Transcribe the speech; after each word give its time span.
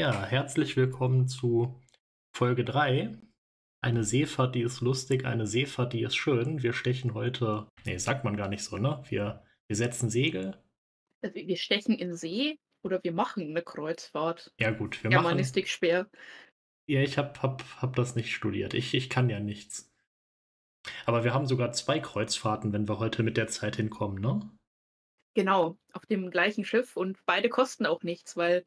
Ja, 0.00 0.24
herzlich 0.24 0.78
willkommen 0.78 1.28
zu 1.28 1.78
Folge 2.34 2.64
3. 2.64 3.18
Eine 3.82 4.02
Seefahrt, 4.02 4.54
die 4.54 4.62
ist 4.62 4.80
lustig, 4.80 5.26
eine 5.26 5.46
Seefahrt, 5.46 5.92
die 5.92 6.00
ist 6.00 6.16
schön. 6.16 6.62
Wir 6.62 6.72
stechen 6.72 7.12
heute, 7.12 7.68
nee, 7.84 7.98
sagt 7.98 8.24
man 8.24 8.34
gar 8.34 8.48
nicht 8.48 8.64
so, 8.64 8.78
ne? 8.78 9.02
Wir, 9.10 9.44
wir 9.66 9.76
setzen 9.76 10.08
Segel. 10.08 10.56
Also 11.20 11.34
wir 11.34 11.56
stechen 11.58 11.98
in 11.98 12.16
See 12.16 12.58
oder 12.82 13.04
wir 13.04 13.12
machen 13.12 13.50
eine 13.50 13.60
Kreuzfahrt. 13.60 14.54
Ja 14.58 14.70
gut, 14.70 15.04
wir 15.04 15.10
Germanistik 15.10 15.64
machen... 15.64 15.70
schwer. 15.70 16.10
Ja, 16.86 17.02
ich 17.02 17.18
hab, 17.18 17.42
hab, 17.42 17.62
hab 17.82 17.94
das 17.94 18.16
nicht 18.16 18.34
studiert. 18.34 18.72
Ich, 18.72 18.94
ich 18.94 19.10
kann 19.10 19.28
ja 19.28 19.38
nichts. 19.38 19.92
Aber 21.04 21.24
wir 21.24 21.34
haben 21.34 21.44
sogar 21.44 21.72
zwei 21.72 22.00
Kreuzfahrten, 22.00 22.72
wenn 22.72 22.88
wir 22.88 23.00
heute 23.00 23.22
mit 23.22 23.36
der 23.36 23.48
Zeit 23.48 23.76
hinkommen, 23.76 24.18
ne? 24.18 24.50
Genau, 25.34 25.76
auf 25.92 26.06
dem 26.06 26.30
gleichen 26.30 26.64
Schiff 26.64 26.96
und 26.96 27.18
beide 27.26 27.50
kosten 27.50 27.84
auch 27.84 28.02
nichts, 28.02 28.38
weil 28.38 28.64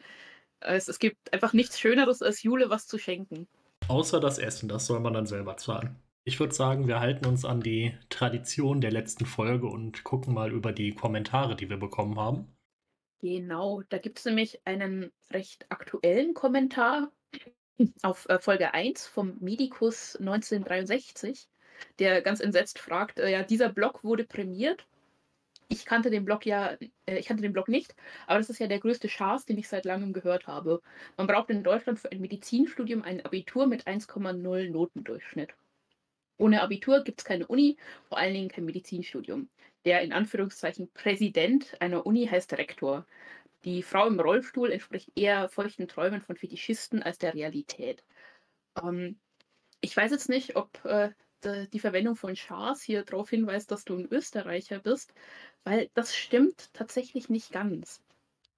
es, 0.64 0.88
es 0.88 1.00
gibt 1.00 1.34
einfach 1.34 1.54
nichts 1.54 1.80
Schöneres, 1.80 2.22
als 2.22 2.44
Jule 2.44 2.70
was 2.70 2.88
zu 2.88 2.98
schenken. 2.98 3.48
Außer 3.88 4.20
das 4.20 4.40
Essen, 4.40 4.70
das 4.70 4.86
soll 4.86 5.00
man 5.00 5.14
dann 5.14 5.26
selber 5.26 5.58
zahlen. 5.58 5.96
Ich 6.26 6.40
würde 6.40 6.54
sagen, 6.54 6.88
wir 6.88 7.02
halten 7.02 7.26
uns 7.26 7.44
an 7.44 7.60
die 7.60 7.98
Tradition 8.10 8.80
der 8.80 8.92
letzten 8.92 9.26
Folge 9.26 9.68
und 9.68 10.06
gucken 10.06 10.34
mal 10.34 10.54
über 10.54 10.72
die 10.72 10.96
Kommentare, 10.96 11.56
die 11.56 11.70
wir 11.70 11.78
bekommen 11.78 12.18
haben. 12.18 12.48
Genau, 13.20 13.82
da 13.90 13.98
gibt 13.98 14.20
es 14.20 14.26
nämlich 14.26 14.66
einen 14.66 15.12
recht 15.32 15.66
aktuellen 15.70 16.34
Kommentar 16.34 17.12
auf 18.04 18.28
äh, 18.30 18.40
Folge 18.40 18.74
1 18.74 19.08
vom 19.08 19.38
Medikus 19.40 20.16
1963, 20.16 21.48
der 22.00 22.22
ganz 22.22 22.40
entsetzt 22.40 22.80
fragt, 22.80 23.20
äh, 23.20 23.30
ja, 23.30 23.44
dieser 23.44 23.70
Blog 23.70 24.04
wurde 24.04 24.24
prämiert 24.24 24.88
ich 25.70 25.86
kannte 25.86 26.10
den 26.10 26.26
Blog 26.26 26.46
ja, 26.46 26.78
äh, 27.06 27.18
ich 27.18 27.26
kannte 27.28 27.42
den 27.44 27.54
Blog 27.54 27.68
nicht, 27.68 27.96
aber 28.28 28.40
das 28.40 28.50
ist 28.50 28.60
ja 28.60 28.68
der 28.68 28.80
größte 28.80 29.10
Schaß, 29.10 29.46
den 29.46 29.58
ich 29.58 29.68
seit 29.68 29.86
langem 29.86 30.14
gehört 30.14 30.48
habe. 30.48 30.82
Man 31.18 31.28
braucht 31.28 31.50
in 31.50 31.64
Deutschland 31.64 32.00
für 32.00 32.12
ein 32.12 32.22
Medizinstudium 32.22 33.04
ein 33.04 33.26
Abitur 33.26 33.68
mit 33.68 33.88
1,0 33.88 34.70
Notendurchschnitt. 34.70 35.54
Ohne 36.38 36.62
Abitur 36.62 37.04
gibt 37.04 37.22
es 37.22 37.26
keine 37.26 37.48
Uni, 37.48 37.78
vor 38.10 38.18
allen 38.18 38.34
Dingen 38.34 38.50
kein 38.50 38.66
Medizinstudium. 38.66 39.50
Der 39.86 40.02
in 40.02 40.14
Anführungszeichen 40.14 40.90
Präsident 40.94 41.76
einer 41.82 42.06
Uni 42.06 42.28
heißt 42.28 42.54
Rektor. 42.54 43.06
Die 43.66 43.84
Frau 43.84 44.08
im 44.08 44.20
Rollstuhl 44.20 44.72
entspricht 44.72 45.12
eher 45.16 45.50
feuchten 45.50 45.88
Träumen 45.88 46.22
von 46.22 46.36
Fetischisten 46.36 47.02
als 47.04 47.18
der 47.18 47.34
Realität. 47.34 48.04
Ähm, 48.82 49.20
ich 49.82 49.96
weiß 49.96 50.12
jetzt 50.12 50.30
nicht, 50.30 50.56
ob 50.56 50.84
äh, 50.86 51.12
die 51.46 51.80
Verwendung 51.80 52.16
von 52.16 52.36
Schars 52.36 52.82
hier 52.82 53.04
darauf 53.04 53.30
hinweist, 53.30 53.72
dass 53.72 53.86
du 53.86 53.96
ein 53.96 54.08
Österreicher 54.12 54.80
bist, 54.80 55.14
weil 55.64 55.90
das 55.94 56.16
stimmt 56.16 56.74
tatsächlich 56.74 57.30
nicht 57.30 57.52
ganz. 57.52 58.02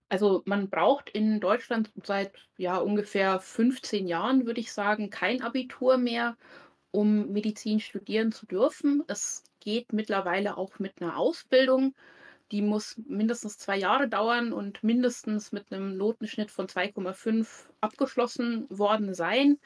Also 0.10 0.44
man 0.46 0.70
braucht 0.70 1.10
in 1.10 1.40
Deutschland 1.40 1.92
seit 2.04 2.32
ja 2.58 2.78
ungefähr 2.78 3.40
15 3.40 4.08
Jahren, 4.08 4.46
würde 4.46 4.60
ich 4.60 4.72
sagen, 4.72 5.10
kein 5.10 5.42
Abitur 5.42 5.98
mehr, 5.98 6.38
um 6.92 7.32
Medizin 7.32 7.80
studieren 7.80 8.32
zu 8.32 8.46
dürfen. 8.46 9.04
Es 9.08 9.44
geht 9.60 9.94
mittlerweile 9.94 10.58
auch 10.58 10.80
mit 10.80 11.02
einer 11.02 11.18
Ausbildung. 11.18 11.96
Die 12.52 12.62
muss 12.62 13.02
mindestens 13.08 13.58
zwei 13.58 13.78
Jahre 13.78 14.08
dauern 14.08 14.54
und 14.54 14.84
mindestens 14.84 15.52
mit 15.52 15.72
einem 15.72 15.98
Notenschnitt 15.98 16.52
von 16.52 16.68
2,5 16.68 17.66
abgeschlossen 17.82 18.68
worden 18.70 19.16
sein 19.16 19.58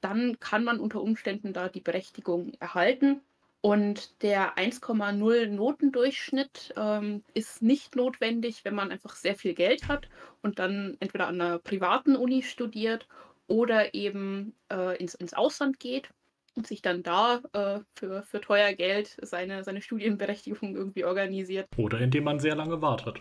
dann 0.00 0.38
kann 0.40 0.64
man 0.64 0.80
unter 0.80 1.02
Umständen 1.02 1.52
da 1.52 1.68
die 1.68 1.80
Berechtigung 1.80 2.52
erhalten. 2.60 3.20
Und 3.62 4.22
der 4.22 4.56
1,0 4.56 5.46
Notendurchschnitt 5.48 6.72
ähm, 6.76 7.22
ist 7.34 7.60
nicht 7.60 7.94
notwendig, 7.94 8.64
wenn 8.64 8.74
man 8.74 8.90
einfach 8.90 9.14
sehr 9.14 9.34
viel 9.34 9.52
Geld 9.52 9.86
hat 9.86 10.08
und 10.40 10.58
dann 10.58 10.96
entweder 11.00 11.26
an 11.26 11.40
einer 11.40 11.58
privaten 11.58 12.16
Uni 12.16 12.42
studiert 12.42 13.06
oder 13.48 13.92
eben 13.92 14.54
äh, 14.72 14.96
ins, 14.96 15.14
ins 15.14 15.34
Ausland 15.34 15.78
geht 15.78 16.08
und 16.54 16.66
sich 16.66 16.80
dann 16.80 17.02
da 17.02 17.42
äh, 17.52 17.80
für, 17.94 18.22
für 18.22 18.40
teuer 18.40 18.72
Geld 18.72 19.16
seine, 19.20 19.62
seine 19.62 19.82
Studienberechtigung 19.82 20.74
irgendwie 20.74 21.04
organisiert. 21.04 21.68
Oder 21.76 22.00
indem 22.00 22.24
man 22.24 22.38
sehr 22.38 22.54
lange 22.54 22.80
wartet. 22.80 23.20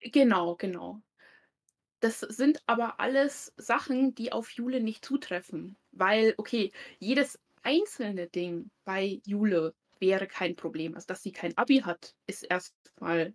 Genau, 0.00 0.54
genau. 0.56 1.02
Das 2.00 2.20
sind 2.20 2.62
aber 2.66 2.98
alles 3.00 3.52
Sachen, 3.56 4.14
die 4.14 4.32
auf 4.32 4.50
Jule 4.50 4.80
nicht 4.80 5.04
zutreffen. 5.04 5.76
Weil, 5.92 6.34
okay, 6.38 6.72
jedes 6.98 7.38
einzelne 7.62 8.26
Ding 8.28 8.70
bei 8.84 9.20
Jule 9.24 9.74
wäre 9.98 10.26
kein 10.26 10.56
Problem. 10.56 10.94
Also, 10.94 11.06
dass 11.08 11.22
sie 11.22 11.32
kein 11.32 11.56
Abi 11.58 11.80
hat, 11.80 12.14
ist 12.26 12.42
erstmal 12.44 13.34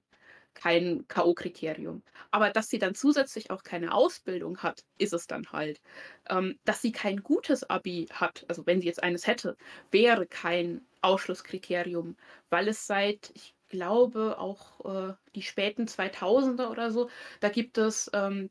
kein 0.56 1.08
K.O.-Kriterium. 1.08 2.02
Aber 2.32 2.50
dass 2.52 2.70
sie 2.70 2.80
dann 2.80 2.96
zusätzlich 2.96 3.52
auch 3.52 3.64
keine 3.64 3.94
Ausbildung 3.94 4.60
hat, 4.64 4.86
ist 4.98 5.14
es 5.14 5.28
dann 5.28 5.46
halt. 5.52 5.82
Ähm, 6.30 6.60
dass 6.66 6.82
sie 6.82 6.92
kein 6.92 7.24
gutes 7.24 7.70
Abi 7.70 8.08
hat, 8.12 8.46
also 8.48 8.66
wenn 8.66 8.82
sie 8.82 8.88
jetzt 8.88 9.04
eines 9.04 9.28
hätte, 9.28 9.58
wäre 9.92 10.28
kein 10.28 10.88
Ausschlusskriterium, 11.02 12.18
weil 12.50 12.68
es 12.70 12.88
seit, 12.88 13.32
ich 13.36 13.55
glaube, 13.70 14.38
auch 14.40 14.86
äh, 14.86 15.14
die 15.36 15.42
späten 15.42 15.86
2000er 15.86 16.70
oder 16.70 16.92
so, 16.92 17.10
da 17.40 17.50
gibt 17.50 17.78
es 17.78 18.10
ähm, 18.14 18.50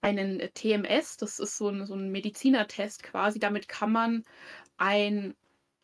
einen 0.00 0.40
TMS, 0.54 1.16
das 1.16 1.38
ist 1.38 1.56
so 1.56 1.68
ein, 1.68 1.86
so 1.86 1.94
ein 1.94 2.10
Medizinertest 2.10 3.02
quasi. 3.02 3.38
Damit 3.38 3.68
kann 3.68 3.92
man 3.92 4.24
ein 4.76 5.34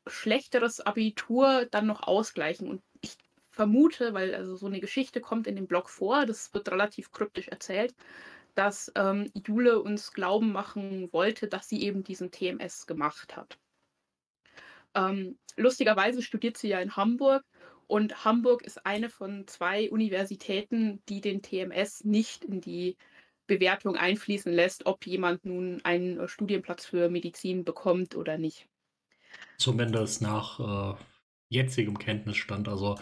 schlechteres 0.07 0.81
Abitur 0.81 1.67
dann 1.71 1.87
noch 1.87 2.03
ausgleichen. 2.03 2.69
Und 2.69 2.83
ich 3.01 3.17
vermute, 3.49 4.15
weil 4.15 4.35
also 4.35 4.57
so 4.57 4.67
eine 4.67 4.81
Geschichte 4.81 5.21
kommt 5.21 5.47
in 5.47 5.57
dem 5.57 5.67
Blog 5.67 5.89
vor, 5.89 6.27
das 6.27 6.53
wird 6.55 6.71
relativ 6.71 7.13
kryptisch 7.13 7.49
erzählt, 7.49 7.95
dass 8.55 8.93
ähm, 8.97 9.31
Jule 9.47 9.81
uns 9.81 10.13
glauben 10.13 10.53
machen 10.53 11.13
wollte, 11.13 11.49
dass 11.49 11.69
sie 11.69 11.83
eben 11.83 12.05
diesen 12.05 12.31
TMS 12.31 12.87
gemacht 12.87 13.37
hat. 13.37 13.59
Ähm, 14.95 15.39
lustigerweise 15.57 16.23
studiert 16.23 16.57
sie 16.57 16.69
ja 16.69 16.81
in 16.81 16.97
Hamburg 16.97 17.45
und 17.91 18.25
Hamburg 18.25 18.63
ist 18.63 18.87
eine 18.87 19.11
von 19.11 19.49
zwei 19.49 19.91
Universitäten, 19.91 21.03
die 21.09 21.21
den 21.21 21.43
TMS 21.43 22.05
nicht 22.05 22.45
in 22.45 22.61
die 22.61 22.97
Bewertung 23.49 23.97
einfließen 23.97 24.53
lässt, 24.53 24.87
ob 24.87 25.05
jemand 25.07 25.45
nun 25.45 25.81
einen 25.83 26.29
Studienplatz 26.29 26.87
für 26.87 27.11
Medizin 27.11 27.65
bekommt 27.65 28.15
oder 28.15 28.39
nicht. 28.39 28.69
Zumindest 29.59 30.23
nach 30.23 30.61
äh, 30.95 31.01
jetzigem 31.49 31.99
Kenntnisstand. 31.99 32.69
Also 32.69 32.97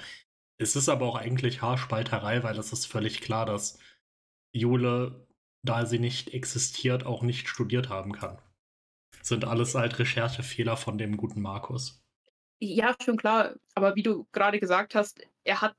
es 0.57 0.75
ist 0.75 0.89
aber 0.89 1.05
auch 1.05 1.17
eigentlich 1.17 1.61
Haarspalterei, 1.61 2.43
weil 2.43 2.59
es 2.59 2.73
ist 2.73 2.87
völlig 2.87 3.21
klar, 3.21 3.45
dass 3.45 3.79
Jule, 4.53 5.29
da 5.63 5.85
sie 5.85 5.99
nicht 5.99 6.33
existiert, 6.33 7.05
auch 7.05 7.23
nicht 7.23 7.47
studiert 7.47 7.91
haben 7.91 8.13
kann. 8.13 8.41
Sind 9.21 9.45
alles 9.45 9.75
halt 9.75 9.99
Recherchefehler 9.99 10.79
von 10.79 10.97
dem 10.97 11.19
guten 11.19 11.43
Markus. 11.43 12.03
Ja, 12.61 12.95
schon 13.03 13.17
klar. 13.17 13.55
Aber 13.75 13.95
wie 13.95 14.03
du 14.03 14.27
gerade 14.33 14.59
gesagt 14.59 14.95
hast, 14.95 15.21
er 15.45 15.61
hat 15.61 15.77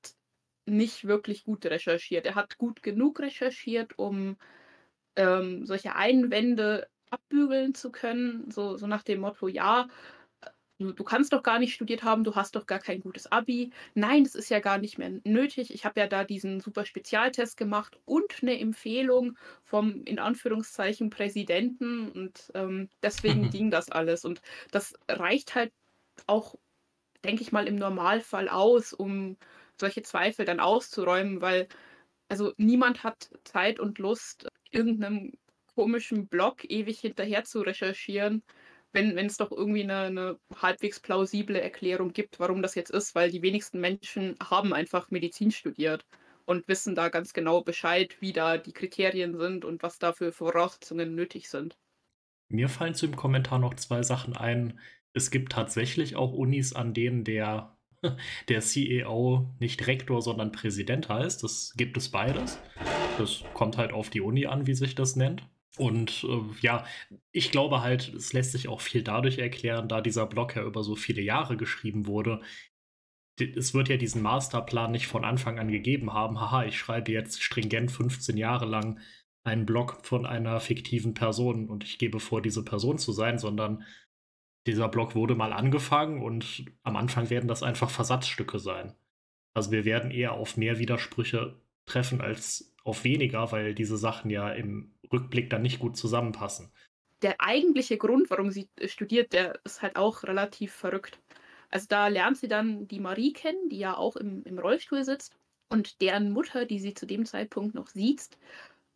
nicht 0.66 1.06
wirklich 1.06 1.44
gut 1.44 1.66
recherchiert. 1.66 2.26
Er 2.26 2.36
hat 2.36 2.58
gut 2.58 2.84
genug 2.84 3.20
recherchiert, 3.20 3.98
um 3.98 4.38
ähm, 5.16 5.66
solche 5.66 5.96
Einwände 5.96 6.88
abbügeln 7.10 7.74
zu 7.74 7.92
können, 7.92 8.52
so, 8.52 8.78
so 8.78 8.88
nach 8.88 9.04
dem 9.04 9.22
Motto, 9.22 9.48
ja, 9.48 9.88
du, 10.80 10.94
du 10.94 11.04
kannst 11.04 11.34
doch 11.34 11.44
gar 11.44 11.60
nicht 11.60 11.74
studiert 11.74 12.04
haben, 12.04 12.24
du 12.24 12.36
hast 12.36 12.56
doch 12.56 12.66
gar 12.66 12.80
kein 12.80 13.02
gutes 13.02 13.32
Abi. 13.32 13.72
Nein, 13.94 14.24
das 14.24 14.36
ist 14.36 14.50
ja 14.50 14.60
gar 14.60 14.78
nicht 14.78 14.98
mehr 14.98 15.20
nötig. 15.26 15.74
Ich 15.74 15.86
habe 15.86 16.00
ja 16.00 16.08
da 16.08 16.24
diesen 16.24 16.60
super 16.60 16.86
Spezialtest 16.86 17.58
gemacht 17.58 18.00
und 18.06 18.42
eine 18.42 18.60
Empfehlung 18.60 19.38
vom 19.64 20.04
in 20.06 20.20
Anführungszeichen 20.20 21.10
Präsidenten 21.10 22.10
und 22.12 22.52
ähm, 22.54 22.90
deswegen 23.04 23.42
mhm. 23.42 23.50
ging 23.50 23.72
das 23.72 23.90
alles. 23.92 24.26
Und 24.26 24.42
das 24.72 24.94
reicht 25.10 25.56
halt 25.56 25.74
auch, 26.28 26.56
denke 27.24 27.42
ich 27.42 27.52
mal, 27.52 27.68
im 27.68 27.76
Normalfall 27.76 28.50
aus, 28.50 28.94
um 28.94 29.38
solche 29.80 30.02
Zweifel 30.02 30.46
dann 30.46 30.60
auszuräumen, 30.60 31.42
weil 31.42 31.68
also 32.30 32.54
niemand 32.58 33.04
hat 33.04 33.30
Zeit 33.44 33.80
und 33.80 33.98
Lust, 33.98 34.48
irgendeinem 34.72 35.34
komischen 35.74 36.28
Blog 36.28 36.64
ewig 36.70 37.00
hinterher 37.00 37.44
zu 37.44 37.62
recherchieren, 37.62 38.44
wenn 38.92 39.18
es 39.18 39.38
doch 39.38 39.52
irgendwie 39.52 39.84
eine, 39.84 40.02
eine, 40.02 40.40
halbwegs 40.62 41.00
plausible 41.00 41.60
Erklärung 41.60 42.12
gibt, 42.12 42.40
warum 42.40 42.62
das 42.62 42.76
jetzt 42.76 42.92
ist, 42.92 43.16
weil 43.16 43.32
die 43.32 43.42
wenigsten 43.42 43.80
Menschen 43.80 44.36
haben 44.42 44.74
einfach 44.74 45.12
Medizin 45.12 45.52
studiert 45.52 46.06
und 46.46 46.68
wissen 46.68 46.96
da 46.96 47.10
ganz 47.10 47.34
genau 47.34 47.62
Bescheid, 47.62 48.16
wie 48.20 48.34
da 48.34 48.58
die 48.58 48.74
Kriterien 48.74 49.38
sind 49.38 49.64
und 49.64 49.84
was 49.84 50.00
da 50.00 50.14
für 50.14 50.32
Voraussetzungen 50.32 51.14
nötig 51.14 51.50
sind. 51.50 51.78
Mir 52.48 52.68
fallen 52.68 52.96
zu 52.96 53.06
dem 53.06 53.16
Kommentar 53.16 53.60
noch 53.60 53.76
zwei 53.76 54.02
Sachen 54.02 54.36
ein. 54.36 54.80
Es 55.14 55.32
gibt 55.32 55.52
tatsächlich 55.52 56.16
auch 56.16 56.34
Unis, 56.34 56.74
an 56.74 56.94
denen 56.94 57.24
der, 57.24 57.78
der 58.50 58.62
CEO 58.62 59.54
nicht 59.60 59.86
Rektor, 59.88 60.22
sondern 60.22 60.52
Präsident 60.52 61.10
heißt. 61.10 61.44
Das 61.44 61.74
gibt 61.76 61.98
es 61.98 62.10
beides. 62.10 62.60
Das 63.18 63.44
kommt 63.54 63.78
halt 63.78 63.92
auf 63.92 64.10
die 64.10 64.22
Uni 64.22 64.46
an, 64.46 64.68
wie 64.68 64.74
sich 64.74 64.96
das 64.96 65.16
nennt. 65.16 65.44
Und 65.78 66.26
äh, 66.28 66.42
ja, 66.62 66.86
ich 67.32 67.52
glaube 67.52 67.82
halt, 67.82 68.14
es 68.14 68.34
lässt 68.34 68.52
sich 68.52 68.68
auch 68.68 68.82
viel 68.82 69.04
dadurch 69.04 69.38
erklären, 69.38 69.88
da 69.88 70.02
dieser 70.02 70.26
Blog 70.26 70.56
ja 70.56 70.64
über 70.64 70.84
so 70.84 70.96
viele 70.96 71.22
Jahre 71.22 71.58
geschrieben 71.58 72.06
wurde. 72.06 72.42
Es 73.40 73.74
wird 73.74 73.88
ja 73.88 73.96
diesen 73.96 74.22
Masterplan 74.22 74.92
nicht 74.92 75.08
von 75.08 75.24
Anfang 75.24 75.60
an 75.60 75.72
gegeben 75.72 76.12
haben. 76.12 76.42
Haha, 76.42 76.66
ich 76.66 76.78
schreibe 76.78 77.12
jetzt 77.12 77.42
stringent 77.42 77.92
15 77.92 78.36
Jahre 78.36 78.66
lang 78.66 79.00
einen 79.46 79.66
Blog 79.66 80.00
von 80.04 80.26
einer 80.26 80.60
fiktiven 80.60 81.14
Person 81.14 81.70
und 81.70 81.86
ich 81.86 81.98
gebe 81.98 82.20
vor, 82.20 82.42
diese 82.42 82.66
Person 82.66 82.98
zu 82.98 83.14
sein, 83.14 83.38
sondern 83.40 83.84
dieser 84.68 84.90
Blog 84.90 85.16
wurde 85.16 85.36
mal 85.36 85.54
angefangen 85.54 86.22
und 86.22 86.66
am 86.84 86.96
Anfang 86.96 87.30
werden 87.30 87.48
das 87.48 87.64
einfach 87.64 87.90
Versatzstücke 87.90 88.60
sein. 88.60 88.96
Also 89.54 89.72
wir 89.72 89.86
werden 89.86 90.12
eher 90.12 90.34
auf 90.34 90.58
mehr 90.58 90.80
Widersprüche 90.80 91.60
treffen 91.86 92.22
als 92.22 92.74
auf 92.84 93.04
weniger, 93.04 93.52
weil 93.52 93.74
diese 93.74 93.98
Sachen 93.98 94.30
ja 94.30 94.52
im 94.52 94.94
Rückblick 95.12 95.50
dann 95.50 95.62
nicht 95.62 95.80
gut 95.80 95.98
zusammenpassen. 95.98 96.72
Der 97.22 97.42
eigentliche 97.42 97.98
Grund, 97.98 98.30
warum 98.30 98.52
sie 98.52 98.70
studiert, 98.86 99.34
der 99.34 99.60
ist 99.66 99.82
halt 99.82 99.96
auch 99.96 100.24
relativ 100.24 100.72
verrückt. 100.74 101.20
Also 101.70 101.86
da 101.90 102.08
lernt 102.08 102.38
sie 102.38 102.48
dann 102.48 102.88
die 102.88 103.00
Marie 103.00 103.34
kennen, 103.34 103.70
die 103.70 103.80
ja 103.80 103.96
auch 103.98 104.16
im, 104.16 104.44
im 104.44 104.58
Rollstuhl 104.58 105.04
sitzt 105.04 105.36
und 105.70 106.02
deren 106.02 106.32
Mutter, 106.32 106.66
die 106.66 106.80
sie 106.80 106.94
zu 106.94 107.06
dem 107.06 107.26
Zeitpunkt 107.26 107.76
noch 107.76 107.88
sieht, 107.88 108.30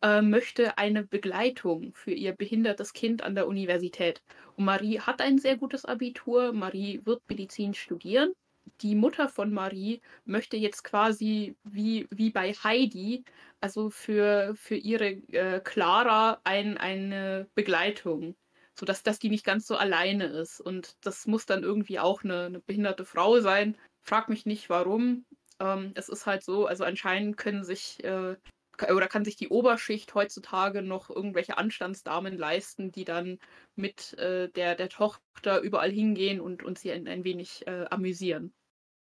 äh, 0.04 0.20
möchte 0.20 0.76
eine 0.76 1.02
Begleitung 1.02 1.94
für 1.94 2.12
ihr 2.12 2.32
behindertes 2.32 2.92
Kind 2.92 3.22
an 3.22 3.34
der 3.34 3.46
Universität. 3.48 4.22
Und 4.54 4.66
Marie 4.66 5.00
hat 5.00 5.22
ein 5.22 5.38
sehr 5.38 5.56
gutes 5.56 5.86
Abitur, 5.86 6.52
Marie 6.52 7.00
wird 7.04 7.22
Medizin 7.26 7.72
studieren. 7.72 8.34
Die 8.82 8.94
Mutter 8.94 9.30
von 9.30 9.52
Marie 9.52 10.02
möchte 10.26 10.58
jetzt 10.58 10.84
quasi 10.84 11.56
wie, 11.64 12.06
wie 12.10 12.30
bei 12.30 12.52
Heidi, 12.52 13.24
also 13.62 13.88
für, 13.88 14.54
für 14.56 14.76
ihre 14.76 15.10
äh, 15.32 15.60
Clara 15.60 16.38
ein, 16.44 16.76
eine 16.76 17.48
Begleitung, 17.54 18.36
sodass 18.74 19.02
dass 19.02 19.18
die 19.18 19.30
nicht 19.30 19.44
ganz 19.44 19.66
so 19.66 19.76
alleine 19.76 20.26
ist. 20.26 20.60
Und 20.60 20.96
das 21.06 21.26
muss 21.26 21.46
dann 21.46 21.62
irgendwie 21.62 21.98
auch 21.98 22.24
eine, 22.24 22.44
eine 22.44 22.60
behinderte 22.60 23.06
Frau 23.06 23.40
sein. 23.40 23.78
Frag 24.02 24.28
mich 24.28 24.44
nicht 24.44 24.68
warum. 24.68 25.24
Ähm, 25.60 25.92
es 25.94 26.10
ist 26.10 26.26
halt 26.26 26.42
so, 26.42 26.66
also 26.66 26.84
anscheinend 26.84 27.38
können 27.38 27.64
sich 27.64 28.04
äh, 28.04 28.36
oder 28.82 29.08
kann 29.08 29.24
sich 29.24 29.36
die 29.36 29.48
Oberschicht 29.48 30.14
heutzutage 30.14 30.82
noch 30.82 31.10
irgendwelche 31.10 31.58
Anstandsdamen 31.58 32.36
leisten, 32.36 32.92
die 32.92 33.04
dann 33.04 33.38
mit 33.76 34.14
äh, 34.18 34.48
der, 34.50 34.74
der 34.74 34.88
Tochter 34.88 35.60
überall 35.60 35.90
hingehen 35.90 36.40
und, 36.40 36.62
und 36.62 36.78
sie 36.78 36.92
ein, 36.92 37.08
ein 37.08 37.24
wenig 37.24 37.66
äh, 37.66 37.84
amüsieren. 37.90 38.52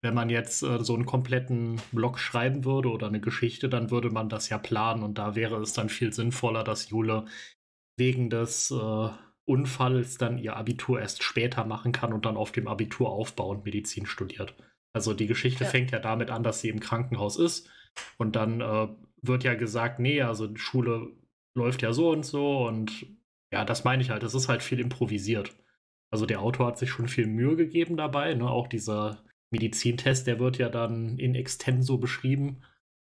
Wenn 0.05 0.15
man 0.15 0.31
jetzt 0.31 0.63
äh, 0.63 0.83
so 0.83 0.95
einen 0.95 1.07
kompletten 1.07 1.81
Blog 1.93 2.19
schreiben 2.19 2.65
würde 2.65 2.91
oder 2.91 3.07
eine 3.07 3.21
Geschichte, 3.21 3.69
dann 3.69 3.91
würde 3.91 4.11
man 4.11 4.29
das 4.29 4.49
ja 4.49 4.59
planen 4.59 5.03
und 5.03 5.19
da 5.19 5.35
wäre 5.37 5.61
es 5.61 5.73
dann 5.73 5.89
viel 5.89 6.13
sinnvoller, 6.13 6.65
dass 6.65 6.91
Jule 6.91 7.27
wegen 7.97 8.31
des 8.31 8.71
äh, 8.71 9.09
Unfalls 9.45 10.19
dann 10.19 10.39
ihr 10.39 10.57
Abitur 10.57 11.01
erst 11.01 11.23
später 11.23 11.65
machen 11.65 11.93
kann 11.93 12.13
und 12.13 12.27
dann 12.27 12.37
auf 12.37 12.53
dem 12.53 12.69
Abitur 12.69 13.11
aufbauend 13.11 13.65
Medizin 13.65 14.07
studiert. 14.07 14.55
Also 14.93 15.15
die 15.15 15.27
Geschichte 15.27 15.65
ja. 15.65 15.71
fängt 15.71 15.91
ja 15.91 15.99
damit 15.99 16.31
an, 16.31 16.43
dass 16.43 16.61
sie 16.61 16.69
im 16.69 16.81
Krankenhaus 16.81 17.39
ist 17.39 17.69
und 18.19 18.37
dann 18.37 18.61
äh, 18.61 18.89
wird 19.23 19.45
ja 19.45 19.55
gesagt, 19.55 19.99
nee, 19.99 20.21
also 20.23 20.47
die 20.47 20.61
Schule 20.61 21.13
läuft 21.55 21.83
ja 21.83 21.93
so 21.93 22.11
und 22.11 22.25
so 22.25 22.67
und 22.67 23.07
ja, 23.53 23.65
das 23.65 23.85
meine 23.85 24.03
ich 24.03 24.11
halt, 24.11 24.23
es 24.23 24.35
ist 24.35 24.49
halt 24.49 24.63
viel 24.63 24.81
improvisiert. 24.81 25.55
Also 26.11 26.27
der 26.27 26.41
Autor 26.41 26.67
hat 26.67 26.79
sich 26.79 26.91
schon 26.91 27.09
viel 27.09 27.27
Mühe 27.27 27.57
gegeben 27.57 27.97
dabei, 27.97 28.35
ne? 28.35 28.49
auch 28.49 28.67
dieser 28.67 29.25
Medizintest, 29.51 30.27
der 30.27 30.39
wird 30.39 30.59
ja 30.59 30.69
dann 30.69 31.19
in 31.19 31.35
extenso 31.35 31.99
beschrieben. 31.99 32.63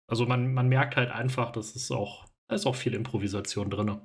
Also 0.08 0.26
man, 0.26 0.52
man 0.54 0.68
merkt 0.68 0.96
halt 0.96 1.10
einfach, 1.10 1.52
dass 1.52 1.76
es 1.76 1.90
auch, 1.90 2.26
da 2.48 2.56
ist 2.56 2.66
auch 2.66 2.74
viel 2.74 2.94
Improvisation 2.94 3.70
drin. 3.70 4.00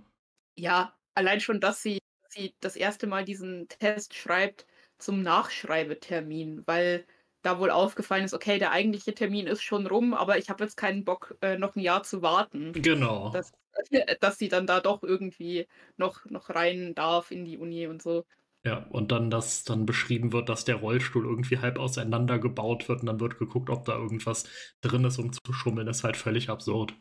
Ja, 0.58 0.94
allein 1.16 1.40
schon, 1.40 1.62
dass 1.62 1.82
sie, 1.82 2.00
sie 2.30 2.54
das 2.60 2.76
erste 2.76 3.08
Mal 3.08 3.24
diesen 3.24 3.68
Test 3.70 4.14
schreibt 4.14 4.68
zum 4.98 5.22
Nachschreibetermin, 5.22 6.64
weil 6.66 7.06
da 7.44 7.60
wohl 7.60 7.70
aufgefallen 7.70 8.24
ist, 8.24 8.34
okay, 8.34 8.58
der 8.58 8.72
eigentliche 8.72 9.14
Termin 9.14 9.48
ist 9.48 9.62
schon 9.62 9.86
rum, 9.86 10.14
aber 10.14 10.38
ich 10.38 10.50
habe 10.50 10.64
jetzt 10.64 10.78
keinen 10.78 11.04
Bock, 11.04 11.38
äh, 11.42 11.58
noch 11.58 11.76
ein 11.76 11.82
Jahr 11.82 12.04
zu 12.04 12.22
warten. 12.22 12.74
Genau. 12.74 13.30
Dass, 13.32 13.52
dass 14.20 14.40
sie 14.40 14.48
dann 14.48 14.66
da 14.66 14.80
doch 14.80 15.04
irgendwie 15.04 15.68
noch, 15.98 16.26
noch 16.26 16.50
rein 16.50 16.96
darf 16.96 17.32
in 17.32 17.46
die 17.46 17.58
Uni 17.58 17.88
und 17.88 18.02
so. 18.02 18.26
Ja, 18.66 18.88
und 18.92 19.12
dann, 19.12 19.30
dass 19.30 19.66
dann 19.66 19.86
beschrieben 19.86 20.32
wird, 20.32 20.48
dass 20.48 20.64
der 20.64 20.78
Rollstuhl 20.78 21.26
irgendwie 21.26 21.60
halb 21.60 21.78
auseinander 21.78 22.40
gebaut 22.40 22.88
wird 22.88 23.02
und 23.02 23.08
dann 23.08 23.20
wird 23.20 23.38
geguckt, 23.38 23.70
ob 23.70 23.84
da 23.84 23.94
irgendwas 23.98 24.46
drin 24.80 25.04
ist, 25.04 25.20
um 25.20 25.34
zu 25.34 25.52
schummeln, 25.52 25.90
ist 25.90 26.06
halt 26.06 26.16
völlig 26.16 26.50
absurd. 26.50 26.94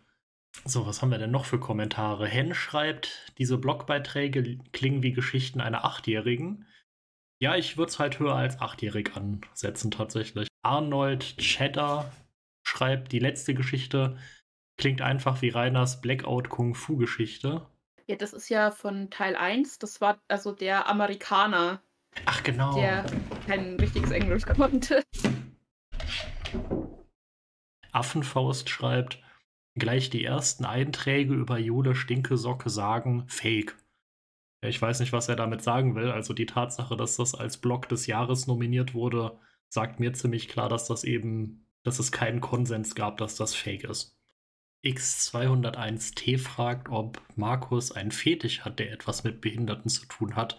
So, 0.65 0.87
was 0.87 1.00
haben 1.00 1.11
wir 1.11 1.19
denn 1.19 1.31
noch 1.31 1.44
für 1.44 1.61
Kommentare? 1.61 2.27
Hen 2.27 2.53
schreibt, 2.55 3.33
diese 3.39 3.59
Blogbeiträge 3.59 4.59
klingen 4.73 5.05
wie 5.05 5.12
Geschichten 5.12 5.61
einer 5.61 5.85
Achtjährigen. 5.85 6.67
Ja, 7.43 7.56
ich 7.56 7.77
würde 7.77 7.91
es 7.91 7.99
halt 7.99 8.21
höher 8.21 8.37
als 8.37 8.61
achtjährig 8.61 9.17
ansetzen 9.17 9.91
tatsächlich. 9.91 10.47
Arnold 10.62 11.39
Cheddar 11.39 12.12
schreibt, 12.65 13.11
die 13.11 13.19
letzte 13.19 13.53
Geschichte 13.53 14.17
klingt 14.77 15.03
einfach 15.03 15.43
wie 15.43 15.49
Reiners 15.49 16.00
Blackout 16.00 16.50
Kung 16.50 16.77
Fu 16.77 16.97
Geschichte. 16.97 17.67
Ja, 18.06 18.15
das 18.15 18.33
ist 18.33 18.49
ja 18.49 18.71
von 18.71 19.11
Teil 19.11 19.35
1. 19.35 19.81
Das 19.81 20.00
war 20.00 20.21
also 20.29 20.53
der 20.53 20.89
Amerikaner. 20.89 21.83
Ach, 22.27 22.44
genau. 22.44 22.77
Der 22.77 23.05
kein 23.49 23.75
richtiges 23.75 24.12
Englisch 24.12 24.44
konnte. 24.44 25.03
Affenfaust 27.91 28.71
schreibt, 28.71 29.21
gleich 29.75 30.11
die 30.11 30.25
ersten 30.25 30.65
Einträge 30.65 31.35
über 31.35 31.59
Jule 31.59 31.97
Stinkesocke 31.97 32.71
sagen 32.71 33.25
Fake. 33.27 33.75
Ich 34.62 34.81
weiß 34.81 35.00
nicht, 35.00 35.12
was 35.12 35.29
er 35.29 35.37
damit 35.37 35.62
sagen 35.62 35.97
will. 35.97 36.11
Also 36.11 36.35
die 36.35 36.47
Tatsache, 36.47 36.97
dass 36.97 37.17
das 37.17 37.35
als 37.35 37.59
Blog 37.59 37.88
des 37.88 38.06
Jahres 38.06 38.47
nominiert 38.47 38.94
wurde, 38.94 39.38
sagt 39.69 39.99
mir 39.99 40.12
ziemlich 40.12 40.49
klar, 40.49 40.69
dass 40.69 40.87
das 40.87 41.03
eben, 41.03 41.67
dass 41.82 41.99
es 41.99 42.12
keinen 42.12 42.41
Konsens 42.41 42.94
gab, 42.94 43.17
dass 43.17 43.35
das 43.35 43.55
fake 43.55 43.85
ist. 43.85 44.17
X201T 44.85 46.38
fragt, 46.38 46.88
ob 46.91 47.20
Markus 47.37 47.93
einen 47.93 48.11
Fetisch 48.11 48.61
hat, 48.61 48.79
der 48.79 48.93
etwas 48.93 49.25
mit 49.25 49.41
Behinderten 49.41 49.88
zu 49.88 50.06
tun 50.06 50.37
hat. 50.37 50.59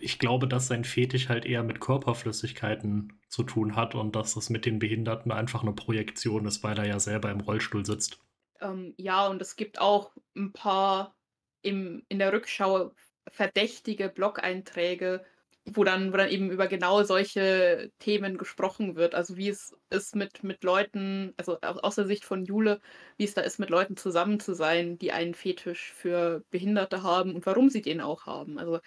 Ich 0.00 0.18
glaube, 0.18 0.46
dass 0.46 0.68
sein 0.68 0.84
Fetisch 0.84 1.28
halt 1.28 1.44
eher 1.44 1.62
mit 1.62 1.80
Körperflüssigkeiten 1.80 3.20
zu 3.28 3.42
tun 3.42 3.74
hat 3.74 3.94
und 3.94 4.16
dass 4.16 4.34
das 4.34 4.50
mit 4.50 4.66
den 4.66 4.78
Behinderten 4.78 5.32
einfach 5.32 5.62
eine 5.62 5.72
Projektion 5.72 6.46
ist, 6.46 6.62
weil 6.62 6.78
er 6.78 6.86
ja 6.86 7.00
selber 7.00 7.30
im 7.30 7.40
Rollstuhl 7.40 7.84
sitzt. 7.84 8.20
Ähm, 8.60 8.94
ja, 8.96 9.26
und 9.26 9.42
es 9.42 9.56
gibt 9.56 9.80
auch 9.80 10.12
ein 10.36 10.52
paar 10.52 11.16
im, 11.62 12.04
in 12.08 12.18
der 12.18 12.32
Rückschau 12.32 12.92
verdächtige 13.30 14.08
Blog-Einträge, 14.08 15.24
wo 15.66 15.84
dann, 15.84 16.12
wo 16.12 16.16
dann 16.18 16.28
eben 16.28 16.50
über 16.50 16.66
genau 16.66 17.02
solche 17.04 17.90
Themen 17.98 18.36
gesprochen 18.38 18.96
wird. 18.96 19.14
Also 19.14 19.36
wie 19.36 19.48
es 19.48 19.74
ist 19.90 20.14
mit, 20.14 20.44
mit 20.44 20.62
Leuten, 20.62 21.32
also 21.36 21.58
aus 21.60 21.94
der 21.94 22.06
Sicht 22.06 22.24
von 22.24 22.44
Jule, 22.44 22.80
wie 23.16 23.24
es 23.24 23.34
da 23.34 23.40
ist, 23.42 23.58
mit 23.58 23.70
Leuten 23.70 23.96
zusammen 23.96 24.40
zu 24.40 24.54
sein, 24.54 24.98
die 24.98 25.12
einen 25.12 25.34
Fetisch 25.34 25.92
für 25.92 26.44
Behinderte 26.50 27.02
haben 27.02 27.34
und 27.34 27.46
warum 27.46 27.70
sie 27.70 27.82
den 27.82 28.00
auch 28.00 28.26
haben. 28.26 28.58
Also 28.58 28.80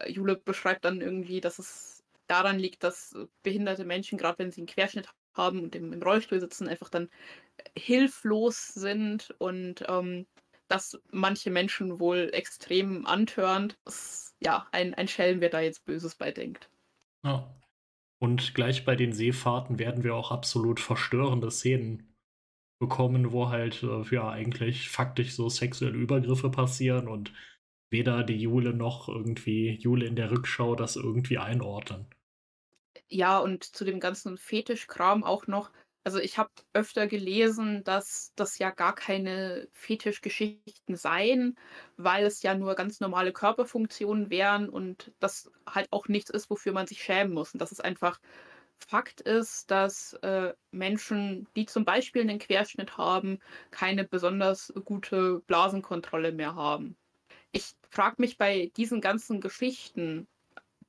äh, 0.00 0.10
Jule 0.10 0.36
beschreibt 0.36 0.84
dann 0.84 1.00
irgendwie, 1.00 1.40
dass 1.40 1.58
es 1.58 2.04
daran 2.26 2.58
liegt, 2.58 2.84
dass 2.84 3.14
behinderte 3.42 3.84
Menschen, 3.84 4.18
gerade 4.18 4.38
wenn 4.38 4.50
sie 4.50 4.62
einen 4.62 4.66
Querschnitt 4.66 5.08
haben 5.34 5.62
und 5.62 5.74
im, 5.74 5.92
im 5.92 6.02
Rollstuhl 6.02 6.40
sitzen, 6.40 6.68
einfach 6.68 6.88
dann 6.88 7.10
hilflos 7.76 8.68
sind 8.68 9.34
und 9.38 9.84
ähm, 9.88 10.26
dass 10.74 11.00
manche 11.12 11.52
Menschen 11.52 12.00
wohl 12.00 12.30
extrem 12.32 13.06
antörend. 13.06 13.78
ist 13.86 14.34
ja 14.40 14.66
ein, 14.72 14.92
ein 14.94 15.06
Schelm, 15.06 15.40
wer 15.40 15.48
da 15.48 15.60
jetzt 15.60 15.84
Böses 15.84 16.16
bei 16.16 16.32
denkt. 16.32 16.68
Ja. 17.22 17.54
Und 18.18 18.56
gleich 18.56 18.84
bei 18.84 18.96
den 18.96 19.12
Seefahrten 19.12 19.78
werden 19.78 20.02
wir 20.02 20.16
auch 20.16 20.32
absolut 20.32 20.80
verstörende 20.80 21.52
Szenen 21.52 22.16
bekommen, 22.80 23.30
wo 23.30 23.50
halt 23.50 23.84
äh, 23.84 24.02
ja 24.12 24.28
eigentlich 24.28 24.88
faktisch 24.88 25.36
so 25.36 25.48
sexuelle 25.48 25.96
Übergriffe 25.96 26.50
passieren 26.50 27.06
und 27.06 27.32
weder 27.90 28.24
die 28.24 28.38
Jule 28.38 28.74
noch 28.74 29.08
irgendwie 29.08 29.76
Jule 29.76 30.06
in 30.06 30.16
der 30.16 30.32
Rückschau 30.32 30.74
das 30.74 30.96
irgendwie 30.96 31.38
einordnen. 31.38 32.06
Ja, 33.06 33.38
und 33.38 33.62
zu 33.62 33.84
dem 33.84 34.00
ganzen 34.00 34.38
Fetischkram 34.38 35.22
auch 35.22 35.46
noch, 35.46 35.70
also 36.04 36.18
ich 36.18 36.38
habe 36.38 36.50
öfter 36.74 37.06
gelesen, 37.06 37.82
dass 37.84 38.32
das 38.36 38.58
ja 38.58 38.70
gar 38.70 38.94
keine 38.94 39.68
Fetischgeschichten 39.72 40.96
seien, 40.96 41.58
weil 41.96 42.24
es 42.26 42.42
ja 42.42 42.54
nur 42.54 42.74
ganz 42.74 43.00
normale 43.00 43.32
Körperfunktionen 43.32 44.30
wären 44.30 44.68
und 44.68 45.12
das 45.20 45.50
halt 45.66 45.88
auch 45.92 46.08
nichts 46.08 46.30
ist, 46.30 46.50
wofür 46.50 46.72
man 46.72 46.86
sich 46.86 47.02
schämen 47.02 47.32
muss. 47.32 47.54
Und 47.54 47.60
dass 47.60 47.72
es 47.72 47.80
einfach 47.80 48.20
Fakt 48.76 49.20
ist, 49.22 49.70
dass 49.70 50.14
äh, 50.22 50.52
Menschen, 50.70 51.48
die 51.56 51.66
zum 51.66 51.84
Beispiel 51.84 52.22
einen 52.22 52.38
Querschnitt 52.38 52.98
haben, 52.98 53.38
keine 53.70 54.04
besonders 54.04 54.72
gute 54.84 55.40
Blasenkontrolle 55.46 56.32
mehr 56.32 56.54
haben. 56.54 56.96
Ich 57.52 57.74
frage 57.90 58.16
mich 58.18 58.36
bei 58.36 58.72
diesen 58.76 59.00
ganzen 59.00 59.40
Geschichten, 59.40 60.26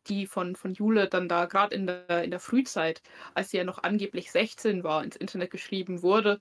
die 0.08 0.28
von, 0.28 0.56
von 0.56 0.74
Jule 0.74 1.08
dann 1.08 1.28
da 1.28 1.46
gerade 1.46 1.76
in 1.76 1.88
der, 1.88 2.24
in 2.24 2.32
der 2.32 2.40
Frühzeit, 2.40 3.02
als 3.34 3.52
sie 3.52 3.58
ja 3.58 3.64
noch 3.64 3.84
angeblich 3.84 4.32
16 4.32 4.84
war, 4.84 5.04
ins 5.04 5.16
Internet 5.16 5.52
geschrieben 5.52 6.02
wurde, 6.02 6.40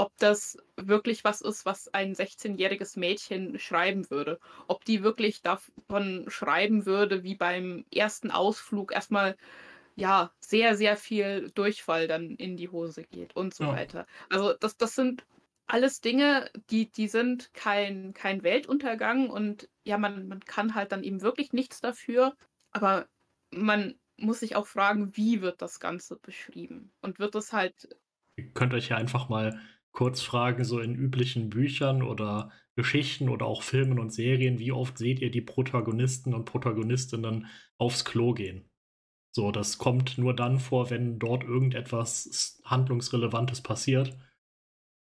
ob 0.00 0.16
das 0.16 0.56
wirklich 0.76 1.24
was 1.24 1.42
ist, 1.42 1.66
was 1.66 1.92
ein 1.92 2.14
16-jähriges 2.14 2.98
Mädchen 2.98 3.58
schreiben 3.58 4.10
würde. 4.10 4.40
Ob 4.66 4.82
die 4.86 5.02
wirklich 5.02 5.42
davon 5.42 6.24
schreiben 6.28 6.86
würde, 6.86 7.22
wie 7.22 7.34
beim 7.34 7.84
ersten 7.92 8.30
Ausflug 8.30 8.92
erstmal 8.92 9.36
ja 9.96 10.32
sehr, 10.40 10.74
sehr 10.76 10.96
viel 10.96 11.50
Durchfall 11.54 12.08
dann 12.08 12.30
in 12.36 12.56
die 12.56 12.70
Hose 12.70 13.02
geht 13.02 13.36
und 13.36 13.52
so 13.52 13.64
ja. 13.64 13.72
weiter. 13.74 14.06
Also 14.30 14.54
das, 14.54 14.78
das 14.78 14.94
sind 14.94 15.26
alles 15.66 16.00
Dinge, 16.00 16.50
die 16.70 16.90
die 16.90 17.06
sind 17.06 17.52
kein 17.52 18.14
kein 18.14 18.42
Weltuntergang 18.42 19.28
und 19.28 19.68
ja, 19.84 19.98
man 19.98 20.26
man 20.28 20.40
kann 20.40 20.74
halt 20.74 20.92
dann 20.92 21.04
eben 21.04 21.20
wirklich 21.20 21.52
nichts 21.52 21.80
dafür, 21.80 22.34
aber 22.70 23.08
man 23.50 23.94
muss 24.16 24.40
sich 24.40 24.56
auch 24.56 24.66
fragen, 24.66 25.16
wie 25.16 25.40
wird 25.40 25.62
das 25.62 25.80
Ganze 25.80 26.16
beschrieben? 26.16 26.92
Und 27.00 27.18
wird 27.18 27.34
das 27.34 27.52
halt 27.52 27.88
Ihr 28.36 28.52
könnt 28.52 28.74
euch 28.74 28.88
ja 28.88 28.96
einfach 28.96 29.28
mal 29.28 29.60
kurz 29.92 30.22
fragen, 30.22 30.64
so 30.64 30.80
in 30.80 30.94
üblichen 30.94 31.50
Büchern 31.50 32.02
oder 32.02 32.50
Geschichten 32.76 33.28
oder 33.28 33.46
auch 33.46 33.62
Filmen 33.62 33.98
und 33.98 34.12
Serien, 34.12 34.58
wie 34.58 34.72
oft 34.72 34.96
seht 34.96 35.20
ihr 35.20 35.30
die 35.30 35.42
Protagonisten 35.42 36.32
und 36.32 36.46
Protagonistinnen 36.46 37.46
aufs 37.78 38.04
Klo 38.04 38.32
gehen? 38.32 38.70
So, 39.32 39.52
das 39.52 39.78
kommt 39.78 40.16
nur 40.16 40.34
dann 40.34 40.58
vor, 40.58 40.90
wenn 40.90 41.18
dort 41.18 41.44
irgendetwas 41.44 42.60
Handlungsrelevantes 42.64 43.60
passiert. 43.62 44.16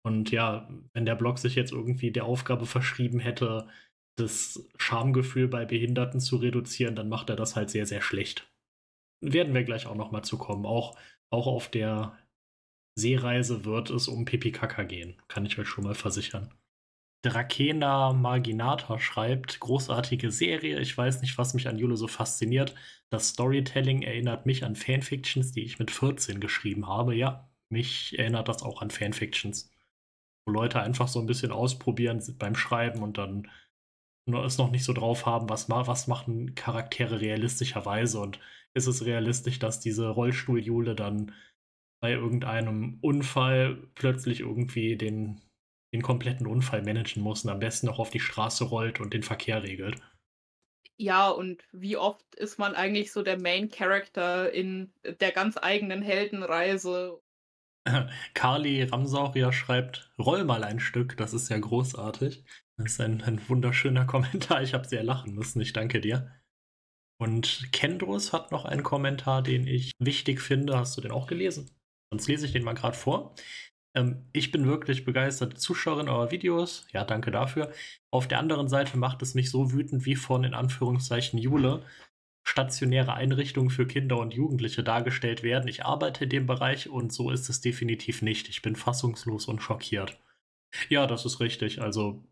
Und 0.05 0.33
ja, 0.33 0.69
wenn 0.93 1.07
der 1.07 1.15
Blog 1.15 1.39
sich 1.39 1.55
jetzt 1.55 1.73
irgendwie 1.73 2.11
der 2.11 2.25
Aufgabe 2.25 2.67
verschrieben 2.67 3.21
hätte, 3.21 3.69
das 4.17 4.69
Schamgefühl 4.77 5.49
bei 5.49 5.65
Behinderten 5.65 6.21
zu 6.21 6.37
reduzieren, 6.37 6.95
dann 6.95 7.09
macht 7.09 7.31
er 7.31 7.37
das 7.37 7.57
halt 7.57 7.71
sehr, 7.71 7.87
sehr 7.87 8.03
schlecht. 8.03 8.51
Werden 9.21 9.55
wir 9.55 9.65
gleich 9.65 9.87
auch 9.87 9.95
nochmal 9.95 10.25
zu 10.25 10.37
kommen. 10.37 10.67
Auch, 10.67 10.97
auch 11.31 11.47
auf 11.47 11.69
der 11.69 12.19
Seereise 12.95 13.65
wird 13.65 13.91
es 13.91 14.09
um 14.09 14.25
Pipi 14.25 14.53
Kaka 14.53 14.83
gehen, 14.83 15.21
kann 15.29 15.47
ich 15.47 15.59
euch 15.59 15.69
schon 15.69 15.85
mal 15.85 15.95
versichern. 15.95 16.53
Drakena 17.23 18.13
Marginata 18.13 18.99
schreibt, 18.99 19.61
großartige 19.61 20.33
Serie. 20.33 20.81
Ich 20.81 20.99
weiß 20.99 21.23
nicht, 21.23 21.39
was 21.39 21.55
mich 21.55 21.69
an 21.69 21.79
Jule 21.79 21.97
so 21.97 22.09
fasziniert. 22.09 22.75
Das 23.11 23.29
Storytelling 23.29 24.03
erinnert 24.03 24.45
mich 24.45 24.65
an 24.65 24.75
Fanfictions, 24.75 25.53
die 25.53 25.63
ich 25.63 25.79
mit 25.79 25.93
14 25.93 26.41
geschrieben 26.41 26.89
habe. 26.89 27.15
Ja, 27.15 27.49
mich 27.69 28.19
erinnert 28.19 28.49
das 28.49 28.63
auch 28.63 28.83
an 28.83 28.91
Fanfictions. 28.91 29.71
Wo 30.45 30.53
Leute 30.53 30.81
einfach 30.81 31.07
so 31.07 31.21
ein 31.21 31.27
bisschen 31.27 31.53
ausprobieren 31.53 32.21
beim 32.39 32.57
Schreiben 32.57 33.03
und 33.03 33.19
dann 33.19 33.49
es 34.27 34.59
noch 34.59 34.71
nicht 34.71 34.85
so 34.85 34.93
drauf 34.93 35.27
haben, 35.27 35.49
was, 35.49 35.69
was 35.69 36.07
machen 36.07 36.55
Charaktere 36.55 37.21
realistischerweise 37.21 38.21
und 38.21 38.41
ist 38.75 38.87
es 38.87 39.05
realistisch, 39.05 39.59
dass 39.59 39.81
diese 39.81 40.09
Rollstuhl-Jule 40.09 40.95
dann 40.95 41.35
bei 42.01 42.13
irgendeinem 42.13 42.99
Unfall 43.01 43.89
plötzlich 43.95 44.41
irgendwie 44.41 44.97
den 44.97 45.41
den 45.93 46.03
kompletten 46.03 46.47
Unfall 46.47 46.83
managen 46.83 47.23
muss 47.23 47.45
und 47.45 47.51
am 47.51 47.59
besten 47.59 47.87
noch 47.87 47.99
auf 47.99 48.11
die 48.11 48.21
Straße 48.21 48.65
rollt 48.65 49.01
und 49.01 49.13
den 49.13 49.23
Verkehr 49.23 49.63
regelt. 49.63 50.01
Ja, 50.97 51.29
und 51.29 51.63
wie 51.73 51.97
oft 51.97 52.35
ist 52.37 52.59
man 52.59 52.75
eigentlich 52.75 53.13
so 53.13 53.23
der 53.23 53.39
Main 53.39 53.71
Character 53.71 54.53
in 54.53 54.93
der 55.21 55.33
ganz 55.33 55.59
eigenen 55.61 56.03
Heldenreise? 56.03 57.21
Carly 58.35 58.85
Ramsaurier 58.85 59.53
schreibt, 59.53 60.11
roll 60.19 60.45
mal 60.45 60.65
ein 60.65 60.81
Stück, 60.81 61.17
das 61.17 61.35
ist 61.35 61.49
ja 61.49 61.59
großartig. 61.59 62.45
Das 62.79 62.93
ist 62.93 63.01
ein, 63.01 63.23
ein 63.23 63.49
wunderschöner 63.49 64.05
Kommentar, 64.07 64.63
ich 64.63 64.75
habe 64.75 64.87
sehr 64.87 65.03
lachen 65.03 65.35
müssen, 65.35 65.61
ich 65.61 65.73
danke 65.73 66.01
dir. 66.01 66.31
Und 67.21 67.71
Kendros 67.73 68.33
hat 68.33 68.51
noch 68.51 68.65
einen 68.65 68.83
Kommentar, 68.83 69.43
den 69.43 69.67
ich 69.67 69.93
wichtig 70.01 70.41
finde. 70.41 70.77
Hast 70.77 70.97
du 70.97 71.01
den 71.01 71.13
auch 71.13 71.29
gelesen? 71.29 71.71
Sonst 72.11 72.27
lese 72.27 72.47
ich 72.47 72.53
den 72.53 72.65
mal 72.65 72.75
gerade 72.75 72.97
vor. 72.97 73.37
Ähm, 73.95 74.29
ich 74.33 74.51
bin 74.51 74.67
wirklich 74.67 75.05
begeisterte 75.05 75.57
Zuschauerin 75.57 76.09
eurer 76.09 76.31
Videos. 76.31 76.87
Ja, 76.93 77.05
danke 77.05 77.31
dafür. 77.31 77.73
Auf 78.11 78.27
der 78.27 78.39
anderen 78.39 78.69
Seite 78.69 78.97
macht 78.97 79.23
es 79.23 79.35
mich 79.35 79.51
so 79.51 79.73
wütend, 79.73 80.05
wie 80.05 80.17
von 80.17 80.45
in 80.45 80.55
Anführungszeichen 80.55 81.39
Jule 81.39 81.85
stationäre 82.45 83.15
Einrichtungen 83.15 83.71
für 83.71 83.87
Kinder 83.87 84.19
und 84.19 84.35
Jugendliche 84.35 84.83
dargestellt 84.83 85.43
werden. 85.45 85.69
Ich 85.69 85.85
arbeite 85.85 86.25
in 86.25 86.31
dem 86.31 86.47
Bereich 86.47 86.89
und 86.89 87.13
so 87.13 87.31
ist 87.31 87.49
es 87.49 87.61
definitiv 87.61 88.21
nicht. 88.21 88.49
Ich 88.49 88.63
bin 88.63 88.75
fassungslos 88.75 89.47
und 89.47 89.63
schockiert. 89.63 90.19
Ja, 90.89 91.07
das 91.07 91.25
ist 91.25 91.39
richtig. 91.39 91.81
Also 91.81 92.25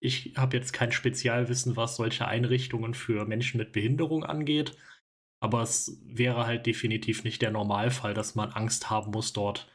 ich 0.00 0.32
habe 0.36 0.56
jetzt 0.56 0.72
kein 0.72 0.92
Spezialwissen, 0.92 1.76
was 1.76 1.96
solche 1.96 2.26
Einrichtungen 2.26 2.94
für 2.94 3.26
Menschen 3.26 3.58
mit 3.58 3.72
Behinderung 3.72 4.24
angeht. 4.24 4.76
Aber 5.40 5.62
es 5.62 6.00
wäre 6.04 6.46
halt 6.46 6.66
definitiv 6.66 7.24
nicht 7.24 7.42
der 7.42 7.50
Normalfall, 7.50 8.14
dass 8.14 8.34
man 8.34 8.50
Angst 8.50 8.90
haben 8.90 9.12
muss, 9.12 9.32
dort 9.32 9.70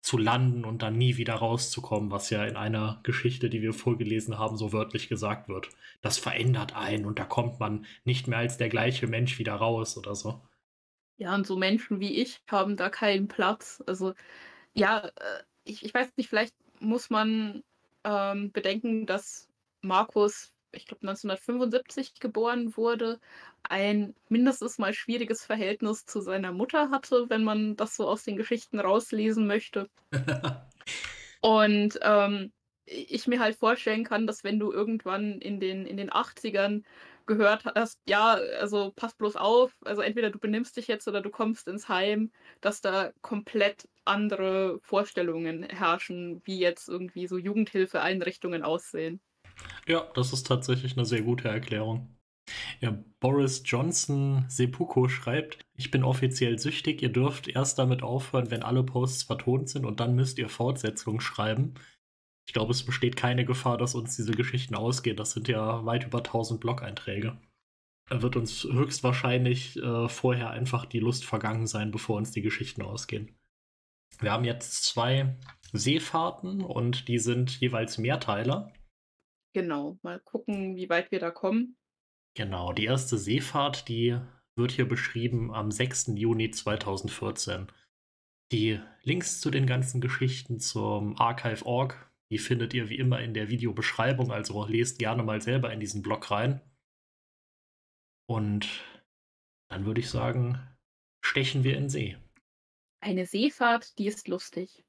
zu 0.00 0.18
landen 0.18 0.64
und 0.64 0.82
dann 0.82 0.98
nie 0.98 1.16
wieder 1.16 1.34
rauszukommen, 1.34 2.10
was 2.10 2.28
ja 2.30 2.44
in 2.44 2.56
einer 2.56 3.00
Geschichte, 3.04 3.48
die 3.48 3.62
wir 3.62 3.72
vorgelesen 3.72 4.36
haben, 4.36 4.56
so 4.56 4.72
wörtlich 4.72 5.08
gesagt 5.08 5.48
wird. 5.48 5.68
Das 6.00 6.18
verändert 6.18 6.74
einen 6.74 7.04
und 7.04 7.20
da 7.20 7.24
kommt 7.24 7.60
man 7.60 7.86
nicht 8.04 8.26
mehr 8.26 8.38
als 8.38 8.56
der 8.56 8.68
gleiche 8.68 9.06
Mensch 9.06 9.38
wieder 9.38 9.54
raus 9.54 9.96
oder 9.96 10.16
so. 10.16 10.40
Ja, 11.18 11.34
und 11.36 11.46
so 11.46 11.56
Menschen 11.56 12.00
wie 12.00 12.20
ich 12.20 12.40
haben 12.48 12.76
da 12.76 12.90
keinen 12.90 13.28
Platz. 13.28 13.80
Also 13.86 14.14
ja, 14.74 15.06
äh, 15.06 15.42
ich, 15.62 15.84
ich 15.84 15.94
weiß 15.94 16.16
nicht, 16.16 16.28
vielleicht 16.28 16.54
muss 16.80 17.10
man 17.10 17.62
ähm, 18.02 18.50
bedenken, 18.50 19.06
dass 19.06 19.48
Markus 19.82 20.52
ich 20.72 20.86
glaube 20.86 21.06
1975 21.06 22.14
geboren 22.20 22.76
wurde, 22.76 23.20
ein 23.62 24.14
mindestens 24.28 24.78
mal 24.78 24.92
schwieriges 24.92 25.44
Verhältnis 25.44 26.06
zu 26.06 26.20
seiner 26.20 26.52
Mutter 26.52 26.90
hatte, 26.90 27.28
wenn 27.28 27.44
man 27.44 27.76
das 27.76 27.96
so 27.96 28.08
aus 28.08 28.24
den 28.24 28.36
Geschichten 28.36 28.80
rauslesen 28.80 29.46
möchte. 29.46 29.88
Und 31.40 31.98
ähm, 32.02 32.52
ich 32.84 33.26
mir 33.26 33.40
halt 33.40 33.56
vorstellen 33.56 34.04
kann, 34.04 34.26
dass 34.26 34.44
wenn 34.44 34.58
du 34.58 34.72
irgendwann 34.72 35.40
in 35.40 35.60
den, 35.60 35.86
in 35.86 35.96
den 35.96 36.10
80ern 36.10 36.82
gehört 37.26 37.64
hast, 37.64 38.00
ja, 38.06 38.32
also 38.32 38.92
pass 38.96 39.14
bloß 39.14 39.36
auf, 39.36 39.76
also 39.84 40.02
entweder 40.02 40.30
du 40.30 40.38
benimmst 40.38 40.76
dich 40.76 40.88
jetzt 40.88 41.06
oder 41.06 41.20
du 41.20 41.30
kommst 41.30 41.68
ins 41.68 41.88
Heim, 41.88 42.32
dass 42.60 42.80
da 42.80 43.12
komplett 43.22 43.88
andere 44.04 44.80
Vorstellungen 44.82 45.62
herrschen, 45.62 46.42
wie 46.44 46.58
jetzt 46.58 46.88
irgendwie 46.88 47.28
so 47.28 47.38
Jugendhilfeeinrichtungen 47.38 48.62
aussehen. 48.62 49.20
Ja, 49.86 50.06
das 50.14 50.32
ist 50.32 50.46
tatsächlich 50.46 50.96
eine 50.96 51.06
sehr 51.06 51.22
gute 51.22 51.48
Erklärung. 51.48 52.16
Ja, 52.80 52.98
Boris 53.20 53.62
Johnson 53.64 54.44
Seppuku 54.48 55.08
schreibt, 55.08 55.64
ich 55.74 55.90
bin 55.90 56.02
offiziell 56.02 56.58
süchtig, 56.58 57.02
ihr 57.02 57.12
dürft 57.12 57.48
erst 57.48 57.78
damit 57.78 58.02
aufhören, 58.02 58.50
wenn 58.50 58.62
alle 58.62 58.82
Posts 58.82 59.24
vertont 59.24 59.68
sind 59.68 59.86
und 59.86 60.00
dann 60.00 60.14
müsst 60.14 60.38
ihr 60.38 60.48
Fortsetzungen 60.48 61.20
schreiben. 61.20 61.74
Ich 62.46 62.52
glaube, 62.52 62.72
es 62.72 62.84
besteht 62.84 63.16
keine 63.16 63.44
Gefahr, 63.44 63.78
dass 63.78 63.94
uns 63.94 64.16
diese 64.16 64.32
Geschichten 64.32 64.74
ausgehen. 64.74 65.16
Das 65.16 65.32
sind 65.32 65.46
ja 65.48 65.84
weit 65.84 66.04
über 66.04 66.18
1000 66.18 66.60
Blog-Einträge. 66.60 67.38
Da 68.08 68.20
wird 68.20 68.36
uns 68.36 68.64
höchstwahrscheinlich 68.64 69.76
äh, 69.76 70.08
vorher 70.08 70.50
einfach 70.50 70.84
die 70.84 70.98
Lust 70.98 71.24
vergangen 71.24 71.66
sein, 71.66 71.92
bevor 71.92 72.16
uns 72.16 72.32
die 72.32 72.42
Geschichten 72.42 72.82
ausgehen. 72.82 73.38
Wir 74.20 74.32
haben 74.32 74.44
jetzt 74.44 74.84
zwei 74.84 75.36
Seefahrten 75.72 76.60
und 76.60 77.08
die 77.08 77.18
sind 77.18 77.60
jeweils 77.60 77.98
Mehrteiler. 77.98 78.72
Genau, 79.52 79.98
mal 80.02 80.18
gucken, 80.20 80.76
wie 80.76 80.88
weit 80.88 81.10
wir 81.10 81.20
da 81.20 81.30
kommen. 81.30 81.76
Genau, 82.34 82.72
die 82.72 82.84
erste 82.84 83.18
Seefahrt, 83.18 83.88
die 83.88 84.18
wird 84.56 84.72
hier 84.72 84.88
beschrieben 84.88 85.52
am 85.52 85.70
6. 85.70 86.12
Juni 86.14 86.50
2014. 86.50 87.66
Die 88.50 88.80
Links 89.02 89.40
zu 89.40 89.50
den 89.50 89.66
ganzen 89.66 90.00
Geschichten 90.00 90.60
zum 90.60 91.18
Archive.org, 91.18 92.10
die 92.30 92.38
findet 92.38 92.72
ihr 92.74 92.88
wie 92.88 92.98
immer 92.98 93.20
in 93.20 93.34
der 93.34 93.48
Videobeschreibung, 93.50 94.30
also 94.32 94.66
lest 94.66 94.98
gerne 94.98 95.22
mal 95.22 95.40
selber 95.42 95.72
in 95.72 95.80
diesen 95.80 96.02
Blog 96.02 96.30
rein. 96.30 96.60
Und 98.26 98.68
dann 99.68 99.84
würde 99.84 100.00
ich 100.00 100.08
sagen, 100.08 100.58
stechen 101.22 101.64
wir 101.64 101.76
in 101.76 101.88
See. 101.88 102.16
Eine 103.00 103.26
Seefahrt, 103.26 103.98
die 103.98 104.06
ist 104.06 104.28
lustig. 104.28 104.84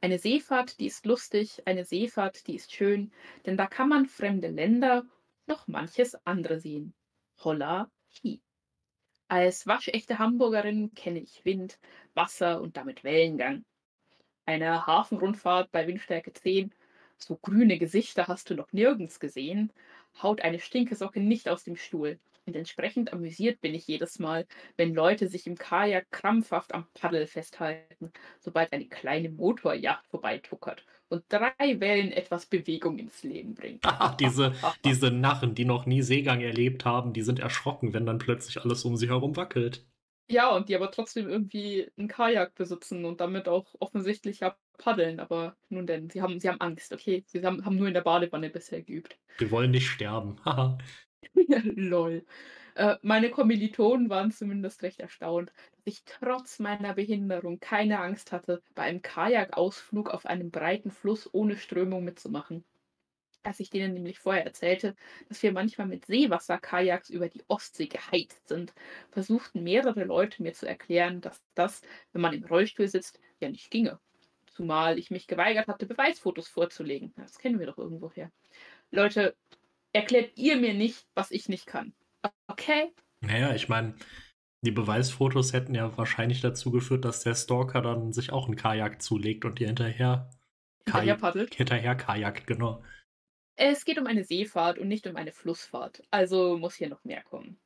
Eine 0.00 0.18
Seefahrt, 0.18 0.78
die 0.80 0.86
ist 0.86 1.06
lustig, 1.06 1.62
eine 1.66 1.84
Seefahrt, 1.84 2.46
die 2.46 2.56
ist 2.56 2.72
schön, 2.72 3.12
denn 3.46 3.56
da 3.56 3.66
kann 3.66 3.88
man 3.88 4.06
fremde 4.06 4.48
Länder, 4.48 5.04
noch 5.46 5.66
manches 5.68 6.14
andere 6.26 6.60
sehen. 6.60 6.94
Holla, 7.42 7.90
hi. 8.22 8.40
Als 9.28 9.66
waschechte 9.66 10.18
Hamburgerin 10.18 10.94
kenne 10.94 11.20
ich 11.20 11.44
Wind, 11.44 11.78
Wasser 12.14 12.60
und 12.60 12.76
damit 12.76 13.04
Wellengang. 13.04 13.64
Eine 14.46 14.86
Hafenrundfahrt 14.86 15.72
bei 15.72 15.86
Windstärke 15.86 16.32
10, 16.32 16.74
so 17.16 17.36
grüne 17.36 17.78
Gesichter 17.78 18.28
hast 18.28 18.50
du 18.50 18.54
noch 18.54 18.72
nirgends 18.72 19.18
gesehen, 19.20 19.72
haut 20.22 20.42
eine 20.42 20.60
Stinkesocke 20.60 21.20
nicht 21.20 21.48
aus 21.48 21.64
dem 21.64 21.76
Stuhl. 21.76 22.18
Und 22.46 22.56
entsprechend 22.56 23.12
amüsiert 23.12 23.60
bin 23.60 23.74
ich 23.74 23.86
jedes 23.86 24.18
Mal, 24.18 24.46
wenn 24.76 24.94
Leute 24.94 25.28
sich 25.28 25.46
im 25.46 25.56
Kajak 25.56 26.10
krampfhaft 26.10 26.74
am 26.74 26.86
Paddel 26.92 27.26
festhalten, 27.26 28.12
sobald 28.38 28.72
eine 28.72 28.86
kleine 28.86 29.30
Motorjacht 29.30 30.06
vorbeituckert 30.08 30.84
und 31.08 31.24
drei 31.28 31.80
Wellen 31.80 32.12
etwas 32.12 32.46
Bewegung 32.46 32.98
ins 32.98 33.22
Leben 33.22 33.54
bringt. 33.54 33.84
Ah, 33.94 34.14
diese, 34.18 34.52
diese 34.84 35.10
Narren, 35.10 35.54
die 35.54 35.64
noch 35.64 35.86
nie 35.86 36.02
Seegang 36.02 36.40
erlebt 36.40 36.84
haben, 36.84 37.12
die 37.12 37.22
sind 37.22 37.38
erschrocken, 37.38 37.94
wenn 37.94 38.06
dann 38.06 38.18
plötzlich 38.18 38.60
alles 38.60 38.84
um 38.84 38.96
sie 38.96 39.08
herum 39.08 39.36
wackelt. 39.36 39.86
Ja, 40.28 40.54
und 40.54 40.68
die 40.68 40.74
aber 40.74 40.90
trotzdem 40.90 41.28
irgendwie 41.28 41.86
ein 41.98 42.08
Kajak 42.08 42.54
besitzen 42.54 43.04
und 43.04 43.20
damit 43.20 43.46
auch 43.46 43.74
offensichtlich 43.78 44.40
ja 44.40 44.56
paddeln. 44.78 45.20
Aber 45.20 45.56
nun 45.68 45.86
denn, 45.86 46.10
sie 46.10 46.22
haben, 46.22 46.40
sie 46.40 46.48
haben 46.48 46.60
Angst, 46.60 46.92
okay? 46.92 47.24
Sie 47.26 47.44
haben, 47.44 47.64
haben 47.64 47.76
nur 47.76 47.88
in 47.88 47.94
der 47.94 48.00
Badewanne 48.00 48.50
bisher 48.50 48.82
geübt. 48.82 49.16
Wir 49.38 49.50
wollen 49.50 49.70
nicht 49.70 49.88
sterben. 49.88 50.36
Lol. 51.76 52.24
Äh, 52.74 52.96
meine 53.02 53.30
Kommilitonen 53.30 54.10
waren 54.10 54.32
zumindest 54.32 54.82
recht 54.82 55.00
erstaunt, 55.00 55.52
dass 55.72 55.86
ich 55.86 56.04
trotz 56.04 56.58
meiner 56.58 56.94
Behinderung 56.94 57.60
keine 57.60 58.00
Angst 58.00 58.32
hatte, 58.32 58.62
bei 58.74 58.82
einem 58.82 59.02
Kajakausflug 59.02 60.10
auf 60.10 60.26
einem 60.26 60.50
breiten 60.50 60.90
Fluss 60.90 61.32
ohne 61.32 61.56
Strömung 61.56 62.04
mitzumachen. 62.04 62.64
Als 63.44 63.60
ich 63.60 63.68
denen 63.70 63.92
nämlich 63.92 64.18
vorher 64.18 64.44
erzählte, 64.44 64.96
dass 65.28 65.42
wir 65.42 65.52
manchmal 65.52 65.86
mit 65.86 66.06
Seewasser-Kajaks 66.06 67.10
über 67.10 67.28
die 67.28 67.44
Ostsee 67.46 67.86
geheizt 67.86 68.48
sind, 68.48 68.72
versuchten 69.10 69.62
mehrere 69.62 70.04
Leute 70.04 70.42
mir 70.42 70.54
zu 70.54 70.66
erklären, 70.66 71.20
dass 71.20 71.42
das, 71.54 71.82
wenn 72.12 72.22
man 72.22 72.32
im 72.34 72.44
Rollstuhl 72.44 72.88
sitzt, 72.88 73.20
ja 73.40 73.50
nicht 73.50 73.70
ginge. 73.70 74.00
Zumal 74.46 74.98
ich 74.98 75.10
mich 75.10 75.26
geweigert 75.26 75.68
hatte, 75.68 75.84
Beweisfotos 75.84 76.48
vorzulegen. 76.48 77.12
Das 77.16 77.38
kennen 77.38 77.58
wir 77.58 77.66
doch 77.66 77.76
irgendwoher. 77.78 78.30
Leute, 78.90 79.36
erklärt 79.94 80.36
ihr 80.36 80.56
mir 80.56 80.74
nicht, 80.74 81.06
was 81.14 81.30
ich 81.30 81.48
nicht 81.48 81.66
kann. 81.66 81.94
Okay? 82.48 82.92
Naja, 83.20 83.54
ich 83.54 83.68
meine, 83.68 83.94
die 84.62 84.70
Beweisfotos 84.70 85.52
hätten 85.52 85.74
ja 85.74 85.96
wahrscheinlich 85.96 86.40
dazu 86.40 86.70
geführt, 86.70 87.04
dass 87.04 87.22
der 87.22 87.34
Stalker 87.34 87.80
dann 87.82 88.12
sich 88.12 88.32
auch 88.32 88.46
einen 88.46 88.56
Kajak 88.56 89.00
zulegt 89.02 89.44
und 89.44 89.60
ihr 89.60 89.68
hinterher, 89.68 90.30
Hinterher 90.86 91.16
paddelt. 91.16 91.54
hinterher 91.54 91.94
kajakt, 91.94 92.46
genau. 92.46 92.82
Es 93.56 93.84
geht 93.84 93.98
um 93.98 94.06
eine 94.06 94.24
Seefahrt 94.24 94.78
und 94.78 94.88
nicht 94.88 95.06
um 95.06 95.16
eine 95.16 95.32
Flussfahrt. 95.32 96.02
Also 96.10 96.58
muss 96.58 96.74
hier 96.74 96.88
noch 96.88 97.04
mehr 97.04 97.22
kommen. 97.22 97.60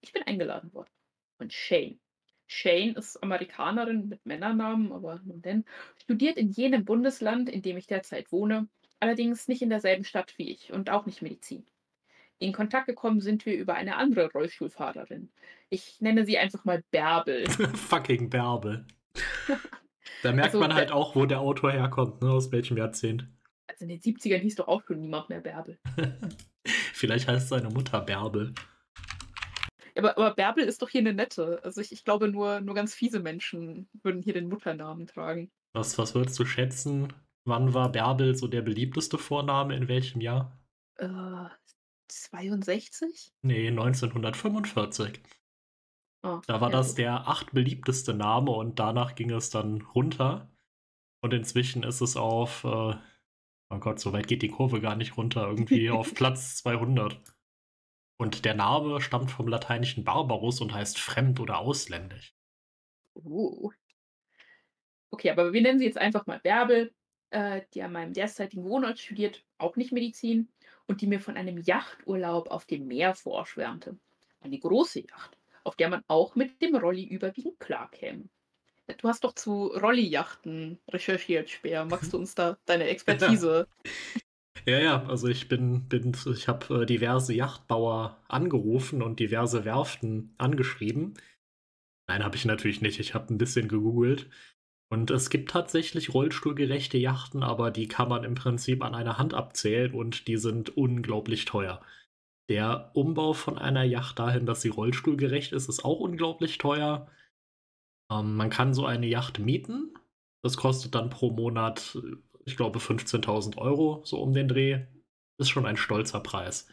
Ich 0.00 0.12
bin 0.12 0.22
eingeladen 0.22 0.72
worden. 0.72 0.90
Von 1.38 1.50
Shane. 1.50 2.00
Shane 2.46 2.94
ist 2.94 3.22
Amerikanerin 3.22 4.08
mit 4.08 4.24
Männernamen, 4.24 4.92
aber 4.92 5.20
nun 5.24 5.42
denn, 5.42 5.64
studiert 6.00 6.36
in 6.36 6.50
jenem 6.50 6.84
Bundesland, 6.84 7.48
in 7.48 7.60
dem 7.62 7.76
ich 7.76 7.86
derzeit 7.88 8.30
wohne, 8.30 8.68
allerdings 9.00 9.48
nicht 9.48 9.62
in 9.62 9.70
derselben 9.70 10.04
Stadt 10.04 10.34
wie 10.38 10.50
ich 10.50 10.72
und 10.72 10.90
auch 10.90 11.06
nicht 11.06 11.22
Medizin. 11.22 11.66
In 12.38 12.52
Kontakt 12.52 12.86
gekommen 12.86 13.20
sind 13.20 13.46
wir 13.46 13.56
über 13.56 13.74
eine 13.74 13.96
andere 13.96 14.30
Rollstuhlfahrerin. 14.30 15.30
Ich 15.70 16.00
nenne 16.00 16.26
sie 16.26 16.36
einfach 16.38 16.64
mal 16.64 16.82
Bärbel. 16.90 17.48
Fucking 17.74 18.28
Bärbel. 18.28 18.86
da 20.22 20.32
merkt 20.32 20.48
Also, 20.48 20.60
man 20.60 20.74
halt 20.74 20.90
Bä- 20.90 20.94
auch, 20.94 21.16
wo 21.16 21.24
der 21.26 21.40
Autor 21.40 21.72
herkommt, 21.72 22.20
ne? 22.22 22.30
aus 22.30 22.52
welchem 22.52 22.76
Jahrzehnt. 22.76 23.26
Also 23.68 23.84
in 23.84 23.88
den 23.88 24.00
70ern 24.00 24.38
hieß 24.38 24.56
doch 24.56 24.68
auch 24.68 24.82
schon 24.86 25.00
niemand 25.00 25.28
mehr 25.30 25.40
Bärbel. 25.40 25.78
Vielleicht 26.92 27.26
heißt 27.26 27.48
seine 27.48 27.70
Mutter 27.70 28.00
Bärbel. 28.00 28.54
Aber, 29.96 30.16
aber 30.18 30.34
Bärbel 30.34 30.64
ist 30.64 30.82
doch 30.82 30.90
hier 30.90 31.00
eine 31.00 31.14
nette. 31.14 31.60
Also 31.64 31.80
ich, 31.80 31.90
ich 31.90 32.04
glaube, 32.04 32.28
nur, 32.28 32.60
nur 32.60 32.74
ganz 32.74 32.94
fiese 32.94 33.18
Menschen 33.20 33.88
würden 34.02 34.22
hier 34.22 34.34
den 34.34 34.48
Mutternamen 34.48 35.06
tragen. 35.06 35.50
Was, 35.72 35.96
was 35.96 36.14
würdest 36.14 36.38
du 36.38 36.44
schätzen? 36.44 37.12
Wann 37.46 37.74
war 37.74 37.92
Bärbel 37.92 38.34
so 38.34 38.48
der 38.48 38.62
beliebteste 38.62 39.18
Vorname? 39.18 39.76
In 39.76 39.86
welchem 39.86 40.20
Jahr? 40.20 40.58
Äh, 40.96 41.48
62? 42.08 43.32
Nee, 43.42 43.68
1945. 43.68 45.20
Ah, 46.22 46.40
Da 46.48 46.60
war 46.60 46.70
ja, 46.70 46.76
das 46.76 46.94
der 46.96 47.28
acht 47.28 47.52
beliebteste 47.52 48.14
Name 48.14 48.50
und 48.50 48.80
danach 48.80 49.14
ging 49.14 49.30
es 49.30 49.50
dann 49.50 49.80
runter. 49.80 50.50
Und 51.22 51.32
inzwischen 51.34 51.84
ist 51.84 52.00
es 52.00 52.16
auf, 52.16 52.64
äh, 52.64 52.68
oh 52.68 53.78
Gott, 53.78 54.00
so 54.00 54.12
weit 54.12 54.26
geht 54.26 54.42
die 54.42 54.48
Kurve 54.48 54.80
gar 54.80 54.96
nicht 54.96 55.16
runter, 55.16 55.46
irgendwie 55.46 55.90
auf 55.90 56.14
Platz 56.14 56.56
200. 56.56 57.20
Und 58.18 58.44
der 58.44 58.54
Name 58.54 59.00
stammt 59.00 59.30
vom 59.30 59.46
lateinischen 59.46 60.02
Barbarus 60.02 60.60
und 60.60 60.74
heißt 60.74 60.98
fremd 60.98 61.38
oder 61.38 61.58
ausländisch. 61.58 62.34
Uh. 63.14 63.70
Okay, 65.10 65.30
aber 65.30 65.52
wir 65.52 65.62
nennen 65.62 65.78
sie 65.78 65.84
jetzt 65.84 65.98
einfach 65.98 66.26
mal 66.26 66.40
Bärbel, 66.40 66.92
äh, 67.30 67.62
die 67.74 67.82
an 67.82 67.92
meinem 67.92 68.12
derzeitigen 68.12 68.64
Wohnort 68.64 68.98
studiert, 68.98 69.44
auch 69.58 69.76
nicht 69.76 69.92
Medizin, 69.92 70.48
und 70.86 71.00
die 71.00 71.06
mir 71.06 71.20
von 71.20 71.36
einem 71.36 71.58
Yachturlaub 71.58 72.50
auf 72.50 72.64
dem 72.64 72.86
Meer 72.86 73.14
vorschwärmte. 73.14 73.98
Eine 74.40 74.58
große 74.58 75.00
Yacht, 75.00 75.36
auf 75.64 75.76
der 75.76 75.88
man 75.88 76.02
auch 76.08 76.36
mit 76.36 76.62
dem 76.62 76.76
Rolli 76.76 77.04
überwiegend 77.04 77.58
klarkäme. 77.58 78.28
Du 78.98 79.08
hast 79.08 79.24
doch 79.24 79.34
zu 79.34 79.66
Rolli-Yachten 79.66 80.78
recherchiert, 80.88 81.50
Speer. 81.50 81.84
Magst 81.84 82.12
du 82.12 82.18
uns 82.18 82.36
da 82.36 82.56
deine 82.66 82.84
Expertise? 82.88 83.66
Ja, 84.64 84.78
ja, 84.78 85.06
also 85.06 85.26
ich 85.26 85.48
bin, 85.48 85.88
bin 85.88 86.16
ich 86.32 86.48
habe 86.48 86.82
äh, 86.82 86.86
diverse 86.86 87.34
Yachtbauer 87.34 88.22
angerufen 88.28 89.02
und 89.02 89.18
diverse 89.18 89.64
Werften 89.64 90.34
angeschrieben. 90.38 91.14
Nein, 92.08 92.24
habe 92.24 92.36
ich 92.36 92.44
natürlich 92.44 92.80
nicht. 92.80 93.00
Ich 93.00 93.14
habe 93.14 93.34
ein 93.34 93.38
bisschen 93.38 93.68
gegoogelt. 93.68 94.30
Und 94.88 95.10
es 95.10 95.30
gibt 95.30 95.50
tatsächlich 95.50 96.14
rollstuhlgerechte 96.14 96.96
Yachten, 96.96 97.42
aber 97.42 97.70
die 97.70 97.88
kann 97.88 98.08
man 98.08 98.22
im 98.22 98.34
Prinzip 98.34 98.84
an 98.84 98.94
einer 98.94 99.18
Hand 99.18 99.34
abzählen 99.34 99.92
und 99.92 100.28
die 100.28 100.36
sind 100.36 100.76
unglaublich 100.76 101.44
teuer. 101.44 101.82
Der 102.48 102.92
Umbau 102.94 103.32
von 103.32 103.58
einer 103.58 103.82
Yacht 103.82 104.20
dahin, 104.20 104.46
dass 104.46 104.62
sie 104.62 104.68
rollstuhlgerecht 104.68 105.52
ist, 105.52 105.68
ist 105.68 105.84
auch 105.84 105.98
unglaublich 105.98 106.58
teuer. 106.58 107.10
Ähm, 108.12 108.36
man 108.36 108.50
kann 108.50 108.74
so 108.74 108.86
eine 108.86 109.06
Yacht 109.06 109.40
mieten. 109.40 109.94
Das 110.44 110.56
kostet 110.56 110.94
dann 110.94 111.10
pro 111.10 111.32
Monat, 111.32 111.98
ich 112.44 112.56
glaube, 112.56 112.78
15.000 112.78 113.58
Euro, 113.58 114.02
so 114.04 114.20
um 114.20 114.32
den 114.32 114.46
Dreh. 114.46 114.86
Ist 115.38 115.50
schon 115.50 115.66
ein 115.66 115.76
stolzer 115.76 116.20
Preis. 116.20 116.68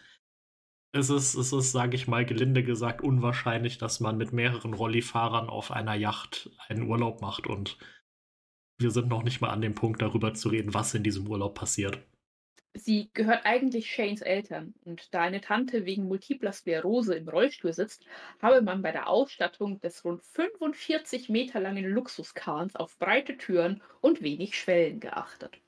Es 0.96 1.10
ist, 1.10 1.34
es 1.34 1.52
ist, 1.52 1.72
sage 1.72 1.96
ich 1.96 2.08
mal, 2.08 2.24
gelinde 2.24 2.64
gesagt, 2.64 3.02
unwahrscheinlich, 3.02 3.80
dass 3.80 4.00
man 4.00 4.16
mit 4.16 4.32
mehreren 4.32 4.76
Rollifahrern 4.76 5.50
auf 5.50 5.72
einer 5.72 5.96
Yacht 5.96 6.52
einen 6.68 6.84
Urlaub 6.84 7.20
macht 7.20 7.48
und 7.48 7.80
wir 8.80 8.92
sind 8.92 9.08
noch 9.10 9.24
nicht 9.24 9.42
mal 9.42 9.50
an 9.50 9.62
dem 9.62 9.76
Punkt, 9.76 10.02
darüber 10.02 10.34
zu 10.34 10.50
reden, 10.50 10.74
was 10.74 10.94
in 10.94 11.04
diesem 11.04 11.28
Urlaub 11.28 11.56
passiert. 11.56 12.00
Sie 12.76 13.10
gehört 13.14 13.46
eigentlich 13.46 13.92
Shanes 13.92 14.22
Eltern 14.22 14.74
und 14.84 15.14
da 15.14 15.22
eine 15.22 15.42
Tante 15.42 15.86
wegen 15.86 16.06
multipler 16.06 16.52
Sklerose 16.52 17.14
im 17.14 17.30
Rollstuhl 17.30 17.72
sitzt, 17.72 18.04
habe 18.42 18.64
man 18.64 18.82
bei 18.82 18.92
der 18.92 19.08
Ausstattung 19.08 19.80
des 19.80 20.04
rund 20.04 20.24
45 20.24 21.30
Meter 21.30 21.60
langen 21.60 21.86
Luxuskahns 21.86 22.76
auf 22.76 22.98
breite 22.98 23.38
Türen 23.38 23.84
und 24.02 24.24
wenig 24.24 24.58
Schwellen 24.58 25.00
geachtet. 25.00 25.62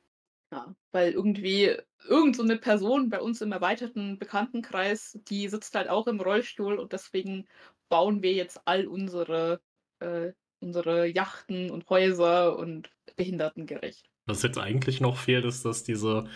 Ja, 0.52 0.76
weil 0.92 1.12
irgendwie 1.12 1.78
irgend 2.08 2.36
so 2.36 2.44
Person 2.58 3.10
bei 3.10 3.20
uns 3.20 3.42
im 3.42 3.52
erweiterten 3.52 4.18
Bekanntenkreis, 4.18 5.20
die 5.28 5.48
sitzt 5.48 5.76
halt 5.76 5.90
auch 5.90 6.08
im 6.08 6.20
Rollstuhl 6.22 6.80
und 6.80 6.94
deswegen 6.94 7.48
bauen 7.90 8.24
wir 8.24 8.34
jetzt 8.34 8.62
all 8.66 8.88
unsere, 8.88 9.62
äh, 10.00 10.32
unsere 10.60 11.08
Yachten 11.08 11.70
und 11.70 11.88
Häuser 11.90 12.58
und 12.58 12.95
behindertengerecht. 13.16 14.10
Was 14.28 14.42
jetzt 14.44 14.58
eigentlich 14.58 15.02
noch 15.02 15.18
fehlt, 15.18 15.46
ist, 15.46 15.66
dass 15.66 15.84
diese 15.84 16.30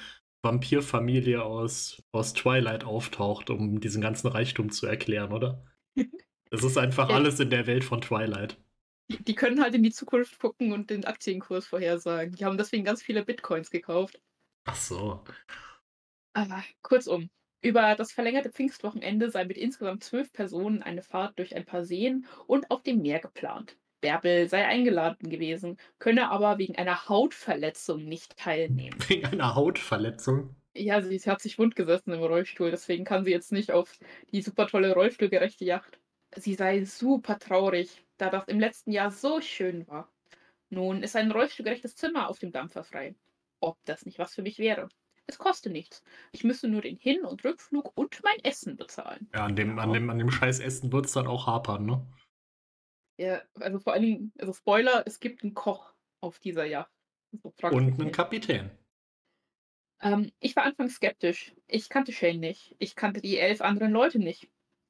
Vampirfamilie 0.43 1.43
aus, 1.43 2.01
aus 2.11 2.33
Twilight 2.33 2.83
auftaucht, 2.83 3.49
um 3.49 3.79
diesen 3.79 4.01
ganzen 4.01 4.27
Reichtum 4.27 4.71
zu 4.71 4.85
erklären, 4.87 5.33
oder? 5.33 5.65
Es 6.51 6.63
ist 6.63 6.77
einfach 6.77 7.09
Ja. 7.09 7.15
alles 7.15 7.39
in 7.39 7.49
der 7.51 7.67
Welt 7.67 7.83
von 7.83 8.01
Twilight. 8.01 8.57
Die, 9.09 9.23
die 9.23 9.35
können 9.35 9.61
halt 9.61 9.75
in 9.75 9.83
die 9.83 9.91
Zukunft 9.91 10.39
gucken 10.39 10.71
und 10.71 10.89
den 10.89 11.05
Aktienkurs 11.05 11.67
vorhersagen. 11.67 12.33
Die 12.35 12.45
haben 12.45 12.57
deswegen 12.57 12.85
ganz 12.85 13.03
viele 13.03 13.25
Bitcoins 13.25 13.69
gekauft. 13.69 14.19
Ach 14.65 14.75
so. 14.75 15.23
Aber 16.33 16.63
kurzum, 16.81 17.29
über 17.61 17.93
das 17.95 18.11
verlängerte 18.11 18.51
Pfingstwochenende 18.51 19.29
sei 19.29 19.45
mit 19.45 19.57
insgesamt 19.57 20.03
zwölf 20.03 20.33
Personen 20.33 20.81
eine 20.81 21.03
Fahrt 21.03 21.37
durch 21.37 21.55
ein 21.55 21.65
paar 21.65 21.85
Seen 21.85 22.25
und 22.47 22.71
auf 22.71 22.81
dem 22.83 23.01
Meer 23.03 23.19
geplant. 23.19 23.77
Bärbel 24.01 24.47
sei 24.47 24.65
eingeladen 24.65 25.29
gewesen, 25.29 25.77
könne 25.99 26.29
aber 26.29 26.57
wegen 26.57 26.75
einer 26.77 27.07
Hautverletzung 27.07 28.05
nicht 28.05 28.37
teilnehmen. 28.37 28.97
Wegen 29.07 29.27
einer 29.27 29.55
Hautverletzung. 29.55 30.55
Ja, 30.75 31.01
sie, 31.01 31.19
hat 31.19 31.41
sich 31.41 31.57
wund 31.57 31.75
gesessen 31.75 32.13
im 32.13 32.21
Rollstuhl, 32.21 32.71
deswegen 32.71 33.03
kann 33.03 33.25
sie 33.25 33.31
jetzt 33.31 33.51
nicht 33.51 33.71
auf 33.71 33.97
die 34.31 34.41
super 34.41 34.67
tolle 34.67 34.93
rollstuhlgerechte 34.93 35.65
Yacht. 35.65 35.99
Sie 36.35 36.53
sei 36.53 36.85
super 36.85 37.39
traurig, 37.39 38.05
da 38.17 38.29
das 38.29 38.47
im 38.47 38.59
letzten 38.59 38.91
Jahr 38.91 39.11
so 39.11 39.41
schön 39.41 39.87
war. 39.87 40.09
Nun 40.69 41.01
ist 41.01 41.15
ein 41.15 41.31
rollstuhlgerechtes 41.31 41.95
Zimmer 41.95 42.29
auf 42.29 42.39
dem 42.39 42.51
Dampfer 42.51 42.83
frei. 42.83 43.15
Ob 43.59 43.77
das 43.85 44.05
nicht 44.05 44.19
was 44.19 44.35
für 44.35 44.43
mich 44.43 44.59
wäre? 44.59 44.89
Es 45.25 45.37
kostet 45.37 45.73
nichts. 45.73 46.03
Ich 46.31 46.43
müsste 46.43 46.67
nur 46.67 46.81
den 46.81 46.95
Hin- 46.95 47.25
und 47.25 47.43
Rückflug 47.43 47.91
und 47.95 48.19
mein 48.23 48.43
Essen 48.43 48.77
bezahlen. 48.77 49.27
Ja, 49.33 49.45
an 49.45 49.55
dem, 49.55 49.77
an 49.77 49.93
dem, 49.93 50.09
an 50.09 50.17
dem 50.17 50.31
scheiß 50.31 50.59
Essen 50.59 50.91
wird 50.91 51.05
es 51.05 51.13
dann 51.13 51.27
auch 51.27 51.45
hapern, 51.45 51.85
ne? 51.85 52.05
Ja, 53.19 53.41
also 53.59 53.79
vor 53.79 53.91
allen 53.91 54.03
Dingen, 54.03 54.33
also 54.39 54.53
Spoiler, 54.53 55.03
es 55.05 55.19
gibt 55.19 55.43
einen 55.43 55.53
Koch 55.53 55.93
auf 56.21 56.39
dieser 56.39 56.63
Yacht. 56.63 56.89
So 57.43 57.53
Und 57.63 57.99
einen. 57.99 58.13
Kapitän. 58.13 58.71
Ähm, 60.01 60.31
ich 60.39 60.55
war 60.55 60.63
anfangs 60.63 60.95
skeptisch. 60.95 61.53
Ich 61.67 61.89
kannte 61.89 62.13
Shane 62.13 62.39
nicht. 62.39 62.77
Ich 62.79 62.95
kannte 62.95 63.19
die 63.19 63.37
elf 63.37 63.59
anderen 63.59 63.91
Leute 63.91 64.19
nicht. 64.19 64.49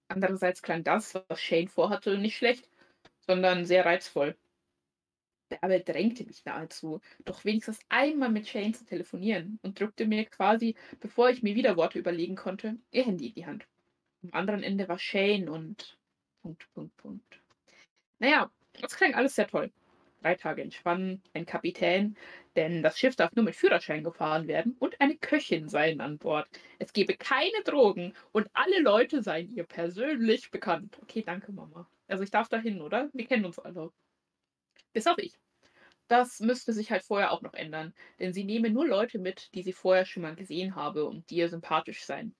Andererseits 0.10 0.62
klang 0.62 0.84
das, 0.84 1.15
was 1.15 1.42
Shane 1.42 1.68
vorhatte, 1.68 2.20
nicht 2.20 2.38
schlecht, 2.38 2.70
sondern 3.26 3.65
sehr 3.65 3.84
reizvoll. 3.84 4.38
Bärbel 5.50 5.84
drängte 5.84 6.24
mich 6.24 6.46
nahezu, 6.46 7.02
doch 7.26 7.44
wenigstens 7.46 7.80
einmal 7.89 8.30
mit 8.30 8.48
Shane 8.48 8.76
zu 8.76 8.86
telefonieren 8.86 9.58
und 9.63 9.80
drückte 9.80 10.06
mir 10.06 10.26
quasi, 10.26 10.76
bevor 11.00 11.32
ich 11.32 11.42
mir 11.42 11.56
wieder 11.56 11.78
Worte 11.78 11.98
überlegen 11.98 12.36
konnte, 12.36 12.78
ihr 12.92 13.06
Handy 13.06 13.30
in 13.30 13.34
die 13.34 13.46
Hand. 13.48 13.68
Am 14.22 14.34
anderen 14.34 14.62
Ende 14.62 14.88
war 14.88 15.00
Shane 15.00 15.50
und. 15.50 15.98
Punkt, 16.44 16.72
Punkt, 16.76 16.96
Punkt. 16.98 17.38
Naja, 18.19 18.49
das 18.82 18.95
klang 18.95 19.13
alles 19.15 19.36
sehr 19.36 19.47
toll. 19.47 19.71
drei 20.21 20.36
Tage 20.36 20.62
entspannen, 20.62 21.23
ein 21.34 21.45
Kapitän, 21.45 22.17
denn 22.55 22.84
das 22.84 22.99
Schiff 22.99 23.15
darf 23.15 23.34
nur 23.36 23.45
mit 23.45 23.55
Führerschein 23.55 24.03
gefahren 24.03 24.47
werden 24.47 24.75
und 24.79 24.99
eine 25.01 25.17
Köchin 25.17 25.69
seien 25.69 26.01
an 26.01 26.17
Bord. 26.17 26.47
Es 26.79 26.93
gebe 26.93 27.15
keine 27.15 27.63
Drogen 27.65 28.13
und 28.32 28.49
alle 28.53 28.82
Leute 28.82 29.21
seien 29.23 29.49
ihr 29.53 29.63
persönlich 29.65 30.51
bekannt. 30.51 30.97
Okay, 31.01 31.23
danke, 31.25 31.51
Mama. 31.53 31.89
Also 32.08 32.23
ich 32.23 32.32
darf 32.32 32.49
dahin, 32.49 32.82
oder? 32.82 33.10
Wir 33.13 33.25
kennen 33.27 33.45
uns 33.45 33.60
alle. 33.60 33.91
Bis 34.93 35.08
auf 35.08 35.17
ich. 35.17 35.34
Das 36.08 36.39
müsste 36.41 36.73
sich 36.73 36.91
halt 36.91 37.03
vorher 37.03 37.32
auch 37.32 37.41
noch 37.41 37.53
ändern, 37.53 37.93
denn 38.19 38.34
sie 38.34 38.43
nehme 38.43 38.69
nur 38.71 38.88
Leute 38.88 39.19
mit, 39.19 39.53
die 39.55 39.63
sie 39.63 39.73
vorher 39.73 40.05
schon 40.05 40.23
mal 40.23 40.36
gesehen 40.36 40.75
habe 40.75 41.05
und 41.05 41.29
die 41.29 41.38
ihr 41.38 41.49
sympathisch 41.49 42.03
seien. 42.03 42.36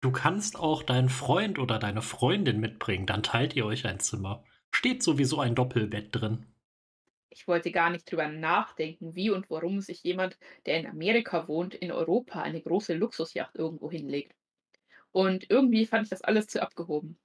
Du 0.00 0.12
kannst 0.12 0.56
auch 0.58 0.82
deinen 0.82 1.08
Freund 1.08 1.58
oder 1.58 1.78
deine 1.78 2.02
Freundin 2.02 2.60
mitbringen, 2.60 3.06
dann 3.06 3.22
teilt 3.22 3.56
ihr 3.56 3.64
euch 3.66 3.86
ein 3.86 4.00
Zimmer. 4.00 4.44
Steht 4.72 5.02
sowieso 5.02 5.38
ein 5.40 5.54
Doppelbett 5.54 6.08
drin. 6.10 6.46
Ich 7.30 7.46
wollte 7.46 7.70
gar 7.70 7.90
nicht 7.90 8.10
drüber 8.10 8.28
nachdenken, 8.28 9.14
wie 9.14 9.30
und 9.30 9.48
warum 9.48 9.80
sich 9.80 10.02
jemand, 10.02 10.38
der 10.66 10.80
in 10.80 10.86
Amerika 10.86 11.48
wohnt, 11.48 11.74
in 11.74 11.92
Europa 11.92 12.42
eine 12.42 12.60
große 12.60 12.94
Luxusjacht 12.94 13.56
irgendwo 13.56 13.90
hinlegt. 13.90 14.34
Und 15.12 15.48
irgendwie 15.50 15.86
fand 15.86 16.04
ich 16.04 16.10
das 16.10 16.22
alles 16.22 16.46
zu 16.46 16.60
abgehoben. 16.60 17.18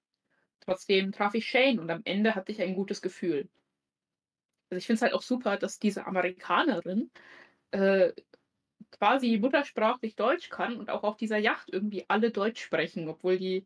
Trotzdem 0.62 1.12
traf 1.12 1.34
ich 1.34 1.48
Shane 1.48 1.80
und 1.80 1.90
am 1.90 2.02
Ende 2.04 2.36
hatte 2.36 2.52
ich 2.52 2.62
ein 2.62 2.76
gutes 2.76 3.02
Gefühl. 3.02 3.50
Also 4.70 4.80
ich 4.80 4.86
finde 4.86 4.98
es 4.98 5.02
halt 5.02 5.14
auch 5.14 5.22
super, 5.22 5.58
dass 5.58 5.80
diese 5.80 6.06
Amerikanerin 6.06 7.10
äh, 7.72 8.12
quasi 8.92 9.38
muttersprachlich 9.38 10.16
Deutsch 10.16 10.50
kann 10.50 10.78
und 10.78 10.90
auch 10.90 11.04
auf 11.04 11.18
dieser 11.18 11.38
Yacht 11.38 11.70
irgendwie 11.72 12.06
alle 12.10 12.32
Deutsch 12.32 12.62
sprechen, 12.62 13.08
obwohl 13.08 13.38
die 13.38 13.66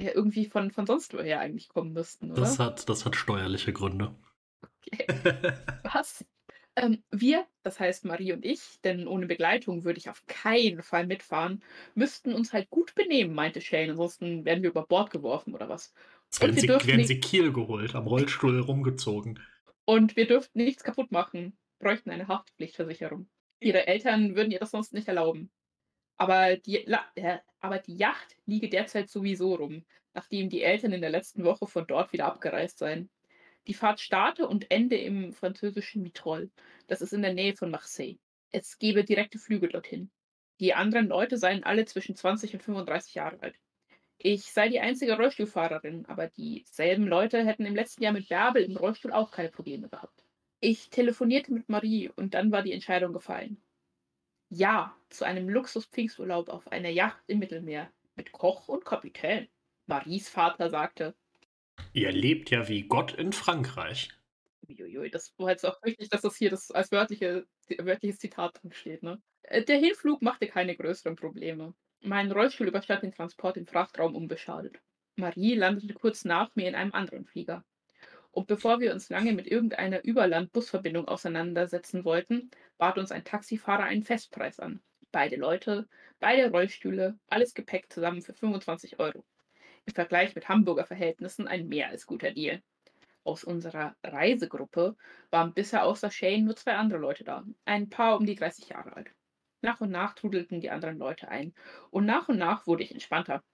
ja 0.00 0.12
irgendwie 0.14 0.46
von, 0.46 0.70
von 0.70 0.86
sonst 0.86 1.14
woher 1.14 1.40
eigentlich 1.40 1.68
kommen 1.68 1.92
müssten, 1.92 2.32
oder? 2.32 2.40
Das 2.40 2.58
hat, 2.58 2.88
das 2.88 3.04
hat 3.04 3.16
steuerliche 3.16 3.72
Gründe. 3.72 4.14
Okay. 4.86 5.06
Was? 5.84 6.24
Ähm, 6.76 7.04
wir, 7.10 7.46
das 7.62 7.78
heißt 7.78 8.04
Marie 8.04 8.32
und 8.32 8.44
ich, 8.44 8.80
denn 8.82 9.06
ohne 9.06 9.26
Begleitung 9.26 9.84
würde 9.84 9.98
ich 9.98 10.10
auf 10.10 10.26
keinen 10.26 10.82
Fall 10.82 11.06
mitfahren, 11.06 11.62
müssten 11.94 12.34
uns 12.34 12.52
halt 12.52 12.68
gut 12.70 12.94
benehmen, 12.96 13.32
meinte 13.32 13.60
Shane, 13.60 13.90
ansonsten 13.90 14.44
werden 14.44 14.62
wir 14.62 14.70
über 14.70 14.84
Bord 14.84 15.10
geworfen 15.10 15.54
oder 15.54 15.68
was. 15.68 15.94
Jetzt 16.24 16.42
werden, 16.42 16.58
sie, 16.58 16.68
werden 16.68 17.04
sie 17.04 17.20
Kiel 17.20 17.52
geholt, 17.52 17.94
am 17.94 18.08
Rollstuhl 18.08 18.58
rumgezogen. 18.60 19.38
Und 19.84 20.16
wir 20.16 20.26
dürften 20.26 20.64
nichts 20.64 20.82
kaputt 20.82 21.12
machen, 21.12 21.56
bräuchten 21.78 22.10
eine 22.10 22.26
Haftpflichtversicherung. 22.26 23.28
Ihre 23.60 23.86
Eltern 23.86 24.34
würden 24.34 24.50
ihr 24.50 24.58
das 24.58 24.72
sonst 24.72 24.92
nicht 24.94 25.06
erlauben. 25.06 25.50
Aber 26.16 26.56
die, 26.56 26.86
äh, 26.86 27.38
aber 27.60 27.78
die 27.78 27.96
Yacht 27.96 28.36
liege 28.46 28.68
derzeit 28.68 29.10
sowieso 29.10 29.54
rum, 29.54 29.84
nachdem 30.12 30.48
die 30.48 30.62
Eltern 30.62 30.92
in 30.92 31.00
der 31.00 31.10
letzten 31.10 31.44
Woche 31.44 31.66
von 31.66 31.86
dort 31.86 32.12
wieder 32.12 32.26
abgereist 32.26 32.78
seien. 32.78 33.10
Die 33.66 33.74
Fahrt 33.74 34.00
starte 34.00 34.46
und 34.46 34.70
ende 34.70 34.96
im 34.96 35.32
französischen 35.32 36.02
Mitrol. 36.02 36.50
Das 36.86 37.00
ist 37.00 37.12
in 37.12 37.22
der 37.22 37.32
Nähe 37.32 37.56
von 37.56 37.70
Marseille. 37.70 38.18
Es 38.50 38.78
gebe 38.78 39.04
direkte 39.04 39.38
Flüge 39.38 39.68
dorthin. 39.68 40.10
Die 40.60 40.74
anderen 40.74 41.08
Leute 41.08 41.38
seien 41.38 41.64
alle 41.64 41.84
zwischen 41.86 42.14
20 42.14 42.54
und 42.54 42.62
35 42.62 43.14
Jahre 43.14 43.42
alt. 43.42 43.56
Ich 44.18 44.52
sei 44.52 44.68
die 44.68 44.80
einzige 44.80 45.16
Rollstuhlfahrerin, 45.16 46.06
aber 46.06 46.28
dieselben 46.28 47.06
Leute 47.06 47.44
hätten 47.44 47.66
im 47.66 47.74
letzten 47.74 48.04
Jahr 48.04 48.12
mit 48.12 48.28
Bärbel 48.28 48.62
im 48.62 48.76
Rollstuhl 48.76 49.12
auch 49.12 49.30
keine 49.30 49.48
Probleme 49.48 49.88
gehabt. 49.88 50.24
Ich 50.60 50.88
telefonierte 50.90 51.52
mit 51.52 51.68
Marie 51.68 52.10
und 52.14 52.34
dann 52.34 52.52
war 52.52 52.62
die 52.62 52.72
Entscheidung 52.72 53.12
gefallen. 53.12 53.60
Ja, 54.56 54.96
zu 55.08 55.24
einem 55.24 55.48
Luxus-Pfingsturlaub 55.48 56.48
auf 56.48 56.70
einer 56.70 56.88
Yacht 56.88 57.24
im 57.26 57.40
Mittelmeer 57.40 57.90
mit 58.14 58.30
Koch 58.30 58.68
und 58.68 58.84
Kapitän. 58.84 59.48
Maries 59.86 60.28
Vater 60.28 60.70
sagte, 60.70 61.16
Ihr 61.92 62.12
lebt 62.12 62.50
ja 62.50 62.68
wie 62.68 62.82
Gott 62.82 63.14
in 63.14 63.32
Frankreich. 63.32 64.10
Uiuiui, 64.68 65.10
das 65.10 65.34
war 65.38 65.50
jetzt 65.50 65.66
auch 65.66 65.82
wichtig, 65.82 66.08
dass 66.08 66.22
das 66.22 66.36
hier 66.36 66.50
das 66.50 66.70
als 66.70 66.92
wörtliche, 66.92 67.48
wörtliches 67.78 68.20
Zitat 68.20 68.62
drin 68.62 68.72
steht. 68.72 69.02
Ne? 69.02 69.20
Äh, 69.42 69.64
der 69.64 69.78
Hinflug 69.78 70.22
machte 70.22 70.46
keine 70.46 70.76
größeren 70.76 71.16
Probleme. 71.16 71.74
Mein 72.00 72.30
Rollstuhl 72.30 72.68
überstand 72.68 73.02
den 73.02 73.12
Transport 73.12 73.56
im 73.56 73.66
Frachtraum 73.66 74.14
unbeschadet. 74.14 74.80
Marie 75.16 75.56
landete 75.56 75.94
kurz 75.94 76.24
nach 76.24 76.54
mir 76.54 76.68
in 76.68 76.76
einem 76.76 76.92
anderen 76.92 77.24
Flieger. 77.24 77.64
Und 78.34 78.48
bevor 78.48 78.80
wir 78.80 78.92
uns 78.92 79.10
lange 79.10 79.32
mit 79.32 79.46
irgendeiner 79.46 80.02
Überland-Busverbindung 80.02 81.06
auseinandersetzen 81.06 82.04
wollten, 82.04 82.50
bat 82.78 82.98
uns 82.98 83.12
ein 83.12 83.22
Taxifahrer 83.22 83.84
einen 83.84 84.02
Festpreis 84.02 84.58
an. 84.58 84.82
Beide 85.12 85.36
Leute, 85.36 85.88
beide 86.18 86.50
Rollstühle, 86.50 87.16
alles 87.28 87.54
Gepäck 87.54 87.92
zusammen 87.92 88.22
für 88.22 88.34
25 88.34 88.98
Euro. 88.98 89.24
Im 89.86 89.94
Vergleich 89.94 90.34
mit 90.34 90.48
Hamburger 90.48 90.84
Verhältnissen 90.84 91.46
ein 91.46 91.68
mehr 91.68 91.90
als 91.90 92.06
guter 92.06 92.32
Deal. 92.32 92.60
Aus 93.22 93.44
unserer 93.44 93.94
Reisegruppe 94.02 94.96
waren 95.30 95.54
bisher 95.54 95.84
außer 95.84 96.10
Shane 96.10 96.44
nur 96.44 96.56
zwei 96.56 96.74
andere 96.74 96.98
Leute 96.98 97.22
da, 97.22 97.44
ein 97.64 97.88
Paar 97.88 98.16
um 98.16 98.26
die 98.26 98.34
30 98.34 98.68
Jahre 98.68 98.96
alt. 98.96 99.12
Nach 99.62 99.80
und 99.80 99.92
nach 99.92 100.14
trudelten 100.14 100.60
die 100.60 100.70
anderen 100.70 100.98
Leute 100.98 101.28
ein. 101.28 101.54
Und 101.90 102.04
nach 102.04 102.28
und 102.28 102.38
nach 102.38 102.66
wurde 102.66 102.82
ich 102.82 102.90
entspannter. 102.90 103.44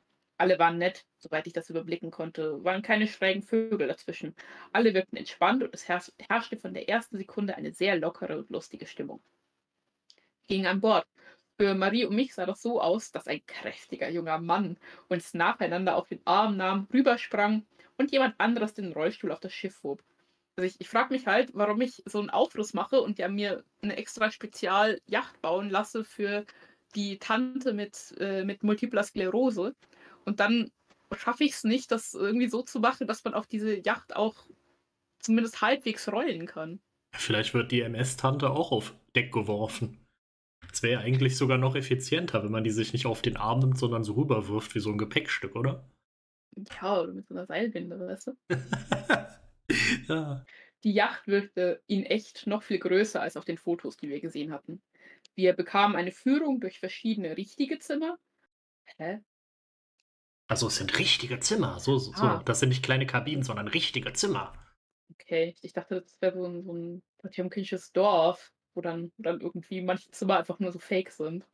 Alle 0.40 0.58
waren 0.58 0.78
nett, 0.78 1.04
soweit 1.18 1.46
ich 1.46 1.52
das 1.52 1.68
überblicken 1.68 2.10
konnte, 2.10 2.64
waren 2.64 2.80
keine 2.80 3.06
schrägen 3.06 3.42
Vögel 3.42 3.88
dazwischen. 3.88 4.34
Alle 4.72 4.94
wirkten 4.94 5.18
entspannt 5.18 5.62
und 5.62 5.74
es 5.74 5.86
herrschte 5.86 6.56
von 6.56 6.72
der 6.72 6.88
ersten 6.88 7.18
Sekunde 7.18 7.56
eine 7.56 7.72
sehr 7.72 7.98
lockere 7.98 8.38
und 8.38 8.48
lustige 8.48 8.86
Stimmung. 8.86 9.20
Ging 10.48 10.64
an 10.64 10.80
Bord. 10.80 11.06
Für 11.58 11.74
Marie 11.74 12.06
und 12.06 12.14
mich 12.14 12.32
sah 12.32 12.46
das 12.46 12.62
so 12.62 12.80
aus, 12.80 13.12
dass 13.12 13.26
ein 13.26 13.44
kräftiger 13.44 14.08
junger 14.08 14.38
Mann 14.38 14.78
uns 15.08 15.34
nacheinander 15.34 15.94
auf 15.94 16.08
den 16.08 16.22
Arm 16.24 16.56
nahm, 16.56 16.88
rübersprang 16.90 17.66
und 17.98 18.10
jemand 18.10 18.40
anderes 18.40 18.72
den 18.72 18.94
Rollstuhl 18.94 19.32
auf 19.32 19.40
das 19.40 19.52
Schiff 19.52 19.82
hob. 19.82 20.02
Also 20.56 20.66
ich, 20.66 20.80
ich 20.80 20.88
frage 20.88 21.12
mich 21.12 21.26
halt, 21.26 21.50
warum 21.52 21.82
ich 21.82 22.02
so 22.06 22.18
einen 22.18 22.30
Aufriss 22.30 22.72
mache 22.72 23.02
und 23.02 23.18
ja 23.18 23.28
mir 23.28 23.62
eine 23.82 23.98
extra 23.98 24.30
Spezialjacht 24.30 25.42
bauen 25.42 25.68
lasse 25.68 26.02
für 26.02 26.46
die 26.94 27.18
Tante 27.18 27.74
mit, 27.74 28.14
äh, 28.18 28.42
mit 28.42 28.62
multipler 28.62 29.02
Sklerose. 29.02 29.74
Und 30.24 30.40
dann 30.40 30.70
schaffe 31.16 31.44
ich 31.44 31.52
es 31.52 31.64
nicht, 31.64 31.90
das 31.90 32.14
irgendwie 32.14 32.48
so 32.48 32.62
zu 32.62 32.80
machen, 32.80 33.06
dass 33.06 33.24
man 33.24 33.34
auf 33.34 33.46
diese 33.46 33.74
Yacht 33.84 34.14
auch 34.14 34.46
zumindest 35.18 35.60
halbwegs 35.60 36.10
rollen 36.10 36.46
kann. 36.46 36.80
Vielleicht 37.14 37.54
wird 37.54 37.72
die 37.72 37.80
MS-Tante 37.80 38.50
auch 38.50 38.72
auf 38.72 38.94
Deck 39.14 39.32
geworfen. 39.32 40.06
Es 40.72 40.82
wäre 40.82 41.00
eigentlich 41.00 41.36
sogar 41.36 41.58
noch 41.58 41.74
effizienter, 41.74 42.44
wenn 42.44 42.52
man 42.52 42.64
die 42.64 42.70
sich 42.70 42.92
nicht 42.92 43.06
auf 43.06 43.22
den 43.22 43.36
Arm 43.36 43.58
nimmt, 43.58 43.78
sondern 43.78 44.04
so 44.04 44.12
rüberwirft 44.14 44.74
wie 44.74 44.80
so 44.80 44.90
ein 44.90 44.98
Gepäckstück, 44.98 45.56
oder? 45.56 45.90
Ja, 46.80 47.00
oder 47.00 47.12
mit 47.12 47.26
so 47.26 47.34
einer 47.34 47.46
Seilwinde, 47.46 47.98
weißt 47.98 48.28
du? 48.28 48.36
ja. 50.08 50.44
Die 50.84 50.92
Yacht 50.92 51.26
wirkte 51.26 51.82
in 51.86 52.04
echt 52.04 52.46
noch 52.46 52.62
viel 52.62 52.78
größer 52.78 53.20
als 53.20 53.36
auf 53.36 53.44
den 53.44 53.58
Fotos, 53.58 53.96
die 53.96 54.08
wir 54.08 54.20
gesehen 54.20 54.52
hatten. 54.52 54.80
Wir 55.34 55.52
bekamen 55.52 55.96
eine 55.96 56.12
Führung 56.12 56.60
durch 56.60 56.78
verschiedene 56.78 57.36
richtige 57.36 57.78
Zimmer. 57.78 58.18
Hä? 58.96 59.20
Also 60.50 60.66
es 60.66 60.76
sind 60.76 60.98
richtige 60.98 61.38
Zimmer. 61.38 61.78
So, 61.78 61.96
so, 61.98 62.10
ah. 62.16 62.38
so. 62.38 62.44
Das 62.44 62.58
sind 62.58 62.70
nicht 62.70 62.82
kleine 62.82 63.06
Kabinen, 63.06 63.44
sondern 63.44 63.68
richtige 63.68 64.12
Zimmer. 64.12 64.52
Okay, 65.12 65.54
ich 65.62 65.72
dachte, 65.72 66.02
das 66.02 66.20
wäre 66.20 66.36
so 66.36 66.44
ein, 66.44 66.64
so 66.64 66.72
ein 66.72 67.02
potemkinsches 67.18 67.92
Dorf, 67.92 68.52
wo 68.74 68.80
dann, 68.80 69.12
dann 69.16 69.40
irgendwie 69.40 69.80
manche 69.80 70.10
Zimmer 70.10 70.38
einfach 70.38 70.58
nur 70.58 70.72
so 70.72 70.80
fake 70.80 71.12
sind. 71.12 71.46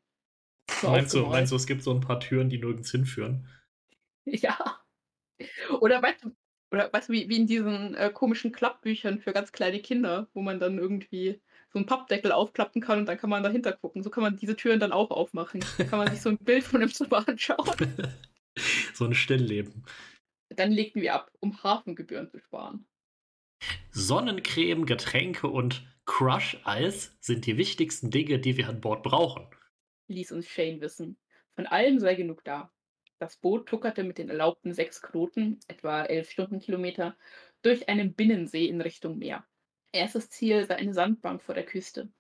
So 0.81 0.89
meinst, 0.89 1.15
du, 1.15 1.27
meinst 1.27 1.53
du, 1.53 1.57
es 1.57 1.67
gibt 1.67 1.83
so 1.83 1.93
ein 1.93 2.01
paar 2.01 2.21
Türen, 2.21 2.49
die 2.49 2.59
nirgends 2.59 2.91
hinführen? 2.91 3.47
Ja. 4.29 4.81
Oder 5.81 6.03
weißt 6.03 6.25
du, 6.25 6.35
oder 6.73 6.93
weißt 6.93 7.11
du, 7.11 7.13
wie, 7.13 7.29
wie 7.29 7.37
in 7.37 7.47
diesen 7.47 7.95
äh, 7.95 8.11
komischen 8.13 8.51
Klappbüchern 8.51 9.21
für 9.21 9.33
ganz 9.33 9.53
kleine 9.53 9.79
Kinder, 9.79 10.27
wo 10.35 10.43
man 10.43 10.59
dann 10.59 10.79
irgendwie 10.79 11.41
so 11.69 11.79
einen 11.79 11.87
Pappdeckel 11.87 12.33
aufklappen 12.33 12.83
kann 12.83 12.99
und 12.99 13.07
dann 13.07 13.19
kann 13.19 13.31
man 13.31 13.45
dahinter 13.45 13.73
gucken. 13.73 14.03
So 14.03 14.11
kann 14.11 14.25
man 14.25 14.37
diese 14.37 14.57
Türen 14.57 14.81
dann 14.81 14.91
auch 14.91 15.13
aufmachen. 15.13 15.65
Da 15.79 15.85
kann 15.85 16.01
man 16.01 16.11
sich 16.11 16.21
so 16.23 16.31
ein 16.31 16.39
Bild 16.39 16.65
von 16.65 16.81
dem 16.81 16.93
Zimmer 16.93 17.29
anschauen. 17.29 17.77
so 18.97 19.05
ein 19.05 19.15
Stillleben. 19.15 19.85
Dann 20.49 20.73
legten 20.73 21.03
wir 21.03 21.15
ab, 21.15 21.31
um 21.41 21.63
Hafengebühren 21.63 22.29
zu 22.29 22.39
sparen. 22.39 22.87
Sonnencreme, 23.91 24.87
Getränke 24.87 25.49
und 25.49 25.87
Crush-Eis 26.05 27.17
sind 27.21 27.47
die 27.47 27.57
wichtigsten 27.57 28.11
Dinge, 28.11 28.39
die 28.39 28.57
wir 28.57 28.69
an 28.69 28.81
Bord 28.81 29.03
brauchen. 29.03 29.47
Ließ 30.09 30.33
uns 30.33 30.47
Shane 30.49 30.81
wissen. 30.81 31.19
Von 31.57 31.67
allem 31.67 31.99
sei 31.99 32.15
genug 32.15 32.45
da. 32.45 32.73
Das 33.19 33.37
Boot 33.37 33.67
tuckerte 33.67 34.05
mit 34.05 34.19
den 34.19 34.29
erlaubten 34.29 34.75
sechs 34.75 35.01
Knoten, 35.01 35.59
etwa 35.69 36.05
elf 36.05 36.31
Stundenkilometer, 36.31 37.17
durch 37.63 37.89
einen 37.89 38.15
Binnensee 38.15 38.67
in 38.67 38.81
Richtung 38.81 39.19
Meer. 39.19 39.47
Erstes 39.93 40.29
Ziel 40.29 40.67
sei 40.67 40.77
eine 40.77 40.93
Sandbank 40.93 41.43
vor 41.43 41.55
der 41.55 41.65
Küste. 41.65 42.11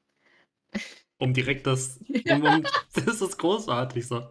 Um 1.18 1.32
direkt 1.34 1.66
das. 1.66 2.00
Um, 2.28 2.42
um, 2.42 2.64
das 2.94 3.20
ist 3.20 3.38
großartig 3.38 4.06
so. 4.06 4.26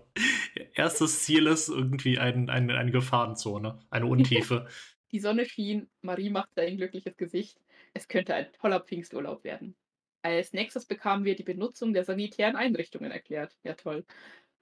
Erstes 0.74 1.24
Ziel 1.24 1.48
ist 1.48 1.70
irgendwie 1.70 2.18
ein, 2.20 2.50
ein, 2.50 2.70
eine 2.72 2.92
Gefahrenzone, 2.92 3.80
eine 3.90 4.06
Untiefe. 4.06 4.68
Die 5.12 5.20
Sonne 5.20 5.46
schien, 5.46 5.88
Marie 6.02 6.30
machte 6.30 6.62
ein 6.62 6.78
glückliches 6.78 7.16
Gesicht. 7.16 7.60
Es 7.94 8.08
könnte 8.08 8.34
ein 8.36 8.52
toller 8.54 8.82
Pfingsturlaub 8.82 9.44
werden. 9.44 9.76
Als 10.24 10.52
nächstes 10.54 10.86
bekamen 10.86 11.24
wir 11.24 11.36
die 11.36 11.44
Benutzung 11.44 11.94
der 11.94 12.04
sanitären 12.04 12.56
Einrichtungen 12.56 13.12
erklärt. 13.12 13.56
Ja, 13.64 13.76
toll. 13.76 14.04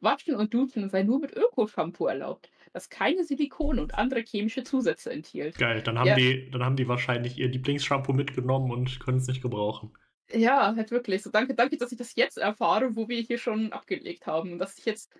Waschen 0.02 0.36
und 0.36 0.54
Duschen 0.54 0.90
sei 0.90 1.04
nur 1.04 1.20
mit 1.20 1.32
Öko-Shampoo 1.32 2.08
erlaubt, 2.08 2.52
das 2.74 2.90
keine 2.90 3.24
Silikone 3.24 3.82
und 3.82 3.96
andere 3.96 4.20
chemische 4.20 4.64
Zusätze 4.64 5.12
enthielt. 5.12 5.58
Geil, 5.58 5.82
dann 5.82 5.98
haben, 5.98 6.08
Ja. 6.08 6.16
die, 6.16 6.52
dann 6.52 6.64
haben 6.64 6.76
die 6.76 6.88
wahrscheinlich 6.90 7.38
ihr 7.38 7.48
Lieblingsshampoo 7.48 8.12
mitgenommen 8.12 8.72
und 8.72 9.00
können 9.00 9.20
es 9.20 9.28
nicht 9.28 9.42
gebrauchen. 9.42 9.94
Ja, 10.32 10.76
halt 10.76 10.92
wirklich. 10.92 11.22
So 11.22 11.30
danke, 11.32 11.54
danke, 11.56 11.78
dass 11.78 11.92
ich 11.92 11.98
das 11.98 12.16
jetzt 12.16 12.38
erfahre, 12.38 12.96
wo 12.96 13.08
wir 13.08 13.22
hier 13.22 13.38
schon 13.38 13.72
abgelegt 13.72 14.26
haben. 14.28 14.54
Und 14.54 14.60
dass 14.60 14.78
ich 14.78 14.86
jetzt, 14.86 15.12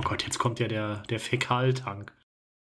Oh 0.00 0.02
Gott, 0.02 0.22
jetzt 0.22 0.38
kommt 0.38 0.58
ja 0.60 0.66
der, 0.66 1.02
der 1.10 1.20
Fäkaltank. 1.20 2.10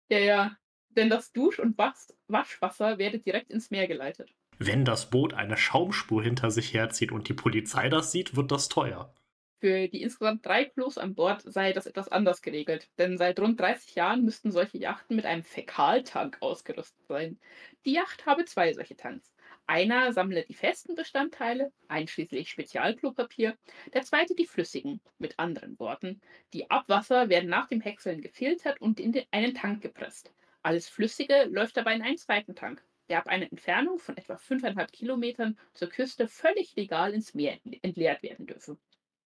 ja, 0.08 0.18
ja, 0.18 0.56
denn 0.96 1.10
das 1.10 1.32
Dusch- 1.32 1.58
und 1.58 1.76
Was 1.76 2.16
Waschwasser 2.28 2.96
werde 2.96 3.18
direkt 3.18 3.50
ins 3.50 3.70
Meer 3.70 3.86
geleitet. 3.86 4.32
Wenn 4.56 4.86
das 4.86 5.10
Boot 5.10 5.34
eine 5.34 5.58
Schaumspur 5.58 6.22
hinter 6.22 6.50
sich 6.50 6.72
herzieht 6.72 7.12
und 7.12 7.28
die 7.28 7.34
Polizei 7.34 7.90
das 7.90 8.10
sieht, 8.10 8.36
wird 8.36 8.50
das 8.50 8.70
teuer. 8.70 9.12
Für 9.60 9.86
die 9.88 10.00
insgesamt 10.00 10.46
drei 10.46 10.64
Klos 10.64 10.96
an 10.96 11.14
Bord 11.14 11.42
sei 11.42 11.74
das 11.74 11.84
etwas 11.84 12.08
anders 12.08 12.40
geregelt, 12.40 12.88
denn 12.96 13.18
seit 13.18 13.38
rund 13.38 13.60
30 13.60 13.94
Jahren 13.96 14.24
müssten 14.24 14.50
solche 14.50 14.78
Yachten 14.78 15.14
mit 15.14 15.26
einem 15.26 15.42
Fäkaltank 15.42 16.38
ausgerüstet 16.40 17.06
sein. 17.06 17.38
Die 17.84 17.92
Yacht 17.92 18.24
habe 18.24 18.46
zwei 18.46 18.72
solche 18.72 18.96
Tanks. 18.96 19.30
Einer 19.70 20.12
sammle 20.12 20.44
die 20.44 20.54
festen 20.54 20.96
Bestandteile, 20.96 21.72
einschließlich 21.86 22.50
Spezialklopapier, 22.50 23.56
der 23.94 24.02
zweite 24.02 24.34
die 24.34 24.44
flüssigen. 24.46 25.00
Mit 25.18 25.38
anderen 25.38 25.78
Worten, 25.78 26.20
die 26.52 26.68
Abwasser 26.72 27.28
werden 27.28 27.48
nach 27.48 27.68
dem 27.68 27.80
Häckseln 27.80 28.20
gefiltert 28.20 28.80
und 28.80 28.98
in 28.98 29.14
einen 29.30 29.54
Tank 29.54 29.80
gepresst. 29.80 30.34
Alles 30.64 30.88
Flüssige 30.88 31.44
läuft 31.44 31.76
dabei 31.76 31.94
in 31.94 32.02
einen 32.02 32.18
zweiten 32.18 32.56
Tank, 32.56 32.84
der 33.08 33.18
ab 33.18 33.28
einer 33.28 33.48
Entfernung 33.48 34.00
von 34.00 34.16
etwa 34.16 34.36
5,5 34.36 34.90
Kilometern 34.90 35.56
zur 35.72 35.88
Küste 35.88 36.26
völlig 36.26 36.74
legal 36.74 37.14
ins 37.14 37.34
Meer 37.34 37.60
entleert 37.82 38.24
werden 38.24 38.48
dürfe. 38.48 38.76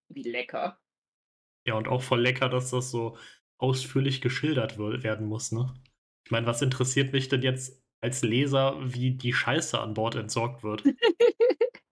Wie 0.09 0.24
lecker. 0.24 0.78
Ja, 1.66 1.74
und 1.74 1.88
auch 1.88 2.02
voll 2.02 2.20
lecker, 2.20 2.50
dass 2.50 2.70
das 2.70 2.90
so 2.90 3.16
ausführlich 3.57 4.20
geschildert 4.20 4.78
wer- 4.78 5.02
werden 5.02 5.26
muss, 5.26 5.52
ne? 5.52 5.72
Ich 6.26 6.30
meine, 6.30 6.46
was 6.46 6.61
interessiert 6.61 7.14
mich 7.14 7.30
denn 7.30 7.40
jetzt 7.40 7.84
als 8.05 8.23
Leser, 8.23 8.77
wie 8.85 9.12
die 9.12 9.33
Scheiße 9.35 9.81
an 9.81 9.95
Bord 9.95 10.17
entsorgt 10.17 10.62
wird? 10.64 10.87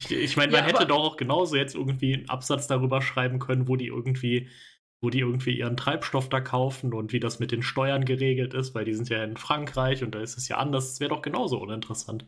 Ich, 0.00 0.10
ich 0.12 0.36
meine, 0.36 0.52
man 0.52 0.64
Ja, 0.64 0.66
hätte 0.66 0.86
doch 0.86 0.98
auch 1.02 1.16
genauso 1.16 1.56
jetzt 1.56 1.74
irgendwie 1.74 2.12
einen 2.14 2.28
Absatz 2.28 2.66
darüber 2.66 3.00
schreiben 3.02 3.38
können, 3.38 3.68
wo 3.68 3.76
die 3.76 3.86
irgendwie, 3.86 4.48
wo 5.00 5.08
die 5.10 5.20
irgendwie 5.20 5.56
ihren 5.58 5.76
Treibstoff 5.78 6.28
da 6.28 6.40
kaufen 6.40 6.92
und 6.92 7.12
wie 7.12 7.20
das 7.20 7.38
mit 7.38 7.52
den 7.52 7.62
Steuern 7.62 8.04
geregelt 8.04 8.52
ist, 8.54 8.74
weil 8.74 8.84
die 8.84 8.94
sind 8.94 9.08
ja 9.08 9.22
in 9.24 9.36
Frankreich 9.38 10.02
und 10.04 10.14
da 10.14 10.20
ist 10.20 10.36
es 10.38 10.48
ja 10.48 10.58
anders. 10.58 10.90
Das 10.90 11.00
wäre 11.00 11.10
doch 11.10 11.22
genauso 11.22 11.58
uninteressant. 11.60 12.26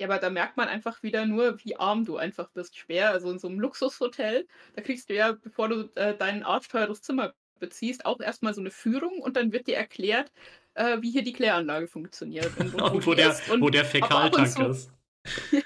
Ja, 0.00 0.08
aber 0.08 0.18
da 0.18 0.28
merkt 0.30 0.56
man 0.56 0.68
einfach 0.68 1.02
wieder 1.02 1.24
nur, 1.26 1.62
wie 1.64 1.76
arm 1.76 2.04
du 2.04 2.16
einfach 2.16 2.50
bist. 2.50 2.76
Schwer, 2.76 3.10
also 3.10 3.30
in 3.30 3.38
so 3.38 3.46
einem 3.48 3.60
Luxushotel, 3.60 4.46
da 4.74 4.82
kriegst 4.82 5.08
du 5.08 5.14
ja, 5.14 5.32
bevor 5.32 5.68
du 5.68 5.90
äh, 5.94 6.16
dein 6.16 6.42
arschteures 6.42 7.00
Zimmer 7.02 7.32
beziehst, 7.60 8.04
auch 8.04 8.20
erstmal 8.20 8.54
so 8.54 8.60
eine 8.60 8.70
Führung 8.72 9.20
und 9.20 9.36
dann 9.36 9.52
wird 9.52 9.68
dir 9.68 9.76
erklärt, 9.76 10.32
äh, 10.74 11.00
wie 11.00 11.10
hier 11.10 11.22
die 11.22 11.32
Kläranlage 11.32 11.88
funktioniert. 11.88 12.50
Und, 12.58 12.74
Und, 12.74 13.06
wo, 13.06 13.10
die 13.10 13.16
der, 13.16 13.30
ist. 13.30 13.48
Und 13.50 13.60
wo 13.62 13.70
der 13.70 13.82
und 13.82 13.88
Fäkaltank 13.88 14.48
zu- 14.48 14.66
ist. 14.66 14.92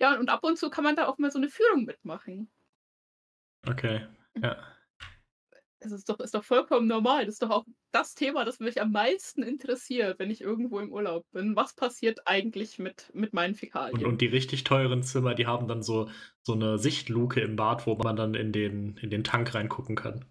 Ja, 0.00 0.18
und 0.18 0.30
ab 0.30 0.42
und 0.44 0.56
zu 0.56 0.70
kann 0.70 0.84
man 0.84 0.96
da 0.96 1.08
auch 1.08 1.18
mal 1.18 1.30
so 1.30 1.38
eine 1.38 1.50
Führung 1.50 1.84
mitmachen. 1.84 2.50
Okay. 3.66 4.06
Ja. 4.40 4.56
Das 5.82 5.92
ist 5.92 6.10
doch, 6.10 6.20
ist 6.20 6.34
doch 6.34 6.44
vollkommen 6.44 6.86
normal. 6.86 7.24
Das 7.24 7.36
ist 7.36 7.42
doch 7.42 7.48
auch 7.48 7.64
das 7.90 8.14
Thema, 8.14 8.44
das 8.44 8.60
mich 8.60 8.82
am 8.82 8.92
meisten 8.92 9.42
interessiert, 9.42 10.18
wenn 10.18 10.30
ich 10.30 10.42
irgendwo 10.42 10.78
im 10.78 10.92
Urlaub 10.92 11.24
bin. 11.32 11.56
Was 11.56 11.74
passiert 11.74 12.20
eigentlich 12.26 12.78
mit, 12.78 13.10
mit 13.14 13.32
meinen 13.32 13.54
Fäkalien? 13.54 13.96
Und, 13.96 14.04
und 14.04 14.20
die 14.20 14.26
richtig 14.26 14.64
teuren 14.64 15.02
Zimmer, 15.02 15.34
die 15.34 15.46
haben 15.46 15.68
dann 15.68 15.82
so, 15.82 16.10
so 16.42 16.52
eine 16.52 16.76
Sichtluke 16.76 17.40
im 17.40 17.56
Bad, 17.56 17.86
wo 17.86 17.94
man 17.94 18.14
dann 18.14 18.34
in 18.34 18.52
den, 18.52 18.98
in 18.98 19.08
den 19.08 19.24
Tank 19.24 19.54
reingucken 19.54 19.96
kann. 19.96 20.26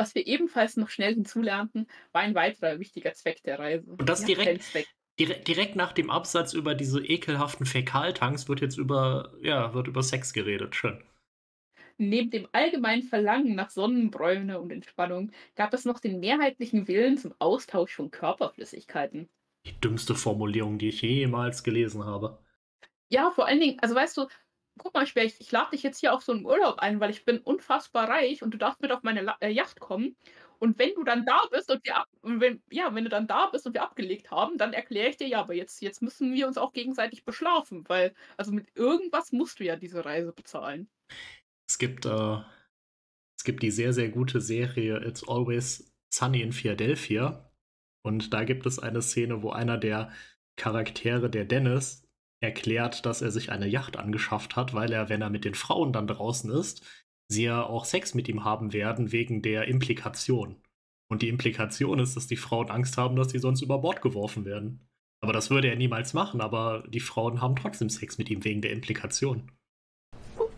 Was 0.00 0.14
wir 0.14 0.26
ebenfalls 0.26 0.78
noch 0.78 0.88
schnell 0.88 1.12
hinzulernten, 1.12 1.86
war 2.12 2.22
ein 2.22 2.34
weiterer 2.34 2.78
wichtiger 2.78 3.12
Zweck 3.12 3.42
der 3.42 3.58
Reise. 3.58 3.90
Und 3.90 4.08
das 4.08 4.22
Ja, 4.22 4.28
direkt-. 4.28 4.72
Direkt, 5.18 5.46
direkt 5.46 5.76
nach 5.76 5.92
dem 5.92 6.08
Absatz 6.08 6.54
über 6.54 6.74
diese 6.74 7.04
ekelhaften 7.04 7.66
Fäkaltanks 7.66 8.48
wird 8.48 8.62
jetzt 8.62 8.78
über, 8.78 9.34
ja, 9.42 9.74
wird 9.74 9.88
über 9.88 10.02
Sex 10.02 10.32
geredet. 10.32 10.74
Schön. 10.74 11.04
Neben 11.98 12.30
dem 12.30 12.48
allgemeinen 12.52 13.02
Verlangen 13.02 13.54
nach 13.54 13.68
Sonnenbräune 13.68 14.58
und 14.58 14.70
Entspannung 14.70 15.32
gab 15.54 15.74
es 15.74 15.84
noch 15.84 16.00
den 16.00 16.18
mehrheitlichen 16.18 16.88
Willen 16.88 17.18
zum 17.18 17.34
Austausch 17.38 17.94
von 17.94 18.10
Körperflüssigkeiten. 18.10 19.28
Die 19.66 19.78
dümmste 19.78 20.14
Formulierung, 20.14 20.78
die 20.78 20.88
ich 20.88 21.02
jemals 21.02 21.62
gelesen 21.62 22.06
habe. 22.06 22.38
Ja, 23.10 23.32
vor 23.32 23.46
allen 23.46 23.60
Dingen, 23.60 23.78
also 23.80 23.94
weißt 23.94 24.16
du, 24.16 24.28
guck 24.82 24.94
mal, 24.94 25.06
Specht, 25.06 25.36
ich 25.40 25.52
lade 25.52 25.70
dich 25.72 25.82
jetzt 25.82 26.00
hier 26.00 26.14
auf 26.14 26.22
so 26.22 26.32
einen 26.32 26.46
Urlaub 26.46 26.78
ein, 26.78 27.00
weil 27.00 27.10
ich 27.10 27.26
bin 27.26 27.38
unfassbar 27.38 28.08
reich 28.08 28.42
und 28.42 28.52
du 28.52 28.58
darfst 28.58 28.80
mit 28.80 28.92
auf 28.92 29.02
meine 29.02 29.20
La 29.20 29.36
äh, 29.40 29.50
Yacht 29.50 29.78
kommen. 29.78 30.16
Und 30.58 30.78
wenn 30.78 30.94
du 30.94 31.04
dann 31.04 31.26
da 31.26 31.42
bist 31.50 31.70
und 31.70 31.84
wir 31.84 31.96
ab 31.96 32.08
wenn, 32.22 32.62
ja, 32.70 32.94
wenn 32.94 33.04
du 33.04 33.10
dann 33.10 33.26
da 33.26 33.46
bist 33.46 33.66
und 33.66 33.74
wir 33.74 33.82
abgelegt 33.82 34.30
haben, 34.30 34.56
dann 34.56 34.72
erkläre 34.72 35.10
ich 35.10 35.16
dir, 35.18 35.28
ja, 35.28 35.40
aber 35.40 35.54
jetzt, 35.54 35.82
jetzt 35.82 36.00
müssen 36.00 36.32
wir 36.34 36.46
uns 36.46 36.58
auch 36.58 36.72
gegenseitig 36.72 37.24
beschlafen, 37.24 37.84
weil, 37.88 38.14
also 38.36 38.52
mit 38.52 38.68
irgendwas 38.74 39.32
musst 39.32 39.60
du 39.60 39.64
ja 39.64 39.76
diese 39.76 40.04
Reise 40.04 40.32
bezahlen. 40.32 40.88
Es 41.68 41.78
gibt, 41.78 42.06
äh, 42.06 42.38
es 43.38 43.44
gibt 43.44 43.62
die 43.62 43.70
sehr, 43.70 43.92
sehr 43.92 44.08
gute 44.08 44.40
Serie 44.40 44.98
It's 45.06 45.26
Always 45.26 45.92
Sunny 46.12 46.40
in 46.40 46.52
Philadelphia. 46.52 47.50
Und 48.02 48.32
da 48.32 48.44
gibt 48.44 48.64
es 48.64 48.78
eine 48.78 49.02
Szene, 49.02 49.42
wo 49.42 49.50
einer 49.50 49.76
der 49.76 50.10
Charaktere, 50.56 51.30
der 51.30 51.44
Dennis, 51.44 52.06
erklärt, 52.40 53.06
dass 53.06 53.22
er 53.22 53.30
sich 53.30 53.52
eine 53.52 53.66
Yacht 53.66 53.96
angeschafft 53.96 54.56
hat, 54.56 54.74
weil 54.74 54.92
er, 54.92 55.08
wenn 55.08 55.22
er 55.22 55.30
mit 55.30 55.44
den 55.44 55.54
Frauen 55.54 55.92
dann 55.92 56.06
draußen 56.06 56.50
ist, 56.50 56.82
sie 57.28 57.44
ja 57.44 57.62
auch 57.62 57.84
Sex 57.84 58.14
mit 58.14 58.28
ihm 58.28 58.44
haben 58.44 58.72
werden 58.72 59.12
wegen 59.12 59.42
der 59.42 59.68
Implikation. 59.68 60.56
Und 61.10 61.22
die 61.22 61.28
Implikation 61.28 61.98
ist, 61.98 62.16
dass 62.16 62.26
die 62.26 62.36
Frauen 62.36 62.70
Angst 62.70 62.96
haben, 62.96 63.16
dass 63.16 63.30
sie 63.30 63.38
sonst 63.38 63.62
über 63.62 63.78
Bord 63.78 64.00
geworfen 64.00 64.44
werden. 64.44 64.86
Aber 65.22 65.32
das 65.32 65.50
würde 65.50 65.68
er 65.68 65.76
niemals 65.76 66.14
machen, 66.14 66.40
aber 66.40 66.84
die 66.88 67.00
Frauen 67.00 67.42
haben 67.42 67.56
trotzdem 67.56 67.90
Sex 67.90 68.16
mit 68.16 68.30
ihm 68.30 68.42
wegen 68.44 68.62
der 68.62 68.72
Implikation. 68.72 69.50
What 70.36 70.48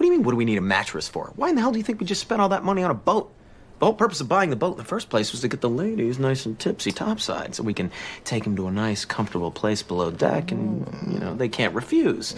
do 0.00 0.04
you 0.04 0.10
mean, 0.10 0.24
what 0.24 0.32
do 0.32 0.38
we 0.38 0.44
need 0.44 0.58
a 0.58 0.62
mattress 0.62 1.08
for? 1.08 1.32
Why 1.36 1.50
in 1.50 1.56
the 1.56 1.62
hell 1.62 1.72
do 1.72 1.78
you 1.78 1.84
think 1.84 2.00
we 2.00 2.06
just 2.06 2.22
spent 2.22 2.40
all 2.40 2.48
that 2.48 2.64
money 2.64 2.84
on 2.84 2.90
a 2.90 2.94
boat? 2.94 3.30
The 3.78 3.84
whole 3.86 3.94
purpose 3.94 4.20
of 4.20 4.28
buying 4.28 4.50
the 4.50 4.56
boat 4.56 4.72
in 4.72 4.78
the 4.78 4.84
first 4.84 5.08
place 5.08 5.30
was 5.30 5.40
to 5.42 5.48
get 5.48 5.60
the 5.60 5.68
ladies 5.70 6.18
nice 6.18 6.44
and 6.46 6.58
tipsy 6.58 6.90
topside 6.90 7.54
so 7.54 7.62
we 7.62 7.74
can 7.74 7.90
take 8.24 8.42
them 8.44 8.56
to 8.56 8.66
a 8.66 8.72
nice, 8.72 9.04
comfortable 9.04 9.50
place 9.52 9.82
below 9.84 10.10
deck 10.10 10.50
and, 10.50 10.84
you 11.12 11.18
know, 11.20 11.34
they 11.34 11.48
can't 11.48 11.74
refuse 11.74 12.34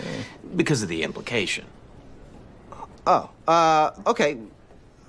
because 0.54 0.82
of 0.82 0.88
the 0.90 1.02
implication. 1.02 1.64
Oh, 3.06 3.30
uh, 3.48 3.92
okay. 4.06 4.36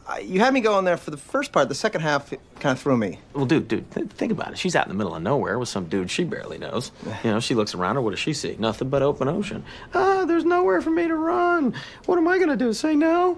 Uh, 0.07 0.15
You 0.23 0.39
had 0.39 0.53
me 0.53 0.61
going 0.61 0.85
there 0.85 0.95
for 0.97 1.11
the 1.11 1.17
first 1.17 1.51
part. 1.51 1.67
The 1.69 1.75
second 1.75 2.01
half 2.01 2.29
kind 2.59 2.71
of 2.75 2.79
threw 2.79 2.95
me. 2.97 3.19
Well, 3.33 3.45
dude, 3.45 3.67
dude, 3.67 3.91
th- 3.91 4.07
think 4.07 4.31
about 4.31 4.51
it. 4.53 4.57
She's 4.57 4.75
out 4.75 4.85
in 4.85 4.89
the 4.89 4.95
middle 4.97 5.13
of 5.13 5.21
nowhere 5.21 5.59
with 5.59 5.67
some 5.69 5.85
dude 5.85 6.09
she 6.09 6.23
barely 6.23 6.57
knows. 6.57 6.91
You 7.23 7.31
know, 7.31 7.39
she 7.41 7.53
looks 7.55 7.75
around 7.75 7.95
her. 7.95 8.01
What 8.01 8.11
does 8.11 8.19
she 8.19 8.33
see? 8.33 8.55
Nothing 8.57 8.89
but 8.89 9.01
open 9.01 9.27
ocean. 9.27 9.63
Ah, 9.93 10.23
there's 10.25 10.45
nowhere 10.45 10.81
for 10.81 10.89
me 10.91 11.07
to 11.07 11.15
run. 11.15 11.73
What 12.05 12.17
am 12.17 12.27
I 12.29 12.39
gonna 12.39 12.55
do? 12.55 12.71
Say 12.73 12.95
no? 12.95 13.37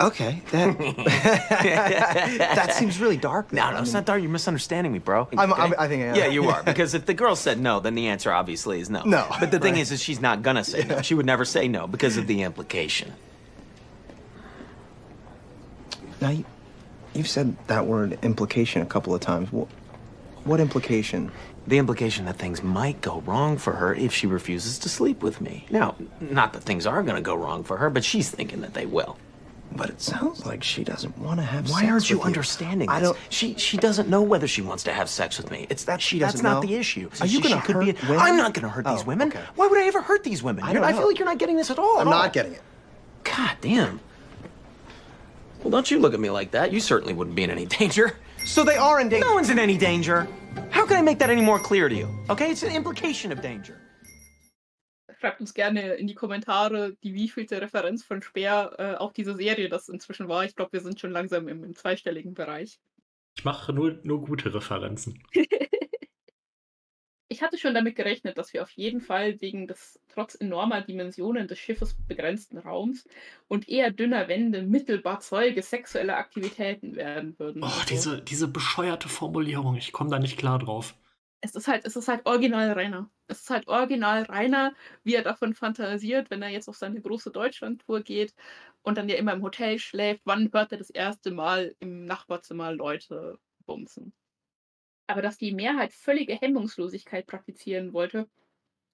Okay, 0.00 0.40
that 0.52 0.78
that 1.58 2.74
seems 2.74 2.98
really 2.98 3.18
dark. 3.18 3.52
No, 3.52 3.62
now. 3.64 3.70
no, 3.72 3.76
I 3.76 3.80
it's 3.82 3.92
not 3.92 4.06
dark. 4.06 4.22
You're 4.22 4.30
misunderstanding 4.30 4.92
me, 4.92 4.98
bro. 4.98 5.28
I'm- 5.36 5.52
I'm- 5.52 5.74
I 5.78 5.88
think 5.88 6.02
I 6.02 6.06
am. 6.06 6.14
Yeah, 6.14 6.26
you 6.26 6.48
are. 6.48 6.62
Because 6.62 6.94
if 6.94 7.04
the 7.04 7.12
girl 7.12 7.36
said 7.36 7.60
no, 7.60 7.80
then 7.80 7.94
the 7.94 8.08
answer 8.08 8.32
obviously 8.32 8.80
is 8.80 8.88
no. 8.88 9.02
No, 9.04 9.26
But 9.38 9.50
the 9.50 9.58
thing 9.58 9.74
right. 9.74 9.82
is, 9.82 9.92
is 9.92 10.02
she's 10.02 10.20
not 10.20 10.42
gonna 10.42 10.64
say 10.64 10.84
no. 10.84 11.02
She 11.02 11.14
would 11.14 11.26
never 11.26 11.44
say 11.44 11.68
no 11.68 11.86
because 11.86 12.16
of 12.16 12.26
the 12.26 12.42
implication. 12.42 13.12
Now 16.20 16.30
you, 16.30 16.44
you've 17.14 17.28
said 17.28 17.56
that 17.66 17.86
word 17.86 18.18
implication 18.22 18.82
a 18.82 18.86
couple 18.86 19.14
of 19.14 19.20
times. 19.20 19.52
What, 19.52 19.68
what 20.44 20.60
implication? 20.60 21.30
The 21.66 21.76
implication 21.78 22.24
that 22.24 22.36
things 22.36 22.62
might 22.62 23.00
go 23.02 23.20
wrong 23.20 23.58
for 23.58 23.74
her 23.74 23.94
if 23.94 24.12
she 24.14 24.26
refuses 24.26 24.78
to 24.80 24.88
sleep 24.88 25.22
with 25.22 25.40
me. 25.42 25.66
Now, 25.70 25.94
not 26.20 26.54
that 26.54 26.62
things 26.62 26.86
are 26.86 27.02
gonna 27.02 27.20
go 27.20 27.34
wrong 27.34 27.64
for 27.64 27.76
her, 27.76 27.90
but 27.90 28.02
she's 28.04 28.30
thinking 28.30 28.62
that 28.62 28.72
they 28.74 28.86
will. 28.86 29.18
But 29.72 29.88
it 29.90 30.00
sounds 30.00 30.44
like 30.44 30.64
she 30.64 30.82
doesn't 30.82 31.16
want 31.18 31.38
to 31.38 31.46
have. 31.46 31.66
Sex 31.66 31.70
with 31.70 31.80
that. 31.80 31.86
Why 31.86 31.92
aren't 31.92 32.10
you 32.10 32.20
understanding 32.22 32.88
I 32.88 33.00
this? 33.00 33.08
don't. 33.10 33.18
She 33.28 33.54
she 33.54 33.76
doesn't 33.76 34.08
know 34.08 34.20
whether 34.22 34.48
she 34.48 34.62
wants 34.62 34.82
to 34.84 34.92
have 34.92 35.08
sex 35.08 35.38
with 35.38 35.50
me. 35.50 35.66
It's 35.70 35.84
that 35.84 36.00
She 36.02 36.18
doesn't 36.18 36.38
That's 36.38 36.42
not 36.42 36.62
know? 36.62 36.68
the 36.68 36.74
issue. 36.74 37.08
Are 37.20 37.26
you 37.26 37.40
gonna 37.40 37.60
she 37.60 37.66
could 37.72 37.78
be- 37.80 37.92
hurt 37.92 38.02
women? 38.08 38.18
I'm 38.18 38.36
not 38.36 38.52
going 38.54 38.64
to 38.64 38.68
hurt 38.68 38.84
these 38.84 39.02
Oh, 39.02 39.04
women. 39.04 39.28
okay. 39.28 39.40
Why 39.54 39.68
would 39.68 39.78
I 39.80 39.86
ever 39.86 40.02
hurt 40.02 40.24
these 40.24 40.42
women? 40.42 40.64
I 40.64 40.72
don't 40.72 40.82
I 40.82 40.92
feel 40.92 41.06
like 41.06 41.18
you're 41.18 41.28
not 41.28 41.38
getting 41.38 41.56
this 41.56 41.70
at 41.70 41.78
all. 41.78 41.98
I'm 42.00 42.08
at 42.08 42.12
all. 42.12 42.22
not 42.22 42.32
getting 42.32 42.52
it. 42.54 42.62
God 43.22 43.56
damn. 43.60 44.00
Well, 45.62 45.70
don't 45.70 45.90
you 45.90 45.98
look 46.00 46.14
at 46.14 46.20
me 46.20 46.30
like 46.30 46.50
that. 46.52 46.72
You 46.72 46.80
certainly 46.80 47.12
wouldn't 47.14 47.36
be 47.36 47.44
in 47.44 47.50
any 47.50 47.66
danger. 47.78 48.16
So 48.46 48.64
they 48.64 48.76
are 48.76 48.98
in 49.00 49.08
danger. 49.08 49.26
No 49.26 49.34
one's 49.34 49.50
in 49.50 49.58
any 49.58 49.76
danger. 49.76 50.26
How 50.70 50.84
can 50.86 50.96
I 50.96 51.02
make 51.02 51.18
that 51.20 51.30
any 51.30 51.42
more 51.42 51.58
clear 51.60 51.88
to 51.88 51.94
you? 51.94 52.08
Okay, 52.28 52.50
it's 52.50 52.62
an 52.62 52.72
implication 52.72 53.30
of 53.30 53.40
danger. 53.42 53.78
Schreibt 55.20 55.40
uns 55.42 55.52
gerne 55.52 55.94
in 55.94 56.06
die 56.06 56.14
Kommentare, 56.14 56.96
die 57.02 57.12
wievielte 57.12 57.60
Referenz 57.60 58.02
von 58.02 58.22
Speer 58.22 58.72
äh, 58.78 58.94
auf 58.94 59.12
diese 59.12 59.34
Serie 59.34 59.68
das 59.68 59.90
inzwischen 59.90 60.28
war. 60.28 60.46
Ich 60.46 60.56
glaube, 60.56 60.72
wir 60.72 60.80
sind 60.80 60.98
schon 60.98 61.10
langsam 61.10 61.46
im, 61.46 61.62
im 61.62 61.74
zweistelligen 61.76 62.32
Bereich. 62.32 62.80
Ich 63.36 63.44
mache 63.44 63.74
nur, 63.74 63.98
nur 64.02 64.22
gute 64.22 64.54
Referenzen. 64.54 65.22
Ich 65.32 65.46
ich 67.28 67.42
hatte 67.42 67.58
schon 67.58 67.74
damit 67.74 67.96
gerechnet, 67.96 68.38
dass 68.38 68.52
wir 68.54 68.62
auf 68.62 68.70
jeden 68.72 69.00
Fall 69.00 69.40
wegen 69.40 69.66
des 69.66 70.00
trotz 70.08 70.34
enormer 70.34 70.80
Dimensionen 70.80 71.48
des 71.48 71.58
Schiffes 71.58 71.96
begrenzten 72.08 72.58
Raums 72.58 73.06
und 73.46 73.68
eher 73.68 73.90
dünner 73.90 74.26
Wände 74.28 74.62
mittelbar 74.62 75.20
Zeuge 75.20 75.62
sexueller 75.62 76.16
Aktivitäten 76.16 76.96
werden 76.96 77.38
würden. 77.38 77.62
Oh, 77.62 77.66
Also, 77.66 77.84
diese, 77.88 78.22
diese 78.22 78.48
bescheuerte 78.48 79.08
Formulierung, 79.08 79.76
ich 79.76 79.92
komme 79.92 80.10
da 80.10 80.18
nicht 80.18 80.38
klar 80.38 80.58
drauf. 80.58 80.94
Es 81.40 81.54
ist 81.54 81.68
halt, 81.68 81.84
es 81.86 81.96
ist 81.96 82.08
halt 82.08 82.26
original 82.26 82.72
Rainer. 82.72 83.10
Es 83.26 83.40
ist 83.40 83.50
halt 83.50 83.66
original 83.68 84.24
Rainer, 84.24 84.74
wie 85.04 85.14
er 85.14 85.22
davon 85.22 85.54
fantasiert, 85.54 86.30
wenn 86.30 86.42
er 86.42 86.50
jetzt 86.50 86.68
auf 86.68 86.76
seine 86.76 87.00
große 87.00 87.30
Deutschlandtour 87.30 88.02
geht 88.02 88.34
und 88.82 88.98
dann 88.98 89.08
ja 89.08 89.16
immer 89.16 89.32
im 89.32 89.42
Hotel 89.42 89.78
schläft. 89.78 90.22
Wann 90.24 90.52
hört 90.52 90.72
er 90.72 90.78
das 90.78 90.90
erste 90.90 91.30
Mal 91.30 91.74
im 91.80 92.04
Nachbarzimmer 92.04 92.72
Leute 92.72 93.38
bumsen? 93.66 94.12
Aber 95.06 95.22
dass 95.22 95.38
die 95.38 95.52
Mehrheit 95.52 95.92
völlige 95.92 96.34
Hemmungslosigkeit 96.34 97.26
praktizieren 97.26 97.92
wollte, 97.92 98.28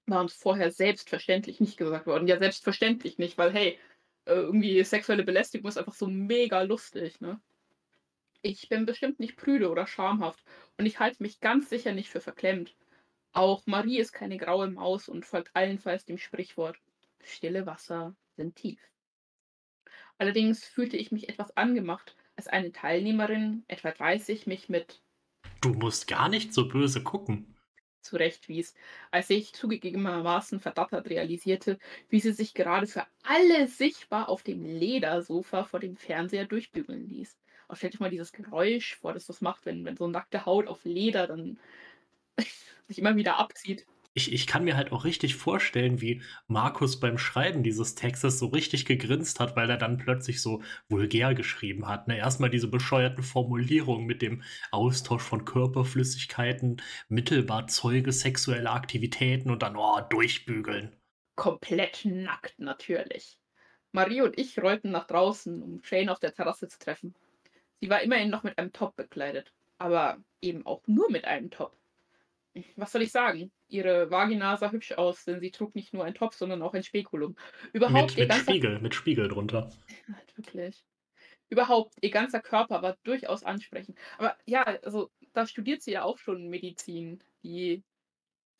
war 0.06 0.20
uns 0.20 0.34
vorher 0.34 0.70
selbstverständlich 0.70 1.60
nicht 1.60 1.76
gesagt 1.76 2.06
worden. 2.06 2.28
Ja, 2.28 2.38
selbstverständlich 2.38 3.18
nicht, 3.18 3.38
weil 3.38 3.52
hey, 3.52 3.78
äh, 4.26 4.34
irgendwie 4.34 4.82
sexuelle 4.84 5.24
Belästigung 5.24 5.68
ist 5.68 5.78
einfach 5.78 5.94
so 5.94 6.06
mega 6.06 6.62
lustig, 6.62 7.20
ne? 7.20 7.40
Ich 8.42 8.68
bin 8.68 8.86
bestimmt 8.86 9.20
nicht 9.20 9.36
prüde 9.36 9.70
oder 9.70 9.86
schamhaft 9.86 10.42
und 10.78 10.86
ich 10.86 10.98
halte 10.98 11.22
mich 11.22 11.40
ganz 11.40 11.68
sicher 11.68 11.92
nicht 11.92 12.08
für 12.08 12.20
verklemmt. 12.20 12.74
Auch 13.32 13.66
Marie 13.66 13.98
ist 13.98 14.12
keine 14.12 14.38
graue 14.38 14.70
Maus 14.70 15.08
und 15.08 15.26
folgt 15.26 15.54
allenfalls 15.54 16.04
dem 16.04 16.18
Sprichwort: 16.18 16.78
Stille 17.22 17.66
Wasser 17.66 18.16
sind 18.36 18.56
tief. 18.56 18.80
Allerdings 20.18 20.64
fühlte 20.64 20.98
ich 20.98 21.10
mich 21.10 21.28
etwas 21.30 21.56
angemacht, 21.56 22.16
als 22.36 22.48
eine 22.48 22.72
Teilnehmerin, 22.72 23.64
etwa 23.66 23.92
30, 23.92 24.46
mich 24.46 24.68
mit 24.68 25.00
Du 25.60 25.74
musst 25.74 26.06
gar 26.06 26.28
nicht 26.30 26.54
so 26.54 26.66
böse 26.66 27.02
gucken. 27.02 27.56
zurechtwies, 28.00 28.74
als 29.10 29.28
ich 29.30 29.52
zugegebenermaßen 29.52 30.60
verdattert 30.60 31.08
realisierte, 31.10 31.78
wie 32.08 32.20
sie 32.20 32.32
sich 32.32 32.54
gerade 32.54 32.86
für 32.86 33.06
alle 33.22 33.66
sichtbar 33.68 34.28
auf 34.28 34.42
dem 34.42 34.64
Ledersofa 34.64 35.64
vor 35.64 35.80
dem 35.80 35.96
Fernseher 35.96 36.46
durchbügeln 36.46 37.06
ließ. 37.08 37.36
Und 37.68 37.76
stellt 37.76 37.94
euch 37.94 38.00
mal 38.00 38.10
dieses 38.10 38.32
Geräusch 38.32 38.96
vor, 38.96 39.12
das 39.12 39.26
das 39.26 39.40
macht, 39.40 39.66
wenn, 39.66 39.84
wenn 39.84 39.96
so 39.96 40.06
nackte 40.06 40.46
Haut 40.46 40.68
auf 40.68 40.84
Leder 40.84 41.26
dann 41.26 41.58
sich 42.88 42.98
immer 42.98 43.16
wieder 43.16 43.38
abzieht. 43.38 43.86
Ich, 44.14 44.32
ich 44.32 44.46
kann 44.46 44.64
mir 44.64 44.78
halt 44.78 44.92
auch 44.92 45.04
richtig 45.04 45.36
vorstellen, 45.36 46.00
wie 46.00 46.22
Markus 46.46 46.98
beim 47.00 47.18
Schreiben 47.18 47.62
dieses 47.62 47.96
Textes 47.96 48.38
so 48.38 48.46
richtig 48.46 48.86
gegrinst 48.86 49.40
hat, 49.40 49.56
weil 49.56 49.68
er 49.68 49.76
dann 49.76 49.98
plötzlich 49.98 50.40
so 50.40 50.62
vulgär 50.88 51.34
geschrieben 51.34 51.86
hat. 51.86 52.08
Ne? 52.08 52.16
Erstmal 52.16 52.48
diese 52.48 52.68
bescheuerten 52.68 53.22
Formulierungen 53.22 54.06
mit 54.06 54.22
dem 54.22 54.42
Austausch 54.70 55.22
von 55.22 55.44
Körperflüssigkeiten, 55.44 56.80
mittelbar 57.08 57.66
Zeuge 57.66 58.10
sexueller 58.10 58.72
Aktivitäten 58.72 59.50
und 59.50 59.62
dann, 59.62 59.76
oh, 59.76 60.00
durchbügeln. 60.08 60.96
Komplett 61.34 62.06
nackt 62.06 62.58
natürlich. 62.58 63.38
Marie 63.92 64.22
und 64.22 64.38
ich 64.38 64.58
rollten 64.58 64.92
nach 64.92 65.06
draußen, 65.06 65.62
um 65.62 65.82
Shane 65.82 66.08
auf 66.08 66.20
der 66.20 66.32
Terrasse 66.32 66.68
zu 66.68 66.78
treffen. 66.78 67.14
Sie 67.80 67.90
war 67.90 68.02
immerhin 68.02 68.30
noch 68.30 68.42
mit 68.42 68.58
einem 68.58 68.72
Top 68.72 68.96
bekleidet, 68.96 69.52
aber 69.78 70.18
eben 70.40 70.64
auch 70.66 70.82
nur 70.86 71.10
mit 71.10 71.24
einem 71.24 71.50
Top. 71.50 71.76
Was 72.76 72.92
soll 72.92 73.02
ich 73.02 73.12
sagen? 73.12 73.52
Ihre 73.68 74.10
Vagina 74.10 74.56
sah 74.56 74.70
hübsch 74.70 74.92
aus, 74.92 75.24
denn 75.24 75.40
sie 75.40 75.50
trug 75.50 75.74
nicht 75.74 75.92
nur 75.92 76.04
ein 76.04 76.14
Top, 76.14 76.32
sondern 76.32 76.62
auch 76.62 76.72
ein 76.72 76.82
Spekulum. 76.82 77.36
Überhaupt 77.72 78.12
Mit, 78.12 78.18
mit 78.18 78.28
ganzer 78.30 78.44
Spiegel, 78.44 78.80
mit 78.80 78.94
Spiegel 78.94 79.28
drunter. 79.28 79.70
Halt 80.14 80.36
wirklich. 80.38 80.84
Überhaupt, 81.48 81.94
ihr 82.00 82.10
ganzer 82.10 82.40
Körper 82.40 82.82
war 82.82 82.96
durchaus 83.04 83.44
ansprechend. 83.44 83.98
Aber 84.18 84.36
ja, 84.46 84.62
also 84.62 85.10
da 85.32 85.46
studiert 85.46 85.82
sie 85.82 85.92
ja 85.92 86.02
auch 86.02 86.18
schon 86.18 86.48
Medizin, 86.48 87.22
die, 87.42 87.82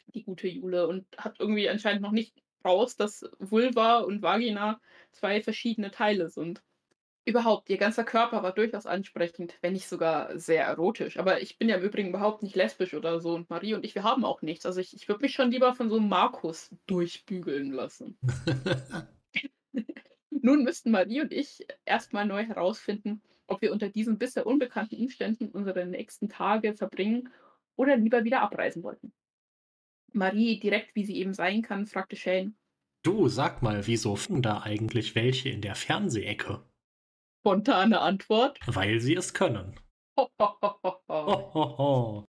die 0.08 0.22
gute 0.22 0.46
Jule, 0.46 0.86
und 0.86 1.06
hat 1.16 1.40
irgendwie 1.40 1.68
anscheinend 1.68 2.02
noch 2.02 2.12
nicht 2.12 2.34
raus, 2.64 2.96
dass 2.96 3.24
Vulva 3.38 3.98
und 4.00 4.22
Vagina 4.22 4.80
zwei 5.10 5.42
verschiedene 5.42 5.90
Teile 5.90 6.28
sind. 6.28 6.62
Überhaupt, 7.26 7.68
ihr 7.70 7.76
ganzer 7.76 8.04
Körper 8.04 8.44
war 8.44 8.52
durchaus 8.52 8.86
ansprechend, 8.86 9.58
wenn 9.60 9.72
nicht 9.72 9.88
sogar 9.88 10.38
sehr 10.38 10.64
erotisch. 10.64 11.18
Aber 11.18 11.42
ich 11.42 11.58
bin 11.58 11.68
ja 11.68 11.76
im 11.76 11.82
Übrigen 11.82 12.10
überhaupt 12.10 12.44
nicht 12.44 12.54
lesbisch 12.54 12.94
oder 12.94 13.18
so 13.18 13.34
und 13.34 13.50
Marie 13.50 13.74
und 13.74 13.84
ich, 13.84 13.96
wir 13.96 14.04
haben 14.04 14.24
auch 14.24 14.42
nichts. 14.42 14.64
Also 14.64 14.80
ich, 14.80 14.94
ich 14.94 15.08
würde 15.08 15.22
mich 15.22 15.32
schon 15.32 15.50
lieber 15.50 15.74
von 15.74 15.90
so 15.90 15.96
einem 15.96 16.08
Markus 16.08 16.70
durchbügeln 16.86 17.72
lassen. 17.72 18.16
Nun 20.30 20.62
müssten 20.62 20.92
Marie 20.92 21.20
und 21.20 21.32
ich 21.32 21.66
erstmal 21.84 22.26
neu 22.26 22.44
herausfinden, 22.44 23.20
ob 23.48 23.60
wir 23.62 23.72
unter 23.72 23.88
diesen 23.88 24.18
bisher 24.18 24.46
unbekannten 24.46 24.96
Umständen 24.96 25.48
unsere 25.48 25.84
nächsten 25.84 26.28
Tage 26.28 26.74
verbringen 26.74 27.32
oder 27.74 27.96
lieber 27.96 28.22
wieder 28.22 28.42
abreisen 28.42 28.84
wollten. 28.84 29.12
Marie, 30.12 30.60
direkt 30.60 30.94
wie 30.94 31.04
sie 31.04 31.16
eben 31.16 31.34
sein 31.34 31.62
kann, 31.62 31.86
fragte 31.86 32.14
Shane. 32.14 32.54
du, 33.02 33.28
sag 33.28 33.62
mal, 33.62 33.86
wieso 33.86 34.16
finden 34.16 34.42
da 34.42 34.62
eigentlich 34.62 35.14
welche 35.14 35.48
in 35.48 35.60
der 35.60 35.74
Fernsehecke? 35.74 36.62
Spontane 37.46 38.00
Antwort. 38.00 38.58
Weil 38.66 38.98
sie 38.98 39.14
es 39.14 39.32
können. 39.32 39.78
Ho, 40.18 40.28
ho, 40.40 41.78
ho. 41.78 42.24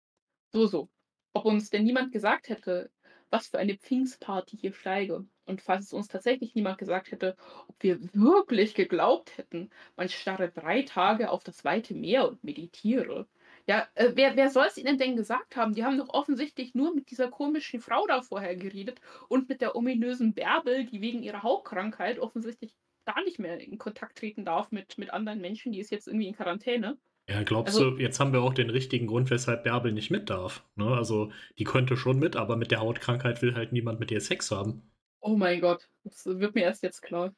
So, 0.53 0.67
so. 0.67 0.89
Ob 1.35 1.45
uns 1.45 1.71
denn 1.71 1.85
niemand 1.85 2.11
gesagt 2.11 2.49
hätte, 2.49 2.91
was 3.31 3.47
für 3.47 3.59
eine 3.59 3.77
Pfingstparty 3.77 4.57
hier 4.57 4.73
steige. 4.73 5.25
Und 5.45 5.63
falls 5.63 5.85
es 5.85 5.93
uns 5.93 6.09
tatsächlich 6.09 6.57
niemand 6.57 6.79
gesagt 6.79 7.13
hätte, 7.13 7.37
ob 7.69 7.77
wir 7.79 8.01
wirklich 8.13 8.75
geglaubt 8.75 9.39
hätten, 9.39 9.71
man 9.95 10.09
starre 10.09 10.51
drei 10.51 10.83
Tage 10.83 11.31
auf 11.31 11.45
das 11.45 11.65
weite 11.65 11.95
Meer 11.95 12.27
und 12.27 12.43
meditiere. 12.43 13.29
Ja, 13.69 13.87
äh, 13.95 14.11
wer, 14.17 14.35
wer 14.35 14.51
soll 14.51 14.67
es 14.67 14.79
ihnen 14.79 14.99
denn 14.99 15.15
gesagt 15.15 15.55
haben? 15.55 15.75
Die 15.75 15.85
haben 15.85 15.97
doch 15.97 16.09
offensichtlich 16.09 16.75
nur 16.75 16.93
mit 16.93 17.13
dieser 17.13 17.31
komischen 17.31 17.81
Frau 17.81 18.05
da 18.09 18.21
vorher 18.21 18.57
geredet 18.57 19.01
und 19.29 19.49
mit 19.49 19.61
der 19.61 19.77
ominösen 19.77 20.35
Bärbel, 20.35 20.87
die 20.87 21.01
wegen 21.01 21.23
ihrer 21.23 21.45
Hautkrankheit 21.45 22.19
offensichtlich 22.19 22.75
gar 23.05 23.23
nicht 23.25 23.39
mehr 23.39 23.59
in 23.61 23.79
Kontakt 23.79 24.19
treten 24.19 24.45
darf 24.45 24.71
mit, 24.73 24.99
mit 24.99 25.11
anderen 25.13 25.41
Menschen. 25.41 25.73
Die 25.73 25.81
ist 25.81 25.91
jetzt 25.91 26.07
irgendwie 26.09 26.29
in 26.29 26.35
Quarantäne. 26.35 26.99
Ja, 27.29 27.43
glaubst 27.43 27.75
Also- 27.77 27.93
du, 27.93 27.99
jetzt 28.03 28.21
haben 28.21 28.33
wir 28.33 28.43
auch 28.43 28.55
den 28.55 28.71
richtigen 28.71 29.07
Grund, 29.07 29.31
weshalb 29.31 29.65
Bärbel 29.65 29.93
nicht 29.93 30.11
mit 30.11 30.29
darf. 30.31 30.65
Ne? 30.75 30.87
Also, 30.87 31.33
die 31.59 31.65
könnte 31.65 31.97
schon 31.97 32.19
mit, 32.19 32.37
aber 32.37 32.57
mit 32.57 32.71
der 32.71 32.81
Hautkrankheit 32.81 33.41
will 33.43 33.55
halt 33.55 33.73
niemand 33.73 33.99
mit 34.01 34.11
ihr 34.11 34.21
Sex 34.21 34.51
haben. 34.51 34.91
Oh 35.21 35.37
mein 35.37 35.61
Gott, 35.63 35.89
das 36.03 36.27
wird 36.27 36.55
mir 36.55 36.63
erst 36.65 36.83
jetzt 36.83 37.01
klar. 37.01 37.35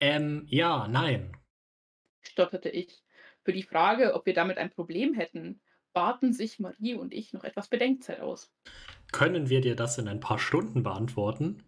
Ähm, 0.00 0.44
ja, 0.48 0.86
nein. 0.88 1.36
stotterte 2.22 2.68
ich. 2.68 3.02
Für 3.44 3.52
die 3.52 3.62
Frage, 3.62 4.14
ob 4.14 4.26
wir 4.26 4.34
damit 4.34 4.58
ein 4.58 4.70
Problem 4.70 5.14
hätten, 5.14 5.60
baten 5.92 6.32
sich 6.32 6.58
Marie 6.58 6.94
und 6.94 7.14
ich 7.14 7.32
noch 7.32 7.42
etwas 7.44 7.68
Bedenkzeit 7.68 8.20
aus. 8.20 8.52
Können 9.12 9.48
wir 9.48 9.60
dir 9.60 9.74
das 9.76 9.98
in 9.98 10.08
ein 10.08 10.20
paar 10.20 10.38
Stunden 10.38 10.82
beantworten? 10.82 11.62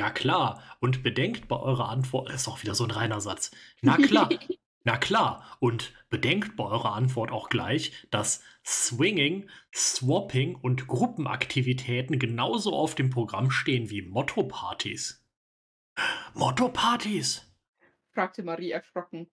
Ja, 0.00 0.08
klar. 0.08 0.62
Und 0.80 1.02
bedenkt 1.02 1.46
bei 1.46 1.56
eurer 1.56 1.90
Antwort, 1.90 2.30
das 2.30 2.40
ist 2.40 2.48
auch 2.48 2.62
wieder 2.62 2.74
so 2.74 2.84
ein 2.84 2.90
reiner 2.90 3.20
Satz. 3.20 3.50
Na 3.82 3.98
klar. 3.98 4.30
Na 4.84 4.96
klar, 4.96 5.44
und 5.60 5.92
bedenkt 6.08 6.56
bei 6.56 6.64
eurer 6.64 6.94
Antwort 6.94 7.30
auch 7.30 7.50
gleich, 7.50 7.92
dass 8.10 8.42
Swinging, 8.64 9.50
Swapping 9.74 10.54
und 10.54 10.86
Gruppenaktivitäten 10.86 12.18
genauso 12.18 12.74
auf 12.74 12.94
dem 12.94 13.10
Programm 13.10 13.50
stehen 13.50 13.90
wie 13.90 14.00
Motto-Partys. 14.00 15.22
Motto-Partys! 16.32 17.46
fragte 18.14 18.42
Marie 18.42 18.70
erschrocken. 18.70 19.30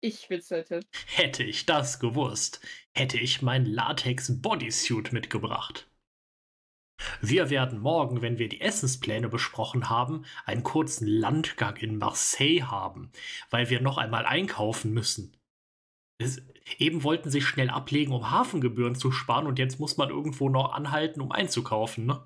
Ich 0.00 0.30
witzelte. 0.30 0.80
Hätte 1.08 1.44
ich 1.44 1.66
das 1.66 2.00
gewusst, 2.00 2.66
hätte 2.94 3.18
ich 3.18 3.42
mein 3.42 3.66
Latex-Bodysuit 3.66 5.12
mitgebracht. 5.12 5.90
Wir 7.20 7.50
werden 7.50 7.78
morgen, 7.78 8.22
wenn 8.22 8.38
wir 8.38 8.48
die 8.48 8.60
Essenspläne 8.60 9.28
besprochen 9.28 9.90
haben, 9.90 10.24
einen 10.44 10.62
kurzen 10.62 11.06
Landgang 11.06 11.76
in 11.76 11.98
Marseille 11.98 12.62
haben, 12.62 13.10
weil 13.50 13.70
wir 13.70 13.80
noch 13.80 13.98
einmal 13.98 14.24
einkaufen 14.26 14.92
müssen. 14.92 15.36
Es, 16.18 16.42
eben 16.78 17.02
wollten 17.04 17.30
sie 17.30 17.42
schnell 17.42 17.68
ablegen, 17.68 18.12
um 18.12 18.30
Hafengebühren 18.30 18.94
zu 18.94 19.12
sparen, 19.12 19.46
und 19.46 19.58
jetzt 19.58 19.78
muss 19.78 19.96
man 19.96 20.10
irgendwo 20.10 20.48
noch 20.48 20.72
anhalten, 20.72 21.20
um 21.20 21.32
einzukaufen, 21.32 22.06
ne? 22.06 22.22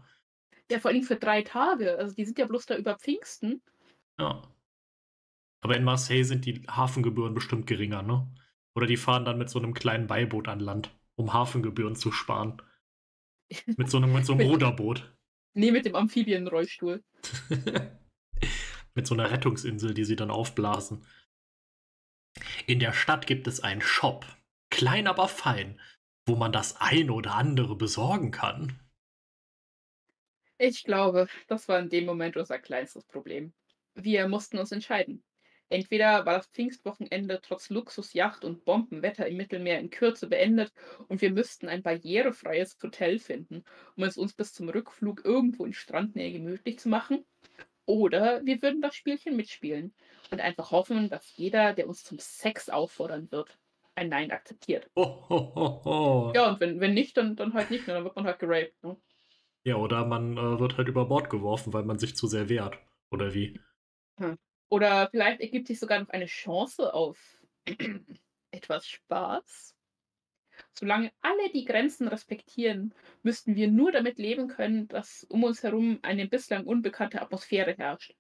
Ja, 0.71 0.79
vor 0.79 0.93
allem 0.93 1.03
für 1.03 1.17
drei 1.17 1.43
Tage. 1.43 1.99
Also 1.99 2.15
die 2.15 2.25
sind 2.25 2.39
ja 2.39 2.47
bloß 2.47 2.67
da 2.67 2.77
über 2.77 2.97
Pfingsten. 2.97 3.61
Ja. 4.21 4.43
Aber 5.63 5.77
in 5.77 5.83
Marseille 5.83 6.23
sind 6.23 6.47
die 6.47 6.63
Hafengebühren 6.69 7.35
bestimmt 7.35 7.67
geringer, 7.67 8.03
ne? 8.03 8.33
Oder 8.77 8.87
die 8.87 8.97
fahren 8.97 9.25
dann 9.25 9.39
mit 9.39 9.51
so 9.51 9.59
einem 9.59 9.75
kleinen 9.75 10.07
Beiboot 10.07 10.47
an 10.47 10.61
Land, 10.61 10.97
um 11.17 11.33
Hafengebühren 11.33 11.97
zu 11.97 12.13
sparen. 12.13 12.63
Mit 13.77 13.91
so 13.91 13.97
einem, 13.97 14.13
mit 14.13 14.25
so 14.25 14.33
einem 14.33 14.47
Mit- 14.47 14.49
Ruderboot. 14.49 15.17
Nee, 15.55 15.73
mit 15.73 15.85
dem 15.85 15.97
Amphibienrollstuhl. 15.97 17.03
mit 18.95 19.07
so 19.07 19.15
einer 19.15 19.31
Rettungsinsel, 19.31 19.95
die 19.95 20.05
sie 20.05 20.17
dann 20.17 20.31
aufblasen. 20.31 21.05
In 22.67 22.79
der 22.79 22.93
Stadt 22.93 23.27
gibt 23.27 23.49
es 23.49 23.61
einen 23.61 23.81
Shop, 23.81 24.25
klein 24.71 25.09
aber 25.09 25.27
fein, 25.27 25.81
wo 26.27 26.37
man 26.37 26.53
das 26.53 26.81
ein 26.81 27.11
oder 27.11 27.35
andere 27.35 27.75
besorgen 27.75 28.31
kann. 28.31 28.79
Ich 30.59 30.85
glaube, 30.85 31.27
das 31.49 31.69
war 31.69 31.81
in 31.81 31.89
dem 31.89 32.07
Moment 32.07 32.37
unser 32.37 32.59
kleinstes 32.59 33.05
Problem. 33.05 33.53
Wir 33.95 34.29
mussten 34.29 34.59
uns 34.59 34.71
entscheiden. 34.71 35.25
Entweder 35.71 36.27
war 36.27 36.35
das 36.35 36.49
Pfingstwochenende 36.49 37.41
trotz 37.43 37.71
Luxusjacht 37.71 38.45
und 38.45 38.65
Bombenwetter 38.65 39.27
im 39.29 39.37
Mittelmeer 39.37 39.79
in 39.79 39.89
Kürze 39.89 40.27
beendet 40.27 40.73
und 41.07 41.23
wir 41.23 41.31
müssten 41.31 41.69
ein 41.69 41.83
barrierefreies 41.83 42.77
Hotel 42.83 43.21
finden, 43.21 43.65
um 43.97 44.03
es 44.03 44.17
uns 44.17 44.35
bis 44.35 44.53
zum 44.53 44.69
Rückflug 44.69 45.25
irgendwo 45.25 45.65
in 45.65 45.73
Strandnähe 45.73 46.33
gemütlich 46.33 46.81
zu 46.81 46.89
machen. 46.89 47.25
Oder 47.87 48.45
wir 48.45 48.61
würden 48.63 48.83
das 48.83 48.97
Spielchen 48.97 49.37
mitspielen 49.37 49.95
und 50.33 50.41
einfach 50.41 50.73
hoffen, 50.73 51.09
dass 51.09 51.37
jeder, 51.37 51.73
der 51.73 51.89
uns 51.89 52.03
zum 52.03 52.19
Sex 52.19 52.69
auffordern 52.69 53.31
wird, 53.31 53.57
ein 53.95 54.09
Nein 54.09 54.33
akzeptiert. 54.33 54.91
Oh. 54.97 56.33
Ja, 56.35 56.51
und 56.51 56.61
wenn, 56.61 56.81
wenn 56.81 56.95
nicht, 56.95 57.17
dann, 57.17 57.37
dann 57.37 57.55
halt 57.55 57.71
nicht, 57.71 57.87
ne? 57.87 57.95
dann 57.95 58.05
wird 58.05 58.17
man 58.17 58.25
halt 58.25 58.41
geraped. 58.41 58.83
Ne? 58.83 58.97
Ja, 59.63 59.77
oder 59.77 60.05
man 60.05 60.37
äh, 60.37 60.59
wird 60.59 60.79
halt 60.79 60.89
über 60.89 61.05
Bord 61.05 61.31
geworfen, 61.31 61.73
weil 61.73 61.85
man 61.85 61.99
sich 61.99 62.17
zu 62.17 62.27
sehr 62.27 62.49
wehrt. 62.49 62.79
Oder 63.11 63.35
wie? 63.35 63.61
Oder 64.71 65.09
vielleicht 65.11 65.41
ergibt 65.41 65.67
sich 65.67 65.79
sogar 65.79 65.99
noch 65.99 66.09
eine 66.09 66.27
Chance 66.27 66.95
auf 66.95 67.19
etwas 68.53 68.87
Spaß. 68.89 69.75
Solange 70.73 71.13
alle 71.21 71.51
die 71.51 71.65
Grenzen 71.65 72.07
respektieren, 72.09 72.95
müssten 73.23 73.57
wir 73.57 73.69
nur 73.69 73.93
damit 73.93 74.19
leben 74.19 74.49
können, 74.49 74.89
dass 74.89 75.25
um 75.25 75.45
uns 75.45 75.63
herum 75.63 75.99
eine 76.03 76.29
bislang 76.29 76.65
unbekannte 76.65 77.21
Atmosphäre 77.21 77.75
herrscht. 77.77 78.15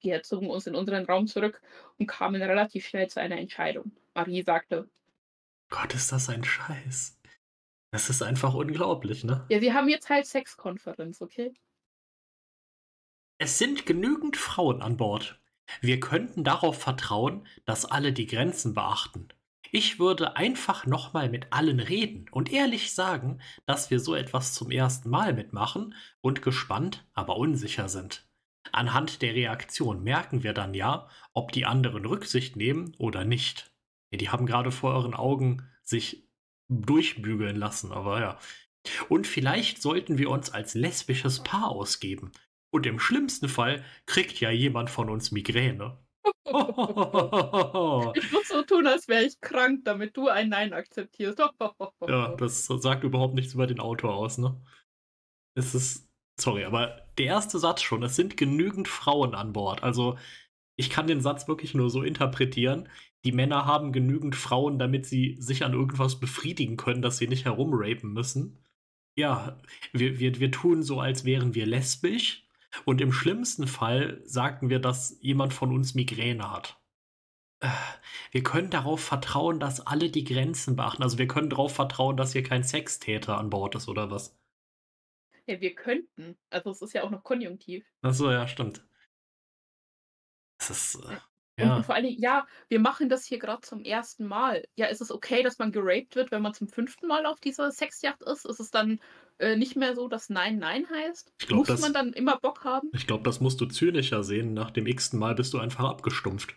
Wir 0.00 0.22
zogen 0.22 0.50
uns 0.50 0.66
in 0.66 0.74
unseren 0.74 1.06
Raum 1.06 1.26
zurück 1.26 1.62
und 1.98 2.06
kamen 2.06 2.42
relativ 2.42 2.86
schnell 2.86 3.08
zu 3.08 3.20
einer 3.20 3.38
Entscheidung. 3.38 3.92
Marie 4.12 4.42
sagte, 4.42 4.88
Gott, 5.70 5.94
ist 5.94 6.12
das 6.12 6.28
ein 6.28 6.44
Scheiß. 6.44 7.18
Das 7.90 8.10
ist 8.10 8.22
einfach 8.22 8.54
unglaublich, 8.54 9.24
ne? 9.24 9.46
ja, 9.48 9.60
wir 9.60 9.72
haben 9.72 9.88
jetzt 9.88 10.10
halt 10.10 10.26
Sexkonferenz, 10.26 11.22
okay? 11.22 11.54
Es 13.38 13.58
sind 13.58 13.86
genügend 13.86 14.36
Frauen 14.36 14.82
an 14.82 14.96
Bord. 14.96 15.40
Wir 15.80 16.00
könnten 16.00 16.44
darauf 16.44 16.80
vertrauen, 16.80 17.46
dass 17.64 17.84
alle 17.84 18.12
die 18.12 18.26
Grenzen 18.26 18.74
beachten. 18.74 19.28
Ich 19.70 19.98
würde 19.98 20.36
einfach 20.36 20.86
nochmal 20.86 21.28
mit 21.28 21.52
allen 21.52 21.80
reden 21.80 22.26
und 22.30 22.52
ehrlich 22.52 22.94
sagen, 22.94 23.40
dass 23.66 23.90
wir 23.90 23.98
so 23.98 24.14
etwas 24.14 24.54
zum 24.54 24.70
ersten 24.70 25.10
Mal 25.10 25.32
mitmachen 25.32 25.94
und 26.20 26.42
gespannt, 26.42 27.04
aber 27.12 27.36
unsicher 27.36 27.88
sind. 27.88 28.28
Anhand 28.70 29.20
der 29.20 29.34
Reaktion 29.34 30.02
merken 30.04 30.42
wir 30.42 30.52
dann 30.52 30.74
ja, 30.74 31.08
ob 31.32 31.52
die 31.52 31.66
anderen 31.66 32.04
Rücksicht 32.04 32.56
nehmen 32.56 32.94
oder 32.98 33.24
nicht. 33.24 33.72
Die 34.12 34.30
haben 34.30 34.46
gerade 34.46 34.70
vor 34.70 34.94
euren 34.94 35.14
Augen 35.14 35.68
sich 35.82 36.28
durchbügeln 36.68 37.56
lassen, 37.56 37.92
aber 37.92 38.20
ja. 38.20 38.38
Und 39.08 39.26
vielleicht 39.26 39.82
sollten 39.82 40.18
wir 40.18 40.30
uns 40.30 40.50
als 40.50 40.74
lesbisches 40.74 41.42
Paar 41.42 41.70
ausgeben. 41.70 42.32
Und 42.74 42.86
im 42.86 42.98
schlimmsten 42.98 43.48
Fall 43.48 43.84
kriegt 44.04 44.40
ja 44.40 44.50
jemand 44.50 44.90
von 44.90 45.08
uns 45.08 45.30
Migräne. 45.30 45.96
Ich 48.16 48.32
muss 48.32 48.48
so 48.48 48.62
tun, 48.62 48.86
als 48.88 49.06
wäre 49.06 49.22
ich 49.22 49.40
krank, 49.40 49.84
damit 49.84 50.16
du 50.16 50.28
ein 50.28 50.48
Nein 50.48 50.72
akzeptierst. 50.72 51.38
ja, 52.08 52.34
das 52.34 52.66
sagt 52.66 53.04
überhaupt 53.04 53.34
nichts 53.34 53.54
über 53.54 53.68
den 53.68 53.78
Autor 53.78 54.14
aus, 54.14 54.38
ne? 54.38 54.60
Es 55.56 55.74
ist, 55.76 56.10
sorry, 56.40 56.64
aber 56.64 57.06
der 57.16 57.26
erste 57.26 57.60
Satz 57.60 57.80
schon, 57.82 58.02
es 58.02 58.16
sind 58.16 58.36
genügend 58.36 58.88
Frauen 58.88 59.36
an 59.36 59.52
Bord. 59.52 59.84
Also, 59.84 60.18
ich 60.76 60.90
kann 60.90 61.06
den 61.06 61.20
Satz 61.20 61.46
wirklich 61.46 61.74
nur 61.74 61.90
so 61.90 62.02
interpretieren. 62.02 62.88
Die 63.24 63.32
Männer 63.32 63.66
haben 63.66 63.92
genügend 63.92 64.34
Frauen, 64.34 64.80
damit 64.80 65.06
sie 65.06 65.36
sich 65.38 65.64
an 65.64 65.74
irgendwas 65.74 66.18
befriedigen 66.18 66.76
können, 66.76 67.02
dass 67.02 67.18
sie 67.18 67.28
nicht 67.28 67.44
herumrapen 67.44 68.12
müssen. 68.12 68.58
Ja, 69.16 69.60
wir, 69.92 70.18
wir, 70.18 70.40
wir 70.40 70.50
tun 70.50 70.82
so, 70.82 71.00
als 71.00 71.24
wären 71.24 71.54
wir 71.54 71.66
lesbisch. 71.66 72.43
Und 72.84 73.00
im 73.00 73.12
schlimmsten 73.12 73.66
Fall 73.66 74.20
sagten 74.24 74.68
wir, 74.70 74.78
dass 74.80 75.16
jemand 75.20 75.52
von 75.54 75.72
uns 75.72 75.94
Migräne 75.94 76.50
hat. 76.50 76.80
Äh, 77.60 77.68
Wir 78.32 78.42
können 78.42 78.70
darauf 78.70 79.02
vertrauen, 79.02 79.60
dass 79.60 79.80
alle 79.86 80.10
die 80.10 80.24
Grenzen 80.24 80.76
beachten. 80.76 81.02
Also 81.02 81.18
wir 81.18 81.28
können 81.28 81.50
darauf 81.50 81.74
vertrauen, 81.74 82.16
dass 82.16 82.32
hier 82.32 82.42
kein 82.42 82.64
Sextäter 82.64 83.38
an 83.38 83.50
Bord 83.50 83.74
ist 83.74 83.88
oder 83.88 84.10
was. 84.10 84.36
Ja, 85.46 85.60
wir 85.60 85.74
könnten. 85.74 86.36
Also 86.50 86.70
es 86.70 86.82
ist 86.82 86.92
ja 86.94 87.02
auch 87.02 87.10
noch 87.10 87.22
konjunktiv. 87.22 87.84
Achso, 88.02 88.30
ja, 88.30 88.46
stimmt. 88.48 88.84
Das 90.58 90.70
ist. 90.70 90.94
Äh, 90.96 91.18
Und, 91.56 91.66
ja. 91.66 91.76
und 91.76 91.86
vor 91.86 91.94
allen 91.94 92.04
Dingen, 92.04 92.20
ja, 92.20 92.46
wir 92.68 92.80
machen 92.80 93.08
das 93.08 93.24
hier 93.24 93.38
gerade 93.38 93.60
zum 93.60 93.84
ersten 93.84 94.26
Mal. 94.26 94.64
Ja, 94.74 94.86
ist 94.86 95.00
es 95.00 95.12
okay, 95.12 95.42
dass 95.42 95.58
man 95.58 95.70
geraped 95.72 96.16
wird, 96.16 96.30
wenn 96.32 96.42
man 96.42 96.54
zum 96.54 96.68
fünften 96.68 97.06
Mal 97.06 97.26
auf 97.26 97.40
dieser 97.40 97.70
Sexjacht 97.70 98.22
ist? 98.22 98.44
Ist 98.44 98.60
es 98.60 98.70
dann 98.70 99.00
äh, 99.38 99.56
nicht 99.56 99.76
mehr 99.76 99.94
so, 99.94 100.08
dass 100.08 100.28
Nein 100.30 100.58
Nein 100.58 100.88
heißt? 100.90 101.32
Ich 101.40 101.46
glaub, 101.48 101.58
Muss 101.60 101.68
das- 101.68 101.80
man 101.80 101.92
dann 101.92 102.12
immer 102.12 102.38
Bock 102.38 102.64
haben? 102.64 102.90
Ich 102.92 103.06
glaube, 103.06 103.24
das 103.24 103.40
musst 103.40 103.60
du 103.60 103.66
zynischer 103.66 104.22
sehen. 104.24 104.54
Nach 104.54 104.70
dem 104.70 104.86
x-ten 104.86 105.18
Mal 105.18 105.34
bist 105.34 105.52
du 105.54 105.58
einfach 105.58 105.84
abgestumpft. 105.84 106.54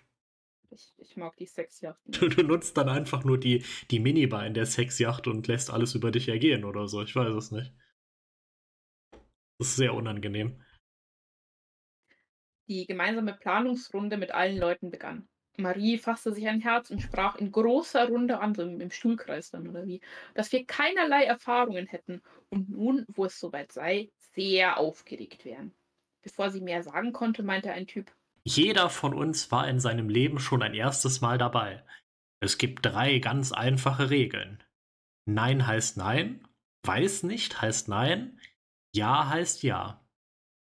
Ich, 0.69 0.93
ich 0.97 1.15
mag 1.15 1.35
die 1.37 1.45
Sexjachten. 1.47 2.11
Du, 2.11 2.27
du 2.27 2.43
nutzt 2.43 2.75
dann 2.77 2.89
einfach 2.89 3.23
nur 3.23 3.39
die, 3.39 3.63
die 3.89 3.99
Minibar 3.99 4.45
in 4.45 4.53
der 4.53 4.65
Sexjacht 4.65 5.27
und 5.27 5.47
lässt 5.47 5.69
alles 5.71 5.95
über 5.95 6.11
dich 6.11 6.27
ergehen 6.27 6.65
oder 6.65 6.87
so. 6.87 7.01
Ich 7.01 7.15
weiß 7.15 7.33
es 7.33 7.51
nicht. 7.51 7.73
Das 9.59 9.69
ist 9.69 9.75
sehr 9.77 9.93
unangenehm. 9.93 10.61
Die 12.67 12.85
gemeinsame 12.85 13.33
Planungsrunde 13.33 14.17
mit 14.17 14.31
allen 14.31 14.57
Leuten 14.57 14.91
begann. 14.91 15.27
Marie 15.57 15.97
fasste 15.97 16.33
sich 16.33 16.47
ein 16.47 16.61
Herz 16.61 16.91
und 16.91 17.01
sprach 17.01 17.35
in 17.35 17.51
großer 17.51 18.07
Runde 18.07 18.39
an, 18.39 18.53
so 18.53 18.61
im, 18.61 18.91
Stuhlkreis 18.91 19.49
dann 19.49 19.67
oder 19.67 19.87
wie, 19.87 20.01
dass 20.35 20.51
wir 20.51 20.65
keinerlei 20.65 21.23
Erfahrungen 21.23 21.87
hätten 21.87 22.21
und 22.49 22.69
nun, 22.69 23.05
wo 23.09 23.25
es 23.25 23.39
soweit 23.39 23.71
sei, 23.71 24.11
sehr 24.35 24.77
aufgeregt 24.77 25.45
wären. 25.45 25.73
Bevor 26.21 26.51
sie 26.51 26.61
mehr 26.61 26.83
sagen 26.83 27.11
konnte, 27.11 27.41
meinte 27.41 27.71
ein 27.71 27.87
Typ, 27.87 28.11
Jeder 28.43 28.89
von 28.89 29.13
uns 29.13 29.51
war 29.51 29.67
in 29.67 29.79
seinem 29.79 30.09
Leben 30.09 30.39
schon 30.39 30.61
ein 30.61 30.73
erstes 30.73 31.21
Mal 31.21 31.37
dabei. 31.37 31.83
Es 32.39 32.57
gibt 32.57 32.85
drei 32.85 33.17
ganz 33.17 33.51
einfache 33.51 34.09
Regeln. 34.11 34.63
Nein 35.25 35.65
heißt 35.65 35.97
Nein, 35.97 36.47
weiß 36.85 37.23
nicht 37.23 37.61
heißt 37.61 37.89
Nein, 37.89 38.39
Ja 38.95 39.27
heißt 39.27 39.63
Ja. 39.63 40.07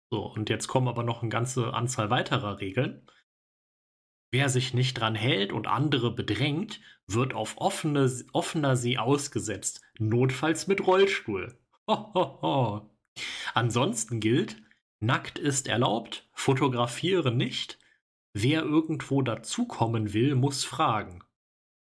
So, 0.10 0.26
und 0.26 0.50
jetzt 0.50 0.68
kommen 0.68 0.88
aber 0.88 1.04
noch 1.04 1.22
eine 1.22 1.30
ganze 1.30 1.74
Anzahl 1.74 2.10
weiterer 2.10 2.60
Regeln. 2.60 3.06
Wer 4.38 4.50
sich 4.50 4.76
nicht 4.76 5.00
dran 5.00 5.16
hält 5.16 5.52
und 5.52 5.66
andere 5.66 6.14
bedrängt, 6.14 6.80
wird 7.08 7.34
auf 7.34 7.58
offene, 7.58 8.08
offener 8.34 8.76
See 8.76 9.00
ausgesetzt, 9.00 9.82
notfalls 9.98 10.68
mit 10.68 10.86
Rollstuhl. 10.86 11.58
Ho, 11.88 12.14
ho, 12.14 12.42
ho. 12.44 12.90
Ansonsten 13.56 14.20
gilt, 14.20 14.62
nackt 15.00 15.40
ist 15.40 15.68
erlaubt, 15.68 16.30
fotografiere 16.34 17.32
nicht. 17.32 17.80
Wer 18.32 18.62
irgendwo 18.62 19.24
dazukommen 19.24 20.14
will, 20.14 20.36
muss 20.36 20.64
fragen. 20.64 21.24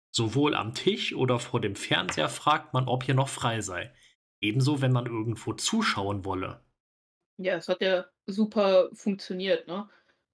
Sowohl 0.09 0.55
am 0.55 0.73
Tisch 0.73 1.13
oder 1.13 1.39
vor 1.39 1.59
dem 1.59 1.75
Fernseher 1.75 2.29
fragt 2.29 2.73
man, 2.73 2.87
ob 2.87 3.03
hier 3.03 3.15
noch 3.15 3.27
frei 3.27 3.59
sei. 3.59 3.93
Ebenso, 4.39 4.81
wenn 4.81 4.93
man 4.93 5.07
irgendwo 5.07 5.51
zuschauen 5.51 6.23
wolle. 6.23 6.63
ja, 7.37 7.55
es 7.55 7.67
hat 7.67 7.81
ja 7.81 8.05
super 8.27 8.89
funktioniert, 8.93 9.67
ne? 9.67 9.89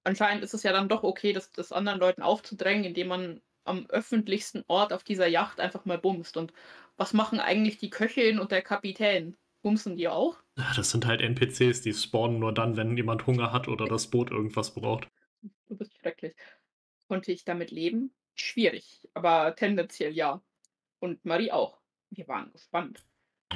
Anscheinend 0.06 0.44
ist 0.44 0.54
es 0.54 0.62
ja 0.62 0.72
dann 0.72 0.88
doch 0.88 1.02
okay, 1.02 1.32
das, 1.32 1.50
das 1.50 1.72
anderen 1.72 1.98
Leuten 1.98 2.22
aufzudrängen, 2.22 2.84
indem 2.84 3.08
man 3.08 3.40
am 3.64 3.86
öffentlichsten 3.88 4.62
Ort 4.68 4.92
auf 4.92 5.02
dieser 5.02 5.26
Yacht 5.26 5.58
einfach 5.58 5.84
mal 5.84 5.98
bumst. 5.98 6.36
Und 6.36 6.52
was 6.96 7.12
machen 7.12 7.40
eigentlich 7.40 7.78
die 7.78 7.90
Köchin 7.90 8.38
und 8.38 8.52
der 8.52 8.62
Kapitän? 8.62 9.36
Bumsen 9.62 9.96
die 9.96 10.06
auch? 10.06 10.36
Das 10.76 10.92
sind 10.92 11.06
halt 11.06 11.22
NPCs, 11.22 11.82
die 11.82 11.92
spawnen 11.92 12.38
nur 12.38 12.54
dann, 12.54 12.76
wenn 12.76 12.96
jemand 12.96 13.26
Hunger 13.26 13.52
hat 13.52 13.66
oder 13.66 13.86
das 13.86 14.06
Boot 14.06 14.30
irgendwas 14.30 14.72
braucht. 14.72 15.08
Du 15.68 15.76
bist 15.76 15.98
schrecklich. 15.98 16.36
Konnte 17.08 17.32
ich 17.32 17.44
damit 17.44 17.72
leben? 17.72 18.14
Schwierig, 18.36 19.08
aber 19.12 19.56
tendenziell 19.56 20.12
ja. 20.12 20.40
Und 21.00 21.24
Marie 21.24 21.50
auch. 21.50 21.80
Wir 22.10 22.28
waren 22.28 22.52
gespannt. 22.52 23.04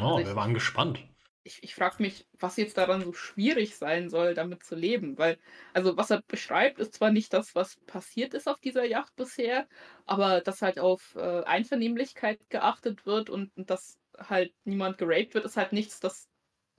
Oh, 0.00 0.16
Also 0.16 0.30
wir 0.30 0.34
waren 0.34 0.54
gespannt. 0.54 0.98
Ich, 1.42 1.62
ich 1.62 1.74
frage 1.74 2.02
mich, 2.02 2.26
was 2.38 2.56
jetzt 2.56 2.76
daran 2.76 3.02
so 3.02 3.12
schwierig 3.14 3.76
sein 3.76 4.10
soll, 4.10 4.34
damit 4.34 4.62
zu 4.62 4.74
leben. 4.74 5.16
Weil, 5.18 5.38
also 5.72 5.96
was 5.96 6.10
er 6.10 6.22
beschreibt, 6.22 6.78
ist 6.78 6.94
zwar 6.94 7.10
nicht 7.12 7.32
das, 7.32 7.54
was 7.54 7.76
passiert 7.86 8.34
ist 8.34 8.46
auf 8.48 8.60
dieser 8.60 8.84
Yacht 8.84 9.16
bisher, 9.16 9.66
aber 10.06 10.40
dass 10.42 10.60
halt 10.62 10.78
auf 10.78 11.14
äh, 11.16 11.42
Einvernehmlichkeit 11.44 12.48
geachtet 12.50 13.06
wird 13.06 13.30
und, 13.30 13.56
und 13.56 13.70
dass 13.70 13.98
halt 14.18 14.54
niemand 14.64 14.98
geraped 14.98 15.34
wird, 15.34 15.46
ist 15.46 15.56
halt 15.56 15.72
nichts, 15.72 15.98
das 16.00 16.28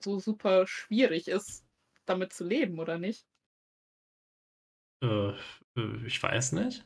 so 0.04 0.20
super 0.20 0.68
schwierig 0.68 1.28
ist, 1.28 1.66
damit 2.06 2.34
zu 2.34 2.44
leben, 2.46 2.80
oder 2.80 2.98
nicht? 3.00 3.26
Äh, 5.04 5.32
äh, 5.76 6.06
ich 6.06 6.22
weiß 6.22 6.52
nicht. 6.54 6.86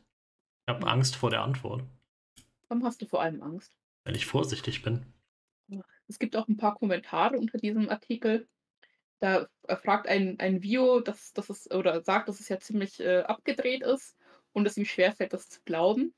Ich 0.68 0.74
habe. 0.74 0.88
Angst 0.88 1.16
vor 1.16 1.30
der 1.30 1.42
Antwort, 1.44 1.84
Warum 2.68 2.84
hast 2.84 3.02
du 3.02 3.06
vor 3.08 3.22
allem 3.22 3.42
Angst? 3.42 3.76
wenn 4.06 4.16
ich 4.16 4.26
vorsichtig 4.26 4.82
bin. 4.84 5.15
Es 6.08 6.20
gibt 6.20 6.36
auch 6.36 6.48
ein 6.48 6.58
paar 6.58 6.76
Kommentare 6.76 7.38
unter 7.38 7.58
diesem 7.58 7.90
Artikel. 7.90 8.48
Da 9.20 9.48
äh, 9.68 9.76
fragt 9.76 10.08
ein, 10.08 10.40
ein 10.40 10.62
Vio, 10.62 11.00
dass, 11.00 11.34
dass 11.34 11.50
es, 11.50 11.70
oder 11.72 12.02
sagt, 12.02 12.30
dass 12.30 12.40
es 12.40 12.50
ja 12.50 12.60
ziemlich 12.60 13.00
äh, 13.00 13.22
abgedreht 13.22 13.82
ist 13.84 14.16
und 14.54 14.66
es 14.68 14.78
ihm 14.78 14.86
schwerfällt, 14.86 15.34
das 15.34 15.50
zu 15.50 15.62
glauben. 15.66 16.14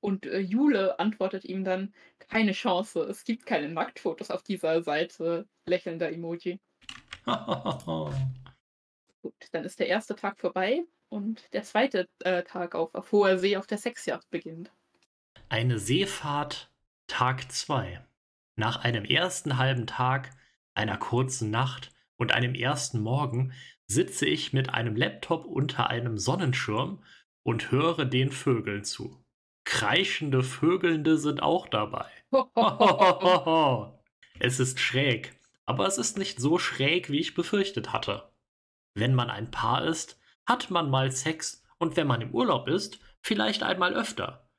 Und 0.00 0.26
äh, 0.26 0.38
Jule 0.38 0.98
antwortet 0.98 1.44
ihm 1.44 1.64
dann, 1.64 1.94
keine 2.18 2.52
Chance, 2.52 3.00
es 3.02 3.24
gibt 3.24 3.46
keine 3.46 3.68
Nacktfotos 3.68 4.30
auf 4.30 4.42
dieser 4.42 4.82
Seite, 4.82 5.46
lächelnder 5.66 6.10
Emoji. 6.10 6.58
Gut, 9.22 9.34
dann 9.52 9.64
ist 9.64 9.78
der 9.78 9.88
erste 9.88 10.16
Tag 10.16 10.40
vorbei. 10.40 10.84
Und 11.08 11.52
der 11.52 11.64
zweite 11.64 12.08
äh, 12.20 12.44
Tag 12.44 12.74
auf, 12.74 12.94
auf 12.94 13.12
hoher 13.12 13.38
See 13.38 13.56
auf 13.56 13.66
der 13.66 13.78
Sexjacht 13.78 14.30
beginnt. 14.30 14.70
Eine 15.48 15.78
Seefahrt 15.78 16.70
Tag 17.08 17.50
2. 17.50 18.00
Nach 18.60 18.76
einem 18.76 19.06
ersten 19.06 19.56
halben 19.56 19.86
Tag, 19.86 20.36
einer 20.74 20.98
kurzen 20.98 21.50
Nacht 21.50 21.94
und 22.18 22.32
einem 22.32 22.54
ersten 22.54 23.00
Morgen 23.00 23.54
sitze 23.86 24.26
ich 24.26 24.52
mit 24.52 24.68
einem 24.68 24.96
Laptop 24.96 25.46
unter 25.46 25.88
einem 25.88 26.18
Sonnenschirm 26.18 27.02
und 27.42 27.70
höre 27.70 28.04
den 28.04 28.30
Vögeln 28.30 28.84
zu. 28.84 29.24
Kreischende 29.64 30.42
Vögelnde 30.42 31.16
sind 31.16 31.42
auch 31.42 31.68
dabei. 31.68 32.04
es 34.38 34.60
ist 34.60 34.78
schräg, 34.78 35.40
aber 35.64 35.86
es 35.86 35.96
ist 35.96 36.18
nicht 36.18 36.38
so 36.38 36.58
schräg, 36.58 37.10
wie 37.10 37.20
ich 37.20 37.32
befürchtet 37.32 37.94
hatte. 37.94 38.30
Wenn 38.92 39.14
man 39.14 39.30
ein 39.30 39.50
Paar 39.50 39.86
ist, 39.86 40.20
hat 40.44 40.70
man 40.70 40.90
mal 40.90 41.10
Sex 41.12 41.64
und 41.78 41.96
wenn 41.96 42.06
man 42.06 42.20
im 42.20 42.34
Urlaub 42.34 42.68
ist, 42.68 43.00
vielleicht 43.22 43.62
einmal 43.62 43.94
öfter. 43.94 44.49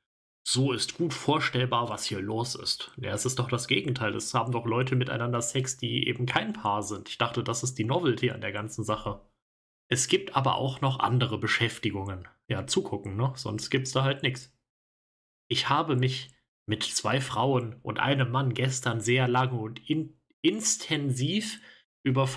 So 0.44 0.72
ist 0.72 0.96
gut 0.96 1.14
vorstellbar, 1.14 1.88
was 1.88 2.04
hier 2.04 2.20
los 2.20 2.56
ist. 2.56 2.90
Ja, 2.96 3.12
es 3.12 3.24
ist 3.24 3.38
doch 3.38 3.48
das 3.48 3.68
Gegenteil. 3.68 4.14
Es 4.14 4.34
haben 4.34 4.52
doch 4.52 4.66
Leute 4.66 4.96
miteinander 4.96 5.40
Sex, 5.40 5.76
die 5.76 6.08
eben 6.08 6.26
kein 6.26 6.52
Paar 6.52 6.82
sind. 6.82 7.08
Ich 7.08 7.18
dachte, 7.18 7.44
das 7.44 7.62
ist 7.62 7.78
die 7.78 7.84
Novelty 7.84 8.30
an 8.30 8.40
der 8.40 8.52
ganzen 8.52 8.82
Sache. 8.82 9.24
Es 9.88 10.08
gibt 10.08 10.36
aber 10.36 10.56
auch 10.56 10.80
noch 10.80 10.98
andere 10.98 11.38
Beschäftigungen. 11.38 12.26
Ja, 12.48 12.66
zugucken, 12.66 13.16
ne? 13.16 13.32
Sonst 13.36 13.70
gibt's 13.70 13.92
da 13.92 14.02
halt 14.02 14.22
nichts. 14.22 14.52
Ich 15.48 15.68
habe 15.68 15.96
mich 15.96 16.34
mit 16.66 16.82
zwei 16.82 17.20
Frauen 17.20 17.78
und 17.82 18.00
einem 18.00 18.30
Mann 18.30 18.54
gestern 18.54 19.00
sehr 19.00 19.28
lange 19.28 19.58
und 19.58 19.88
in 19.88 20.18
intensiv 20.42 21.60
über, 22.04 22.28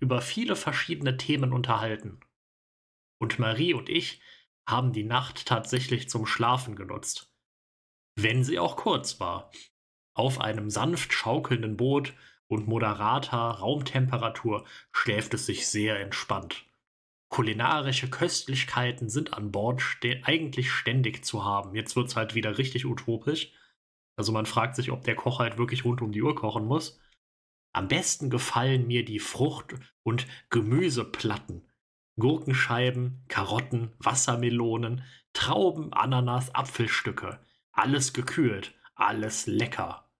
über 0.00 0.20
viele 0.20 0.56
verschiedene 0.56 1.16
Themen 1.16 1.52
unterhalten. 1.52 2.20
Und 3.20 3.38
Marie 3.38 3.74
und 3.74 3.88
ich 3.88 4.20
haben 4.68 4.92
die 4.92 5.04
Nacht 5.04 5.46
tatsächlich 5.46 6.10
zum 6.10 6.26
Schlafen 6.26 6.76
genutzt. 6.76 7.27
Wenn 8.20 8.42
sie 8.42 8.58
auch 8.58 8.74
kurz 8.74 9.20
war. 9.20 9.52
Auf 10.12 10.40
einem 10.40 10.70
sanft 10.70 11.12
schaukelnden 11.12 11.76
Boot 11.76 12.14
und 12.48 12.66
moderater 12.66 13.36
Raumtemperatur 13.36 14.66
schläft 14.90 15.34
es 15.34 15.46
sich 15.46 15.68
sehr 15.68 16.00
entspannt. 16.00 16.66
Kulinarische 17.28 18.10
Köstlichkeiten 18.10 19.08
sind 19.08 19.34
an 19.34 19.52
Bord 19.52 19.80
ste 19.80 20.20
eigentlich 20.24 20.72
ständig 20.72 21.24
zu 21.24 21.44
haben. 21.44 21.76
Jetzt 21.76 21.94
wird 21.94 22.08
es 22.08 22.16
halt 22.16 22.34
wieder 22.34 22.58
richtig 22.58 22.86
utopisch. 22.86 23.52
Also 24.16 24.32
man 24.32 24.46
fragt 24.46 24.74
sich, 24.74 24.90
ob 24.90 25.04
der 25.04 25.14
Koch 25.14 25.38
halt 25.38 25.56
wirklich 25.56 25.84
rund 25.84 26.02
um 26.02 26.10
die 26.10 26.22
Uhr 26.22 26.34
kochen 26.34 26.66
muss. 26.66 26.98
Am 27.72 27.86
besten 27.86 28.30
gefallen 28.30 28.88
mir 28.88 29.04
die 29.04 29.20
Frucht- 29.20 29.76
und 30.02 30.26
Gemüseplatten. 30.50 31.70
Gurkenscheiben, 32.18 33.24
Karotten, 33.28 33.92
Wassermelonen, 34.00 35.04
Trauben, 35.34 35.92
Ananas, 35.92 36.52
Apfelstücke. 36.52 37.38
Alles 37.78 38.12
gekühlt, 38.12 38.74
alles 38.96 39.46
lecker. 39.46 40.10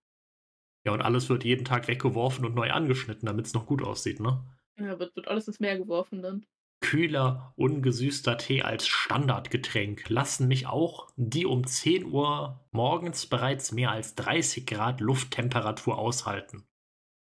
Ja, 0.85 0.93
und 0.93 1.01
alles 1.01 1.27
wird 1.27 1.43
jeden 1.43 1.65
Tag 1.65 1.89
weggeworfen 1.89 2.45
und 2.45 2.55
neu 2.55 2.71
angeschnitten, 2.71 3.25
damit 3.25 3.47
es 3.47 3.53
noch 3.53 3.65
gut 3.65 3.83
aussieht, 3.83 4.21
ne? 4.21 4.45
Ja, 4.77 4.97
wird, 4.97 5.13
wird 5.17 5.27
alles 5.27 5.49
ins 5.49 5.59
Meer 5.59 5.77
geworfen 5.77 6.21
dann. 6.21 6.45
Kühler, 6.79 7.51
ungesüßter 7.57 8.37
Tee 8.37 8.61
als 8.61 8.87
Standardgetränk 8.87 10.07
lassen 10.07 10.47
mich 10.47 10.67
auch 10.67 11.09
die 11.17 11.45
um 11.45 11.67
10 11.67 12.05
Uhr 12.05 12.65
morgens 12.71 13.27
bereits 13.27 13.73
mehr 13.73 13.91
als 13.91 14.15
30 14.15 14.65
Grad 14.65 15.01
Lufttemperatur 15.01 15.97
aushalten. 15.97 16.65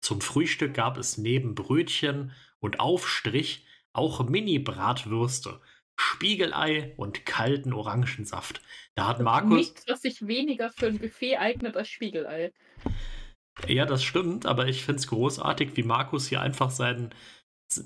Zum 0.01 0.20
Frühstück 0.20 0.74
gab 0.74 0.99
es 0.99 1.18
neben 1.18 1.55
Brötchen 1.55 2.33
und 2.59 2.81
Aufstrich 2.81 3.64
auch 3.93 4.29
Mini-Bratwürste, 4.29 5.61
Spiegelei 5.99 6.94
und 6.97 7.26
kalten 7.26 7.72
Orangensaft. 7.72 8.61
Da 8.94 9.09
hat 9.09 9.20
Markus. 9.20 9.57
Nichts, 9.57 9.84
was 9.88 10.03
sich 10.03 10.26
weniger 10.26 10.70
für 10.70 10.86
ein 10.86 10.99
Buffet 10.99 11.36
eignet 11.36 11.76
als 11.76 11.88
Spiegelei. 11.88 12.53
Ja, 13.66 13.86
das 13.86 14.05
stimmt, 14.05 14.47
aber 14.47 14.68
ich 14.68 14.84
finde 14.84 15.01
es 15.01 15.09
großartig, 15.09 15.76
wie 15.76 15.82
Markus 15.82 16.28
hier 16.28 16.40
einfach 16.42 16.70
sein, 16.70 17.14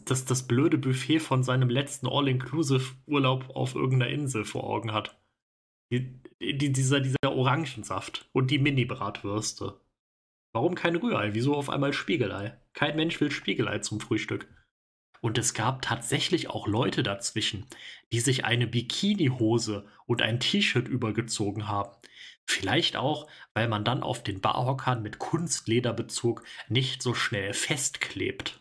das, 0.05 0.25
das 0.25 0.47
blöde 0.47 0.79
Buffet 0.79 1.21
von 1.21 1.43
seinem 1.43 1.71
letzten 1.71 2.07
All-Inclusive-Urlaub 2.09 3.51
auf 3.55 3.75
irgendeiner 3.75 4.11
Insel 4.11 4.45
vor 4.45 4.65
Augen 4.65 4.93
hat. 4.93 5.17
Die, 5.93 6.21
die, 6.41 6.73
dieser, 6.73 7.01
dieser 7.01 7.33
Orangensaft 7.33 8.29
und 8.33 8.51
die 8.51 8.59
Mini-Bratwürste. 8.59 9.81
Warum 10.53 10.75
kein 10.75 10.97
Rührei? 10.97 11.35
Wieso 11.35 11.55
auf 11.55 11.71
einmal 11.71 11.93
Spiegelei? 11.93 12.61
Kein 12.75 12.97
Mensch 12.97 13.21
will 13.21 13.31
Spiegelei 13.31 13.79
zum 13.79 14.01
Frühstück. 14.01 14.49
Und 15.21 15.37
es 15.37 15.53
gab 15.55 15.83
tatsächlich 15.83 16.49
auch 16.49 16.67
Leute 16.67 17.03
dazwischen, 17.03 17.67
die 18.13 18.21
sich 18.21 18.45
eine 18.45 18.67
Bikinihose 18.67 19.87
und 20.07 20.23
ein 20.23 20.41
T-Shirt 20.41 20.89
übergezogen 20.89 21.69
haben. 21.69 21.95
Vielleicht 22.47 22.97
auch, 22.97 23.29
weil 23.55 23.69
man 23.69 23.85
dann 23.85 24.03
auf 24.03 24.23
den 24.23 24.41
Barhockern 24.41 25.03
mit 25.03 25.19
Kunstlederbezug 25.19 26.43
nicht 26.69 27.03
so 27.03 27.15
schnell 27.15 27.53
festklebt. 27.53 28.61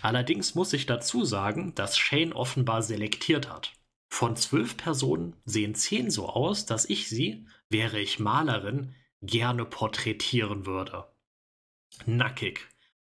Allerdings 0.00 0.54
muss 0.54 0.72
ich 0.72 0.86
dazu 0.86 1.24
sagen, 1.24 1.74
dass 1.74 1.98
Shane 1.98 2.32
offenbar 2.32 2.82
selektiert 2.82 3.50
hat. 3.50 3.72
Von 4.08 4.36
zwölf 4.36 4.76
Personen 4.76 5.36
sehen 5.44 5.74
zehn 5.74 6.10
so 6.10 6.28
aus, 6.28 6.64
dass 6.64 6.88
ich 6.88 7.08
sie, 7.08 7.46
wäre 7.68 8.00
ich 8.00 8.18
Malerin, 8.18 8.94
gerne 9.20 9.64
porträtieren 9.64 10.64
würde. 10.64 11.04
Nackig, 12.06 12.66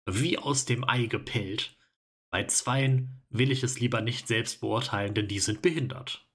wie 0.06 0.38
aus 0.38 0.64
dem 0.66 0.88
Ei 0.88 1.06
gepellt, 1.06 1.76
bei 2.34 2.44
zweien 2.48 3.22
will 3.28 3.52
ich 3.52 3.62
es 3.62 3.78
lieber 3.78 4.00
nicht 4.00 4.26
selbst 4.26 4.60
beurteilen, 4.60 5.14
denn 5.14 5.28
die 5.28 5.38
sind 5.38 5.62
behindert. 5.62 6.28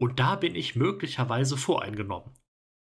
Und 0.00 0.18
da 0.18 0.34
bin 0.34 0.56
ich 0.56 0.74
möglicherweise 0.74 1.56
voreingenommen. 1.56 2.36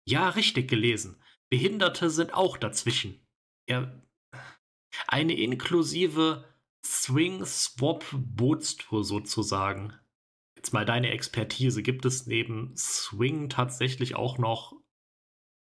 Ja, 0.06 0.28
richtig 0.28 0.70
gelesen. 0.70 1.20
Behinderte 1.50 2.10
sind 2.10 2.32
auch 2.32 2.56
dazwischen. 2.56 3.26
Ja, 3.68 4.00
eine 5.08 5.36
inklusive 5.36 6.44
Swing-Swap-Bootstour 6.86 9.02
sozusagen. 9.02 9.92
Jetzt 10.56 10.72
mal 10.72 10.84
deine 10.84 11.10
Expertise. 11.10 11.82
Gibt 11.82 12.04
es 12.04 12.28
neben 12.28 12.76
Swing 12.76 13.48
tatsächlich 13.48 14.14
auch 14.14 14.38
noch 14.38 14.80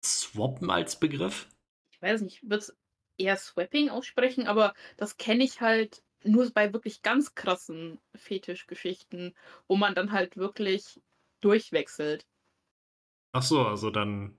Swappen 0.05 0.70
als 0.70 1.01
Begriff? 1.01 1.49
Ich 1.90 2.03
weiß 2.03 2.20
nicht, 2.20 2.43
ich 2.43 2.45
würde 2.51 2.57
es 2.57 2.76
eher 3.16 3.38
Swapping 3.38 3.88
aussprechen, 3.88 4.47
aber 4.47 4.74
das 4.99 5.16
kenne 5.16 5.43
ich 5.43 5.62
halt 5.62 6.03
nur 6.25 6.51
bei 6.51 6.73
wirklich 6.73 7.03
ganz 7.03 7.35
krassen 7.35 8.01
Fetischgeschichten, 8.14 9.35
wo 9.68 9.77
man 9.77 9.95
dann 9.95 10.12
halt 10.12 10.37
wirklich 10.37 11.01
durchwechselt. 11.41 12.27
Ach 13.33 13.43
so, 13.43 13.66
also 13.66 13.91
dann. 13.91 14.39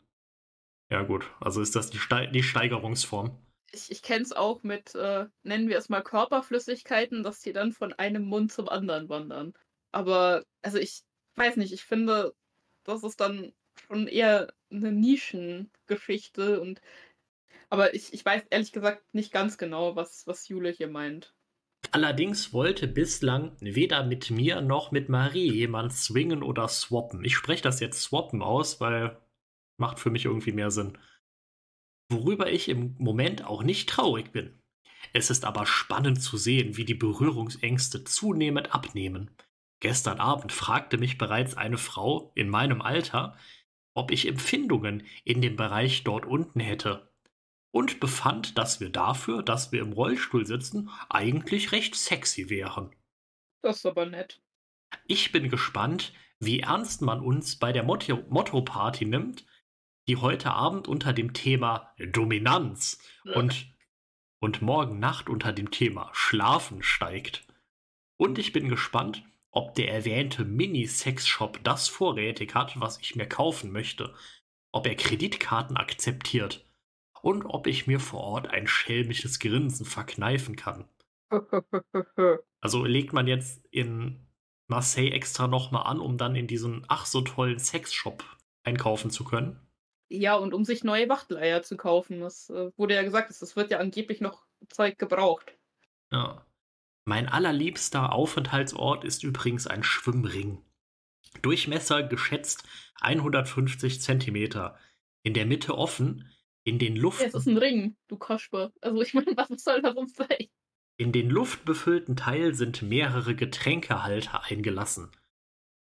Ja, 0.90 1.02
gut. 1.02 1.26
Also 1.40 1.62
ist 1.62 1.76
das 1.76 1.90
die, 1.90 1.98
Ste 1.98 2.30
die 2.32 2.44
Steigerungsform. 2.44 3.38
Ich, 3.72 3.90
ich 3.90 4.04
kenne 4.04 4.24
es 4.24 4.32
auch 4.32 4.62
mit, 4.62 4.94
äh, 4.94 5.26
nennen 5.42 5.68
wir 5.68 5.78
es 5.78 5.90
mal 5.90 6.04
Körperflüssigkeiten, 6.04 7.24
dass 7.24 7.40
die 7.40 7.54
dann 7.54 7.72
von 7.72 7.94
einem 7.94 8.26
Mund 8.26 8.52
zum 8.52 8.70
anderen 8.70 9.10
wandern. 9.10 9.54
Aber, 9.92 10.44
also 10.62 10.78
ich 10.78 11.02
weiß 11.36 11.58
nicht, 11.58 11.74
ich 11.74 11.84
finde, 11.84 12.36
das 12.84 13.04
ist 13.04 13.20
dann 13.20 13.54
schon 13.88 14.08
eher 14.08 14.54
eine 14.70 14.92
Nischengeschichte 14.92 16.62
und 16.62 16.82
aber 17.70 17.96
ich, 17.96 18.14
ich 18.14 18.24
weiß 18.24 18.44
ehrlich 18.52 18.72
gesagt 18.72 19.02
nicht 19.16 19.32
ganz 19.32 19.58
genau, 19.58 19.96
was, 19.96 20.28
was 20.28 20.48
Jule 20.48 20.70
hier 20.70 20.88
meint. 20.88 21.34
Allerdings 21.94 22.54
wollte 22.54 22.88
bislang 22.88 23.56
weder 23.60 24.04
mit 24.04 24.32
mir 24.32 24.62
noch 24.62 24.90
mit 24.90 25.10
Marie 25.10 25.54
jemand 25.54 25.94
swingen 25.94 26.42
oder 26.42 26.68
swappen. 26.68 27.24
Ich 27.24 27.36
spreche 27.36 27.62
das 27.62 27.80
jetzt 27.80 28.02
swappen 28.02 28.42
aus, 28.42 28.82
weil 28.82 29.22
macht 29.78 30.00
für 30.00 30.10
mich 30.10 30.26
irgendwie 30.26 30.54
mehr 30.54 30.72
Sinn. 30.72 30.98
Worüber 32.10 32.52
ich 32.52 32.68
im 32.68 32.96
Moment 32.98 33.46
auch 33.46 33.62
nicht 33.62 33.90
traurig 33.90 34.32
bin. 34.32 34.60
Es 35.14 35.30
ist 35.30 35.46
aber 35.46 35.68
spannend 35.68 36.20
zu 36.20 36.36
sehen, 36.36 36.78
wie 36.78 36.86
die 36.86 36.96
Berührungsängste 36.96 38.04
zunehmend 38.04 38.74
abnehmen. 38.74 39.30
Gestern 39.80 40.20
Abend 40.20 40.52
fragte 40.52 40.98
mich 40.98 41.20
bereits 41.20 41.56
eine 41.56 41.78
Frau 41.78 42.32
in 42.34 42.50
meinem 42.50 42.82
Alter, 42.82 43.38
ob 43.94 44.10
ich 44.10 44.28
Empfindungen 44.28 45.06
in 45.26 45.42
dem 45.44 45.58
Bereich 45.58 46.04
dort 46.04 46.26
unten 46.26 46.60
hätte 46.60 47.13
und 47.74 48.00
befand, 48.00 48.60
dass 48.60 48.80
wir 48.80 48.92
dafür, 48.92 49.42
dass 49.42 49.72
wir 49.72 49.82
im 49.82 49.94
Rollstuhl 49.94 50.46
sitzen, 50.46 50.92
eigentlich 51.10 51.72
recht 51.72 51.96
sexy 51.96 52.50
wären. 52.50 52.96
Das 53.64 53.78
ist 53.78 53.86
aber 53.88 54.06
nett. 54.06 54.42
Ich 55.08 55.32
bin 55.32 55.50
gespannt, 55.50 56.14
wie 56.40 56.60
ernst 56.60 57.02
man 57.02 57.20
uns 57.20 57.56
bei 57.56 57.72
der 57.72 57.84
Motto-Party 57.84 59.06
nimmt, 59.06 59.46
die 60.08 60.18
heute 60.18 60.52
Abend 60.52 60.88
unter 60.88 61.14
dem 61.14 61.34
Thema 61.34 61.92
Dominanz 61.98 63.00
ja. 63.24 63.34
und, 63.34 63.74
und 64.40 64.62
morgen 64.62 65.00
Nacht 65.00 65.28
unter 65.28 65.52
dem 65.52 65.72
Thema 65.72 66.12
Schlafen 66.14 66.84
steigt. 66.84 67.48
Und 68.18 68.38
ich 68.38 68.54
bin 68.54 68.70
gespannt, 68.70 69.26
ob 69.50 69.74
der 69.74 69.92
erwähnte 69.92 70.46
Mini-Sex-Shop 70.46 71.60
das 71.64 71.88
vorrätig 71.88 72.54
hat, 72.54 72.80
was 72.80 73.00
ich 73.00 73.16
mir 73.16 73.28
kaufen 73.28 73.72
möchte. 73.72 74.14
Ob 74.72 74.86
er 74.86 74.96
Kreditkarten 74.96 75.76
akzeptiert 75.76 76.64
und 77.24 77.46
ob 77.46 77.68
ich 77.68 77.88
mir 77.88 78.02
vor 78.02 78.20
Ort 78.20 78.50
ein 78.50 78.68
schelmisches 78.68 79.40
Grinsen 79.40 79.86
verkneifen 79.86 80.58
kann. 80.58 80.90
also 82.62 82.84
legt 82.84 83.14
man 83.14 83.28
jetzt 83.28 83.66
in 83.72 84.28
Marseille 84.68 85.12
extra 85.12 85.48
nochmal 85.48 85.88
an, 85.88 86.00
um 86.00 86.18
dann 86.18 86.36
in 86.36 86.48
diesen 86.48 86.84
ach 86.90 87.06
so 87.06 87.22
tollen 87.22 87.60
Sexshop 87.60 88.26
einkaufen 88.64 89.10
zu 89.10 89.24
können. 89.24 89.58
Ja, 90.10 90.36
und 90.36 90.54
um 90.54 90.66
sich 90.66 90.84
neue 90.84 91.08
Wachtleier 91.08 91.64
zu 91.64 91.78
kaufen. 91.78 92.20
Das 92.20 92.50
äh, 92.50 92.72
wurde 92.76 92.96
ja 92.96 93.04
gesagt, 93.04 93.30
das 93.30 93.56
wird 93.56 93.72
ja 93.72 93.80
angeblich 93.80 94.20
noch 94.20 94.44
Zeug 94.68 95.00
gebraucht. 95.00 95.58
Ja. 96.12 96.46
Mein 97.06 97.30
allerliebster 97.30 98.12
Aufenthaltsort 98.12 99.06
ist 99.06 99.24
übrigens 99.24 99.66
ein 99.66 99.84
Schwimmring. 99.84 100.62
Durchmesser 101.42 102.04
geschätzt 102.04 102.66
150 103.02 104.02
Zentimeter. 104.02 104.78
In 105.24 105.34
der 105.34 105.46
Mitte 105.46 105.78
offen, 105.78 106.30
in 106.64 106.80
den 106.80 106.96
Luft. 106.96 107.22
Ja, 107.22 107.28
es 107.28 107.34
ist 107.34 107.48
ein 107.48 107.58
Ring, 107.58 107.96
du 108.08 108.18
Kasper. 108.18 108.72
Also 108.82 109.02
ich 109.02 109.14
meine, 109.14 109.36
was 109.36 109.50
soll 109.64 109.82
da 109.82 109.94
sonst 109.94 110.16
sein? 110.16 110.48
In 110.98 111.12
den 111.12 111.30
luftbefüllten 111.30 112.16
Teil 112.16 112.54
sind 112.54 112.82
mehrere 112.82 113.36
Getränkehalter 113.36 114.44
eingelassen. 114.44 115.12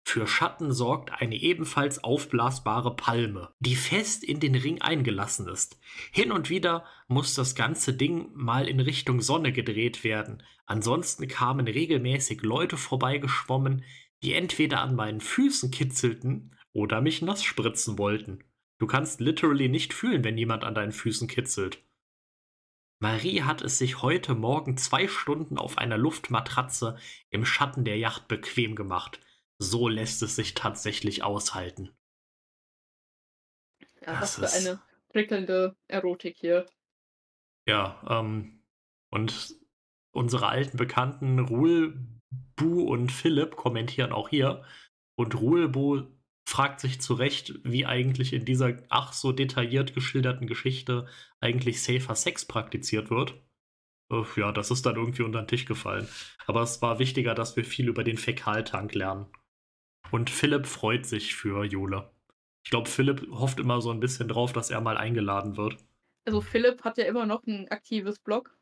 Für 0.04 0.26
Schatten 0.26 0.72
sorgt 0.72 1.22
eine 1.22 1.36
ebenfalls 1.36 2.02
aufblasbare 2.02 2.96
Palme, 2.96 3.54
die 3.60 3.76
fest 3.76 4.24
in 4.24 4.40
den 4.40 4.54
Ring 4.54 4.80
eingelassen 4.80 5.46
ist. 5.46 5.78
Hin 6.10 6.32
und 6.32 6.50
wieder 6.50 6.84
muss 7.06 7.34
das 7.34 7.54
ganze 7.54 7.94
Ding 7.94 8.30
mal 8.34 8.66
in 8.66 8.80
Richtung 8.80 9.20
Sonne 9.20 9.52
gedreht 9.52 10.02
werden. 10.02 10.42
Ansonsten 10.66 11.28
kamen 11.28 11.68
regelmäßig 11.68 12.42
Leute 12.42 12.76
vorbeigeschwommen, 12.76 13.84
die 14.22 14.34
entweder 14.34 14.80
an 14.80 14.96
meinen 14.96 15.20
Füßen 15.20 15.70
kitzelten 15.70 16.56
oder 16.72 17.00
mich 17.00 17.22
nass 17.22 17.44
spritzen 17.44 17.98
wollten. 17.98 18.44
Du 18.80 18.86
kannst 18.86 19.20
literally 19.20 19.68
nicht 19.68 19.92
fühlen, 19.92 20.24
wenn 20.24 20.38
jemand 20.38 20.64
an 20.64 20.74
deinen 20.74 20.92
Füßen 20.92 21.28
kitzelt. 21.28 21.84
Marie 22.98 23.42
hat 23.42 23.60
es 23.60 23.78
sich 23.78 24.00
heute 24.00 24.34
Morgen 24.34 24.78
zwei 24.78 25.06
Stunden 25.06 25.58
auf 25.58 25.76
einer 25.76 25.98
Luftmatratze 25.98 26.98
im 27.28 27.44
Schatten 27.44 27.84
der 27.84 27.98
Yacht 27.98 28.26
bequem 28.26 28.74
gemacht. 28.74 29.20
So 29.58 29.88
lässt 29.88 30.22
es 30.22 30.34
sich 30.34 30.54
tatsächlich 30.54 31.22
aushalten. 31.22 31.94
Ja, 34.00 34.20
was 34.20 34.36
für 34.36 34.50
eine 34.50 34.82
prickelnde 35.10 35.76
Erotik 35.86 36.36
hier. 36.38 36.64
Ja, 37.66 38.02
ähm, 38.08 38.62
und 39.10 39.56
unsere 40.12 40.48
alten 40.48 40.78
Bekannten 40.78 41.38
Ruhl, 41.38 42.00
Bu 42.56 42.84
und 42.84 43.12
Philipp 43.12 43.56
kommentieren 43.56 44.12
auch 44.12 44.30
hier. 44.30 44.64
Und 45.16 45.38
Ruhlbu 45.38 46.06
fragt 46.44 46.80
sich 46.80 47.00
zu 47.00 47.14
Recht, 47.14 47.54
wie 47.64 47.86
eigentlich 47.86 48.32
in 48.32 48.44
dieser 48.44 48.76
ach 48.88 49.12
so 49.12 49.32
detailliert 49.32 49.94
geschilderten 49.94 50.46
Geschichte 50.46 51.06
eigentlich 51.40 51.82
safer 51.82 52.14
Sex 52.14 52.44
praktiziert 52.44 53.10
wird. 53.10 53.34
Ja, 54.36 54.50
das 54.50 54.72
ist 54.72 54.84
dann 54.86 54.96
irgendwie 54.96 55.22
unter 55.22 55.40
den 55.40 55.46
Tisch 55.46 55.66
gefallen. 55.66 56.08
Aber 56.46 56.62
es 56.62 56.82
war 56.82 56.98
wichtiger, 56.98 57.34
dass 57.34 57.54
wir 57.56 57.64
viel 57.64 57.88
über 57.88 58.02
den 58.02 58.18
Fäkaltank 58.18 58.94
lernen. 58.94 59.26
Und 60.10 60.30
Philipp 60.30 60.66
freut 60.66 61.06
sich 61.06 61.36
für 61.36 61.64
Jule. 61.64 62.10
Ich 62.64 62.70
glaube, 62.70 62.88
Philipp 62.88 63.28
hofft 63.30 63.60
immer 63.60 63.80
so 63.80 63.90
ein 63.90 64.00
bisschen 64.00 64.28
drauf, 64.28 64.52
dass 64.52 64.70
er 64.70 64.80
mal 64.80 64.96
eingeladen 64.96 65.56
wird. 65.56 65.76
Also 66.26 66.40
Philipp 66.40 66.82
hat 66.82 66.98
ja 66.98 67.04
immer 67.04 67.24
noch 67.24 67.46
ein 67.46 67.68
aktives 67.68 68.18
Blog. 68.18 68.58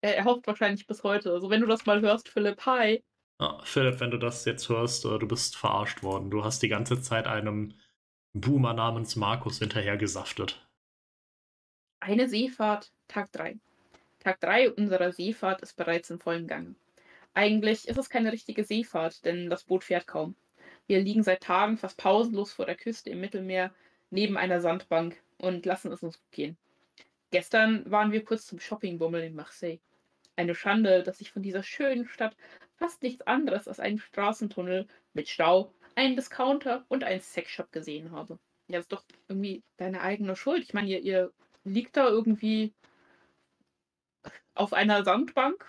Er, 0.00 0.16
er 0.16 0.24
hofft 0.24 0.46
wahrscheinlich 0.46 0.86
bis 0.86 1.04
heute. 1.04 1.32
Also 1.32 1.48
wenn 1.48 1.60
du 1.60 1.66
das 1.66 1.86
mal 1.86 2.00
hörst, 2.00 2.28
Philipp, 2.28 2.66
hi. 2.66 3.02
Ja, 3.40 3.60
Philipp, 3.62 4.00
wenn 4.00 4.10
du 4.10 4.18
das 4.18 4.44
jetzt 4.44 4.68
hörst, 4.68 5.04
äh, 5.04 5.18
du 5.18 5.28
bist 5.28 5.56
verarscht 5.56 6.02
worden. 6.02 6.30
Du 6.30 6.44
hast 6.44 6.62
die 6.62 6.68
ganze 6.68 7.00
Zeit 7.00 7.26
einem 7.26 7.74
Boomer 8.32 8.74
namens 8.74 9.14
Markus 9.16 9.60
hinterhergesaftet. 9.60 10.66
Eine 12.00 12.28
Seefahrt, 12.28 12.92
Tag 13.06 13.30
3. 13.32 13.58
Tag 14.18 14.40
3 14.40 14.72
unserer 14.72 15.12
Seefahrt 15.12 15.62
ist 15.62 15.76
bereits 15.76 16.10
in 16.10 16.18
vollem 16.18 16.46
Gang. 16.46 16.74
Eigentlich 17.34 17.86
ist 17.86 17.98
es 17.98 18.10
keine 18.10 18.32
richtige 18.32 18.64
Seefahrt, 18.64 19.24
denn 19.24 19.48
das 19.48 19.64
Boot 19.64 19.84
fährt 19.84 20.08
kaum. 20.08 20.34
Wir 20.88 21.00
liegen 21.00 21.22
seit 21.22 21.42
Tagen 21.42 21.76
fast 21.76 21.96
pausenlos 21.96 22.52
vor 22.52 22.66
der 22.66 22.74
Küste 22.74 23.10
im 23.10 23.20
Mittelmeer 23.20 23.72
neben 24.10 24.36
einer 24.36 24.60
Sandbank 24.60 25.22
und 25.36 25.64
lassen 25.64 25.92
es 25.92 26.02
uns 26.02 26.20
gehen. 26.32 26.56
Gestern 27.30 27.88
waren 27.90 28.10
wir 28.10 28.24
kurz 28.24 28.46
zum 28.46 28.58
Shoppingbummel 28.58 29.22
in 29.22 29.34
Marseille. 29.34 29.78
Eine 30.34 30.54
Schande, 30.54 31.02
dass 31.02 31.20
ich 31.20 31.30
von 31.30 31.42
dieser 31.42 31.62
schönen 31.62 32.08
Stadt 32.08 32.34
fast 32.78 33.02
nichts 33.02 33.26
anderes 33.26 33.68
als 33.68 33.80
einen 33.80 33.98
Straßentunnel 33.98 34.86
mit 35.12 35.28
Stau, 35.28 35.74
einen 35.94 36.16
Discounter 36.16 36.84
und 36.88 37.04
einen 37.04 37.20
Sexshop 37.20 37.72
gesehen 37.72 38.12
habe. 38.12 38.38
Ja, 38.68 38.78
ist 38.78 38.92
doch 38.92 39.04
irgendwie 39.28 39.62
deine 39.76 40.00
eigene 40.00 40.36
Schuld. 40.36 40.62
Ich 40.62 40.74
meine, 40.74 40.88
ihr, 40.88 41.00
ihr 41.00 41.32
liegt 41.64 41.96
da 41.96 42.08
irgendwie 42.08 42.72
auf 44.54 44.72
einer 44.72 45.04
Sandbank 45.04 45.64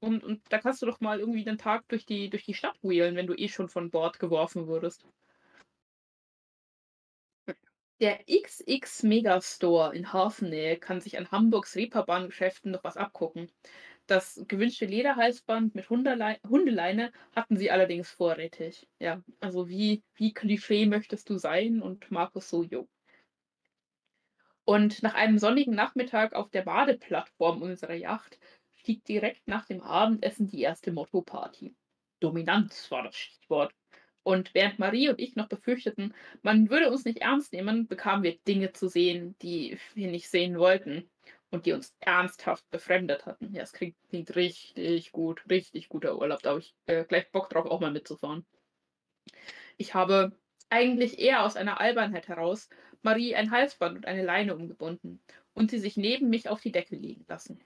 und, 0.00 0.24
und 0.24 0.40
da 0.48 0.58
kannst 0.58 0.82
du 0.82 0.86
doch 0.86 1.00
mal 1.00 1.20
irgendwie 1.20 1.44
den 1.44 1.58
Tag 1.58 1.88
durch 1.88 2.04
die, 2.06 2.28
durch 2.28 2.44
die 2.44 2.54
Stadt 2.54 2.76
wheelen, 2.82 3.16
wenn 3.16 3.26
du 3.26 3.34
eh 3.34 3.48
schon 3.48 3.68
von 3.68 3.90
Bord 3.90 4.18
geworfen 4.18 4.66
wurdest. 4.66 5.06
Der 8.00 8.18
XX 8.24 9.04
Megastore 9.04 9.94
in 9.94 10.12
Hafennähe 10.12 10.76
kann 10.76 11.00
sich 11.00 11.18
an 11.18 11.30
Hamburgs 11.30 11.76
Reeperbahn-Geschäften 11.76 12.72
noch 12.72 12.82
was 12.82 12.96
abgucken. 12.96 13.48
Das 14.12 14.44
gewünschte 14.46 14.84
Lederhalsband 14.84 15.74
mit 15.74 15.88
Hundeleine, 15.88 16.38
Hundeleine 16.46 17.12
hatten 17.34 17.56
sie 17.56 17.70
allerdings 17.70 18.10
vorrätig. 18.10 18.86
Ja, 18.98 19.22
also 19.40 19.70
wie, 19.70 20.02
wie 20.16 20.34
Klischee 20.34 20.84
möchtest 20.84 21.30
du 21.30 21.38
sein? 21.38 21.80
Und 21.80 22.10
Markus 22.10 22.50
so, 22.50 22.62
jo. 22.62 22.86
Und 24.66 25.02
nach 25.02 25.14
einem 25.14 25.38
sonnigen 25.38 25.74
Nachmittag 25.74 26.34
auf 26.34 26.50
der 26.50 26.60
Badeplattform 26.60 27.62
unserer 27.62 27.94
Yacht 27.94 28.38
stieg 28.74 29.02
direkt 29.06 29.48
nach 29.48 29.64
dem 29.64 29.80
Abendessen 29.80 30.46
die 30.46 30.60
erste 30.60 30.92
Motto-Party. 30.92 31.74
Dominanz 32.20 32.90
war 32.90 33.04
das 33.04 33.16
Stichwort. 33.16 33.74
Und 34.24 34.52
während 34.52 34.78
Marie 34.78 35.08
und 35.08 35.20
ich 35.20 35.36
noch 35.36 35.48
befürchteten, 35.48 36.12
man 36.42 36.68
würde 36.68 36.90
uns 36.90 37.06
nicht 37.06 37.22
ernst 37.22 37.54
nehmen, 37.54 37.86
bekamen 37.86 38.24
wir 38.24 38.36
Dinge 38.46 38.74
zu 38.74 38.88
sehen, 38.88 39.36
die 39.40 39.78
wir 39.94 40.10
nicht 40.10 40.28
sehen 40.28 40.58
wollten 40.58 41.08
und 41.52 41.66
die 41.66 41.72
uns 41.72 41.94
ernsthaft 42.00 42.68
befremdet 42.70 43.26
hatten. 43.26 43.54
Ja, 43.54 43.62
es 43.62 43.72
klingt, 43.72 43.94
klingt 44.08 44.34
richtig 44.34 45.12
gut, 45.12 45.42
richtig 45.48 45.88
guter 45.88 46.18
Urlaub. 46.18 46.42
Da 46.42 46.50
habe 46.50 46.60
ich 46.60 46.74
äh, 46.86 47.04
gleich 47.04 47.30
Bock 47.30 47.50
drauf, 47.50 47.66
auch 47.66 47.80
mal 47.80 47.92
mitzufahren. 47.92 48.44
Ich 49.76 49.94
habe 49.94 50.32
eigentlich 50.70 51.18
eher 51.18 51.44
aus 51.44 51.56
einer 51.56 51.78
Albernheit 51.80 52.26
heraus 52.28 52.68
Marie 53.02 53.34
ein 53.34 53.50
Halsband 53.50 53.96
und 53.96 54.06
eine 54.06 54.24
Leine 54.24 54.56
umgebunden 54.56 55.20
und 55.52 55.70
sie 55.70 55.78
sich 55.78 55.96
neben 55.96 56.30
mich 56.30 56.48
auf 56.48 56.60
die 56.60 56.72
Decke 56.72 56.96
liegen 56.96 57.24
lassen. 57.28 57.60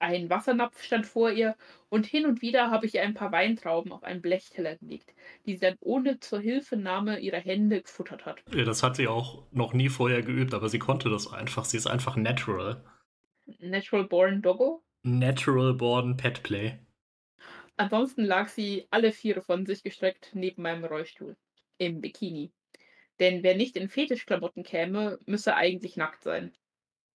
Ein 0.00 0.30
Wassernapf 0.30 0.82
stand 0.82 1.06
vor 1.06 1.30
ihr 1.30 1.56
und 1.88 2.06
hin 2.06 2.24
und 2.24 2.40
wieder 2.40 2.70
habe 2.70 2.86
ich 2.86 2.94
ihr 2.94 3.02
ein 3.02 3.14
paar 3.14 3.32
Weintrauben 3.32 3.92
auf 3.92 4.04
einen 4.04 4.22
Blechteller 4.22 4.76
gelegt, 4.76 5.12
die 5.44 5.54
sie 5.54 5.60
dann 5.60 5.76
ohne 5.80 6.20
zur 6.20 6.38
Hilfenahme 6.40 7.18
ihrer 7.18 7.38
Hände 7.40 7.82
gefuttert 7.82 8.24
hat. 8.24 8.40
Ja, 8.54 8.64
das 8.64 8.84
hat 8.84 8.94
sie 8.94 9.08
auch 9.08 9.42
noch 9.50 9.74
nie 9.74 9.88
vorher 9.88 10.22
geübt, 10.22 10.54
aber 10.54 10.68
sie 10.68 10.78
konnte 10.78 11.10
das 11.10 11.30
einfach. 11.30 11.64
Sie 11.64 11.76
ist 11.76 11.88
einfach 11.88 12.14
natural. 12.14 12.84
Natural 13.58 14.04
Born 14.04 14.42
Doggo? 14.42 14.82
Natural 15.02 15.74
Born 15.74 16.16
Pet 16.16 16.42
Play. 16.42 16.78
Ansonsten 17.76 18.24
lag 18.24 18.48
sie 18.48 18.86
alle 18.90 19.12
Viere 19.12 19.40
von 19.40 19.64
sich 19.64 19.82
gestreckt 19.82 20.30
neben 20.34 20.62
meinem 20.62 20.84
Rollstuhl. 20.84 21.36
Im 21.78 22.00
Bikini. 22.00 22.52
Denn 23.20 23.42
wer 23.42 23.56
nicht 23.56 23.76
in 23.76 23.88
Fetischklamotten 23.88 24.64
käme, 24.64 25.18
müsse 25.26 25.54
eigentlich 25.54 25.96
nackt 25.96 26.22
sein. 26.22 26.52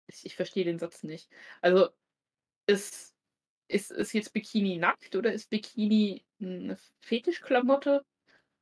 Ich, 0.06 0.26
ich 0.26 0.34
verstehe 0.34 0.64
den 0.64 0.78
Satz 0.78 1.02
nicht. 1.02 1.28
Also, 1.60 1.88
ist, 2.66 3.14
ist, 3.68 3.90
ist 3.90 4.12
jetzt 4.12 4.32
Bikini 4.32 4.78
nackt 4.78 5.14
oder 5.16 5.32
ist 5.32 5.50
Bikini 5.50 6.24
eine 6.40 6.76
Fetischklamotte? 7.00 8.04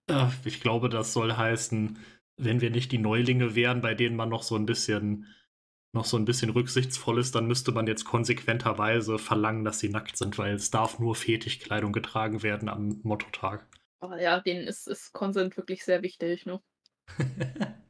Ja, 0.08 0.32
ich 0.44 0.60
glaube, 0.60 0.88
das 0.88 1.12
soll 1.12 1.36
heißen, 1.36 1.98
wenn 2.36 2.60
wir 2.60 2.70
nicht 2.70 2.92
die 2.92 2.98
Neulinge 2.98 3.54
wären, 3.54 3.80
bei 3.80 3.94
denen 3.94 4.16
man 4.16 4.28
noch 4.28 4.42
so 4.42 4.54
ein 4.56 4.66
bisschen 4.66 5.26
noch 5.96 6.04
so 6.04 6.16
ein 6.16 6.24
bisschen 6.24 6.50
rücksichtsvoll 6.50 7.18
ist, 7.18 7.34
dann 7.34 7.46
müsste 7.46 7.72
man 7.72 7.88
jetzt 7.88 8.04
konsequenterweise 8.04 9.18
verlangen, 9.18 9.64
dass 9.64 9.80
sie 9.80 9.88
nackt 9.88 10.16
sind, 10.16 10.38
weil 10.38 10.54
es 10.54 10.70
darf 10.70 11.00
nur 11.00 11.16
Fetischkleidung 11.16 11.92
getragen 11.92 12.44
werden 12.44 12.68
am 12.68 13.00
Mottotag. 13.02 13.66
Oh 14.00 14.12
ja, 14.14 14.40
denen 14.40 14.68
ist, 14.68 14.86
ist 14.86 15.12
Konsent 15.12 15.56
wirklich 15.56 15.84
sehr 15.84 16.02
wichtig, 16.02 16.46
ne? 16.46 16.60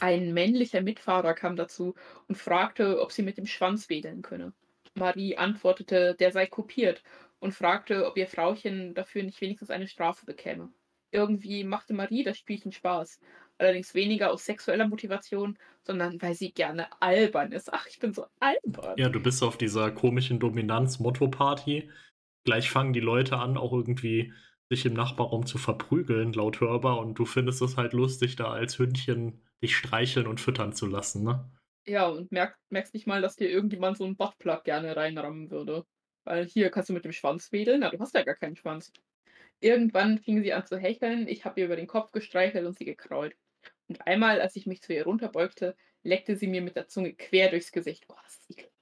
Ein 0.00 0.32
männlicher 0.32 0.80
Mitfahrer 0.80 1.34
kam 1.34 1.56
dazu 1.56 1.94
und 2.28 2.36
fragte, 2.36 3.00
ob 3.00 3.10
sie 3.10 3.22
mit 3.22 3.36
dem 3.36 3.46
Schwanz 3.46 3.88
wedeln 3.88 4.22
könne. 4.22 4.52
Marie 4.94 5.36
antwortete, 5.36 6.14
der 6.14 6.30
sei 6.30 6.46
kopiert 6.46 7.02
und 7.40 7.52
fragte, 7.52 8.06
ob 8.06 8.16
ihr 8.16 8.28
Frauchen 8.28 8.94
dafür 8.94 9.24
nicht 9.24 9.40
wenigstens 9.40 9.70
eine 9.70 9.88
Strafe 9.88 10.24
bekäme. 10.24 10.70
Irgendwie 11.10 11.64
machte 11.64 11.94
Marie 11.94 12.22
das 12.22 12.38
Spielchen 12.38 12.70
Spaß, 12.70 13.18
allerdings 13.58 13.94
weniger 13.94 14.30
aus 14.30 14.44
sexueller 14.44 14.88
Motivation, 14.88 15.58
sondern 15.82 16.20
weil 16.22 16.34
sie 16.34 16.52
gerne 16.52 16.88
albern 17.00 17.52
ist. 17.52 17.72
Ach, 17.72 17.86
ich 17.86 17.98
bin 17.98 18.12
so 18.12 18.26
albern. 18.40 18.94
Ja, 18.96 19.08
du 19.08 19.20
bist 19.20 19.42
auf 19.42 19.56
dieser 19.56 19.90
komischen 19.90 20.38
Dominanz-Motto-Party. 20.38 21.90
Gleich 22.44 22.70
fangen 22.70 22.92
die 22.92 23.00
Leute 23.00 23.36
an, 23.36 23.56
auch 23.56 23.72
irgendwie 23.72 24.32
sich 24.70 24.84
im 24.86 24.92
Nachbarraum 24.94 25.46
zu 25.46 25.58
verprügeln, 25.58 26.32
laut 26.32 26.60
hörbar, 26.60 26.98
und 26.98 27.14
du 27.18 27.24
findest 27.24 27.62
es 27.62 27.76
halt 27.76 27.94
lustig, 27.94 28.36
da 28.36 28.50
als 28.50 28.78
Hündchen 28.78 29.40
dich 29.62 29.76
streicheln 29.76 30.26
und 30.26 30.40
füttern 30.40 30.72
zu 30.72 30.86
lassen, 30.86 31.24
ne? 31.24 31.50
Ja, 31.86 32.06
und 32.06 32.30
merk, 32.32 32.58
merkst 32.68 32.92
nicht 32.92 33.06
mal, 33.06 33.22
dass 33.22 33.36
dir 33.36 33.48
irgendjemand 33.48 33.96
so 33.96 34.04
einen 34.04 34.16
Buttplug 34.16 34.64
gerne 34.64 34.94
reinrammen 34.94 35.50
würde. 35.50 35.86
Weil 36.24 36.44
hier 36.44 36.70
kannst 36.70 36.90
du 36.90 36.92
mit 36.92 37.06
dem 37.06 37.12
Schwanz 37.12 37.50
wedeln, 37.50 37.80
na, 37.80 37.88
du 37.88 37.98
hast 37.98 38.14
ja 38.14 38.22
gar 38.22 38.34
keinen 38.34 38.56
Schwanz. 38.56 38.92
Irgendwann 39.60 40.18
fing 40.18 40.42
sie 40.42 40.52
an 40.52 40.66
zu 40.66 40.76
hecheln, 40.76 41.26
ich 41.26 41.46
habe 41.46 41.60
ihr 41.60 41.66
über 41.66 41.76
den 41.76 41.86
Kopf 41.86 42.12
gestreichelt 42.12 42.66
und 42.66 42.76
sie 42.76 42.84
gekrault. 42.84 43.34
Und 43.88 44.06
einmal, 44.06 44.40
als 44.40 44.56
ich 44.56 44.66
mich 44.66 44.82
zu 44.82 44.92
ihr 44.92 45.04
runterbeugte, 45.04 45.74
leckte 46.02 46.36
sie 46.36 46.46
mir 46.46 46.62
mit 46.62 46.76
der 46.76 46.88
Zunge 46.88 47.14
quer 47.14 47.50
durchs 47.50 47.72
Gesicht. 47.72 48.04
Oh, 48.08 48.16
das 48.22 48.36
ist 48.36 48.50
ekelhaft. 48.50 48.72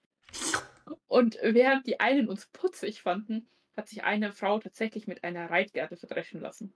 Und 1.07 1.38
während 1.42 1.86
die 1.86 2.00
einen 2.00 2.28
uns 2.28 2.46
putzig 2.46 3.02
fanden, 3.02 3.48
hat 3.76 3.88
sich 3.88 4.04
eine 4.04 4.32
Frau 4.32 4.59
tatsächlich 4.59 5.07
mit 5.07 5.24
einer 5.24 5.50
Reitgerte 5.50 5.96
verdreschen 5.96 6.40
lassen. 6.40 6.74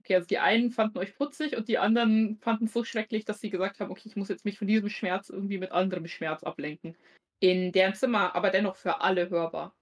Okay, 0.00 0.14
also 0.14 0.26
die 0.26 0.38
einen 0.38 0.70
fanden 0.70 0.98
euch 0.98 1.14
putzig 1.14 1.56
und 1.56 1.68
die 1.68 1.78
anderen 1.78 2.38
fanden 2.40 2.66
es 2.66 2.72
so 2.72 2.84
schrecklich, 2.84 3.24
dass 3.24 3.40
sie 3.40 3.50
gesagt 3.50 3.80
haben, 3.80 3.90
okay, 3.90 4.08
ich 4.08 4.16
muss 4.16 4.28
jetzt 4.28 4.44
mich 4.44 4.58
von 4.58 4.66
diesem 4.66 4.88
Schmerz 4.88 5.28
irgendwie 5.28 5.58
mit 5.58 5.72
anderem 5.72 6.06
Schmerz 6.06 6.42
ablenken. 6.42 6.96
In 7.40 7.72
deren 7.72 7.94
Zimmer 7.94 8.34
aber 8.34 8.50
dennoch 8.50 8.76
für 8.76 9.00
alle 9.00 9.28
hörbar. 9.30 9.74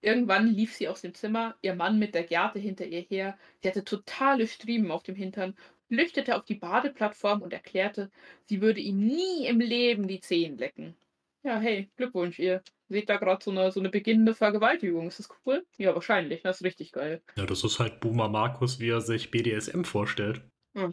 Irgendwann 0.00 0.46
lief 0.46 0.74
sie 0.74 0.86
aus 0.86 1.00
dem 1.00 1.12
Zimmer, 1.12 1.56
ihr 1.60 1.74
Mann 1.74 1.98
mit 1.98 2.14
der 2.14 2.22
Gerte 2.22 2.60
hinter 2.60 2.86
ihr 2.86 3.00
her. 3.00 3.36
Sie 3.60 3.68
hatte 3.68 3.84
totale 3.84 4.46
Striemen 4.46 4.92
auf 4.92 5.02
dem 5.02 5.16
Hintern, 5.16 5.56
flüchtete 5.88 6.36
auf 6.36 6.44
die 6.44 6.54
Badeplattform 6.54 7.42
und 7.42 7.52
erklärte, 7.52 8.10
sie 8.44 8.60
würde 8.60 8.80
ihm 8.80 8.98
nie 8.98 9.46
im 9.46 9.60
Leben 9.60 10.06
die 10.06 10.20
Zehen 10.20 10.58
lecken. 10.58 10.94
Ja, 11.42 11.58
hey, 11.58 11.88
Glückwunsch, 11.96 12.38
ihr 12.38 12.62
seht 12.88 13.08
da 13.08 13.16
gerade 13.16 13.42
so 13.42 13.50
eine, 13.50 13.70
so 13.70 13.80
eine 13.80 13.88
beginnende 13.88 14.34
Vergewaltigung. 14.34 15.06
Ist 15.06 15.18
das 15.18 15.28
cool? 15.46 15.64
Ja, 15.76 15.94
wahrscheinlich. 15.94 16.42
Das 16.42 16.58
ist 16.58 16.64
richtig 16.64 16.92
geil. 16.92 17.22
Ja, 17.36 17.46
das 17.46 17.64
ist 17.64 17.78
halt 17.78 18.00
Boomer 18.00 18.28
Markus, 18.28 18.80
wie 18.80 18.90
er 18.90 19.00
sich 19.00 19.30
BDSM 19.30 19.84
vorstellt. 19.84 20.42
Hm. 20.76 20.92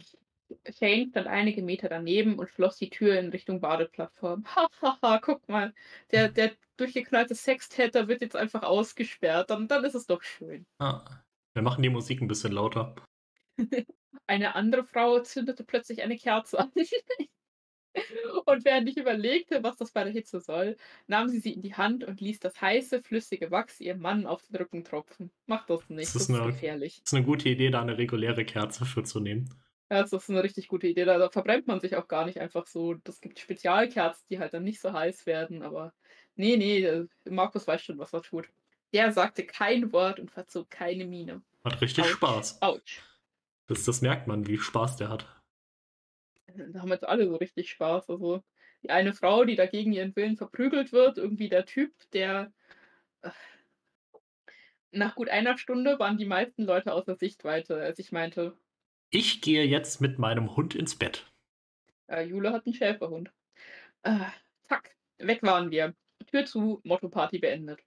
Shane 0.78 1.08
stand 1.10 1.26
einige 1.26 1.62
Meter 1.62 1.88
daneben 1.88 2.38
und 2.38 2.48
schloss 2.48 2.76
die 2.76 2.90
Tür 2.90 3.18
in 3.18 3.30
Richtung 3.30 3.60
Badeplattform. 3.60 4.44
Hahaha, 4.82 5.18
guck 5.18 5.48
mal. 5.48 5.74
Der, 6.12 6.28
der 6.28 6.52
durchgeknallte 6.76 7.34
Sextäter 7.34 8.06
wird 8.06 8.20
jetzt 8.20 8.36
einfach 8.36 8.62
ausgesperrt. 8.62 9.50
Dann, 9.50 9.66
dann 9.66 9.84
ist 9.84 9.94
es 9.94 10.06
doch 10.06 10.22
schön. 10.22 10.64
Ah, 10.78 11.04
wir 11.54 11.62
machen 11.62 11.82
die 11.82 11.90
Musik 11.90 12.20
ein 12.20 12.28
bisschen 12.28 12.52
lauter. 12.52 12.94
Eine 14.26 14.54
andere 14.54 14.84
Frau 14.84 15.20
zündete 15.20 15.64
plötzlich 15.64 16.02
eine 16.02 16.16
Kerze 16.16 16.58
an. 16.60 16.72
Und 18.44 18.64
während 18.66 18.88
ich 18.90 18.98
überlegte, 18.98 19.62
was 19.62 19.76
das 19.76 19.90
bei 19.90 20.04
der 20.04 20.12
Hitze 20.12 20.38
soll, 20.40 20.76
nahm 21.06 21.28
sie 21.28 21.38
sie 21.40 21.52
in 21.54 21.62
die 21.62 21.74
Hand 21.74 22.04
und 22.04 22.20
ließ 22.20 22.40
das 22.40 22.60
heiße, 22.60 23.02
flüssige 23.02 23.50
Wachs 23.50 23.80
ihrem 23.80 24.00
Mann 24.00 24.26
auf 24.26 24.42
den 24.42 24.56
Rücken 24.56 24.84
tropfen. 24.84 25.30
Mach 25.46 25.64
das 25.64 25.88
nicht, 25.88 26.08
Das 26.08 26.12
das 26.12 26.22
ist 26.24 26.28
ist 26.28 26.34
eine- 26.40 26.52
gefährlich. 26.52 27.00
ist 27.02 27.14
eine 27.14 27.24
gute 27.24 27.48
Idee, 27.48 27.70
da 27.70 27.80
eine 27.80 27.96
reguläre 27.96 28.44
Kerze 28.44 28.84
für 28.84 29.02
zu 29.02 29.18
nehmen. 29.20 29.48
Ja, 29.90 30.02
das 30.02 30.12
ist 30.12 30.28
eine 30.28 30.42
richtig 30.42 30.68
gute 30.68 30.86
Idee. 30.88 31.06
Da, 31.06 31.16
da 31.16 31.30
verbrennt 31.30 31.66
man 31.68 31.80
sich 31.80 31.96
auch 31.96 32.06
gar 32.06 32.26
nicht 32.26 32.38
einfach 32.38 32.66
so. 32.66 32.94
Das 32.94 33.20
gibt 33.22 33.38
Spezialkerzen, 33.38 34.26
die 34.28 34.38
halt 34.40 34.52
dann 34.52 34.64
nicht 34.64 34.80
so 34.80 34.92
heiß 34.92 35.24
werden, 35.24 35.62
aber 35.62 35.94
nee, 36.34 36.56
nee, 36.58 36.80
äh, 36.84 37.06
Markus 37.24 37.66
weiß 37.66 37.82
schon, 37.82 37.98
was 37.98 38.12
er 38.12 38.20
tut. 38.22 38.50
Der 38.92 39.10
sagte 39.12 39.46
kein 39.46 39.90
Wort 39.92 40.20
und 40.20 40.30
verzog 40.30 40.68
keine 40.70 41.06
Miene. 41.06 41.40
Hat 41.64 41.80
richtig 41.80 42.04
Autsch. 42.04 42.12
Spaß. 42.12 42.62
Autsch. 42.62 43.00
Das, 43.68 43.84
das 43.84 44.02
merkt 44.02 44.26
man, 44.26 44.46
wie 44.48 44.58
Spaß 44.58 44.96
der 44.96 45.08
hat. 45.08 45.40
Da 46.72 46.80
haben 46.80 46.88
jetzt 46.90 47.06
alle 47.06 47.26
so 47.28 47.36
richtig 47.36 47.70
Spaß. 47.70 48.08
Also 48.10 48.42
die 48.82 48.90
eine 48.90 49.12
Frau, 49.14 49.44
die 49.44 49.56
dagegen 49.56 49.92
ihren 49.92 50.14
Willen 50.16 50.36
verprügelt 50.36 50.92
wird, 50.92 51.18
irgendwie 51.18 51.48
der 51.48 51.66
Typ, 51.66 51.92
der 52.12 52.52
äh, 53.22 53.30
nach 54.90 55.14
gut 55.14 55.28
einer 55.28 55.58
Stunde 55.58 55.98
waren 56.00 56.18
die 56.18 56.24
meisten 56.24 56.64
Leute 56.64 56.92
außer 56.92 57.14
Sichtweite, 57.16 57.76
als 57.80 57.98
ich 58.00 58.10
meinte, 58.12 58.58
Ich 59.10 59.40
gehe 59.40 59.64
jetzt 59.64 60.00
mit 60.00 60.20
meinem 60.20 60.54
Hund 60.54 60.76
ins 60.76 60.94
Bett. 60.96 61.26
äh, 62.08 62.22
Jule 62.24 62.52
hat 62.52 62.66
einen 62.66 62.74
Schäferhund. 62.74 63.32
Äh, 64.04 64.26
zack, 64.64 64.96
weg 65.18 65.42
waren 65.44 65.70
wir. 65.72 65.94
Tür 66.26 66.46
zu, 66.46 66.80
Motto-Party 66.84 67.38
beendet. 67.40 67.85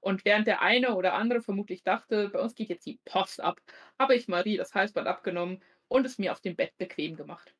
Und 0.00 0.24
während 0.24 0.46
der 0.46 0.62
eine 0.62 0.94
oder 0.94 1.14
andere 1.14 1.42
vermutlich 1.42 1.82
dachte, 1.82 2.30
bei 2.30 2.40
uns 2.40 2.54
geht 2.54 2.70
jetzt 2.70 2.86
die 2.86 2.98
Post 3.04 3.40
ab, 3.40 3.60
habe 3.98 4.14
ich 4.14 4.28
Marie 4.28 4.56
das 4.56 4.74
Halsband 4.74 5.06
abgenommen 5.06 5.62
und 5.88 6.06
es 6.06 6.18
mir 6.18 6.32
auf 6.32 6.40
dem 6.40 6.56
Bett 6.56 6.76
bequem 6.78 7.16
gemacht. 7.16 7.54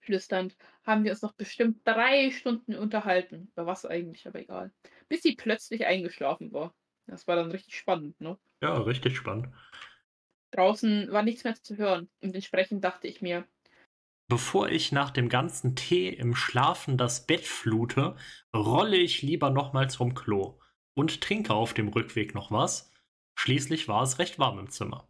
Flüsternd 0.00 0.56
haben 0.84 1.04
wir 1.04 1.12
uns 1.12 1.22
noch 1.22 1.34
bestimmt 1.34 1.80
drei 1.84 2.30
Stunden 2.30 2.74
unterhalten. 2.74 3.48
Über 3.52 3.66
was 3.66 3.86
eigentlich, 3.86 4.26
aber 4.26 4.40
egal. 4.40 4.72
Bis 5.08 5.22
sie 5.22 5.34
plötzlich 5.34 5.86
eingeschlafen 5.86 6.52
war. 6.52 6.74
Das 7.06 7.26
war 7.26 7.36
dann 7.36 7.50
richtig 7.50 7.76
spannend, 7.76 8.20
ne? 8.20 8.38
Ja, 8.60 8.78
richtig 8.78 9.16
spannend. 9.16 9.48
Draußen 10.52 11.10
war 11.12 11.22
nichts 11.22 11.44
mehr 11.44 11.54
zu 11.54 11.76
hören 11.76 12.08
und 12.20 12.34
entsprechend 12.34 12.82
dachte 12.82 13.08
ich 13.08 13.20
mir, 13.22 13.46
Bevor 14.28 14.70
ich 14.70 14.90
nach 14.90 15.10
dem 15.12 15.28
ganzen 15.28 15.76
Tee 15.76 16.08
im 16.08 16.34
Schlafen 16.34 16.98
das 16.98 17.26
Bett 17.26 17.46
flute, 17.46 18.16
rolle 18.52 18.96
ich 18.96 19.22
lieber 19.22 19.50
nochmal 19.50 19.88
zum 19.88 20.14
Klo 20.14 20.58
und 20.96 21.20
trinke 21.20 21.54
auf 21.54 21.74
dem 21.74 21.88
Rückweg 21.88 22.34
noch 22.34 22.50
was. 22.50 22.90
Schließlich 23.34 23.86
war 23.86 24.02
es 24.02 24.18
recht 24.18 24.38
warm 24.38 24.58
im 24.58 24.70
Zimmer. 24.70 25.06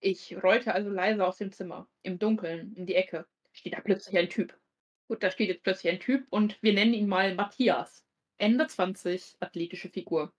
Ich 0.00 0.36
rollte 0.42 0.74
also 0.74 0.90
leise 0.90 1.24
aus 1.24 1.38
dem 1.38 1.52
Zimmer, 1.52 1.88
im 2.02 2.18
Dunkeln, 2.18 2.74
in 2.74 2.84
die 2.84 2.96
Ecke. 2.96 3.26
Steht 3.52 3.74
da 3.74 3.80
plötzlich 3.80 4.18
ein 4.18 4.28
Typ. 4.28 4.58
Gut, 5.08 5.22
da 5.22 5.30
steht 5.30 5.48
jetzt 5.48 5.62
plötzlich 5.62 5.92
ein 5.92 6.00
Typ 6.00 6.26
und 6.30 6.60
wir 6.62 6.74
nennen 6.74 6.92
ihn 6.92 7.08
mal 7.08 7.34
Matthias. 7.34 8.04
Ende 8.36 8.66
20, 8.66 9.36
athletische 9.40 9.88
Figur. 9.88 10.34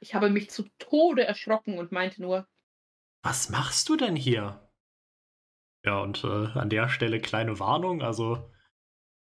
Ich 0.00 0.14
habe 0.14 0.30
mich 0.30 0.50
zu 0.50 0.64
Tode 0.78 1.24
erschrocken 1.24 1.78
und 1.78 1.92
meinte 1.92 2.22
nur, 2.22 2.48
Was 3.22 3.50
machst 3.50 3.88
du 3.90 3.96
denn 3.96 4.16
hier? 4.16 4.66
Ja, 5.84 6.00
und 6.00 6.24
äh, 6.24 6.48
an 6.58 6.70
der 6.70 6.88
Stelle 6.88 7.20
kleine 7.20 7.58
Warnung. 7.60 8.02
Also, 8.02 8.50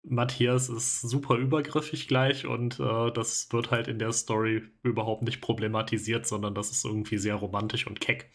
Matthias 0.02 0.68
ist 0.68 1.00
super 1.02 1.36
übergriffig 1.36 2.08
gleich 2.08 2.46
und 2.46 2.80
äh, 2.80 3.10
das 3.12 3.52
wird 3.52 3.70
halt 3.70 3.88
in 3.88 3.98
der 3.98 4.12
Story 4.12 4.62
überhaupt 4.82 5.22
nicht 5.22 5.40
problematisiert, 5.40 6.26
sondern 6.26 6.54
das 6.54 6.70
ist 6.70 6.84
irgendwie 6.84 7.18
sehr 7.18 7.34
romantisch 7.34 7.86
und 7.86 8.00
keck. 8.00 8.30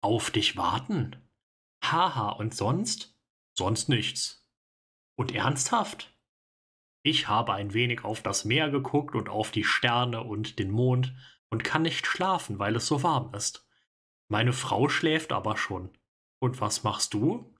Auf 0.00 0.30
dich 0.30 0.56
warten? 0.56 1.16
Haha, 1.82 2.30
und 2.30 2.54
sonst? 2.54 3.18
Sonst 3.52 3.88
nichts. 3.88 4.46
Und 5.16 5.34
ernsthaft? 5.34 6.16
Ich 7.02 7.28
habe 7.28 7.54
ein 7.54 7.72
wenig 7.72 8.04
auf 8.04 8.22
das 8.22 8.44
Meer 8.44 8.70
geguckt 8.70 9.14
und 9.14 9.28
auf 9.28 9.50
die 9.50 9.64
Sterne 9.64 10.22
und 10.22 10.58
den 10.58 10.70
Mond 10.70 11.14
und 11.50 11.64
kann 11.64 11.82
nicht 11.82 12.06
schlafen, 12.06 12.58
weil 12.58 12.76
es 12.76 12.86
so 12.86 13.02
warm 13.02 13.32
ist. 13.34 13.68
Meine 14.28 14.52
Frau 14.52 14.88
schläft 14.88 15.32
aber 15.32 15.56
schon. 15.56 15.90
Und 16.40 16.60
was 16.60 16.82
machst 16.82 17.14
du? 17.14 17.55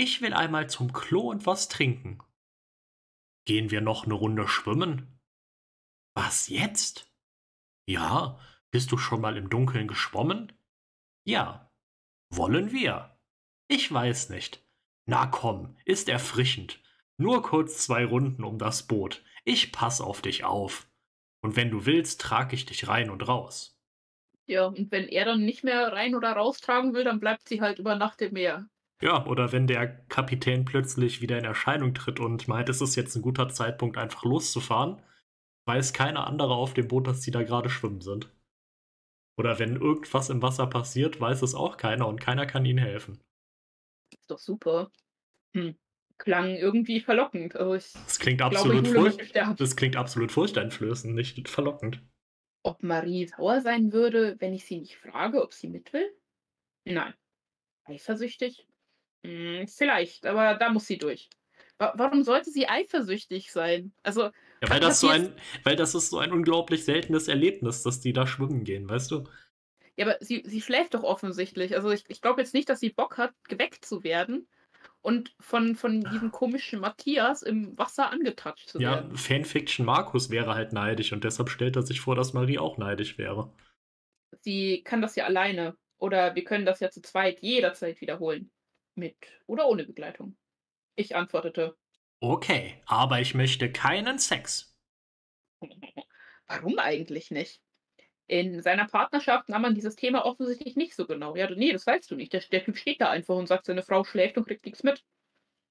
Ich 0.00 0.20
will 0.20 0.32
einmal 0.32 0.70
zum 0.70 0.92
Klo 0.92 1.28
und 1.28 1.44
was 1.44 1.66
trinken. 1.66 2.20
Gehen 3.46 3.72
wir 3.72 3.80
noch 3.80 4.04
eine 4.04 4.14
Runde 4.14 4.46
schwimmen? 4.46 5.18
Was 6.14 6.46
jetzt? 6.46 7.12
Ja, 7.84 8.38
bist 8.70 8.92
du 8.92 8.96
schon 8.96 9.20
mal 9.20 9.36
im 9.36 9.50
Dunkeln 9.50 9.88
geschwommen? 9.88 10.52
Ja. 11.24 11.72
Wollen 12.30 12.70
wir? 12.70 13.18
Ich 13.66 13.92
weiß 13.92 14.28
nicht. 14.28 14.64
Na 15.06 15.26
komm, 15.26 15.76
ist 15.84 16.08
erfrischend. 16.08 16.80
Nur 17.16 17.42
kurz 17.42 17.84
zwei 17.84 18.04
Runden 18.04 18.44
um 18.44 18.56
das 18.56 18.86
Boot. 18.86 19.24
Ich 19.44 19.72
pass 19.72 20.00
auf 20.00 20.22
dich 20.22 20.44
auf. 20.44 20.88
Und 21.40 21.56
wenn 21.56 21.72
du 21.72 21.86
willst, 21.86 22.20
trag 22.20 22.52
ich 22.52 22.66
dich 22.66 22.86
rein 22.86 23.10
und 23.10 23.26
raus. 23.26 23.76
ja, 24.46 24.66
und 24.66 24.92
wenn 24.92 25.08
er 25.08 25.24
dann 25.24 25.44
nicht 25.44 25.64
mehr 25.64 25.92
rein 25.92 26.14
oder 26.14 26.34
raustragen 26.34 26.94
will, 26.94 27.02
dann 27.02 27.18
bleibt 27.18 27.48
sie 27.48 27.60
halt 27.60 27.80
über 27.80 27.96
Nacht 27.96 28.22
im 28.22 28.34
Meer. 28.34 28.70
Ja, 29.00 29.26
oder 29.26 29.52
wenn 29.52 29.66
der 29.68 29.86
Kapitän 30.08 30.64
plötzlich 30.64 31.20
wieder 31.20 31.38
in 31.38 31.44
Erscheinung 31.44 31.94
tritt 31.94 32.18
und 32.18 32.48
meint, 32.48 32.68
es 32.68 32.80
ist 32.80 32.96
jetzt 32.96 33.14
ein 33.14 33.22
guter 33.22 33.48
Zeitpunkt, 33.48 33.96
einfach 33.96 34.24
loszufahren, 34.24 35.00
weiß 35.66 35.92
keiner 35.92 36.26
andere 36.26 36.54
auf 36.54 36.74
dem 36.74 36.88
Boot, 36.88 37.06
dass 37.06 37.20
die 37.20 37.30
da 37.30 37.42
gerade 37.44 37.70
schwimmen 37.70 38.00
sind. 38.00 38.30
Oder 39.38 39.60
wenn 39.60 39.76
irgendwas 39.76 40.30
im 40.30 40.42
Wasser 40.42 40.66
passiert, 40.66 41.20
weiß 41.20 41.42
es 41.42 41.54
auch 41.54 41.76
keiner 41.76 42.08
und 42.08 42.20
keiner 42.20 42.44
kann 42.44 42.64
ihnen 42.64 42.78
helfen. 42.78 43.20
Ist 44.10 44.30
doch 44.30 44.38
super. 44.38 44.90
Hm. 45.54 45.76
Klang 46.18 46.56
irgendwie 46.56 47.00
verlockend. 47.00 47.54
Also 47.54 47.74
ich 47.74 47.92
Das 47.92 48.18
klingt 48.18 48.38
glaube, 48.38 48.56
absolut, 48.56 49.24
sterben. 49.24 49.56
das 49.56 49.76
klingt 49.76 49.94
absolut 49.94 50.32
furchteinflößend, 50.32 51.14
nicht 51.14 51.48
verlockend. 51.48 52.02
Ob 52.64 52.82
Marie 52.82 53.28
sauer 53.28 53.60
sein 53.60 53.92
würde, 53.92 54.34
wenn 54.40 54.52
ich 54.52 54.64
sie 54.64 54.78
nicht 54.80 54.96
frage, 54.96 55.40
ob 55.40 55.54
sie 55.54 55.68
mit 55.68 55.92
will? 55.92 56.10
Nein. 56.84 57.14
Eifersüchtig? 57.84 58.66
Hm, 59.24 59.66
vielleicht, 59.68 60.26
aber 60.26 60.54
da 60.54 60.70
muss 60.70 60.86
sie 60.86 60.98
durch. 60.98 61.28
Wa 61.78 61.92
warum 61.96 62.24
sollte 62.24 62.50
sie 62.50 62.68
eifersüchtig 62.68 63.52
sein? 63.52 63.92
Also, 64.02 64.30
Ja, 64.62 64.70
weil 64.70 64.80
das 64.80 65.00
so 65.00 65.08
ein, 65.08 65.34
weil 65.64 65.74
das 65.76 65.94
ist 65.96 66.10
so 66.10 66.18
ein 66.18 66.32
unglaublich 66.32 66.84
seltenes 66.84 67.26
Erlebnis, 67.28 67.82
dass 67.82 68.00
die 68.00 68.12
da 68.12 68.26
schwimmen 68.26 68.62
gehen, 68.64 68.88
weißt 68.88 69.10
du? 69.12 69.24
ja, 69.96 70.06
aber 70.06 70.16
sie, 70.24 70.42
sie 70.46 70.60
schläft 70.62 70.94
doch 70.94 71.02
offensichtlich. 71.02 71.74
Also, 71.74 71.90
ich, 71.90 72.04
ich 72.08 72.20
glaube 72.22 72.40
jetzt 72.40 72.54
nicht, 72.54 72.68
dass 72.68 72.80
sie 72.80 72.90
Bock 72.90 73.18
hat, 73.18 73.34
geweckt 73.48 73.84
zu 73.84 74.02
werden 74.04 74.48
und 75.02 75.34
von, 75.40 75.76
von 75.76 76.08
diesem 76.10 76.30
komischen 76.32 76.80
Matthias 76.80 77.42
im 77.42 77.76
Wasser 77.78 78.10
angetatscht 78.10 78.68
zu 78.68 78.82
Ja, 78.82 78.84
werden. 78.84 79.14
Fanfiction 79.14 79.84
Markus 79.84 80.30
wäre 80.30 80.54
halt 80.54 80.72
neidisch 80.72 81.12
und 81.12 81.22
deshalb 81.22 81.50
stellt 81.50 81.76
er 81.76 81.82
sich 81.82 82.00
vor, 82.00 82.14
dass 82.16 82.32
Marie 82.32 82.58
auch 82.58 82.78
neidisch 82.78 83.18
wäre. 83.18 83.52
Sie 84.40 84.82
kann 84.84 85.02
das 85.02 85.16
ja 85.16 85.24
alleine. 85.26 85.76
Oder 85.98 86.34
wir 86.34 86.44
können 86.44 86.64
das 86.66 86.80
ja 86.80 86.90
zu 86.90 87.02
zweit 87.02 87.40
jederzeit 87.42 88.00
wiederholen. 88.00 88.50
Mit 88.98 89.16
oder 89.46 89.68
ohne 89.68 89.84
Begleitung. 89.84 90.36
Ich 90.96 91.14
antwortete, 91.14 91.76
Okay, 92.20 92.82
aber 92.86 93.20
ich 93.20 93.34
möchte 93.34 93.70
keinen 93.70 94.18
Sex. 94.18 94.76
Warum 96.48 96.78
eigentlich 96.78 97.30
nicht? 97.30 97.62
In 98.26 98.60
seiner 98.60 98.86
Partnerschaft 98.86 99.48
nahm 99.48 99.62
man 99.62 99.74
dieses 99.74 99.94
Thema 99.96 100.26
offensichtlich 100.26 100.76
nicht 100.76 100.94
so 100.94 101.06
genau. 101.06 101.36
Ja, 101.36 101.48
nee, 101.50 101.72
das 101.72 101.86
weißt 101.86 102.10
du 102.10 102.16
nicht. 102.16 102.32
Der, 102.32 102.40
der 102.40 102.64
Typ 102.64 102.76
steht 102.76 103.00
da 103.00 103.10
einfach 103.10 103.36
und 103.36 103.46
sagt, 103.46 103.66
seine 103.66 103.82
Frau 103.82 104.04
schläft 104.04 104.36
und 104.36 104.46
kriegt 104.46 104.66
nichts 104.66 104.82
mit. 104.82 105.04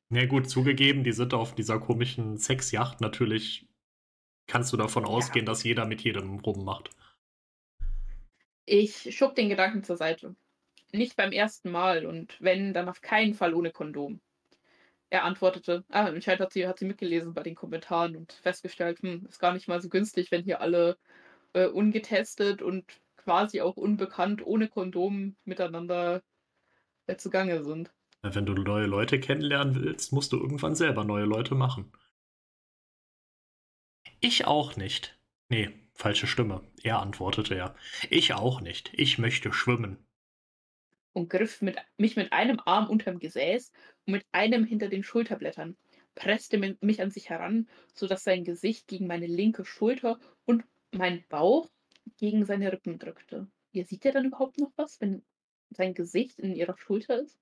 Na 0.09 0.21
ja, 0.21 0.25
gut, 0.25 0.49
zugegeben, 0.49 1.03
die 1.03 1.11
sind 1.11 1.33
auf 1.33 1.53
dieser 1.53 1.79
komischen 1.79 2.37
Sexjacht. 2.37 3.01
Natürlich 3.01 3.67
kannst 4.47 4.71
du 4.71 4.77
davon 4.77 5.03
ja. 5.03 5.09
ausgehen, 5.09 5.45
dass 5.45 5.63
jeder 5.63 5.85
mit 5.85 6.01
jedem 6.01 6.39
rummacht. 6.39 6.89
Ich 8.65 9.15
schob 9.15 9.35
den 9.35 9.49
Gedanken 9.49 9.83
zur 9.83 9.97
Seite. 9.97 10.35
Nicht 10.91 11.15
beim 11.15 11.31
ersten 11.31 11.69
Mal 11.69 12.05
und 12.05 12.37
wenn, 12.39 12.73
dann 12.73 12.89
auf 12.89 13.01
keinen 13.01 13.33
Fall 13.33 13.53
ohne 13.53 13.71
Kondom. 13.71 14.21
Er 15.09 15.23
antwortete, 15.23 15.85
ah, 15.89 16.05
anscheinend 16.05 16.41
hat 16.41 16.53
sie, 16.53 16.67
hat 16.67 16.79
sie 16.79 16.85
mitgelesen 16.85 17.33
bei 17.33 17.43
den 17.43 17.55
Kommentaren 17.55 18.15
und 18.15 18.33
festgestellt, 18.33 18.99
hm, 19.01 19.25
ist 19.27 19.39
gar 19.39 19.53
nicht 19.53 19.67
mal 19.67 19.81
so 19.81 19.89
günstig, 19.89 20.31
wenn 20.31 20.43
hier 20.43 20.59
alle 20.61 20.97
äh, 21.53 21.67
ungetestet 21.67 22.61
und 22.61 22.85
quasi 23.15 23.61
auch 23.61 23.77
unbekannt 23.77 24.45
ohne 24.45 24.67
Kondom 24.67 25.35
miteinander 25.45 26.23
äh, 27.07 27.15
zugange 27.17 27.63
sind. 27.63 27.91
Wenn 28.21 28.45
du 28.45 28.53
neue 28.53 28.87
Leute 28.87 29.19
kennenlernen 29.19 29.75
willst, 29.75 30.11
musst 30.11 30.33
du 30.33 30.37
irgendwann 30.37 30.75
selber 30.75 31.03
neue 31.03 31.25
Leute 31.25 31.55
machen. 31.55 31.91
Ich 34.19 34.45
auch 34.45 34.75
nicht. 34.75 35.19
Nee, 35.49 35.69
falsche 35.93 36.27
Stimme. 36.27 36.61
Er 36.83 36.99
antwortete 36.99 37.55
ja. 37.55 37.75
Ich 38.09 38.33
auch 38.33 38.61
nicht. 38.61 38.91
Ich 38.93 39.17
möchte 39.17 39.53
schwimmen. 39.53 40.06
Und 41.17 41.31
griff 41.31 41.63
mit, 41.63 41.77
mich 41.97 42.15
mit 42.15 42.31
einem 42.31 42.59
Arm 42.63 42.91
unterm 42.91 43.17
Gesäß 43.17 43.71
und 44.05 44.13
mit 44.13 44.23
einem 44.31 44.65
hinter 44.65 44.87
den 44.87 45.01
Schulterblättern, 45.01 45.75
presste 46.13 46.59
mich 46.79 47.01
an 47.01 47.09
sich 47.09 47.31
heran, 47.31 47.67
sodass 47.95 48.23
sein 48.23 48.43
Gesicht 48.43 48.87
gegen 48.87 49.07
meine 49.07 49.25
linke 49.25 49.65
Schulter 49.65 50.19
und 50.45 50.63
mein 50.91 51.23
Bauch 51.27 51.71
gegen 52.17 52.45
seine 52.45 52.71
Rippen 52.71 52.99
drückte. 52.99 53.47
Ihr 53.71 53.85
seht 53.85 54.05
ja 54.05 54.11
dann 54.11 54.25
überhaupt 54.25 54.59
noch 54.59 54.71
was, 54.75 55.01
wenn 55.01 55.23
sein 55.71 55.95
Gesicht 55.95 56.37
in 56.37 56.55
ihrer 56.55 56.77
Schulter 56.77 57.19
ist? 57.19 57.39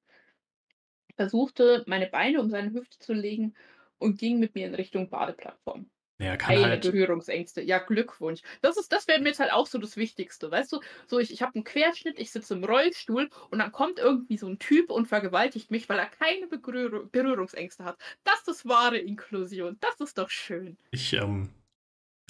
versuchte, 1.18 1.84
meine 1.86 2.08
Beine 2.08 2.40
um 2.40 2.50
seine 2.50 2.72
Hüfte 2.72 2.98
zu 3.00 3.12
legen 3.12 3.56
und 3.98 4.18
ging 4.20 4.40
mit 4.40 4.56
mir 4.56 4.68
in 4.68 4.76
Richtung 4.76 5.10
Badeplattform. 5.10 5.90
Ja, 6.18 6.38
Keine 6.38 6.64
halt... 6.64 6.84
Berührungsängste. 6.84 7.62
Ja, 7.62 7.80
Glückwunsch. 7.80 8.42
Das 8.62 8.78
ist, 8.78 8.92
das 8.92 9.08
wäre 9.08 9.20
mir 9.20 9.30
jetzt 9.30 9.40
halt 9.40 9.52
auch 9.52 9.68
so 9.68 9.78
das 9.78 9.98
Wichtigste. 9.98 10.50
Weißt 10.50 10.72
du, 10.72 10.80
so 11.08 11.20
ich, 11.20 11.32
ich 11.34 11.42
habe 11.42 11.56
einen 11.56 11.66
Querschnitt, 11.66 12.20
ich 12.20 12.32
sitze 12.32 12.54
im 12.54 12.64
Rollstuhl 12.64 13.30
und 13.50 13.60
dann 13.60 13.72
kommt 13.74 14.00
irgendwie 14.00 14.38
so 14.38 14.48
ein 14.48 14.58
Typ 14.58 14.92
und 14.92 15.08
vergewaltigt 15.08 15.72
mich, 15.72 15.90
weil 15.90 16.00
er 16.00 16.06
keine 16.06 16.48
Berühr 16.48 17.10
Berührungsängste 17.12 17.84
hat. 17.84 17.98
Das 18.24 18.48
ist 18.48 18.66
wahre 18.66 18.98
Inklusion. 18.98 19.78
Das 19.82 20.00
ist 20.00 20.18
doch 20.18 20.30
schön. 20.30 20.78
Ich 20.92 21.12
ähm, 21.14 21.50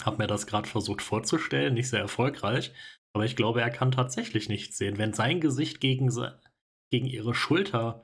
habe 0.04 0.18
mir 0.18 0.28
das 0.28 0.48
gerade 0.48 0.68
versucht 0.68 1.04
vorzustellen, 1.04 1.76
nicht 1.76 1.90
sehr 1.90 2.02
erfolgreich, 2.02 2.74
aber 3.14 3.26
ich 3.26 3.36
glaube, 3.36 3.62
er 3.62 3.70
kann 3.70 3.92
tatsächlich 3.92 4.50
nichts 4.50 4.78
sehen. 4.78 4.98
Wenn 4.98 5.14
sein 5.14 5.40
Gesicht 5.40 5.80
gegen, 5.80 6.12
gegen 6.90 7.06
ihre 7.06 7.36
Schulter 7.36 8.04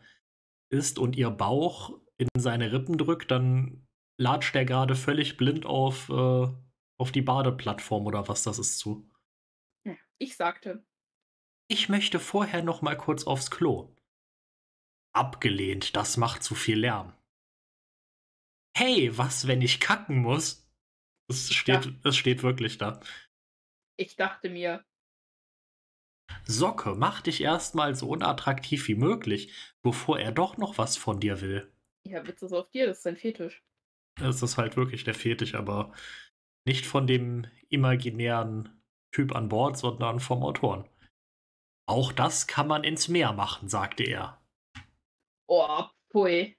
ist 0.69 0.99
und 0.99 1.15
ihr 1.15 1.31
Bauch 1.31 1.99
in 2.17 2.27
seine 2.37 2.71
Rippen 2.71 2.99
drückt, 2.99 3.31
dann 3.31 3.87
latscht 4.21 4.55
er 4.55 4.65
gerade 4.65 4.95
völlig 4.95 5.35
blind 5.35 5.65
auf, 5.65 6.09
äh, 6.09 6.47
auf 6.97 7.11
die 7.11 7.21
Badeplattform 7.21 8.05
oder 8.05 8.27
was 8.27 8.43
das 8.43 8.59
ist 8.59 8.77
zu. 8.77 9.09
Ich 10.17 10.35
sagte. 10.35 10.85
Ich 11.67 11.89
möchte 11.89 12.19
vorher 12.19 12.61
noch 12.61 12.83
mal 12.83 12.95
kurz 12.95 13.25
aufs 13.25 13.49
Klo. 13.49 13.95
Abgelehnt, 15.13 15.95
das 15.95 16.17
macht 16.17 16.43
zu 16.43 16.53
viel 16.53 16.79
Lärm. 16.79 17.13
Hey, 18.77 19.17
was, 19.17 19.47
wenn 19.47 19.61
ich 19.61 19.79
kacken 19.79 20.19
muss? 20.19 20.69
Es 21.27 21.51
steht, 21.51 21.85
ja. 21.85 21.91
es 22.03 22.15
steht 22.15 22.43
wirklich 22.43 22.77
da. 22.77 23.01
Ich 23.97 24.15
dachte 24.15 24.49
mir, 24.49 24.85
Socke, 26.45 26.95
mach 26.95 27.21
dich 27.21 27.41
erstmal 27.41 27.95
so 27.95 28.09
unattraktiv 28.09 28.87
wie 28.87 28.95
möglich, 28.95 29.53
bevor 29.81 30.19
er 30.19 30.31
doch 30.31 30.57
noch 30.57 30.77
was 30.77 30.97
von 30.97 31.19
dir 31.19 31.41
will. 31.41 31.73
Ja, 32.03 32.25
Witz 32.27 32.41
ist 32.41 32.53
auf 32.53 32.69
dir, 32.69 32.87
das 32.87 32.97
ist 32.97 33.03
sein 33.03 33.17
Fetisch. 33.17 33.63
Das 34.15 34.41
ist 34.41 34.57
halt 34.57 34.77
wirklich 34.77 35.03
der 35.03 35.13
Fetisch, 35.13 35.55
aber 35.55 35.93
nicht 36.65 36.85
von 36.85 37.07
dem 37.07 37.47
imaginären 37.69 38.81
Typ 39.11 39.35
an 39.35 39.49
Bord, 39.49 39.77
sondern 39.77 40.19
vom 40.19 40.43
Autoren. 40.43 40.87
Auch 41.85 42.11
das 42.11 42.47
kann 42.47 42.67
man 42.67 42.83
ins 42.83 43.07
Meer 43.07 43.33
machen, 43.33 43.67
sagte 43.67 44.03
er. 44.03 44.41
Oh, 45.47 45.83
pui. 46.09 46.57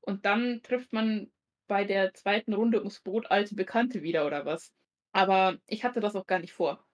Und 0.00 0.24
dann 0.24 0.62
trifft 0.62 0.92
man 0.92 1.30
bei 1.68 1.84
der 1.84 2.12
zweiten 2.14 2.54
Runde 2.54 2.78
ums 2.78 3.00
Boot 3.00 3.30
alte 3.30 3.54
Bekannte 3.54 4.02
wieder, 4.02 4.26
oder 4.26 4.44
was? 4.44 4.72
Aber 5.12 5.58
ich 5.66 5.84
hatte 5.84 6.00
das 6.00 6.16
auch 6.16 6.26
gar 6.26 6.40
nicht 6.40 6.52
vor. 6.52 6.84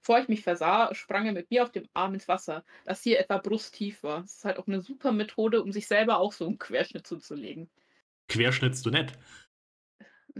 Bevor 0.00 0.20
ich 0.20 0.28
mich 0.28 0.42
versah, 0.42 0.94
sprang 0.94 1.26
er 1.26 1.32
mit 1.32 1.50
mir 1.50 1.62
auf 1.62 1.70
dem 1.70 1.86
Arm 1.92 2.14
ins 2.14 2.28
Wasser, 2.28 2.64
das 2.84 3.02
hier 3.02 3.20
etwa 3.20 3.38
brusttief 3.38 4.02
war. 4.02 4.22
Das 4.22 4.36
ist 4.36 4.44
halt 4.44 4.58
auch 4.58 4.66
eine 4.66 4.80
super 4.80 5.12
Methode, 5.12 5.62
um 5.62 5.72
sich 5.72 5.86
selber 5.86 6.18
auch 6.18 6.32
so 6.32 6.46
einen 6.46 6.58
Querschnitt 6.58 7.06
zuzulegen. 7.06 7.70
Querschnittst 8.28 8.84
du 8.84 8.90
nett? 8.90 9.12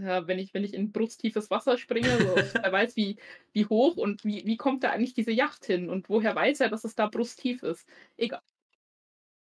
Ja, 0.00 0.28
wenn 0.28 0.38
ich, 0.38 0.54
wenn 0.54 0.62
ich 0.62 0.74
in 0.74 0.92
brusttiefes 0.92 1.50
Wasser 1.50 1.76
springe, 1.76 2.08
so, 2.18 2.58
er 2.58 2.72
weiß, 2.72 2.94
wie, 2.96 3.16
wie 3.52 3.66
hoch 3.66 3.96
und 3.96 4.24
wie, 4.24 4.46
wie 4.46 4.56
kommt 4.56 4.84
da 4.84 4.90
eigentlich 4.90 5.14
diese 5.14 5.32
Yacht 5.32 5.64
hin 5.64 5.90
und 5.90 6.08
woher 6.08 6.36
weiß 6.36 6.60
er, 6.60 6.68
dass 6.68 6.84
es 6.84 6.94
da 6.94 7.08
brusttief 7.08 7.62
ist. 7.62 7.88
Egal. 8.16 8.42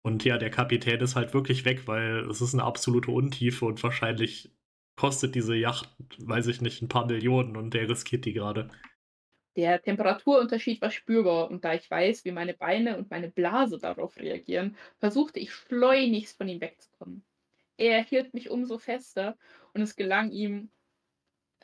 Und 0.05 0.25
ja, 0.25 0.37
der 0.37 0.49
Kapitän 0.49 0.99
ist 0.99 1.15
halt 1.15 1.33
wirklich 1.33 1.63
weg, 1.63 1.87
weil 1.87 2.29
es 2.29 2.41
ist 2.41 2.53
eine 2.53 2.63
absolute 2.63 3.09
Untiefe 3.09 3.65
und 3.65 3.81
wahrscheinlich 3.83 4.51
kostet 4.97 5.33
diese 5.33 5.55
Yacht, 5.55 5.89
weiß 6.19 6.47
ich 6.47 6.59
nicht, 6.59 6.81
ein 6.81 6.89
paar 6.89 7.05
Millionen 7.05 7.55
und 7.55 7.73
der 7.73 7.87
riskiert 7.87 8.25
die 8.25 8.33
gerade. 8.33 8.69
Der 9.55 9.81
Temperaturunterschied 9.81 10.81
war 10.81 10.91
spürbar 10.91 11.49
und 11.49 11.63
da 11.63 11.73
ich 11.73 11.89
weiß, 11.89 12.25
wie 12.25 12.31
meine 12.31 12.53
Beine 12.53 12.97
und 12.97 13.11
meine 13.11 13.29
Blase 13.29 13.77
darauf 13.77 14.17
reagieren, 14.17 14.75
versuchte 14.99 15.39
ich 15.39 15.53
schleunigst 15.53 16.37
von 16.37 16.49
ihm 16.49 16.59
wegzukommen. 16.59 17.23
Er 17.77 18.03
hielt 18.03 18.33
mich 18.33 18.49
umso 18.49 18.77
fester 18.77 19.37
und 19.73 19.81
es 19.81 19.95
gelang 19.95 20.31
ihm, 20.31 20.71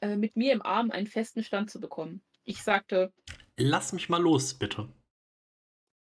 äh, 0.02 0.16
mit 0.16 0.36
mir 0.36 0.54
im 0.54 0.62
Arm 0.62 0.92
einen 0.92 1.08
festen 1.08 1.44
Stand 1.44 1.70
zu 1.70 1.80
bekommen. 1.80 2.24
Ich 2.44 2.64
sagte: 2.64 3.14
Lass 3.58 3.94
mich 3.94 4.10
mal 4.10 4.22
los, 4.22 4.54
bitte. 4.54 4.90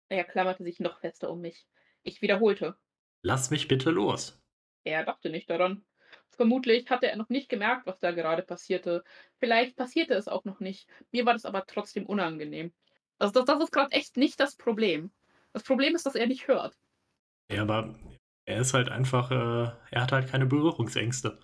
Er 0.10 0.24
klammerte 0.24 0.64
sich 0.64 0.80
noch 0.80 1.00
fester 1.00 1.30
um 1.30 1.42
mich. 1.42 1.68
Ich 2.04 2.22
wiederholte: 2.22 2.78
Lass 3.22 3.52
mich 3.52 3.68
bitte 3.68 3.92
los. 3.92 4.42
Er 4.84 5.06
dachte 5.06 5.30
nicht 5.30 5.50
daran. 5.50 5.86
Vermutlich 6.32 6.90
hatte 6.90 7.08
er 7.08 7.18
noch 7.18 7.30
nicht 7.30 7.50
gemerkt, 7.50 7.86
was 7.86 8.00
da 8.00 8.12
gerade 8.12 8.42
passierte. 8.42 9.04
Vielleicht 9.38 9.76
passierte 9.76 10.16
es 10.16 10.28
auch 10.28 10.44
noch 10.44 10.60
nicht. 10.60 10.90
Mir 11.12 11.26
war 11.26 11.34
das 11.34 11.46
aber 11.46 11.66
trotzdem 11.68 12.06
unangenehm. 12.06 12.74
Also 13.20 13.34
das, 13.34 13.46
das 13.46 13.64
ist 13.64 13.72
gerade 13.72 13.92
echt 13.92 14.18
nicht 14.18 14.40
das 14.40 14.56
Problem. 14.56 15.12
Das 15.54 15.64
Problem 15.64 15.94
ist, 15.94 16.06
dass 16.06 16.16
er 16.16 16.28
nicht 16.28 16.48
hört. 16.48 16.78
Ja, 17.52 17.62
aber 17.62 17.94
er 18.52 18.62
ist 18.62 18.74
halt 18.74 18.90
einfach, 18.90 19.32
äh, 19.32 19.72
er 19.92 20.02
hat 20.02 20.12
halt 20.12 20.30
keine 20.30 20.46
Berührungsängste. 20.46 21.40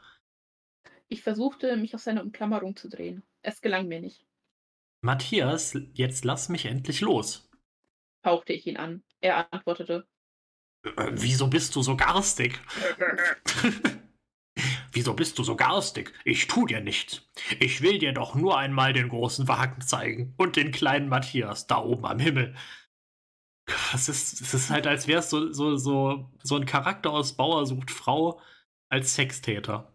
Ich 1.08 1.24
versuchte, 1.24 1.78
mich 1.78 1.96
aus 1.96 2.04
seiner 2.04 2.24
Umklammerung 2.24 2.76
zu 2.76 2.90
drehen. 2.90 3.24
Es 3.42 3.62
gelang 3.62 3.88
mir 3.88 4.02
nicht. 4.02 4.26
Matthias, 5.02 5.78
jetzt 5.94 6.26
lass 6.26 6.50
mich 6.50 6.66
endlich 6.66 7.02
los. 7.02 7.50
Hauchte 8.26 8.54
ich 8.54 8.68
ihn 8.68 8.78
an. 8.78 9.04
Er 9.22 9.52
antwortete. 9.54 10.08
Äh, 10.84 11.12
wieso 11.12 11.48
bist 11.48 11.76
du 11.76 11.82
so 11.82 11.96
garstig? 11.96 12.60
Wieso 14.92 15.14
bist 15.14 15.38
du 15.38 15.44
so 15.44 15.56
garstig? 15.56 16.12
Ich 16.26 16.48
tu 16.48 16.66
dir 16.66 16.82
nichts. 16.82 17.22
Ich 17.60 17.82
will 17.82 18.00
dir 18.00 18.14
doch 18.14 18.34
nur 18.34 18.58
einmal 18.58 18.94
den 18.94 19.10
großen 19.10 19.48
Wagen 19.48 19.82
zeigen 19.82 20.34
und 20.38 20.56
den 20.56 20.72
kleinen 20.72 21.08
Matthias 21.08 21.68
da 21.68 21.78
oben 21.84 22.06
am 22.06 22.18
Himmel. 22.18 22.56
Was 23.92 24.08
ist, 24.08 24.42
es 24.42 24.54
ist 24.54 24.70
halt, 24.70 24.88
als 24.88 25.08
wäre 25.08 25.20
es 25.20 25.30
so, 25.30 25.52
so, 25.52 25.76
so, 25.76 26.30
so 26.42 26.56
ein 26.56 26.66
Charakter 26.66 27.12
aus 27.12 27.36
Bauer 27.36 27.66
sucht 27.66 27.92
Frau 27.92 28.40
als 28.90 29.16
Sextäter. 29.16 29.94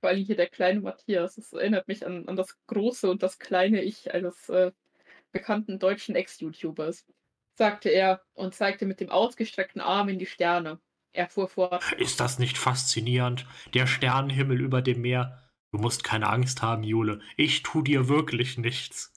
Vor 0.00 0.10
allem 0.10 0.24
hier 0.24 0.36
der 0.36 0.48
kleine 0.48 0.80
Matthias. 0.80 1.36
Das 1.36 1.52
erinnert 1.52 1.88
mich 1.88 2.06
an, 2.06 2.28
an 2.28 2.36
das 2.36 2.56
große 2.66 3.10
und 3.10 3.22
das 3.22 3.38
kleine 3.38 3.82
Ich 3.82 4.12
eines 4.12 4.48
äh, 4.48 4.72
bekannten 5.32 5.78
deutschen 5.78 6.14
Ex-YouTubers, 6.14 7.06
sagte 7.56 7.88
er 7.88 8.22
und 8.34 8.54
zeigte 8.54 8.86
mit 8.86 9.00
dem 9.00 9.10
ausgestreckten 9.10 9.80
Arm 9.80 10.08
in 10.08 10.18
die 10.18 10.26
Sterne. 10.26 10.80
Er 11.12 11.28
fuhr 11.28 11.48
fort. 11.48 11.84
Ist 11.98 12.20
das 12.20 12.38
nicht 12.38 12.58
faszinierend? 12.58 13.46
Der 13.74 13.86
Sternenhimmel 13.86 14.60
über 14.60 14.82
dem 14.82 15.00
Meer. 15.00 15.50
Du 15.72 15.78
musst 15.78 16.04
keine 16.04 16.28
Angst 16.28 16.62
haben, 16.62 16.82
Jule. 16.82 17.20
Ich 17.36 17.62
tu 17.62 17.82
dir 17.82 18.08
wirklich 18.08 18.56
nichts. 18.58 19.12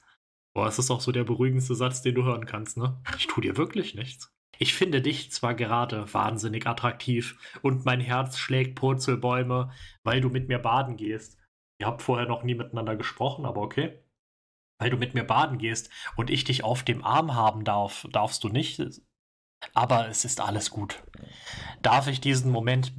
Boah, 0.54 0.68
es 0.68 0.80
ist 0.80 0.92
auch 0.92 1.02
so 1.02 1.12
der 1.12 1.24
beruhigendste 1.24 1.76
Satz, 1.76 2.02
den 2.02 2.16
du 2.16 2.24
hören 2.24 2.46
kannst, 2.46 2.78
ne? 2.78 3.02
Ich 3.18 3.28
tu 3.28 3.42
dir 3.42 3.56
wirklich 3.58 3.96
nichts. 3.96 4.34
Ich 4.58 4.76
finde 4.76 5.02
dich 5.02 5.32
zwar 5.32 5.56
gerade 5.56 6.14
wahnsinnig 6.14 6.68
attraktiv 6.68 7.40
und 7.62 7.86
mein 7.86 8.00
Herz 8.00 8.38
schlägt 8.38 8.76
Purzelbäume, 8.76 9.72
weil 10.04 10.22
du 10.22 10.30
mit 10.30 10.50
mir 10.50 10.60
baden 10.60 10.98
gehst. 10.98 11.40
Ihr 11.80 11.88
habt 11.88 12.04
vorher 12.04 12.28
noch 12.28 12.44
nie 12.44 12.54
miteinander 12.54 12.96
gesprochen, 12.96 13.46
aber 13.46 13.62
okay. 13.62 14.04
Weil 14.78 14.92
du 14.92 14.98
mit 14.98 15.16
mir 15.16 15.24
baden 15.24 15.58
gehst 15.58 15.90
und 16.16 16.30
ich 16.30 16.44
dich 16.44 16.64
auf 16.64 16.84
dem 16.84 17.04
Arm 17.04 17.34
haben 17.34 17.64
darf, 17.64 18.06
darfst 18.12 18.44
du 18.44 18.50
nicht. 18.50 18.80
Aber 19.74 20.08
es 20.10 20.26
ist 20.26 20.42
alles 20.42 20.70
gut. 20.70 21.02
Darf 21.82 22.08
ich 22.08 22.22
diesen 22.22 22.52
Moment 22.52 22.94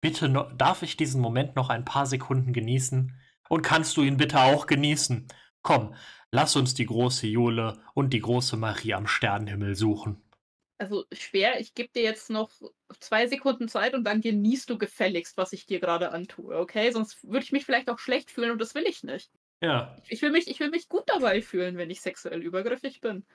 bitte 0.00 0.28
noch, 0.28 0.52
darf 0.52 0.82
ich 0.82 0.96
diesen 0.96 1.20
Moment 1.20 1.56
noch 1.56 1.70
ein 1.70 1.84
paar 1.84 2.06
Sekunden 2.06 2.52
genießen? 2.52 3.16
Und 3.48 3.62
kannst 3.62 3.96
du 3.96 4.02
ihn 4.02 4.16
bitte 4.16 4.40
auch 4.40 4.66
genießen? 4.66 5.26
Komm, 5.62 5.94
Lass 6.32 6.54
uns 6.56 6.74
die 6.74 6.86
große 6.86 7.26
Jule 7.26 7.82
und 7.94 8.10
die 8.10 8.20
große 8.20 8.56
Marie 8.56 8.94
am 8.94 9.06
Sternenhimmel 9.06 9.74
suchen. 9.74 10.22
Also 10.78 11.04
schwer, 11.12 11.60
ich 11.60 11.74
gebe 11.74 11.90
dir 11.92 12.02
jetzt 12.02 12.30
noch 12.30 12.50
zwei 13.00 13.26
Sekunden 13.26 13.68
Zeit 13.68 13.94
und 13.94 14.04
dann 14.04 14.22
genießt 14.22 14.70
du 14.70 14.78
gefälligst, 14.78 15.36
was 15.36 15.52
ich 15.52 15.66
dir 15.66 15.78
gerade 15.78 16.12
antue, 16.12 16.56
okay? 16.56 16.90
Sonst 16.90 17.22
würde 17.22 17.44
ich 17.44 17.52
mich 17.52 17.66
vielleicht 17.66 17.90
auch 17.90 17.98
schlecht 17.98 18.30
fühlen 18.30 18.52
und 18.52 18.60
das 18.60 18.74
will 18.74 18.84
ich 18.86 19.02
nicht. 19.02 19.30
Ja. 19.60 19.94
Ich 20.08 20.22
will 20.22 20.30
mich, 20.30 20.48
ich 20.48 20.58
will 20.58 20.70
mich 20.70 20.88
gut 20.88 21.02
dabei 21.06 21.42
fühlen, 21.42 21.76
wenn 21.76 21.90
ich 21.90 22.00
sexuell 22.00 22.40
übergriffig 22.40 23.00
bin. 23.00 23.26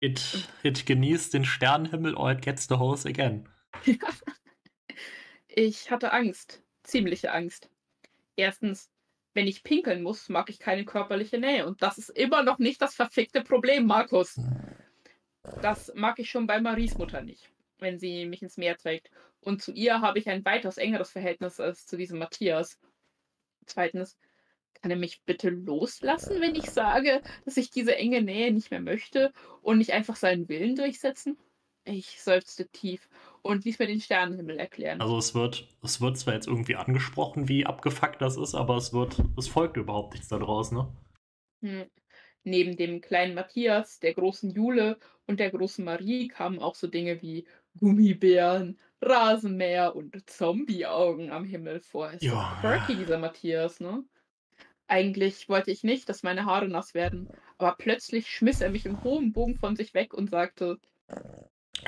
It, 0.00 0.48
it 0.62 0.86
genießt 0.86 1.34
den 1.34 1.44
Sternenhimmel 1.44 2.14
or 2.14 2.32
it 2.32 2.40
gets 2.40 2.66
the 2.66 2.76
hose 2.76 3.06
again. 3.06 3.46
ich 5.48 5.90
hatte 5.90 6.12
Angst, 6.12 6.62
ziemliche 6.84 7.32
Angst. 7.32 7.68
Erstens, 8.36 8.90
wenn 9.34 9.46
ich 9.46 9.62
pinkeln 9.62 10.02
muss, 10.02 10.28
mag 10.28 10.50
ich 10.50 10.58
keine 10.58 10.84
körperliche 10.84 11.38
Nähe. 11.38 11.66
Und 11.66 11.82
das 11.82 11.98
ist 11.98 12.10
immer 12.10 12.42
noch 12.42 12.58
nicht 12.58 12.82
das 12.82 12.94
verfickte 12.94 13.42
Problem, 13.42 13.86
Markus. 13.86 14.40
Das 15.62 15.92
mag 15.94 16.18
ich 16.18 16.30
schon 16.30 16.46
bei 16.46 16.60
Maries 16.60 16.98
Mutter 16.98 17.22
nicht, 17.22 17.50
wenn 17.78 17.98
sie 17.98 18.26
mich 18.26 18.42
ins 18.42 18.56
Meer 18.56 18.76
trägt. 18.76 19.10
Und 19.40 19.62
zu 19.62 19.72
ihr 19.72 20.00
habe 20.00 20.18
ich 20.18 20.28
ein 20.28 20.44
weitaus 20.44 20.76
engeres 20.76 21.10
Verhältnis 21.10 21.60
als 21.60 21.86
zu 21.86 21.96
diesem 21.96 22.18
Matthias. 22.18 22.78
Zweitens, 23.66 24.18
kann 24.74 24.90
er 24.90 24.96
mich 24.96 25.22
bitte 25.24 25.50
loslassen, 25.50 26.40
wenn 26.40 26.54
ich 26.54 26.70
sage, 26.70 27.22
dass 27.44 27.56
ich 27.56 27.70
diese 27.70 27.96
enge 27.96 28.22
Nähe 28.22 28.52
nicht 28.52 28.70
mehr 28.70 28.80
möchte 28.80 29.32
und 29.62 29.78
nicht 29.78 29.92
einfach 29.92 30.16
seinen 30.16 30.48
Willen 30.48 30.76
durchsetzen? 30.76 31.38
Ich 31.84 32.20
seufzte 32.20 32.68
tief 32.68 33.08
und 33.42 33.64
ließ 33.64 33.78
mir 33.78 33.86
den 33.86 34.00
Sternenhimmel 34.00 34.58
erklären. 34.58 35.00
Also 35.00 35.18
es 35.18 35.34
wird, 35.34 35.68
es 35.82 36.00
wird 36.00 36.18
zwar 36.18 36.34
jetzt 36.34 36.46
irgendwie 36.46 36.76
angesprochen, 36.76 37.48
wie 37.48 37.66
abgefuckt 37.66 38.20
das 38.20 38.36
ist, 38.36 38.54
aber 38.54 38.76
es 38.76 38.92
wird, 38.92 39.22
es 39.36 39.48
folgt 39.48 39.76
überhaupt 39.76 40.14
nichts 40.14 40.28
daraus, 40.28 40.72
ne? 40.72 40.92
Hm. 41.62 41.86
Neben 42.42 42.76
dem 42.76 43.00
kleinen 43.00 43.34
Matthias, 43.34 44.00
der 44.00 44.14
großen 44.14 44.50
Jule 44.50 44.98
und 45.26 45.40
der 45.40 45.50
großen 45.50 45.84
Marie 45.84 46.28
kamen 46.28 46.58
auch 46.58 46.74
so 46.74 46.86
Dinge 46.86 47.20
wie 47.20 47.46
Gummibären, 47.78 48.78
Rasenmäher 49.02 49.94
und 49.94 50.28
Zombieaugen 50.28 51.30
am 51.30 51.44
Himmel 51.44 51.80
vor. 51.80 52.10
Ist 52.10 52.22
ja. 52.22 52.58
quirky, 52.60 52.96
dieser 52.96 53.18
Matthias, 53.18 53.80
ne? 53.80 54.04
Eigentlich 54.86 55.48
wollte 55.48 55.70
ich 55.70 55.84
nicht, 55.84 56.08
dass 56.08 56.24
meine 56.24 56.46
Haare 56.46 56.66
nass 56.66 56.94
werden, 56.94 57.28
aber 57.58 57.76
plötzlich 57.78 58.28
schmiss 58.28 58.60
er 58.60 58.70
mich 58.70 58.86
im 58.86 59.04
hohen 59.04 59.32
Bogen 59.32 59.56
von 59.56 59.76
sich 59.76 59.94
weg 59.94 60.14
und 60.14 60.30
sagte: 60.30 60.80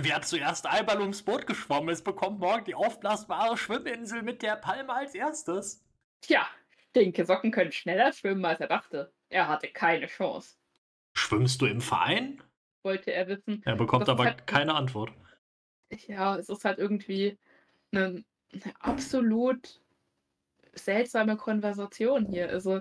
Wer 0.04 0.20
zuerst 0.22 0.66
einmal 0.66 1.00
ums 1.00 1.22
Boot 1.22 1.46
geschwommen 1.46 1.88
ist, 1.90 2.02
bekommt 2.02 2.40
morgen 2.40 2.64
die 2.64 2.74
aufblasbare 2.74 3.56
Schwimminsel 3.56 4.22
mit 4.22 4.42
der 4.42 4.56
Palme 4.56 4.92
als 4.92 5.14
erstes. 5.14 5.84
Tja, 6.22 6.44
Stinke 6.90 7.24
Socken 7.24 7.52
können 7.52 7.70
schneller 7.70 8.12
schwimmen, 8.12 8.44
als 8.44 8.58
er 8.58 8.66
dachte. 8.66 9.12
Er 9.28 9.46
hatte 9.46 9.68
keine 9.68 10.08
Chance. 10.08 10.56
Schwimmst 11.14 11.60
du 11.62 11.66
im 11.66 11.80
Verein? 11.80 12.42
Wollte 12.82 13.12
er 13.12 13.28
wissen. 13.28 13.62
Er 13.64 13.76
bekommt 13.76 14.08
aber 14.08 14.24
halt 14.24 14.46
keine 14.48 14.74
Antwort. 14.74 15.12
Ja, 16.08 16.36
es 16.36 16.48
ist 16.48 16.64
halt 16.64 16.78
irgendwie 16.78 17.38
eine, 17.92 18.24
eine 18.52 18.74
absolut 18.80 19.80
seltsame 20.72 21.36
Konversation 21.36 22.26
hier. 22.26 22.48
Also, 22.48 22.80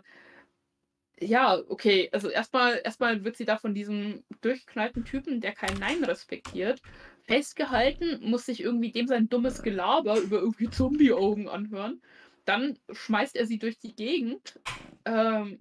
ja, 1.19 1.59
okay, 1.69 2.09
also 2.11 2.29
erstmal, 2.29 2.81
erstmal 2.83 3.23
wird 3.23 3.37
sie 3.37 3.45
da 3.45 3.57
von 3.57 3.75
diesem 3.75 4.23
durchgeknallten 4.41 5.05
Typen, 5.05 5.39
der 5.39 5.51
kein 5.53 5.77
Nein 5.77 6.03
respektiert, 6.03 6.81
festgehalten, 7.25 8.19
muss 8.21 8.45
sich 8.45 8.61
irgendwie 8.61 8.91
dem 8.91 9.07
sein 9.07 9.29
dummes 9.29 9.61
Gelaber 9.63 10.19
über 10.19 10.39
irgendwie 10.39 10.69
Zombie-Augen 10.69 11.47
anhören. 11.47 12.01
Dann 12.45 12.77
schmeißt 12.91 13.35
er 13.35 13.45
sie 13.45 13.59
durch 13.59 13.77
die 13.77 13.95
Gegend. 13.95 14.59
Ähm, 15.05 15.59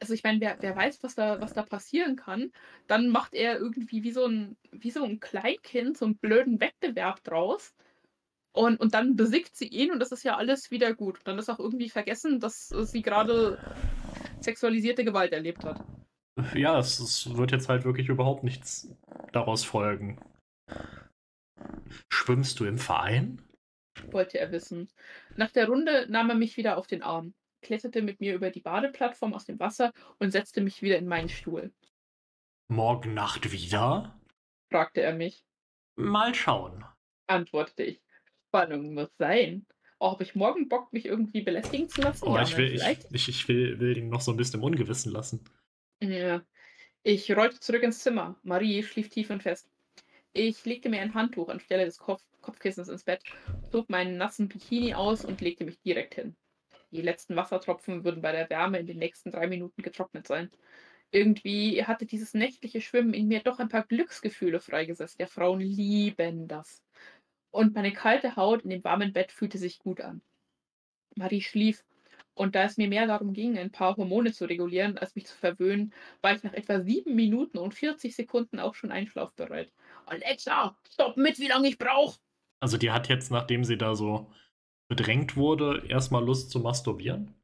also 0.00 0.14
ich 0.14 0.22
meine, 0.22 0.40
wer, 0.40 0.56
wer 0.60 0.76
weiß, 0.76 1.02
was 1.02 1.14
da, 1.14 1.40
was 1.40 1.54
da 1.54 1.62
passieren 1.62 2.16
kann. 2.16 2.52
Dann 2.86 3.08
macht 3.08 3.34
er 3.34 3.58
irgendwie 3.58 4.02
wie 4.02 4.12
so 4.12 4.26
ein, 4.26 4.56
wie 4.70 4.90
so 4.90 5.04
ein 5.04 5.20
Kleinkind 5.20 5.96
so 5.96 6.04
einen 6.04 6.16
blöden 6.16 6.60
Wettbewerb 6.60 7.22
draus. 7.24 7.74
Und, 8.52 8.80
und 8.80 8.94
dann 8.94 9.16
besiegt 9.16 9.56
sie 9.56 9.68
ihn 9.68 9.92
und 9.92 10.00
das 10.00 10.10
ist 10.10 10.24
ja 10.24 10.36
alles 10.36 10.70
wieder 10.70 10.94
gut. 10.94 11.20
Dann 11.24 11.38
ist 11.38 11.48
auch 11.48 11.58
irgendwie 11.58 11.90
vergessen, 11.90 12.40
dass 12.40 12.68
sie 12.68 13.02
gerade 13.02 13.58
sexualisierte 14.40 15.04
Gewalt 15.04 15.32
erlebt 15.32 15.64
hat. 15.64 15.84
Ja, 16.54 16.78
es, 16.78 17.00
es 17.00 17.36
wird 17.36 17.50
jetzt 17.50 17.68
halt 17.68 17.84
wirklich 17.84 18.08
überhaupt 18.08 18.44
nichts 18.44 18.94
daraus 19.32 19.64
folgen. 19.64 20.20
Schwimmst 22.10 22.60
du 22.60 22.64
im 22.64 22.78
Verein? 22.78 23.42
wollte 24.12 24.38
er 24.38 24.52
wissen. 24.52 24.88
Nach 25.36 25.50
der 25.50 25.66
Runde 25.66 26.06
nahm 26.08 26.30
er 26.30 26.36
mich 26.36 26.56
wieder 26.56 26.76
auf 26.76 26.86
den 26.86 27.02
Arm, 27.02 27.34
kletterte 27.62 28.02
mit 28.02 28.20
mir 28.20 28.34
über 28.34 28.50
die 28.50 28.60
Badeplattform 28.60 29.34
aus 29.34 29.44
dem 29.44 29.58
Wasser 29.58 29.92
und 30.18 30.30
setzte 30.30 30.60
mich 30.60 30.82
wieder 30.82 30.98
in 30.98 31.08
meinen 31.08 31.28
Stuhl. 31.28 31.72
Morgen 32.68 33.14
Nacht 33.14 33.50
wieder? 33.50 34.18
fragte 34.70 35.00
er 35.00 35.14
mich. 35.14 35.44
Mal 35.96 36.34
schauen, 36.34 36.84
antwortete 37.26 37.84
ich. 37.84 38.02
Spannung 38.48 38.94
muss 38.94 39.10
sein. 39.18 39.66
Oh, 40.00 40.12
habe 40.12 40.22
ich 40.22 40.34
morgen 40.36 40.68
Bock, 40.68 40.92
mich 40.92 41.06
irgendwie 41.06 41.40
belästigen 41.40 41.88
zu 41.88 42.02
lassen? 42.02 42.24
Oh, 42.24 42.36
ja, 42.36 42.42
ich 42.42 42.56
will, 42.56 42.72
ich, 42.72 42.98
ich, 43.10 43.28
ich, 43.28 43.48
will, 43.48 43.80
will 43.80 43.98
ihn 43.98 44.08
noch 44.08 44.20
so 44.20 44.30
ein 44.30 44.36
bisschen 44.36 44.60
im 44.60 44.64
Ungewissen 44.64 45.12
lassen. 45.12 45.44
Ja. 46.00 46.42
Ich 47.02 47.30
rollte 47.34 47.60
zurück 47.60 47.82
ins 47.82 48.00
Zimmer. 48.00 48.38
Marie 48.42 48.82
schlief 48.82 49.08
tief 49.08 49.30
und 49.30 49.42
fest. 49.42 49.68
Ich 50.32 50.64
legte 50.64 50.88
mir 50.88 51.00
ein 51.00 51.14
Handtuch 51.14 51.48
anstelle 51.48 51.84
des 51.84 51.98
Kopf 51.98 52.22
Kopfkissens 52.40 52.88
ins 52.88 53.04
Bett, 53.04 53.22
zog 53.70 53.90
meinen 53.90 54.16
nassen 54.16 54.48
Bikini 54.48 54.94
aus 54.94 55.24
und 55.24 55.40
legte 55.40 55.64
mich 55.64 55.80
direkt 55.80 56.14
hin. 56.14 56.36
Die 56.92 57.02
letzten 57.02 57.36
Wassertropfen 57.36 58.04
würden 58.04 58.22
bei 58.22 58.32
der 58.32 58.48
Wärme 58.48 58.78
in 58.78 58.86
den 58.86 58.98
nächsten 58.98 59.30
drei 59.30 59.46
Minuten 59.48 59.82
getrocknet 59.82 60.26
sein. 60.26 60.50
Irgendwie 61.10 61.84
hatte 61.84 62.06
dieses 62.06 62.34
nächtliche 62.34 62.80
Schwimmen 62.80 63.12
in 63.12 63.28
mir 63.28 63.40
doch 63.40 63.58
ein 63.58 63.68
paar 63.68 63.84
Glücksgefühle 63.84 64.60
freigesetzt. 64.60 65.18
Der 65.18 65.26
Frauen 65.26 65.60
lieben 65.60 66.48
das 66.48 66.82
und 67.50 67.74
meine 67.74 67.92
kalte 67.92 68.36
Haut 68.36 68.62
in 68.62 68.70
dem 68.70 68.84
warmen 68.84 69.12
Bett 69.12 69.32
fühlte 69.32 69.58
sich 69.58 69.78
gut 69.78 70.00
an. 70.00 70.22
Marie 71.16 71.42
schlief, 71.42 71.84
und 72.38 72.54
da 72.54 72.62
es 72.62 72.76
mir 72.76 72.88
mehr 72.88 73.06
darum 73.06 73.32
ging, 73.32 73.58
ein 73.58 73.72
paar 73.72 73.96
Hormone 73.96 74.32
zu 74.32 74.44
regulieren, 74.44 74.96
als 74.96 75.14
mich 75.14 75.26
zu 75.26 75.36
verwöhnen, 75.36 75.92
war 76.22 76.34
ich 76.34 76.42
nach 76.42 76.52
etwa 76.52 76.80
sieben 76.80 77.14
Minuten 77.16 77.58
und 77.58 77.74
40 77.74 78.14
Sekunden 78.14 78.60
auch 78.60 78.74
schon 78.74 78.92
einschlafbereit. 78.92 79.72
Alexa, 80.06 80.76
stopp 80.90 81.16
mit, 81.16 81.38
wie 81.38 81.48
lange 81.48 81.68
ich 81.68 81.78
brauche! 81.78 82.18
Also 82.60 82.76
die 82.76 82.90
hat 82.90 83.08
jetzt, 83.08 83.30
nachdem 83.30 83.64
sie 83.64 83.76
da 83.76 83.94
so 83.94 84.30
bedrängt 84.88 85.36
wurde, 85.36 85.84
erstmal 85.88 86.24
Lust 86.24 86.50
zu 86.50 86.60
masturbieren? 86.60 87.34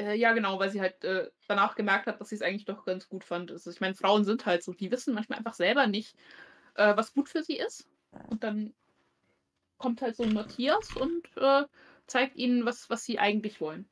Äh, 0.00 0.14
ja, 0.16 0.32
genau, 0.32 0.58
weil 0.58 0.70
sie 0.70 0.80
halt 0.80 1.04
äh, 1.04 1.30
danach 1.46 1.74
gemerkt 1.74 2.06
hat, 2.06 2.20
dass 2.20 2.30
sie 2.30 2.36
es 2.36 2.42
eigentlich 2.42 2.64
doch 2.64 2.84
ganz 2.84 3.08
gut 3.08 3.22
fand. 3.22 3.50
Also 3.52 3.70
ich 3.70 3.80
meine, 3.80 3.94
Frauen 3.94 4.24
sind 4.24 4.46
halt 4.46 4.62
so, 4.62 4.72
die 4.72 4.90
wissen 4.90 5.14
manchmal 5.14 5.38
einfach 5.38 5.54
selber 5.54 5.86
nicht, 5.86 6.16
äh, 6.74 6.96
was 6.96 7.12
gut 7.12 7.28
für 7.28 7.42
sie 7.42 7.56
ist. 7.56 7.86
Und 8.28 8.42
dann 8.42 8.72
kommt 9.76 10.02
halt 10.02 10.16
so 10.16 10.22
ein 10.22 10.32
Matthias 10.32 10.96
und 10.96 11.24
äh, 11.36 11.64
zeigt 12.10 12.36
ihnen, 12.36 12.64
was, 12.64 12.90
was 12.90 13.04
sie 13.04 13.18
eigentlich 13.18 13.60
wollen. 13.60 13.88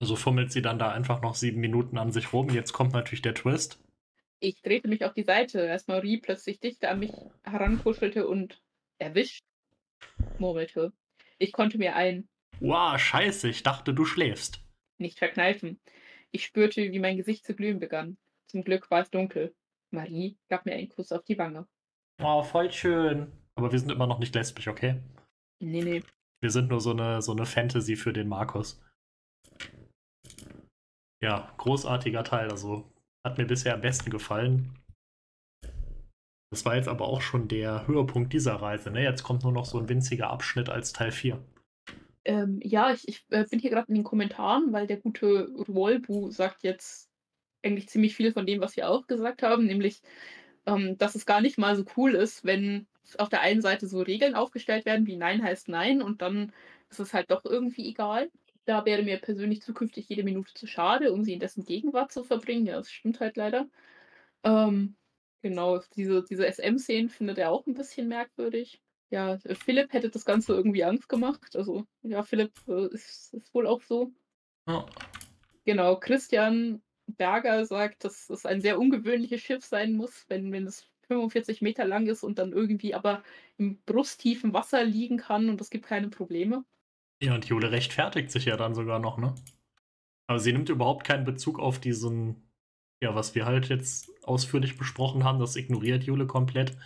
So 0.00 0.16
fummelt 0.16 0.52
sie 0.52 0.62
dann 0.62 0.78
da 0.78 0.90
einfach 0.90 1.22
noch 1.22 1.34
sieben 1.34 1.60
Minuten 1.60 1.98
an 1.98 2.10
sich 2.10 2.32
rum. 2.32 2.50
Jetzt 2.50 2.72
kommt 2.72 2.92
natürlich 2.92 3.22
der 3.22 3.34
Twist. 3.34 3.80
Ich 4.40 4.60
drehte 4.62 4.88
mich 4.88 5.04
auf 5.04 5.14
die 5.14 5.22
Seite, 5.22 5.70
als 5.70 5.86
Marie 5.86 6.18
plötzlich 6.18 6.58
dichter 6.58 6.90
an 6.90 6.98
mich 6.98 7.12
herankuschelte 7.44 8.26
und 8.26 8.60
erwischt, 8.98 9.44
murmelte. 10.38 10.92
Ich 11.38 11.52
konnte 11.52 11.78
mir 11.78 11.94
ein 11.94 12.28
Wow, 12.60 12.98
scheiße, 12.98 13.48
ich 13.48 13.62
dachte, 13.62 13.92
du 13.92 14.04
schläfst. 14.04 14.60
Nicht 14.98 15.18
verkneifen. 15.18 15.80
Ich 16.30 16.44
spürte, 16.44 16.92
wie 16.92 16.98
mein 17.00 17.16
Gesicht 17.16 17.44
zu 17.44 17.54
glühen 17.54 17.80
begann. 17.80 18.16
Zum 18.46 18.62
Glück 18.62 18.90
war 18.90 19.02
es 19.02 19.10
dunkel. 19.10 19.54
Marie 19.90 20.36
gab 20.48 20.64
mir 20.64 20.74
einen 20.74 20.88
Kuss 20.88 21.12
auf 21.12 21.24
die 21.24 21.38
Wange. 21.38 21.66
Oh, 22.20 22.42
voll 22.42 22.70
schön. 22.70 23.32
Aber 23.54 23.72
wir 23.72 23.78
sind 23.78 23.90
immer 23.90 24.06
noch 24.06 24.18
nicht 24.18 24.34
lesbisch, 24.34 24.68
okay? 24.68 25.00
Nee, 25.58 25.82
nee. 25.82 26.02
Wir 26.42 26.50
sind 26.50 26.68
nur 26.68 26.80
so 26.80 26.90
eine, 26.90 27.22
so 27.22 27.32
eine 27.32 27.46
Fantasy 27.46 27.94
für 27.94 28.12
den 28.12 28.28
Markus. 28.28 28.82
Ja, 31.22 31.54
großartiger 31.56 32.24
Teil. 32.24 32.50
Also 32.50 32.92
hat 33.24 33.38
mir 33.38 33.46
bisher 33.46 33.74
am 33.74 33.80
besten 33.80 34.10
gefallen. 34.10 34.76
Das 36.50 36.64
war 36.64 36.74
jetzt 36.74 36.88
aber 36.88 37.06
auch 37.06 37.20
schon 37.20 37.46
der 37.46 37.86
Höhepunkt 37.86 38.32
dieser 38.32 38.56
Reise. 38.56 38.90
Ne? 38.90 39.04
Jetzt 39.04 39.22
kommt 39.22 39.44
nur 39.44 39.52
noch 39.52 39.64
so 39.64 39.78
ein 39.78 39.88
winziger 39.88 40.30
Abschnitt 40.30 40.68
als 40.68 40.92
Teil 40.92 41.12
4. 41.12 41.42
Ähm, 42.24 42.60
ja, 42.62 42.92
ich, 42.92 43.06
ich 43.06 43.24
äh, 43.30 43.44
bin 43.48 43.60
hier 43.60 43.70
gerade 43.70 43.88
in 43.88 43.94
den 43.94 44.04
Kommentaren, 44.04 44.72
weil 44.72 44.88
der 44.88 44.96
gute 44.96 45.48
Rolbu 45.68 46.30
sagt 46.30 46.64
jetzt 46.64 47.08
eigentlich 47.62 47.88
ziemlich 47.88 48.16
viel 48.16 48.32
von 48.32 48.46
dem, 48.46 48.60
was 48.60 48.76
wir 48.76 48.90
auch 48.90 49.06
gesagt 49.06 49.42
haben, 49.42 49.66
nämlich, 49.66 50.02
ähm, 50.66 50.98
dass 50.98 51.14
es 51.14 51.24
gar 51.24 51.40
nicht 51.40 51.56
mal 51.56 51.76
so 51.76 51.84
cool 51.96 52.14
ist, 52.14 52.44
wenn 52.44 52.86
auf 53.18 53.28
der 53.28 53.40
einen 53.40 53.60
Seite 53.60 53.86
so 53.86 54.00
Regeln 54.00 54.34
aufgestellt 54.34 54.84
werden, 54.84 55.06
wie 55.06 55.16
Nein 55.16 55.42
heißt 55.42 55.68
Nein 55.68 56.02
und 56.02 56.22
dann 56.22 56.52
ist 56.90 57.00
es 57.00 57.14
halt 57.14 57.30
doch 57.30 57.44
irgendwie 57.44 57.88
egal. 57.88 58.30
Da 58.64 58.84
wäre 58.84 59.02
mir 59.02 59.18
persönlich 59.18 59.62
zukünftig 59.62 60.08
jede 60.08 60.22
Minute 60.22 60.54
zu 60.54 60.66
schade, 60.66 61.12
um 61.12 61.24
sie 61.24 61.32
in 61.32 61.40
dessen 61.40 61.64
Gegenwart 61.64 62.12
zu 62.12 62.22
verbringen. 62.22 62.66
Ja, 62.66 62.76
das 62.76 62.92
stimmt 62.92 63.18
halt 63.20 63.36
leider. 63.36 63.66
Ähm, 64.44 64.94
genau, 65.40 65.80
diese, 65.96 66.22
diese 66.22 66.46
SM-Szenen 66.46 67.08
findet 67.08 67.38
er 67.38 67.50
auch 67.50 67.66
ein 67.66 67.74
bisschen 67.74 68.08
merkwürdig. 68.08 68.80
Ja, 69.10 69.38
Philipp 69.38 69.92
hätte 69.92 70.08
das 70.10 70.24
Ganze 70.24 70.54
irgendwie 70.54 70.84
Angst 70.84 71.08
gemacht. 71.08 71.56
Also, 71.56 71.84
ja, 72.02 72.22
Philipp 72.22 72.52
äh, 72.68 72.86
ist, 72.94 73.34
ist 73.34 73.52
wohl 73.52 73.66
auch 73.66 73.82
so. 73.82 74.12
Ja. 74.66 74.86
Genau, 75.64 75.96
Christian 75.96 76.82
Berger 77.06 77.66
sagt, 77.66 78.04
dass 78.04 78.30
es 78.30 78.46
ein 78.46 78.60
sehr 78.60 78.78
ungewöhnliches 78.78 79.40
Schiff 79.40 79.64
sein 79.64 79.94
muss, 79.94 80.24
wenn, 80.28 80.50
wenn 80.52 80.66
es 80.66 80.88
45 81.12 81.62
Meter 81.62 81.84
lang 81.84 82.06
ist 82.06 82.22
und 82.22 82.38
dann 82.38 82.52
irgendwie 82.52 82.94
aber 82.94 83.22
im 83.58 83.78
brusttiefen 83.84 84.52
Wasser 84.52 84.84
liegen 84.84 85.18
kann 85.18 85.48
und 85.48 85.60
es 85.60 85.70
gibt 85.70 85.86
keine 85.86 86.08
Probleme. 86.08 86.64
Ja, 87.22 87.34
und 87.34 87.44
Jule 87.44 87.70
rechtfertigt 87.70 88.30
sich 88.30 88.46
ja 88.46 88.56
dann 88.56 88.74
sogar 88.74 88.98
noch, 88.98 89.18
ne? 89.18 89.34
Aber 90.26 90.38
sie 90.38 90.52
nimmt 90.52 90.68
überhaupt 90.68 91.04
keinen 91.04 91.24
Bezug 91.24 91.58
auf 91.58 91.78
diesen, 91.78 92.50
ja, 93.02 93.14
was 93.14 93.34
wir 93.34 93.44
halt 93.44 93.68
jetzt 93.68 94.10
ausführlich 94.24 94.76
besprochen 94.78 95.24
haben, 95.24 95.38
das 95.38 95.56
ignoriert 95.56 96.04
Jule 96.04 96.26
komplett. 96.26 96.76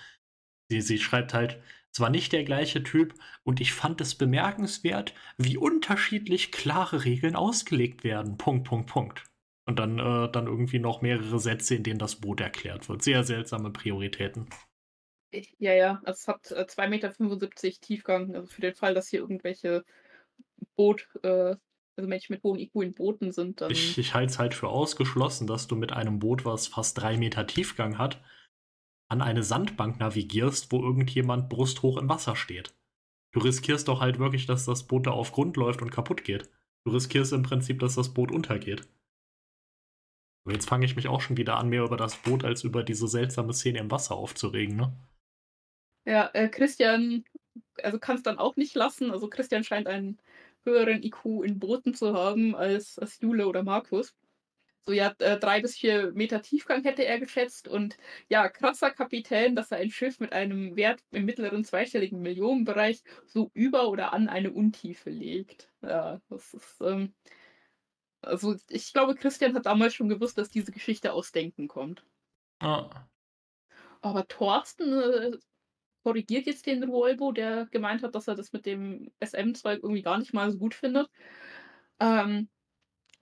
Sie, 0.68 0.80
sie 0.80 0.98
schreibt 0.98 1.32
halt, 1.32 1.62
es 1.92 2.00
war 2.00 2.10
nicht 2.10 2.32
der 2.32 2.44
gleiche 2.44 2.82
Typ 2.82 3.14
und 3.44 3.60
ich 3.60 3.72
fand 3.72 4.00
es 4.00 4.14
bemerkenswert, 4.16 5.14
wie 5.38 5.56
unterschiedlich 5.56 6.52
klare 6.52 7.04
Regeln 7.04 7.36
ausgelegt 7.36 8.04
werden. 8.04 8.36
Punkt, 8.36 8.68
Punkt, 8.68 8.90
Punkt. 8.90 9.24
Und 9.68 9.78
dann, 9.78 9.98
äh, 9.98 10.30
dann 10.30 10.46
irgendwie 10.46 10.78
noch 10.78 11.02
mehrere 11.02 11.40
Sätze, 11.40 11.74
in 11.74 11.82
denen 11.82 11.98
das 11.98 12.16
Boot 12.16 12.40
erklärt 12.40 12.88
wird. 12.88 13.02
Sehr 13.02 13.24
seltsame 13.24 13.70
Prioritäten. 13.70 14.48
Ja, 15.58 15.72
ja, 15.72 16.00
also 16.04 16.18
es 16.18 16.28
hat 16.28 16.50
äh, 16.52 16.66
2,75 16.68 16.88
Meter 16.88 17.80
Tiefgang. 17.80 18.34
Also 18.34 18.46
für 18.46 18.60
den 18.60 18.74
Fall, 18.74 18.94
dass 18.94 19.08
hier 19.08 19.20
irgendwelche 19.20 19.84
Boot, 20.76 21.08
äh, 21.22 21.56
also 21.96 22.08
Menschen 22.08 22.34
mit 22.34 22.42
hohem 22.42 22.58
IQ 22.58 22.74
in 22.76 22.94
Booten 22.94 23.32
sind, 23.32 23.60
dann. 23.60 23.70
Ich, 23.70 23.98
ich 23.98 24.14
halte 24.14 24.30
es 24.32 24.38
halt 24.38 24.54
für 24.54 24.68
ausgeschlossen, 24.68 25.46
dass 25.46 25.66
du 25.66 25.74
mit 25.76 25.92
einem 25.92 26.20
Boot, 26.20 26.44
was 26.44 26.68
fast 26.68 26.98
drei 26.98 27.16
Meter 27.16 27.46
Tiefgang 27.46 27.98
hat, 27.98 28.22
an 29.08 29.22
eine 29.22 29.42
Sandbank 29.42 29.98
navigierst, 29.98 30.72
wo 30.72 30.82
irgendjemand 30.82 31.48
brusthoch 31.48 31.96
im 31.98 32.08
Wasser 32.08 32.36
steht. 32.36 32.74
Du 33.32 33.40
riskierst 33.40 33.88
doch 33.88 34.00
halt 34.00 34.18
wirklich, 34.18 34.46
dass 34.46 34.64
das 34.64 34.86
Boot 34.86 35.06
da 35.06 35.10
auf 35.10 35.32
Grund 35.32 35.56
läuft 35.56 35.82
und 35.82 35.90
kaputt 35.90 36.24
geht. 36.24 36.50
Du 36.84 36.92
riskierst 36.92 37.32
im 37.32 37.42
Prinzip, 37.42 37.80
dass 37.80 37.96
das 37.96 38.14
Boot 38.14 38.30
untergeht. 38.30 38.88
Aber 40.46 40.54
jetzt 40.54 40.68
fange 40.68 40.86
ich 40.86 40.94
mich 40.94 41.08
auch 41.08 41.20
schon 41.20 41.36
wieder 41.36 41.56
an, 41.56 41.68
mehr 41.68 41.82
über 41.82 41.96
das 41.96 42.14
Boot 42.22 42.44
als 42.44 42.62
über 42.62 42.84
diese 42.84 43.08
seltsame 43.08 43.52
Szene 43.52 43.80
im 43.80 43.90
Wasser 43.90 44.14
aufzuregen, 44.14 44.76
ne? 44.76 44.92
Ja, 46.04 46.30
äh, 46.34 46.48
Christian, 46.48 47.24
also 47.82 47.98
kann 47.98 48.14
es 48.14 48.22
dann 48.22 48.38
auch 48.38 48.54
nicht 48.54 48.76
lassen. 48.76 49.10
Also 49.10 49.28
Christian 49.28 49.64
scheint 49.64 49.88
einen 49.88 50.20
höheren 50.62 51.02
IQ 51.02 51.42
in 51.44 51.58
Booten 51.58 51.94
zu 51.94 52.14
haben 52.14 52.54
als, 52.54 52.96
als 52.96 53.20
Jule 53.20 53.48
oder 53.48 53.64
Markus. 53.64 54.14
So 54.82 54.92
ja, 54.92 55.12
äh, 55.18 55.36
drei 55.36 55.60
bis 55.60 55.76
vier 55.76 56.12
Meter 56.12 56.42
Tiefgang 56.42 56.84
hätte 56.84 57.04
er 57.04 57.18
geschätzt. 57.18 57.66
Und 57.66 57.96
ja, 58.28 58.48
krasser 58.48 58.92
Kapitän, 58.92 59.56
dass 59.56 59.72
er 59.72 59.78
ein 59.78 59.90
Schiff 59.90 60.20
mit 60.20 60.32
einem 60.32 60.76
Wert 60.76 61.02
im 61.10 61.24
mittleren 61.24 61.64
zweistelligen 61.64 62.22
Millionenbereich 62.22 63.02
so 63.26 63.50
über 63.52 63.88
oder 63.88 64.12
an 64.12 64.28
eine 64.28 64.52
Untiefe 64.52 65.10
legt. 65.10 65.72
Ja, 65.82 66.20
das 66.28 66.54
ist. 66.54 66.80
Ähm, 66.82 67.14
also 68.26 68.56
ich 68.68 68.92
glaube, 68.92 69.14
Christian 69.14 69.54
hat 69.54 69.66
damals 69.66 69.94
schon 69.94 70.08
gewusst, 70.08 70.38
dass 70.38 70.50
diese 70.50 70.72
Geschichte 70.72 71.12
aus 71.12 71.32
Denken 71.32 71.68
kommt. 71.68 72.04
Ah. 72.58 73.06
Aber 74.00 74.26
Thorsten 74.28 74.92
äh, 74.92 75.38
korrigiert 76.02 76.46
jetzt 76.46 76.66
den 76.66 76.84
Ruolbo, 76.84 77.32
der 77.32 77.66
gemeint 77.66 78.02
hat, 78.02 78.14
dass 78.14 78.28
er 78.28 78.34
das 78.34 78.52
mit 78.52 78.66
dem 78.66 79.10
SM-Zeug 79.24 79.80
irgendwie 79.82 80.02
gar 80.02 80.18
nicht 80.18 80.32
mal 80.32 80.50
so 80.50 80.58
gut 80.58 80.74
findet. 80.74 81.08
Ähm, 82.00 82.48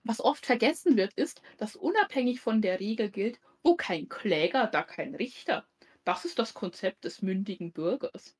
was 0.03 0.21
oft 0.21 0.45
vergessen 0.45 0.97
wird, 0.97 1.13
ist, 1.15 1.41
dass 1.57 1.75
unabhängig 1.75 2.39
von 2.41 2.61
der 2.61 2.79
Regel 2.79 3.09
gilt, 3.09 3.39
wo 3.63 3.75
kein 3.75 4.07
Kläger, 4.07 4.67
da 4.67 4.83
kein 4.83 5.15
Richter. 5.15 5.67
Das 6.03 6.25
ist 6.25 6.37
das 6.37 6.53
Konzept 6.53 7.03
des 7.05 7.23
mündigen 7.23 7.71
Bürgers. 7.71 8.37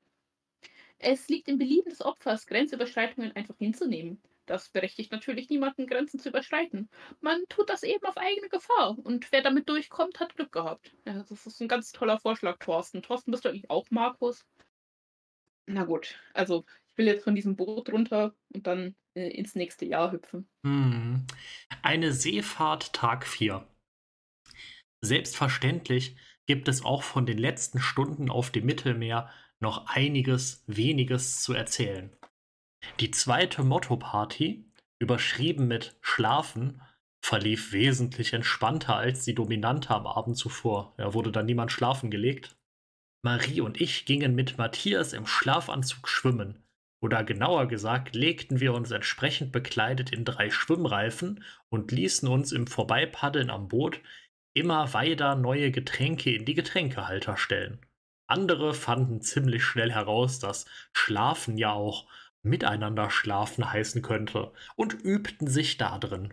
Es 0.98 1.28
liegt 1.28 1.48
im 1.48 1.58
Belieben 1.58 1.90
des 1.90 2.00
Opfers, 2.00 2.46
Grenzüberschreitungen 2.46 3.32
einfach 3.32 3.56
hinzunehmen. 3.58 4.22
Das 4.46 4.68
berechtigt 4.68 5.12
natürlich 5.12 5.50
niemanden, 5.50 5.86
Grenzen 5.86 6.20
zu 6.20 6.28
überschreiten. 6.28 6.88
Man 7.20 7.40
tut 7.48 7.68
das 7.68 7.82
eben 7.82 8.04
auf 8.06 8.16
eigene 8.16 8.48
Gefahr. 8.48 8.96
Und 8.98 9.30
wer 9.32 9.42
damit 9.42 9.68
durchkommt, 9.68 10.20
hat 10.20 10.36
Glück 10.36 10.52
gehabt. 10.52 10.94
Ja, 11.04 11.24
das 11.28 11.46
ist 11.46 11.60
ein 11.60 11.68
ganz 11.68 11.92
toller 11.92 12.18
Vorschlag, 12.18 12.58
Thorsten. 12.58 13.02
Thorsten, 13.02 13.32
bist 13.32 13.44
du 13.44 13.48
eigentlich 13.48 13.70
auch 13.70 13.90
Markus? 13.90 14.46
Na 15.66 15.84
gut, 15.84 16.20
also 16.32 16.64
ich 16.88 16.96
will 16.96 17.06
jetzt 17.06 17.24
von 17.24 17.34
diesem 17.34 17.56
Boot 17.56 17.92
runter 17.92 18.34
und 18.54 18.66
dann 18.68 18.94
äh, 19.14 19.28
ins 19.28 19.56
nächste 19.56 19.84
Jahr 19.84 20.12
hüpfen. 20.12 20.48
Hm. 20.64 21.26
Eine 21.82 22.12
Seefahrt 22.12 22.92
Tag 22.92 23.26
4. 23.26 23.66
Selbstverständlich 25.00 26.16
gibt 26.46 26.68
es 26.68 26.84
auch 26.84 27.02
von 27.02 27.26
den 27.26 27.38
letzten 27.38 27.80
Stunden 27.80 28.30
auf 28.30 28.50
dem 28.50 28.64
Mittelmeer 28.64 29.28
noch 29.58 29.86
einiges, 29.86 30.62
weniges 30.66 31.42
zu 31.42 31.52
erzählen. 31.52 32.16
Die 33.00 33.10
zweite 33.10 33.62
Motto-Party, 33.62 34.64
überschrieben 34.98 35.68
mit 35.68 35.96
Schlafen, 36.00 36.80
verlief 37.20 37.72
wesentlich 37.72 38.32
entspannter 38.32 38.96
als 38.96 39.24
die 39.24 39.34
Dominante 39.34 39.90
am 39.90 40.06
Abend 40.06 40.36
zuvor. 40.36 40.94
Ja, 40.96 41.12
wurde 41.12 41.32
dann 41.32 41.46
niemand 41.46 41.72
schlafen 41.72 42.10
gelegt. 42.10 42.56
Marie 43.22 43.60
und 43.60 43.80
ich 43.80 44.06
gingen 44.06 44.34
mit 44.34 44.58
Matthias 44.58 45.12
im 45.12 45.26
Schlafanzug 45.26 46.08
schwimmen. 46.08 46.62
Oder 47.00 47.24
genauer 47.24 47.66
gesagt, 47.66 48.14
legten 48.14 48.60
wir 48.60 48.72
uns 48.72 48.90
entsprechend 48.90 49.52
bekleidet 49.52 50.12
in 50.12 50.24
drei 50.24 50.50
Schwimmreifen 50.50 51.44
und 51.68 51.92
ließen 51.92 52.28
uns 52.28 52.52
im 52.52 52.66
Vorbeipaddeln 52.66 53.50
am 53.50 53.68
Boot 53.68 54.00
immer 54.54 54.94
weiter 54.94 55.34
neue 55.34 55.70
Getränke 55.70 56.34
in 56.34 56.44
die 56.44 56.54
Getränkehalter 56.54 57.36
stellen. 57.36 57.80
Andere 58.28 58.72
fanden 58.72 59.20
ziemlich 59.20 59.62
schnell 59.62 59.92
heraus, 59.92 60.38
dass 60.38 60.64
Schlafen 60.92 61.58
ja 61.58 61.72
auch 61.72 62.06
miteinander 62.46 63.10
schlafen 63.10 63.70
heißen 63.72 64.02
könnte 64.02 64.52
und 64.76 64.94
übten 64.94 65.48
sich 65.48 65.76
darin. 65.76 66.32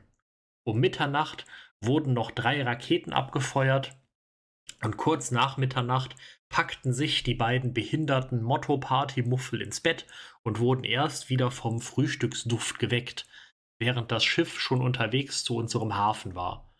Um 0.64 0.80
Mitternacht 0.80 1.46
wurden 1.82 2.14
noch 2.14 2.32
drei 2.32 2.64
Raketen 2.64 3.14
abgefeuert 3.14 3.98
und 4.82 4.98
kurz 4.98 5.32
nach 5.32 5.58
Mitternacht 5.58 6.16
packten 6.50 6.94
sich 6.94 7.24
die 7.24 7.34
beiden 7.34 7.74
behinderten 7.74 8.44
Motto-Party-Muffel 8.44 9.62
ins 9.62 9.82
Bett 9.82 10.06
und 10.44 10.60
wurden 10.60 10.84
erst 10.84 11.30
wieder 11.30 11.52
vom 11.52 11.82
Frühstücksduft 11.82 12.80
geweckt, 12.80 13.28
während 13.80 14.12
das 14.12 14.24
Schiff 14.24 14.60
schon 14.60 14.82
unterwegs 14.82 15.44
zu 15.44 15.56
unserem 15.56 15.96
Hafen 15.96 16.36
war. 16.36 16.74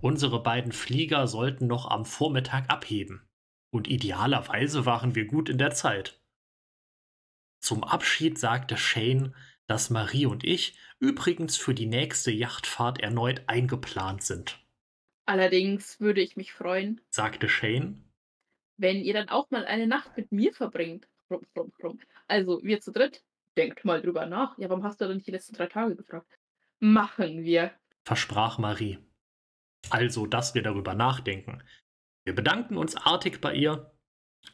Unsere 0.00 0.42
beiden 0.42 0.72
Flieger 0.72 1.26
sollten 1.26 1.66
noch 1.66 1.90
am 1.90 2.04
Vormittag 2.04 2.70
abheben, 2.70 3.28
und 3.70 3.88
idealerweise 3.88 4.86
waren 4.86 5.14
wir 5.14 5.26
gut 5.26 5.48
in 5.48 5.58
der 5.58 5.70
Zeit. 5.72 6.20
Zum 7.66 7.82
Abschied 7.82 8.38
sagte 8.38 8.76
Shane, 8.76 9.34
dass 9.66 9.90
Marie 9.90 10.26
und 10.26 10.44
ich 10.44 10.78
übrigens 11.00 11.56
für 11.56 11.74
die 11.74 11.86
nächste 11.86 12.30
Yachtfahrt 12.30 13.00
erneut 13.00 13.42
eingeplant 13.48 14.22
sind. 14.22 14.64
Allerdings 15.24 15.98
würde 15.98 16.20
ich 16.20 16.36
mich 16.36 16.52
freuen, 16.52 17.00
sagte 17.10 17.48
Shane, 17.48 18.04
wenn 18.76 18.98
ihr 19.02 19.14
dann 19.14 19.30
auch 19.30 19.50
mal 19.50 19.66
eine 19.66 19.88
Nacht 19.88 20.16
mit 20.16 20.30
mir 20.30 20.52
verbringt. 20.52 21.08
Rum, 21.28 21.44
rum, 21.58 21.72
rum. 21.82 21.98
Also, 22.28 22.62
wir 22.62 22.80
zu 22.80 22.92
dritt, 22.92 23.24
denkt 23.56 23.84
mal 23.84 24.00
drüber 24.00 24.26
nach. 24.26 24.56
Ja, 24.58 24.68
warum 24.68 24.84
hast 24.84 25.00
du 25.00 25.08
denn 25.08 25.18
die 25.18 25.32
letzten 25.32 25.56
drei 25.56 25.66
Tage 25.66 25.96
gefragt? 25.96 26.38
Machen 26.78 27.42
wir, 27.42 27.72
versprach 28.04 28.58
Marie. 28.58 29.00
Also, 29.90 30.26
dass 30.26 30.54
wir 30.54 30.62
darüber 30.62 30.94
nachdenken. 30.94 31.64
Wir 32.22 32.36
bedanken 32.36 32.76
uns 32.76 32.94
artig 32.94 33.40
bei 33.40 33.54
ihr 33.54 33.90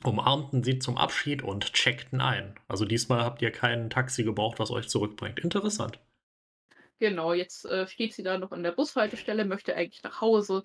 umarmten 0.02 0.62
sie 0.62 0.78
zum 0.78 0.96
Abschied 0.96 1.42
und 1.42 1.72
checkten 1.72 2.20
ein. 2.20 2.54
Also 2.68 2.84
diesmal 2.84 3.24
habt 3.24 3.42
ihr 3.42 3.50
kein 3.50 3.90
Taxi 3.90 4.24
gebraucht, 4.24 4.58
was 4.58 4.70
euch 4.70 4.88
zurückbringt. 4.88 5.40
Interessant. 5.40 5.98
Genau, 6.98 7.32
jetzt 7.32 7.64
äh, 7.64 7.86
steht 7.86 8.14
sie 8.14 8.22
da 8.22 8.38
noch 8.38 8.52
an 8.52 8.62
der 8.62 8.72
Bushaltestelle, 8.72 9.44
möchte 9.44 9.74
eigentlich 9.74 10.02
nach 10.02 10.20
Hause. 10.20 10.62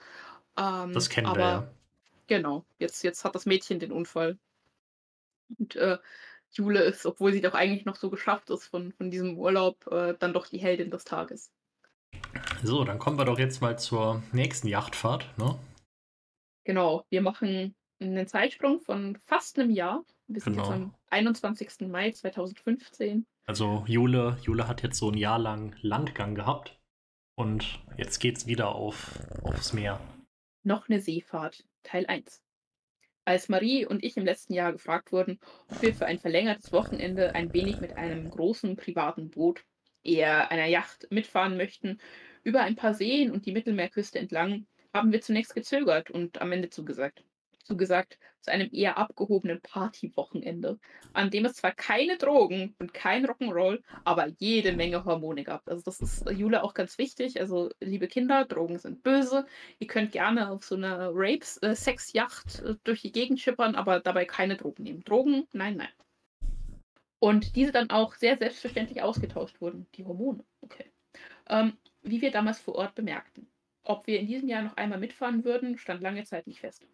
Ähm, 0.57 0.93
das 0.93 1.09
kennen 1.09 1.27
aber, 1.27 1.37
wir 1.37 1.43
ja. 1.43 1.71
Genau, 2.27 2.65
jetzt, 2.77 3.03
jetzt 3.03 3.23
hat 3.23 3.35
das 3.35 3.45
Mädchen 3.45 3.79
den 3.79 3.91
Unfall. 3.91 4.37
Und 5.57 5.75
äh, 5.77 5.97
Jule 6.51 6.83
ist, 6.83 7.05
obwohl 7.05 7.31
sie 7.31 7.41
doch 7.41 7.53
eigentlich 7.53 7.85
noch 7.85 7.95
so 7.95 8.09
geschafft 8.09 8.49
ist 8.49 8.67
von, 8.67 8.91
von 8.91 9.09
diesem 9.09 9.37
Urlaub, 9.37 9.87
äh, 9.87 10.13
dann 10.19 10.33
doch 10.33 10.47
die 10.47 10.57
Heldin 10.57 10.91
des 10.91 11.05
Tages. 11.05 11.51
So, 12.63 12.83
dann 12.83 12.99
kommen 12.99 13.17
wir 13.17 13.25
doch 13.25 13.39
jetzt 13.39 13.61
mal 13.61 13.77
zur 13.79 14.21
nächsten 14.31 14.67
Yachtfahrt, 14.67 15.37
ne? 15.37 15.57
Genau, 16.63 17.05
wir 17.09 17.21
machen 17.21 17.75
einen 17.99 18.27
Zeitsprung 18.27 18.79
von 18.79 19.15
fast 19.15 19.59
einem 19.59 19.71
Jahr. 19.71 20.05
Wir 20.27 20.41
sind 20.41 20.53
genau. 20.53 20.65
jetzt 20.65 20.73
am 20.73 20.95
21. 21.09 21.87
Mai 21.87 22.11
2015. 22.11 23.25
Also 23.45 23.83
Jule, 23.87 24.37
Jule 24.43 24.67
hat 24.67 24.83
jetzt 24.83 24.97
so 24.97 25.09
ein 25.09 25.17
Jahr 25.17 25.39
lang 25.39 25.75
Landgang 25.81 26.35
gehabt 26.35 26.77
und 27.35 27.79
jetzt 27.97 28.19
geht's 28.19 28.45
wieder 28.45 28.75
auf, 28.75 29.19
aufs 29.41 29.73
Meer. 29.73 29.99
Noch 30.63 30.89
eine 30.89 30.99
Seefahrt, 30.99 31.63
Teil 31.83 32.05
1. 32.05 32.43
Als 33.23 33.49
Marie 33.49 33.85
und 33.85 34.03
ich 34.03 34.17
im 34.17 34.25
letzten 34.25 34.53
Jahr 34.53 34.71
gefragt 34.71 35.11
wurden, 35.11 35.39
ob 35.69 35.81
wir 35.81 35.93
für 35.93 36.05
ein 36.05 36.19
verlängertes 36.19 36.71
Wochenende 36.71 37.35
ein 37.35 37.53
wenig 37.53 37.79
mit 37.79 37.97
einem 37.97 38.29
großen 38.29 38.75
privaten 38.75 39.29
Boot, 39.29 39.63
eher 40.03 40.51
einer 40.51 40.65
Yacht, 40.65 41.07
mitfahren 41.09 41.57
möchten, 41.57 41.99
über 42.43 42.61
ein 42.61 42.75
paar 42.75 42.93
Seen 42.93 43.31
und 43.31 43.45
die 43.45 43.51
Mittelmeerküste 43.51 44.19
entlang, 44.19 44.65
haben 44.93 45.11
wir 45.11 45.21
zunächst 45.21 45.55
gezögert 45.55 46.09
und 46.09 46.41
am 46.41 46.51
Ende 46.51 46.69
zugesagt. 46.69 47.23
Zugesagt 47.67 48.17
zu 48.41 48.51
einem 48.51 48.69
eher 48.71 48.97
abgehobenen 48.97 49.61
Partywochenende, 49.61 50.79
an 51.13 51.29
dem 51.29 51.45
es 51.45 51.55
zwar 51.55 51.73
keine 51.73 52.17
Drogen 52.17 52.75
und 52.79 52.93
kein 52.93 53.25
Rock'n'Roll, 53.25 53.83
aber 54.05 54.27
jede 54.39 54.73
Menge 54.73 55.05
Hormone 55.05 55.43
gab. 55.43 55.67
Also 55.67 55.83
das 55.83 55.99
ist 55.99 56.29
Jule 56.31 56.63
auch 56.63 56.73
ganz 56.73 56.97
wichtig. 56.97 57.39
Also 57.39 57.69
liebe 57.79 58.07
Kinder, 58.07 58.45
Drogen 58.45 58.79
sind 58.79 59.03
böse. 59.03 59.45
Ihr 59.79 59.87
könnt 59.87 60.13
gerne 60.13 60.49
auf 60.49 60.63
so 60.63 60.75
einer 60.75 61.11
Rape-Sex-Yacht 61.13 62.63
äh, 62.63 62.75
durch 62.83 63.01
die 63.01 63.11
Gegend 63.11 63.39
schippern, 63.39 63.75
aber 63.75 63.99
dabei 63.99 64.25
keine 64.25 64.55
Drogen 64.55 64.83
nehmen. 64.83 65.03
Drogen, 65.03 65.47
nein, 65.51 65.77
nein. 65.77 65.89
Und 67.19 67.55
diese 67.55 67.71
dann 67.71 67.89
auch 67.89 68.15
sehr 68.15 68.37
selbstverständlich 68.37 69.01
ausgetauscht 69.01 69.59
wurden, 69.59 69.87
die 69.95 70.05
Hormone. 70.05 70.43
Okay. 70.61 70.85
Ähm, 71.49 71.77
wie 72.01 72.21
wir 72.21 72.31
damals 72.31 72.59
vor 72.59 72.75
Ort 72.75 72.95
bemerkten. 72.95 73.49
Ob 73.83 74.05
wir 74.05 74.19
in 74.19 74.27
diesem 74.27 74.49
Jahr 74.49 74.61
noch 74.61 74.77
einmal 74.77 74.99
mitfahren 74.99 75.43
würden, 75.43 75.77
stand 75.77 76.01
lange 76.01 76.23
Zeit 76.25 76.45
nicht 76.45 76.59
fest. 76.59 76.85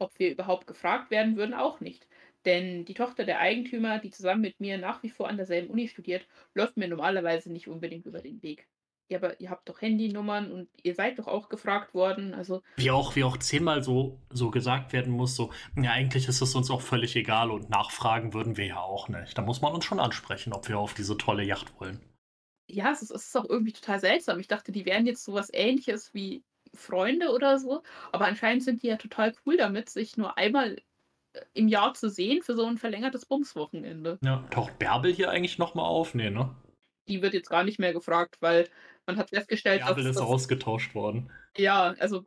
Ob 0.00 0.18
wir 0.18 0.32
überhaupt 0.32 0.66
gefragt 0.66 1.10
werden 1.10 1.36
würden, 1.36 1.54
auch 1.54 1.80
nicht. 1.80 2.08
Denn 2.46 2.84
die 2.86 2.94
Tochter 2.94 3.24
der 3.24 3.38
Eigentümer, 3.38 3.98
die 3.98 4.10
zusammen 4.10 4.40
mit 4.40 4.60
mir 4.60 4.78
nach 4.78 5.02
wie 5.02 5.10
vor 5.10 5.28
an 5.28 5.36
derselben 5.36 5.70
Uni 5.70 5.88
studiert, 5.88 6.26
läuft 6.54 6.76
mir 6.76 6.88
normalerweise 6.88 7.52
nicht 7.52 7.68
unbedingt 7.68 8.06
über 8.06 8.20
den 8.20 8.42
Weg. 8.42 8.66
Ja, 9.10 9.18
aber 9.18 9.40
ihr 9.40 9.50
habt 9.50 9.68
doch 9.68 9.82
Handynummern 9.82 10.52
und 10.52 10.68
ihr 10.84 10.94
seid 10.94 11.18
doch 11.18 11.26
auch 11.26 11.48
gefragt 11.48 11.94
worden. 11.94 12.32
Also 12.32 12.62
wie 12.76 12.92
auch, 12.92 13.16
wie 13.16 13.24
auch 13.24 13.36
zehnmal 13.36 13.82
so, 13.82 14.20
so 14.30 14.50
gesagt 14.50 14.92
werden 14.92 15.12
muss, 15.12 15.34
so, 15.34 15.50
ja, 15.76 15.90
eigentlich 15.90 16.28
ist 16.28 16.40
es 16.40 16.54
uns 16.54 16.70
auch 16.70 16.80
völlig 16.80 17.16
egal 17.16 17.50
und 17.50 17.68
nachfragen 17.68 18.32
würden 18.32 18.56
wir 18.56 18.66
ja 18.66 18.80
auch 18.80 19.08
nicht. 19.08 19.36
Da 19.36 19.42
muss 19.42 19.60
man 19.60 19.74
uns 19.74 19.84
schon 19.84 19.98
ansprechen, 19.98 20.52
ob 20.52 20.68
wir 20.68 20.78
auf 20.78 20.94
diese 20.94 21.18
tolle 21.18 21.42
Yacht 21.42 21.78
wollen. 21.80 22.00
Ja, 22.70 22.92
es 22.92 23.02
ist, 23.02 23.10
es 23.10 23.26
ist 23.26 23.36
auch 23.36 23.50
irgendwie 23.50 23.72
total 23.72 23.98
seltsam. 23.98 24.38
Ich 24.38 24.46
dachte, 24.46 24.70
die 24.70 24.86
wären 24.86 25.04
jetzt 25.06 25.24
sowas 25.24 25.50
ähnliches 25.52 26.14
wie 26.14 26.44
Freunde 26.74 27.30
oder 27.30 27.58
so. 27.58 27.82
Aber 28.12 28.26
anscheinend 28.26 28.62
sind 28.62 28.82
die 28.82 28.88
ja 28.88 28.96
total 28.96 29.34
cool 29.44 29.56
damit, 29.56 29.88
sich 29.90 30.16
nur 30.16 30.36
einmal 30.38 30.76
äh, 31.32 31.40
im 31.54 31.68
Jahr 31.68 31.94
zu 31.94 32.08
sehen 32.08 32.42
für 32.42 32.54
so 32.54 32.64
ein 32.66 32.78
verlängertes 32.78 33.26
Bumswochenende. 33.26 34.18
Ja, 34.22 34.46
taucht 34.50 34.78
Bärbel 34.78 35.12
hier 35.12 35.30
eigentlich 35.30 35.58
nochmal 35.58 35.86
auf? 35.86 36.14
Nee, 36.14 36.30
ne? 36.30 36.54
Die 37.08 37.22
wird 37.22 37.34
jetzt 37.34 37.50
gar 37.50 37.64
nicht 37.64 37.78
mehr 37.78 37.92
gefragt, 37.92 38.36
weil 38.40 38.68
man 39.06 39.16
hat 39.16 39.30
festgestellt, 39.30 39.80
Bärbel 39.80 40.04
dass, 40.04 40.10
ist 40.12 40.20
dass, 40.20 40.28
ausgetauscht 40.28 40.94
worden. 40.94 41.30
Ja, 41.56 41.94
also 41.98 42.24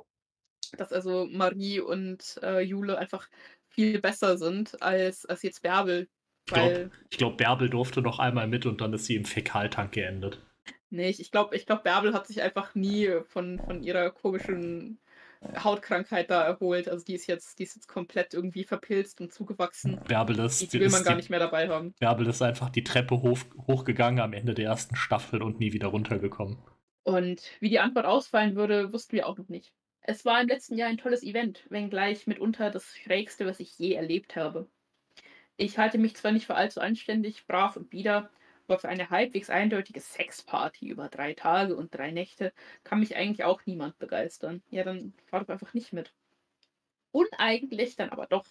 dass 0.77 0.91
also 0.91 1.27
Marie 1.29 1.79
und 1.79 2.39
äh, 2.41 2.61
Jule 2.61 2.97
einfach 2.97 3.29
viel 3.67 3.99
besser 3.99 4.37
sind 4.37 4.81
als, 4.81 5.25
als 5.25 5.43
jetzt 5.43 5.61
Bärbel. 5.61 6.07
Ich 6.45 6.53
glaube, 6.53 6.91
glaub, 7.09 7.37
Bärbel 7.37 7.69
durfte 7.69 8.01
noch 8.01 8.19
einmal 8.19 8.47
mit 8.47 8.65
und 8.65 8.81
dann 8.81 8.93
ist 8.93 9.05
sie 9.05 9.15
im 9.15 9.25
Fäkaltank 9.25 9.93
geendet. 9.93 10.41
Nee, 10.89 11.09
ich 11.09 11.31
glaube, 11.31 11.55
ich 11.55 11.65
glaub, 11.65 11.83
Bärbel 11.83 12.13
hat 12.13 12.27
sich 12.27 12.41
einfach 12.41 12.75
nie 12.75 13.09
von, 13.25 13.59
von 13.59 13.81
ihrer 13.81 14.11
komischen 14.11 14.99
Hautkrankheit 15.63 16.29
da 16.29 16.43
erholt. 16.43 16.87
Also 16.87 17.03
die 17.03 17.15
ist 17.15 17.27
jetzt, 17.27 17.59
die 17.59 17.63
ist 17.63 17.75
jetzt 17.75 17.87
komplett 17.87 18.33
irgendwie 18.33 18.63
verpilzt 18.63 19.19
und 19.21 19.33
zugewachsen. 19.33 19.99
Bärbel 20.07 20.39
ist, 20.39 20.73
die 20.73 20.79
will 20.79 20.89
man 20.89 21.03
gar 21.03 21.13
die, 21.13 21.17
nicht 21.17 21.29
mehr 21.29 21.39
dabei 21.39 21.69
haben. 21.69 21.93
Bärbel 21.99 22.27
ist 22.27 22.41
einfach 22.41 22.69
die 22.69 22.83
Treppe 22.83 23.21
hoch, 23.21 23.39
hochgegangen 23.67 24.19
am 24.19 24.33
Ende 24.33 24.53
der 24.53 24.65
ersten 24.65 24.95
Staffel 24.95 25.41
und 25.41 25.59
nie 25.59 25.73
wieder 25.73 25.87
runtergekommen. 25.87 26.57
Und 27.03 27.41
wie 27.59 27.69
die 27.69 27.79
Antwort 27.79 28.05
ausfallen 28.05 28.55
würde, 28.55 28.93
wussten 28.93 29.13
wir 29.13 29.27
auch 29.27 29.37
noch 29.37 29.49
nicht. 29.49 29.73
Es 30.01 30.25
war 30.25 30.41
im 30.41 30.47
letzten 30.47 30.77
Jahr 30.77 30.89
ein 30.89 30.97
tolles 30.97 31.23
Event, 31.23 31.65
wenngleich 31.69 32.27
mitunter 32.27 32.69
das 32.69 32.95
Schrägste, 32.95 33.45
was 33.45 33.59
ich 33.59 33.77
je 33.77 33.93
erlebt 33.93 34.35
habe. 34.35 34.67
Ich 35.55 35.77
halte 35.77 35.97
mich 35.97 36.15
zwar 36.15 36.31
nicht 36.31 36.45
für 36.45 36.55
allzu 36.55 36.81
anständig, 36.81 37.45
brav 37.47 37.77
und 37.77 37.89
bieder, 37.89 38.29
aber 38.67 38.79
für 38.79 38.89
eine 38.89 39.09
halbwegs 39.09 39.49
eindeutige 39.49 39.99
Sexparty 39.99 40.87
über 40.87 41.09
drei 41.09 41.33
Tage 41.33 41.75
und 41.75 41.93
drei 41.95 42.11
Nächte 42.11 42.53
kann 42.83 42.99
mich 42.99 43.15
eigentlich 43.15 43.43
auch 43.43 43.65
niemand 43.65 43.97
begeistern. 43.99 44.63
Ja, 44.69 44.83
dann 44.83 45.13
fahr 45.25 45.41
doch 45.41 45.49
einfach 45.49 45.73
nicht 45.73 45.93
mit. 45.93 46.13
Uneigentlich 47.11 47.95
dann 47.95 48.09
aber 48.09 48.25
doch, 48.25 48.47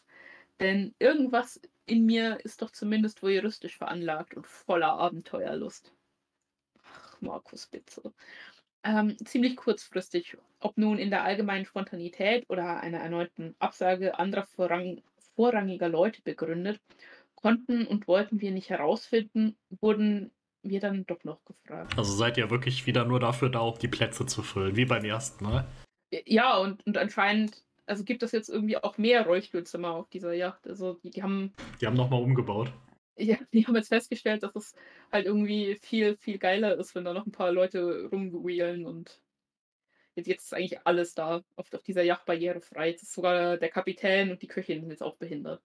denn 0.60 0.94
irgendwas 0.98 1.60
in 1.86 2.06
mir 2.06 2.38
ist 2.44 2.62
doch 2.62 2.70
zumindest 2.70 3.22
voyeuristisch 3.22 3.76
veranlagt 3.76 4.34
und 4.34 4.46
voller 4.46 4.92
Abenteuerlust. 4.92 5.92
Ach, 6.84 7.20
Markus, 7.20 7.66
bitte. 7.66 8.12
Ähm, 8.84 9.16
ziemlich 9.24 9.56
kurzfristig, 9.56 10.36
ob 10.60 10.76
nun 10.76 10.98
in 10.98 11.10
der 11.10 11.24
allgemeinen 11.24 11.64
Spontanität 11.64 12.48
oder 12.48 12.80
einer 12.80 12.98
erneuten 12.98 13.54
Absage 13.58 14.18
anderer 14.18 14.44
vorrang 14.44 15.02
vorrangiger 15.34 15.88
Leute 15.88 16.20
begründet, 16.22 16.80
konnten 17.42 17.86
und 17.86 18.08
wollten 18.08 18.40
wir 18.40 18.52
nicht 18.52 18.70
herausfinden, 18.70 19.56
wurden 19.80 20.30
wir 20.62 20.80
dann 20.80 21.04
doch 21.06 21.22
noch 21.24 21.44
gefragt. 21.44 21.98
Also 21.98 22.14
seid 22.14 22.38
ihr 22.38 22.50
wirklich 22.50 22.86
wieder 22.86 23.04
nur 23.04 23.20
dafür 23.20 23.50
da, 23.50 23.60
um 23.60 23.78
die 23.78 23.88
Plätze 23.88 24.26
zu 24.26 24.42
füllen, 24.42 24.76
wie 24.76 24.84
beim 24.84 25.04
ersten 25.04 25.44
Mal? 25.44 25.66
Ja, 26.24 26.56
und, 26.58 26.86
und 26.86 26.96
anscheinend, 26.96 27.64
also 27.86 28.04
gibt 28.04 28.22
es 28.22 28.32
jetzt 28.32 28.48
irgendwie 28.48 28.76
auch 28.76 28.96
mehr 28.96 29.26
Rollstuhlzimmer 29.26 29.90
auf 29.90 30.08
dieser 30.08 30.32
Yacht. 30.34 30.66
Also 30.68 30.94
die, 31.02 31.10
die 31.10 31.22
haben. 31.22 31.52
Die 31.80 31.86
haben 31.86 31.96
nochmal 31.96 32.22
umgebaut. 32.22 32.72
Ja, 33.18 33.36
die 33.52 33.66
haben 33.66 33.74
jetzt 33.76 33.88
festgestellt, 33.88 34.42
dass 34.42 34.54
es 34.54 34.74
halt 35.10 35.26
irgendwie 35.26 35.76
viel, 35.82 36.16
viel 36.16 36.38
geiler 36.38 36.76
ist, 36.78 36.94
wenn 36.94 37.04
da 37.04 37.12
noch 37.12 37.26
ein 37.26 37.32
paar 37.32 37.52
Leute 37.52 38.08
rumwheelen 38.10 38.86
und 38.86 39.20
jetzt, 40.14 40.28
jetzt 40.28 40.44
ist 40.44 40.54
eigentlich 40.54 40.86
alles 40.86 41.14
da 41.14 41.42
auf, 41.56 41.72
auf 41.74 41.82
dieser 41.82 42.02
Yacht 42.02 42.24
barrierefrei. 42.24 42.90
Jetzt 42.90 43.02
ist 43.02 43.12
sogar 43.12 43.58
der 43.58 43.68
Kapitän 43.68 44.30
und 44.30 44.40
die 44.42 44.46
Köchin 44.46 44.88
jetzt 44.88 45.02
auch 45.02 45.16
behindert 45.16 45.60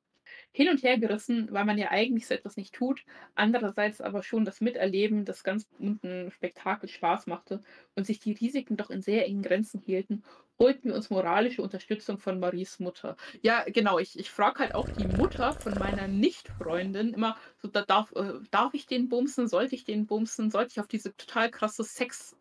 hin 0.52 0.70
und 0.70 0.82
her 0.84 0.98
gerissen, 0.98 1.50
weil 1.52 1.66
man 1.66 1.78
ja 1.78 1.92
eigentlich 1.92 2.28
so 2.28 2.34
etwas 2.34 2.58
nicht 2.58 2.74
tut, 2.74 3.04
andererseits 3.36 4.02
aber 4.02 4.24
schon 4.24 4.46
das 4.46 4.62
Miterleben 4.62 5.26
des 5.26 5.44
ganz 5.44 5.66
bunten 5.66 6.32
Spektakels 6.32 6.92
Spaß 6.92 7.28
machte 7.28 7.62
und 7.96 8.08
sich 8.08 8.20
die 8.20 8.34
Risiken 8.34 8.78
doch 8.78 8.90
in 8.90 9.02
sehr 9.02 9.26
engen 9.26 9.44
Grenzen 9.44 9.80
hielten, 9.80 10.24
holten 10.58 10.90
wir 10.90 10.96
uns 10.96 11.10
moralische 11.10 11.62
Unterstützung 11.62 12.18
von 12.18 12.40
Maries 12.40 12.80
Mutter. 12.80 13.16
Ja, 13.44 13.64
genau, 13.68 14.00
ich, 14.00 14.18
ich 14.18 14.32
frage 14.32 14.60
halt 14.60 14.74
auch 14.74 14.90
die 14.90 15.08
Mutter 15.08 15.54
von 15.54 15.74
meiner 15.76 16.08
Nicht-Freundin 16.08 17.14
immer, 17.14 17.38
so, 17.62 17.68
da 17.68 17.84
darf, 17.84 18.12
äh, 18.14 18.34
darf 18.50 18.74
ich 18.74 18.88
den 18.88 19.10
bumsen, 19.10 19.48
sollte 19.48 19.76
ich 19.76 19.84
den 19.84 20.08
bumsen, 20.08 20.50
sollte 20.50 20.72
ich 20.72 20.80
auf 20.80 20.88
diese 20.88 21.16
total 21.16 21.52
krasse 21.52 21.84
Sex... 21.84 22.36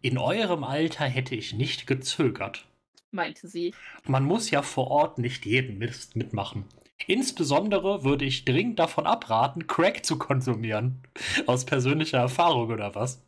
In 0.00 0.18
eurem 0.18 0.64
Alter 0.64 1.04
hätte 1.04 1.36
ich 1.36 1.52
nicht 1.52 1.86
gezögert 1.86 2.66
meinte 3.10 3.48
sie. 3.48 3.74
Man 4.06 4.24
muss 4.24 4.50
ja 4.50 4.62
vor 4.62 4.90
Ort 4.90 5.18
nicht 5.18 5.46
jeden 5.46 5.78
Mist 5.78 6.16
mitmachen. 6.16 6.64
Insbesondere 7.06 8.04
würde 8.04 8.24
ich 8.24 8.44
dringend 8.44 8.78
davon 8.78 9.06
abraten, 9.06 9.66
Crack 9.66 10.04
zu 10.04 10.18
konsumieren. 10.18 11.02
Aus 11.46 11.64
persönlicher 11.64 12.18
Erfahrung 12.18 12.70
oder 12.70 12.94
was? 12.94 13.24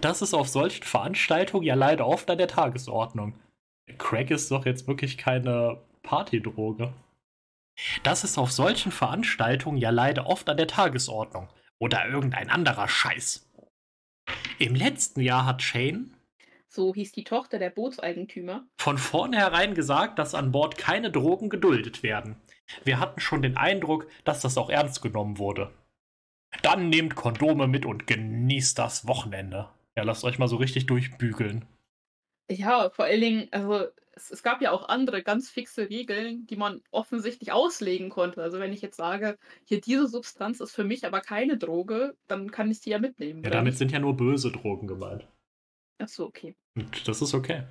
Das 0.00 0.22
ist 0.22 0.34
auf 0.34 0.48
solchen 0.48 0.82
Veranstaltungen 0.82 1.64
ja 1.64 1.74
leider 1.74 2.06
oft 2.06 2.30
an 2.30 2.38
der 2.38 2.48
Tagesordnung. 2.48 3.34
Crack 3.98 4.30
ist 4.30 4.50
doch 4.50 4.64
jetzt 4.64 4.86
wirklich 4.86 5.18
keine 5.18 5.82
Partydroge. 6.02 6.92
Das 8.02 8.24
ist 8.24 8.38
auf 8.38 8.52
solchen 8.52 8.92
Veranstaltungen 8.92 9.78
ja 9.78 9.90
leider 9.90 10.26
oft 10.26 10.48
an 10.48 10.56
der 10.56 10.68
Tagesordnung. 10.68 11.48
Oder 11.78 12.08
irgendein 12.08 12.48
anderer 12.48 12.88
Scheiß. 12.88 13.50
Im 14.58 14.74
letzten 14.74 15.20
Jahr 15.20 15.44
hat 15.44 15.62
Shane, 15.62 16.14
so 16.68 16.94
hieß 16.94 17.12
die 17.12 17.24
Tochter 17.24 17.58
der 17.58 17.70
Bootseigentümer, 17.70 18.64
von 18.78 18.96
vornherein 18.96 19.74
gesagt, 19.74 20.18
dass 20.18 20.34
an 20.34 20.52
Bord 20.52 20.78
keine 20.78 21.10
Drogen 21.10 21.50
geduldet 21.50 22.02
werden. 22.02 22.36
Wir 22.84 22.98
hatten 22.98 23.20
schon 23.20 23.42
den 23.42 23.56
Eindruck, 23.56 24.08
dass 24.24 24.40
das 24.40 24.56
auch 24.56 24.70
ernst 24.70 25.02
genommen 25.02 25.38
wurde. 25.38 25.70
Dann 26.62 26.88
nehmt 26.88 27.16
Kondome 27.16 27.66
mit 27.66 27.86
und 27.86 28.06
genießt 28.06 28.78
das 28.78 29.06
Wochenende. 29.06 29.68
Ja, 29.96 30.02
lasst 30.04 30.24
euch 30.24 30.38
mal 30.38 30.48
so 30.48 30.56
richtig 30.56 30.86
durchbügeln. 30.86 31.64
Ja, 32.50 32.90
vor 32.90 33.06
allen 33.06 33.20
Dingen, 33.20 33.48
also 33.50 33.86
es, 34.14 34.30
es, 34.30 34.42
gab 34.42 34.60
ja 34.60 34.72
auch 34.72 34.88
andere 34.88 35.22
ganz 35.22 35.48
fixe 35.48 35.88
Regeln, 35.88 36.46
die 36.46 36.56
man 36.56 36.82
offensichtlich 36.90 37.52
auslegen 37.52 38.10
konnte. 38.10 38.42
Also 38.42 38.58
wenn 38.58 38.72
ich 38.72 38.82
jetzt 38.82 38.96
sage, 38.96 39.38
hier 39.64 39.80
diese 39.80 40.06
Substanz 40.06 40.60
ist 40.60 40.72
für 40.72 40.84
mich 40.84 41.06
aber 41.06 41.20
keine 41.20 41.56
Droge, 41.56 42.16
dann 42.26 42.50
kann 42.50 42.70
ich 42.70 42.80
die 42.80 42.90
ja 42.90 42.98
mitnehmen. 42.98 43.42
Ja, 43.42 43.50
damit 43.50 43.76
sind 43.78 43.92
ja 43.92 43.98
nur 43.98 44.16
böse 44.16 44.50
Drogen 44.50 44.86
gemeint. 44.86 45.26
Ach 45.98 46.08
so, 46.08 46.26
okay. 46.26 46.54
Und 46.74 47.08
das 47.08 47.22
ist 47.22 47.34
okay. 47.34 47.64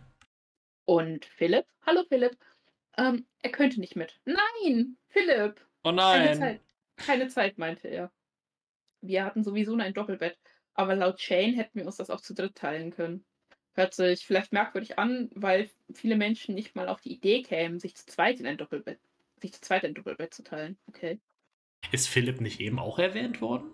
Und 0.85 1.25
Philipp? 1.25 1.65
Hallo 1.85 2.03
Philipp. 2.07 2.37
Ähm, 2.97 3.25
er 3.41 3.51
könnte 3.51 3.79
nicht 3.79 3.95
mit. 3.95 4.19
Nein, 4.25 4.97
Philipp. 5.07 5.65
Oh 5.83 5.91
nein. 5.91 6.25
Keine 6.25 6.39
Zeit, 6.39 6.61
keine 6.97 7.27
Zeit, 7.27 7.57
meinte 7.57 7.87
er. 7.87 8.11
Wir 9.01 9.25
hatten 9.25 9.43
sowieso 9.43 9.75
nur 9.75 9.85
ein 9.85 9.93
Doppelbett, 9.93 10.37
aber 10.73 10.95
laut 10.95 11.19
Shane 11.19 11.55
hätten 11.55 11.79
wir 11.79 11.85
uns 11.85 11.97
das 11.97 12.09
auch 12.09 12.21
zu 12.21 12.33
dritt 12.33 12.55
teilen 12.55 12.91
können. 12.91 13.25
Hört 13.73 13.93
sich 13.93 14.25
vielleicht 14.25 14.51
merkwürdig 14.51 14.99
an, 14.99 15.29
weil 15.33 15.69
viele 15.93 16.17
Menschen 16.17 16.55
nicht 16.55 16.75
mal 16.75 16.89
auf 16.89 17.01
die 17.01 17.13
Idee 17.13 17.41
kämen, 17.41 17.79
sich 17.79 17.95
zu 17.95 18.05
zweit 18.05 18.39
in 18.39 18.45
ein 18.45 18.57
Doppelbett, 18.57 18.99
sich 19.41 19.53
zu 19.53 19.61
zweit 19.61 19.85
ein 19.85 19.93
Doppelbett 19.93 20.33
zu 20.33 20.43
teilen. 20.43 20.77
Okay. 20.87 21.19
Ist 21.91 22.09
Philipp 22.09 22.41
nicht 22.41 22.59
eben 22.59 22.79
auch 22.79 22.99
erwähnt 22.99 23.41
worden? 23.41 23.71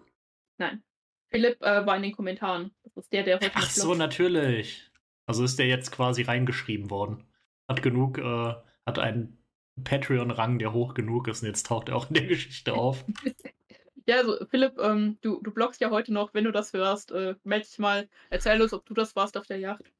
Nein. 0.58 0.84
Philipp 1.30 1.62
äh, 1.62 1.86
war 1.86 1.98
in 1.98 2.04
den 2.04 2.14
Kommentaren. 2.14 2.72
Das 2.84 2.96
ist 2.96 3.12
der, 3.12 3.24
der 3.24 3.36
heute. 3.36 3.52
Ach 3.54 3.70
so, 3.70 3.96
natürlich. 3.96 4.90
Also 5.26 5.44
ist 5.44 5.60
der 5.60 5.68
jetzt 5.68 5.92
quasi 5.92 6.22
reingeschrieben 6.22 6.90
worden. 6.90 7.26
Hat 7.68 7.82
genug 7.82 8.18
äh, 8.18 8.54
hat 8.88 8.98
einen 8.98 9.38
Patreon-Rang, 9.84 10.58
der 10.58 10.74
hoch 10.74 10.96
genug 10.96 11.28
ist 11.28 11.44
und 11.44 11.50
jetzt 11.50 11.68
taucht 11.68 11.90
er 11.90 11.98
auch 11.98 12.10
in 12.10 12.16
der 12.16 12.26
Geschichte 12.26 12.74
auf. 12.74 13.06
ja, 14.08 14.16
also 14.16 14.38
Philipp, 14.50 14.80
ähm, 14.80 15.18
du, 15.22 15.40
du 15.42 15.52
bloggst 15.52 15.82
ja 15.82 15.92
heute 15.92 16.14
noch, 16.14 16.34
wenn 16.34 16.46
du 16.46 16.52
das 16.52 16.74
hörst, 16.74 17.12
äh, 17.12 17.36
melde 17.44 17.68
dich 17.68 17.78
mal, 17.78 18.10
erzähl 18.30 18.60
uns, 18.62 18.74
ob 18.74 18.86
du 18.86 18.94
das 18.94 19.16
warst 19.16 19.38
auf 19.38 19.46
der 19.46 19.60
Yacht. 19.60 19.92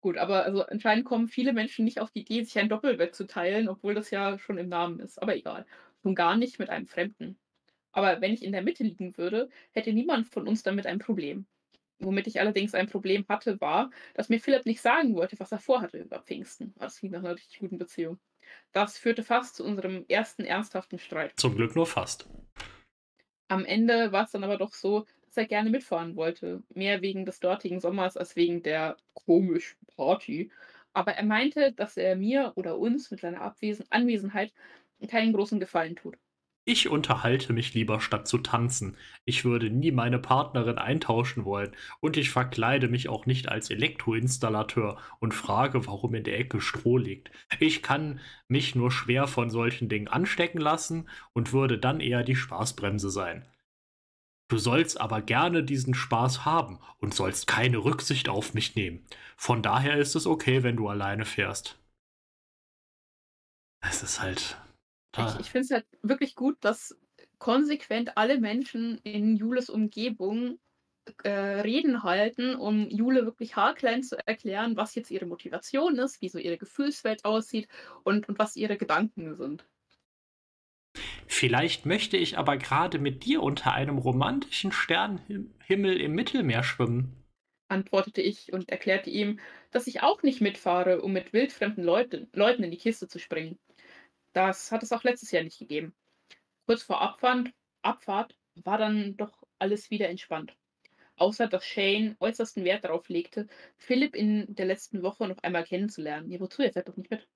Gut, 0.00 0.18
aber 0.18 0.44
also 0.44 0.64
anscheinend 0.64 1.06
kommen 1.06 1.26
viele 1.26 1.52
Menschen 1.52 1.84
nicht 1.84 2.00
auf 2.00 2.12
die 2.12 2.20
Idee, 2.20 2.44
sich 2.44 2.58
ein 2.58 2.68
Doppelbett 2.68 3.16
zu 3.16 3.26
teilen, 3.26 3.68
obwohl 3.68 3.94
das 3.94 4.10
ja 4.10 4.38
schon 4.38 4.58
im 4.58 4.68
Namen 4.68 5.00
ist. 5.00 5.20
Aber 5.20 5.34
egal. 5.34 5.66
Schon 6.02 6.14
gar 6.14 6.36
nicht 6.36 6.60
mit 6.60 6.70
einem 6.70 6.86
Fremden. 6.86 7.38
Aber 7.90 8.20
wenn 8.20 8.32
ich 8.32 8.44
in 8.44 8.52
der 8.52 8.62
Mitte 8.62 8.84
liegen 8.84 9.16
würde, 9.16 9.48
hätte 9.72 9.92
niemand 9.92 10.28
von 10.28 10.46
uns 10.46 10.62
damit 10.62 10.86
ein 10.86 10.98
Problem. 10.98 11.46
Womit 11.98 12.26
ich 12.26 12.40
allerdings 12.40 12.74
ein 12.74 12.88
Problem 12.88 13.24
hatte, 13.28 13.60
war, 13.60 13.90
dass 14.14 14.28
mir 14.28 14.40
Philipp 14.40 14.66
nicht 14.66 14.80
sagen 14.80 15.14
wollte, 15.14 15.38
was 15.38 15.52
er 15.52 15.58
vorhatte 15.58 15.98
über 15.98 16.20
Pfingsten. 16.20 16.74
Das 16.78 16.98
klingt 16.98 17.14
nach 17.14 17.20
einer 17.20 17.34
richtig 17.34 17.58
guten 17.58 17.78
Beziehung. 17.78 18.18
Das 18.72 18.98
führte 18.98 19.22
fast 19.22 19.56
zu 19.56 19.64
unserem 19.64 20.04
ersten 20.08 20.44
ernsthaften 20.44 20.98
Streit. 20.98 21.32
Zum 21.36 21.56
Glück 21.56 21.74
nur 21.74 21.86
fast. 21.86 22.28
Am 23.48 23.64
Ende 23.64 24.12
war 24.12 24.24
es 24.24 24.32
dann 24.32 24.44
aber 24.44 24.58
doch 24.58 24.74
so, 24.74 25.06
dass 25.24 25.36
er 25.36 25.46
gerne 25.46 25.70
mitfahren 25.70 26.16
wollte. 26.16 26.62
Mehr 26.74 27.00
wegen 27.00 27.24
des 27.24 27.40
dortigen 27.40 27.80
Sommers 27.80 28.16
als 28.16 28.36
wegen 28.36 28.62
der 28.62 28.96
komischen 29.14 29.78
Party. 29.96 30.50
Aber 30.92 31.12
er 31.12 31.24
meinte, 31.24 31.72
dass 31.72 31.96
er 31.96 32.16
mir 32.16 32.52
oder 32.56 32.78
uns 32.78 33.10
mit 33.10 33.20
seiner 33.20 33.40
Abwesen 33.40 33.86
Anwesenheit 33.90 34.52
keinen 35.08 35.32
großen 35.32 35.60
Gefallen 35.60 35.96
tut. 35.96 36.16
Ich 36.68 36.88
unterhalte 36.88 37.52
mich 37.52 37.74
lieber 37.74 38.00
statt 38.00 38.26
zu 38.26 38.38
tanzen. 38.38 38.96
Ich 39.24 39.44
würde 39.44 39.70
nie 39.70 39.92
meine 39.92 40.18
Partnerin 40.18 40.78
eintauschen 40.78 41.44
wollen 41.44 41.76
und 42.00 42.16
ich 42.16 42.30
verkleide 42.30 42.88
mich 42.88 43.08
auch 43.08 43.24
nicht 43.24 43.48
als 43.48 43.70
Elektroinstallateur 43.70 44.98
und 45.20 45.32
frage, 45.32 45.86
warum 45.86 46.16
in 46.16 46.24
der 46.24 46.40
Ecke 46.40 46.60
Stroh 46.60 46.98
liegt. 46.98 47.30
Ich 47.60 47.84
kann 47.84 48.18
mich 48.48 48.74
nur 48.74 48.90
schwer 48.90 49.28
von 49.28 49.48
solchen 49.48 49.88
Dingen 49.88 50.08
anstecken 50.08 50.58
lassen 50.58 51.08
und 51.32 51.52
würde 51.52 51.78
dann 51.78 52.00
eher 52.00 52.24
die 52.24 52.34
Spaßbremse 52.34 53.10
sein. 53.10 53.46
Du 54.48 54.58
sollst 54.58 55.00
aber 55.00 55.22
gerne 55.22 55.62
diesen 55.62 55.94
Spaß 55.94 56.44
haben 56.44 56.80
und 56.98 57.14
sollst 57.14 57.46
keine 57.46 57.78
Rücksicht 57.78 58.28
auf 58.28 58.54
mich 58.54 58.74
nehmen. 58.74 59.06
Von 59.36 59.62
daher 59.62 59.98
ist 59.98 60.16
es 60.16 60.26
okay, 60.26 60.64
wenn 60.64 60.76
du 60.76 60.88
alleine 60.88 61.26
fährst. 61.26 61.78
Es 63.80 64.02
ist 64.02 64.20
halt 64.20 64.58
ich, 65.18 65.40
ich 65.40 65.50
finde 65.50 65.64
es 65.64 65.70
halt 65.70 65.86
wirklich 66.02 66.34
gut, 66.34 66.56
dass 66.60 66.96
konsequent 67.38 68.16
alle 68.16 68.38
Menschen 68.38 68.98
in 69.02 69.36
Jules 69.36 69.68
Umgebung 69.68 70.58
äh, 71.22 71.30
Reden 71.30 72.02
halten, 72.02 72.56
um 72.56 72.88
Jule 72.88 73.24
wirklich 73.24 73.56
haarklein 73.56 74.02
zu 74.02 74.16
erklären, 74.26 74.76
was 74.76 74.94
jetzt 74.94 75.10
ihre 75.10 75.26
Motivation 75.26 75.98
ist, 75.98 76.20
wie 76.20 76.28
so 76.28 76.38
ihre 76.38 76.58
Gefühlswelt 76.58 77.24
aussieht 77.24 77.68
und, 78.04 78.28
und 78.28 78.38
was 78.38 78.56
ihre 78.56 78.76
Gedanken 78.76 79.34
sind. 79.34 79.64
Vielleicht 81.26 81.84
möchte 81.84 82.16
ich 82.16 82.38
aber 82.38 82.56
gerade 82.56 82.98
mit 82.98 83.24
dir 83.24 83.42
unter 83.42 83.74
einem 83.74 83.98
romantischen 83.98 84.72
Sternhimmel 84.72 86.00
im 86.00 86.12
Mittelmeer 86.12 86.62
schwimmen, 86.62 87.26
antwortete 87.68 88.22
ich 88.22 88.52
und 88.52 88.70
erklärte 88.70 89.10
ihm, 89.10 89.40
dass 89.70 89.86
ich 89.86 90.02
auch 90.02 90.22
nicht 90.22 90.40
mitfahre, 90.40 91.02
um 91.02 91.12
mit 91.12 91.32
wildfremden 91.32 91.84
Leuten, 91.84 92.28
Leuten 92.32 92.62
in 92.62 92.70
die 92.70 92.78
Kiste 92.78 93.08
zu 93.08 93.18
springen. 93.18 93.58
Das 94.36 94.70
hat 94.70 94.82
es 94.82 94.92
auch 94.92 95.02
letztes 95.02 95.30
Jahr 95.30 95.44
nicht 95.44 95.58
gegeben. 95.58 95.94
Kurz 96.66 96.82
vor 96.82 97.00
Abfahrt, 97.00 97.48
Abfahrt 97.80 98.36
war 98.54 98.76
dann 98.76 99.16
doch 99.16 99.32
alles 99.58 99.90
wieder 99.90 100.10
entspannt. 100.10 100.54
Außer 101.16 101.46
dass 101.46 101.64
Shane 101.64 102.16
äußersten 102.20 102.62
Wert 102.62 102.84
darauf 102.84 103.08
legte, 103.08 103.46
Philipp 103.78 104.14
in 104.14 104.54
der 104.54 104.66
letzten 104.66 105.02
Woche 105.02 105.26
noch 105.26 105.38
einmal 105.38 105.64
kennenzulernen. 105.64 106.30
Ja, 106.30 106.38
wozu? 106.38 106.60
Er 106.60 106.70
fährt 106.70 106.86
doch 106.86 106.98
nicht 106.98 107.10
mit. 107.10 107.26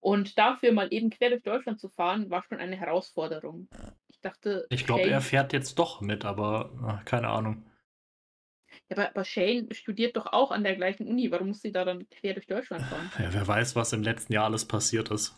Und 0.00 0.36
dafür 0.36 0.72
mal 0.72 0.92
eben 0.92 1.10
quer 1.10 1.30
durch 1.30 1.44
Deutschland 1.44 1.78
zu 1.78 1.88
fahren, 1.88 2.28
war 2.28 2.42
schon 2.42 2.58
eine 2.58 2.74
Herausforderung. 2.74 3.68
Ich 4.08 4.18
dachte. 4.20 4.66
Ich 4.70 4.86
glaube, 4.86 5.08
er 5.08 5.20
fährt 5.20 5.52
jetzt 5.52 5.78
doch 5.78 6.00
mit, 6.00 6.24
aber 6.24 6.72
ach, 6.82 7.04
keine 7.04 7.28
Ahnung. 7.28 7.64
Ja, 8.88 8.96
aber, 8.96 9.10
aber, 9.10 9.24
Shane 9.24 9.68
studiert 9.70 10.16
doch 10.16 10.26
auch 10.26 10.50
an 10.50 10.64
der 10.64 10.74
gleichen 10.74 11.06
Uni. 11.06 11.30
Warum 11.30 11.48
muss 11.48 11.62
sie 11.62 11.70
da 11.70 11.84
dann 11.84 12.08
quer 12.10 12.34
durch 12.34 12.48
Deutschland 12.48 12.82
fahren? 12.82 13.12
Ja, 13.20 13.32
wer 13.32 13.46
weiß, 13.46 13.76
was 13.76 13.92
im 13.92 14.02
letzten 14.02 14.32
Jahr 14.32 14.46
alles 14.46 14.64
passiert 14.64 15.12
ist. 15.12 15.36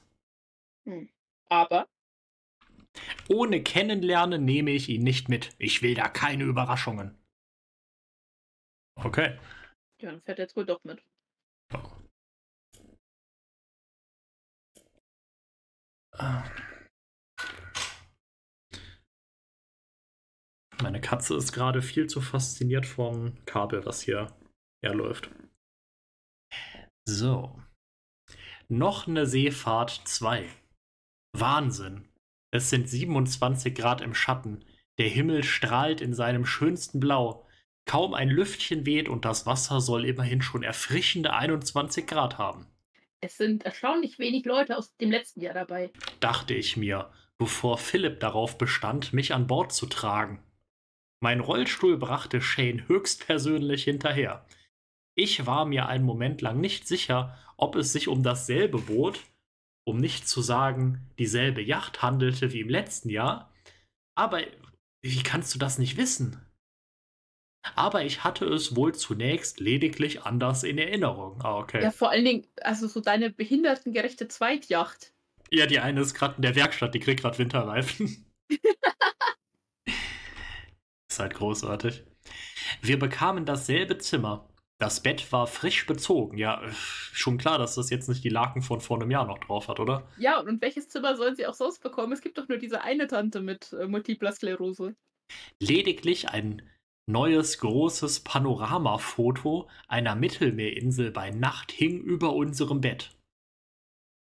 Hm. 0.85 1.09
Aber 1.49 1.87
ohne 3.29 3.63
Kennenlernen 3.63 4.45
nehme 4.45 4.71
ich 4.71 4.89
ihn 4.89 5.03
nicht 5.03 5.29
mit. 5.29 5.55
Ich 5.59 5.83
will 5.83 5.95
da 5.95 6.09
keine 6.09 6.45
Überraschungen. 6.45 7.19
Okay. 8.97 9.39
Ja, 10.01 10.11
dann 10.11 10.23
fährt 10.23 10.39
er 10.39 10.45
jetzt 10.45 10.57
wohl 10.57 10.67
doch 10.67 10.83
mit. 10.85 11.03
Oh. 11.75 12.03
Meine 20.83 21.01
Katze 21.01 21.37
ist 21.37 21.53
gerade 21.53 21.81
viel 21.81 22.07
zu 22.09 22.21
fasziniert 22.21 22.87
vom 22.87 23.43
Kabel, 23.47 23.87
was 23.87 24.03
hier 24.03 24.37
herläuft. 24.85 25.31
So. 27.09 27.59
Noch 28.69 29.07
eine 29.07 29.27
Seefahrt 29.27 30.03
2. 30.05 30.49
Wahnsinn. 31.33 32.09
Es 32.51 32.71
sind 32.71 32.89
27 32.89 33.75
Grad 33.75 34.01
im 34.01 34.15
Schatten. 34.15 34.65
Der 34.99 35.09
Himmel 35.09 35.43
strahlt 35.43 36.01
in 36.01 36.15
seinem 36.15 36.45
schönsten 36.45 37.01
Blau. 37.01 37.47
Kaum 37.87 38.15
ein 38.15 38.29
Lüftchen 38.29 38.87
weht 38.87 39.09
und 39.09 39.25
das 39.25 39.47
Wasser 39.47 39.81
soll 39.81 40.05
immerhin 40.05 40.43
schon 40.43 40.63
erfrischende 40.63 41.33
21 41.33 42.07
Grad 42.07 42.39
haben. 42.39 42.67
Es 43.21 43.37
sind 43.37 43.65
erstaunlich 43.65 44.19
wenig 44.19 44.45
Leute 44.45 44.77
aus 44.77 44.97
dem 44.97 45.11
letzten 45.11 45.41
Jahr 45.41 45.55
dabei, 45.55 45.91
dachte 46.21 46.55
ich 46.55 46.77
mir, 46.77 47.11
bevor 47.39 47.79
Philipp 47.79 48.21
darauf 48.21 48.59
bestand, 48.59 49.13
mich 49.13 49.33
an 49.33 49.47
Bord 49.47 49.73
zu 49.73 49.87
tragen. 49.87 50.43
Mein 51.21 51.41
Rollstuhl 51.41 51.97
brachte 51.99 52.41
Shane 52.41 52.87
höchstpersönlich 52.89 53.85
hinterher. 53.85 54.45
Ich 55.15 55.47
war 55.47 55.65
mir 55.67 55.87
einen 55.87 56.05
Moment 56.05 56.41
lang 56.41 56.61
nicht 56.61 56.89
sicher, 56.89 57.39
ob 57.57 57.77
es 57.77 57.93
sich 57.93 58.09
um 58.09 58.23
dasselbe 58.23 58.79
Boot 58.79 59.21
um 59.85 59.99
nicht 59.99 60.29
zu 60.29 60.43
sagen, 60.43 61.11
dieselbe 61.19 61.63
Yacht 61.63 62.03
handelte 62.03 62.53
wie 62.53 62.61
im 62.61 62.69
letzten 62.69 63.09
Jahr. 63.09 63.53
Aber 64.15 64.43
wie 65.03 65.23
kannst 65.23 65.55
du 65.55 65.59
das 65.59 65.79
nicht 65.79 65.97
wissen? 65.97 66.41
Aber 67.75 68.05
ich 68.05 68.25
hatte 68.25 68.45
es 68.47 68.75
wohl 68.75 68.95
zunächst 68.95 69.61
lediglich 69.61 70.23
anders 70.23 70.65
in 70.65 70.79
Erinnerung. 70.79 71.41
Ah, 71.43 71.59
okay. 71.59 71.83
Ja, 71.83 71.91
vor 71.91 72.11
allen 72.11 72.25
Dingen, 72.25 72.47
also 72.61 72.89
so 72.89 73.01
deine 73.01 73.31
behindertengerechte 73.31 74.29
Zweitjacht. 74.29 75.13
Ja, 75.51 75.67
die 75.67 75.79
eine 75.79 76.01
ist 76.01 76.15
gerade 76.15 76.37
in 76.37 76.43
der 76.43 76.57
Werkstatt, 76.57 76.95
die 76.95 77.01
kriegt 77.01 77.21
gerade 77.21 77.39
Winterreifen. 77.39 78.27
ist 81.09 81.19
halt 81.19 81.35
großartig. 81.35 82.05
Wir 82.81 82.99
bekamen 82.99 83.45
dasselbe 83.45 83.99
Zimmer, 83.99 84.49
das 84.83 85.01
Bett 85.01 85.31
war 85.31 85.47
frisch 85.47 85.87
bezogen. 85.87 86.37
Ja, 86.39 86.61
schon 86.73 87.39
klar, 87.39 87.57
dass 87.57 87.77
das 87.77 87.89
jetzt 87.91 88.09
nicht 88.09 88.25
die 88.25 88.29
Laken 88.29 88.63
von 88.63 88.81
vor 88.81 89.01
einem 89.01 89.13
Jahr 89.13 89.25
noch 89.25 89.39
drauf 89.39 89.69
hat, 89.69 89.79
oder? 89.79 90.09
Ja, 90.19 90.41
und 90.41 90.61
welches 90.61 90.89
Zimmer 90.89 91.17
sollen 91.17 91.37
sie 91.37 91.47
auch 91.47 91.55
sonst 91.55 91.81
bekommen? 91.81 92.13
Es 92.13 92.21
gibt 92.21 92.37
doch 92.37 92.49
nur 92.49 92.59
diese 92.59 92.83
eine 92.83 93.07
Tante 93.07 93.41
mit 93.41 93.73
äh, 93.75 93.87
multipler 93.87 94.33
Sklerose. 94.33 94.97
Lediglich 95.61 96.31
ein 96.31 96.63
neues 97.09 97.59
großes 97.59 98.21
Panoramafoto 98.21 99.69
einer 99.87 100.17
Mittelmeerinsel 100.17 101.13
bei 101.13 101.31
Nacht 101.31 101.71
hing 101.71 102.01
über 102.01 102.35
unserem 102.35 102.81
Bett. 102.81 103.17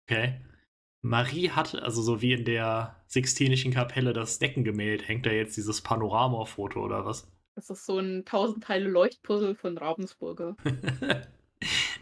Okay. 0.09 0.41
Marie 1.03 1.51
hat, 1.51 1.77
also 1.77 2.03
so 2.03 2.21
wie 2.23 2.33
in 2.33 2.45
der 2.45 3.01
Sixtinischen 3.07 3.73
Kapelle 3.73 4.13
das 4.13 4.41
Deckengemälde, 4.41 5.05
hängt 5.05 5.27
da 5.27 5.31
jetzt 5.31 5.57
dieses 5.57 5.81
Panoramafoto 5.81 6.81
oder 6.85 7.07
was? 7.07 7.31
Das 7.55 7.71
ist 7.71 7.85
so 7.85 7.99
ein 7.99 8.25
tausend 8.25 8.65
Teile 8.65 8.89
Leuchtpuzzle 8.89 9.55
von 9.55 9.77
Ravensburger. 9.77 10.57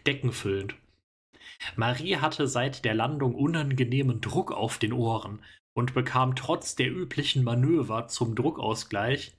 Deckenfüllend. 0.07 0.75
Marie 1.75 2.17
hatte 2.17 2.47
seit 2.47 2.85
der 2.85 2.93
Landung 2.93 3.35
unangenehmen 3.35 4.21
Druck 4.21 4.51
auf 4.51 4.77
den 4.77 4.93
Ohren 4.93 5.43
und 5.73 5.93
bekam 5.93 6.35
trotz 6.35 6.75
der 6.75 6.91
üblichen 6.91 7.43
Manöver 7.43 8.07
zum 8.07 8.35
Druckausgleich 8.35 9.35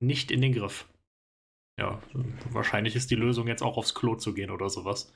nicht 0.00 0.30
in 0.30 0.42
den 0.42 0.52
Griff. 0.52 0.88
Ja, 1.78 2.02
wahrscheinlich 2.50 2.96
ist 2.96 3.10
die 3.10 3.16
Lösung 3.16 3.48
jetzt 3.48 3.62
auch 3.62 3.76
aufs 3.76 3.94
Klo 3.94 4.16
zu 4.16 4.34
gehen 4.34 4.50
oder 4.50 4.68
sowas. 4.68 5.12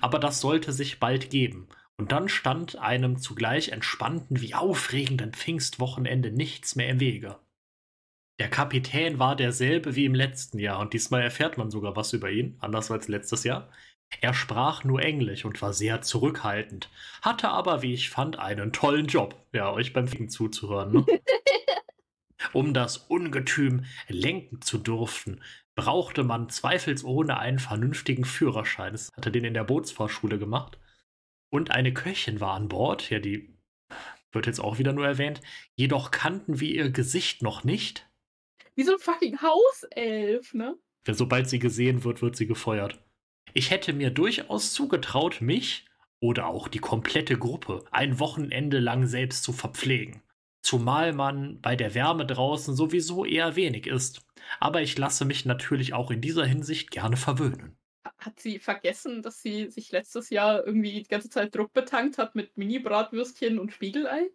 Aber 0.00 0.18
das 0.18 0.40
sollte 0.40 0.72
sich 0.72 1.00
bald 1.00 1.30
geben. 1.30 1.68
Und 1.96 2.12
dann 2.12 2.28
stand 2.30 2.76
einem 2.76 3.18
zugleich 3.18 3.70
entspannten 3.70 4.40
wie 4.40 4.54
aufregenden 4.54 5.34
Pfingstwochenende 5.34 6.30
nichts 6.30 6.76
mehr 6.76 6.88
im 6.88 7.00
Wege. 7.00 7.38
Der 8.40 8.48
Kapitän 8.48 9.18
war 9.18 9.36
derselbe 9.36 9.96
wie 9.96 10.06
im 10.06 10.14
letzten 10.14 10.58
Jahr 10.58 10.78
und 10.78 10.94
diesmal 10.94 11.20
erfährt 11.20 11.58
man 11.58 11.70
sogar 11.70 11.94
was 11.94 12.14
über 12.14 12.30
ihn, 12.30 12.56
anders 12.60 12.90
als 12.90 13.06
letztes 13.06 13.44
Jahr. 13.44 13.68
Er 14.22 14.32
sprach 14.32 14.82
nur 14.82 15.02
Englisch 15.02 15.44
und 15.44 15.60
war 15.60 15.74
sehr 15.74 16.00
zurückhaltend, 16.00 16.88
hatte 17.20 17.50
aber, 17.50 17.82
wie 17.82 17.92
ich 17.92 18.08
fand, 18.08 18.38
einen 18.38 18.72
tollen 18.72 19.08
Job, 19.08 19.46
ja, 19.52 19.70
euch 19.70 19.92
beim 19.92 20.08
Fliegen 20.08 20.30
zuzuhören. 20.30 20.90
Ne? 20.90 21.06
um 22.54 22.72
das 22.72 22.96
Ungetüm 22.96 23.84
lenken 24.08 24.62
zu 24.62 24.78
dürfen, 24.78 25.42
brauchte 25.74 26.24
man 26.24 26.48
zweifelsohne 26.48 27.38
einen 27.38 27.58
vernünftigen 27.58 28.24
Führerschein. 28.24 28.92
Das 28.92 29.12
hatte 29.14 29.30
den 29.30 29.44
in 29.44 29.54
der 29.54 29.64
Bootsfahrschule 29.64 30.38
gemacht. 30.38 30.78
Und 31.50 31.72
eine 31.72 31.92
Köchin 31.92 32.40
war 32.40 32.54
an 32.54 32.68
Bord, 32.68 33.10
ja, 33.10 33.18
die 33.18 33.54
wird 34.32 34.46
jetzt 34.46 34.60
auch 34.60 34.78
wieder 34.78 34.94
nur 34.94 35.06
erwähnt. 35.06 35.42
Jedoch 35.74 36.10
kannten 36.10 36.58
wir 36.58 36.70
ihr 36.70 36.90
Gesicht 36.90 37.42
noch 37.42 37.64
nicht 37.64 38.09
wie 38.80 38.84
so 38.84 38.92
ein 38.92 38.98
fucking 38.98 39.42
Hauself, 39.42 40.54
ne? 40.54 40.74
Ja, 41.06 41.12
sobald 41.12 41.50
sie 41.50 41.58
gesehen 41.58 42.02
wird, 42.02 42.22
wird 42.22 42.34
sie 42.34 42.46
gefeuert. 42.46 42.98
Ich 43.52 43.70
hätte 43.70 43.92
mir 43.92 44.10
durchaus 44.10 44.72
zugetraut, 44.72 45.42
mich 45.42 45.86
oder 46.18 46.46
auch 46.46 46.66
die 46.66 46.78
komplette 46.78 47.36
Gruppe 47.38 47.84
ein 47.90 48.18
Wochenende 48.18 48.78
lang 48.78 49.06
selbst 49.06 49.42
zu 49.42 49.52
verpflegen. 49.52 50.22
Zumal 50.62 51.12
man 51.12 51.60
bei 51.60 51.76
der 51.76 51.94
Wärme 51.94 52.24
draußen 52.24 52.74
sowieso 52.74 53.26
eher 53.26 53.54
wenig 53.54 53.86
isst. 53.86 54.22
Aber 54.60 54.80
ich 54.80 54.96
lasse 54.96 55.26
mich 55.26 55.44
natürlich 55.44 55.92
auch 55.92 56.10
in 56.10 56.22
dieser 56.22 56.46
Hinsicht 56.46 56.90
gerne 56.90 57.18
verwöhnen. 57.18 57.76
Hat 58.18 58.40
sie 58.40 58.58
vergessen, 58.58 59.20
dass 59.20 59.42
sie 59.42 59.68
sich 59.68 59.92
letztes 59.92 60.30
Jahr 60.30 60.66
irgendwie 60.66 61.02
die 61.02 61.08
ganze 61.08 61.28
Zeit 61.28 61.54
Druck 61.54 61.74
betankt 61.74 62.16
hat 62.16 62.34
mit 62.34 62.56
Mini-Bratwürstchen 62.56 63.58
und 63.58 63.72
Spiegelei? 63.72 64.30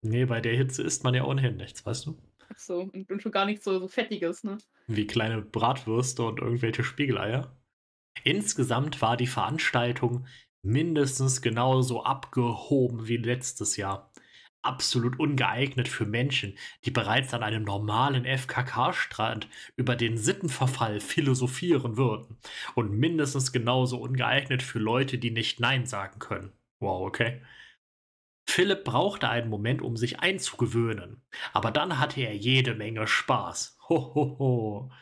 Nee, 0.00 0.24
bei 0.24 0.40
der 0.40 0.56
Hitze 0.56 0.82
isst 0.82 1.04
man 1.04 1.14
ja 1.14 1.24
ohnehin 1.24 1.56
nichts, 1.56 1.84
weißt 1.84 2.06
du? 2.06 2.18
So, 2.56 2.90
und, 2.92 3.10
und 3.10 3.22
schon 3.22 3.32
gar 3.32 3.44
nichts 3.44 3.64
so, 3.64 3.78
so 3.78 3.88
Fettiges, 3.88 4.44
ne? 4.44 4.58
Wie 4.86 5.06
kleine 5.06 5.42
Bratwürste 5.42 6.22
und 6.24 6.40
irgendwelche 6.40 6.84
Spiegeleier. 6.84 7.56
Insgesamt 8.24 9.00
war 9.02 9.16
die 9.16 9.26
Veranstaltung 9.26 10.26
mindestens 10.62 11.42
genauso 11.42 12.04
abgehoben 12.04 13.08
wie 13.08 13.16
letztes 13.16 13.76
Jahr. 13.76 14.12
Absolut 14.62 15.18
ungeeignet 15.18 15.88
für 15.88 16.06
Menschen, 16.06 16.56
die 16.84 16.92
bereits 16.92 17.34
an 17.34 17.42
einem 17.42 17.64
normalen 17.64 18.24
FKK-Strand 18.24 19.48
über 19.76 19.96
den 19.96 20.16
Sittenverfall 20.16 21.00
philosophieren 21.00 21.96
würden. 21.96 22.38
Und 22.76 22.92
mindestens 22.92 23.50
genauso 23.50 23.98
ungeeignet 24.00 24.62
für 24.62 24.78
Leute, 24.78 25.18
die 25.18 25.32
nicht 25.32 25.58
Nein 25.58 25.86
sagen 25.86 26.20
können. 26.20 26.52
Wow, 26.78 27.06
okay. 27.08 27.40
Philipp 28.48 28.84
brauchte 28.84 29.28
einen 29.28 29.48
Moment, 29.48 29.82
um 29.82 29.96
sich 29.96 30.20
einzugewöhnen. 30.20 31.22
Aber 31.52 31.70
dann 31.70 31.98
hatte 31.98 32.20
er 32.20 32.36
jede 32.36 32.74
Menge 32.74 33.06
Spaß. 33.06 33.78
Ho, 33.88 34.14
ho, 34.14 34.38
ho. 34.38 34.92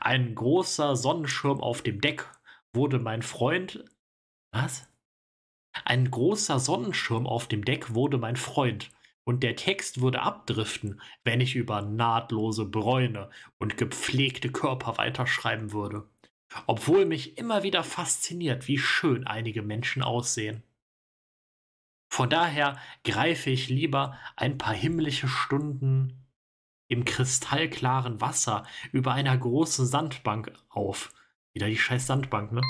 Ein 0.00 0.34
großer 0.34 0.96
Sonnenschirm 0.96 1.60
auf 1.60 1.82
dem 1.82 2.00
Deck 2.00 2.30
wurde 2.72 2.98
mein 2.98 3.22
Freund. 3.22 3.84
Was? 4.52 4.88
Ein 5.84 6.10
großer 6.10 6.58
Sonnenschirm 6.58 7.26
auf 7.26 7.46
dem 7.46 7.64
Deck 7.64 7.94
wurde 7.94 8.18
mein 8.18 8.36
Freund, 8.36 8.90
und 9.24 9.42
der 9.42 9.56
Text 9.56 10.00
würde 10.00 10.22
abdriften, 10.22 11.00
wenn 11.22 11.40
ich 11.40 11.54
über 11.54 11.82
nahtlose 11.82 12.64
Bräune 12.64 13.30
und 13.58 13.76
gepflegte 13.76 14.50
Körper 14.50 14.96
weiterschreiben 14.96 15.72
würde. 15.72 16.08
Obwohl 16.66 17.04
mich 17.04 17.36
immer 17.36 17.62
wieder 17.62 17.84
fasziniert, 17.84 18.68
wie 18.68 18.78
schön 18.78 19.26
einige 19.26 19.62
Menschen 19.62 20.02
aussehen. 20.02 20.62
Von 22.08 22.30
daher 22.30 22.78
greife 23.04 23.50
ich 23.50 23.68
lieber 23.68 24.18
ein 24.36 24.58
paar 24.58 24.74
himmlische 24.74 25.28
Stunden 25.28 26.26
im 26.88 27.04
kristallklaren 27.04 28.20
Wasser 28.20 28.66
über 28.92 29.12
einer 29.12 29.36
großen 29.36 29.86
Sandbank 29.86 30.52
auf. 30.68 31.12
Wieder 31.52 31.68
die 31.68 31.76
scheiß 31.76 32.06
Sandbank, 32.06 32.52
ne? 32.52 32.62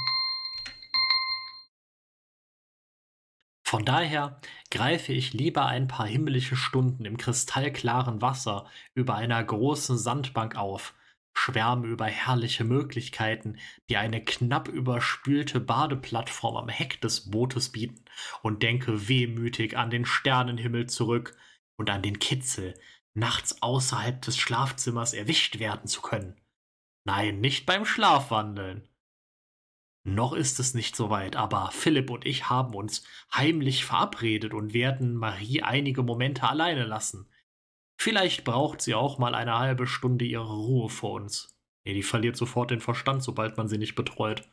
Von 3.69 3.85
daher 3.85 4.41
greife 4.71 5.13
ich 5.13 5.35
lieber 5.35 5.67
ein 5.67 5.89
paar 5.89 6.07
himmlische 6.07 6.57
Stunden 6.57 7.05
im 7.05 7.19
kristallklaren 7.19 8.23
Wasser 8.23 8.67
über 8.95 9.15
einer 9.15 9.45
großen 9.45 9.99
Sandbank 9.99 10.57
auf, 10.57 10.95
schwärme 11.39 11.87
über 11.87 12.07
herrliche 12.07 12.65
Möglichkeiten, 12.65 13.59
die 13.89 13.97
eine 13.97 14.25
knapp 14.25 14.69
überspülte 14.69 15.61
Badeplattform 15.61 16.57
am 16.57 16.69
Heck 16.69 17.01
des 17.01 17.31
Bootes 17.31 17.71
bieten, 17.71 18.05
und 18.43 18.63
denke 18.63 19.09
wehmütig 19.09 19.77
an 19.77 19.91
den 19.91 20.05
Sternenhimmel 20.05 20.89
zurück 20.89 21.37
und 21.77 21.91
an 21.91 22.03
den 22.03 22.19
Kitzel, 22.19 22.75
nachts 23.15 23.63
außerhalb 23.63 24.21
des 24.21 24.37
Schlafzimmers 24.37 25.15
erwischt 25.15 25.61
werden 25.61 25.87
zu 25.87 26.03
können. 26.03 26.41
Nein, 27.05 27.41
nicht 27.41 27.67
beim 27.67 27.85
Schlafwandeln. 27.85 28.89
Noch 30.05 30.33
ist 30.33 30.59
es 30.59 30.75
nicht 30.75 30.97
so 30.97 31.11
weit, 31.11 31.37
aber 31.37 31.71
Philipp 31.71 32.11
und 32.11 32.27
ich 32.27 32.49
haben 32.49 32.75
uns 32.75 33.05
heimlich 33.33 33.85
verabredet 33.85 34.55
und 34.55 34.75
werden 34.75 35.15
Marie 35.15 35.63
einige 35.63 36.03
Momente 36.03 36.49
alleine 36.49 36.85
lassen. 36.85 37.29
Vielleicht 38.01 38.45
braucht 38.45 38.81
sie 38.81 38.95
auch 38.95 39.19
mal 39.19 39.35
eine 39.35 39.59
halbe 39.59 39.87
Stunde 39.89 40.25
ihre 40.25 40.57
Ruhe 40.57 40.89
vor 40.89 41.15
uns. 41.15 41.55
Nee, 41.85 41.95
die 41.95 42.05
verliert 42.05 42.37
sofort 42.37 42.71
den 42.71 42.81
Verstand, 42.81 43.25
sobald 43.25 43.57
man 43.57 43.67
sie 43.67 43.77
nicht 43.77 43.97
betreut. 43.97 44.49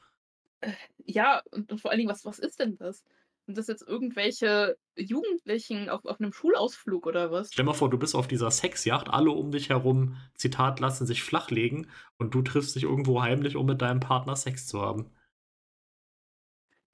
Äh, 0.61 0.71
ja, 1.05 1.41
und, 1.51 1.71
und 1.71 1.79
vor 1.79 1.91
allen 1.91 1.99
Dingen, 1.99 2.09
was, 2.09 2.25
was 2.25 2.39
ist 2.39 2.59
denn 2.59 2.75
das? 2.77 3.03
Sind 3.45 3.59
das 3.59 3.67
jetzt 3.67 3.87
irgendwelche 3.87 4.77
Jugendlichen 4.95 5.89
auf, 5.89 6.05
auf 6.05 6.19
einem 6.19 6.33
Schulausflug 6.33 7.05
oder 7.05 7.31
was? 7.31 7.53
Stell 7.53 7.65
mal 7.65 7.73
vor, 7.73 7.91
du 7.91 7.99
bist 7.99 8.15
auf 8.15 8.27
dieser 8.27 8.49
Sexjacht, 8.49 9.09
alle 9.09 9.29
um 9.29 9.51
dich 9.51 9.69
herum, 9.69 10.17
Zitat, 10.33 10.79
lassen 10.79 11.05
sich 11.05 11.21
flachlegen 11.21 11.91
und 12.17 12.33
du 12.33 12.41
triffst 12.41 12.75
dich 12.75 12.83
irgendwo 12.83 13.21
heimlich, 13.21 13.55
um 13.55 13.67
mit 13.67 13.79
deinem 13.79 13.99
Partner 13.99 14.35
Sex 14.35 14.65
zu 14.65 14.81
haben. 14.81 15.11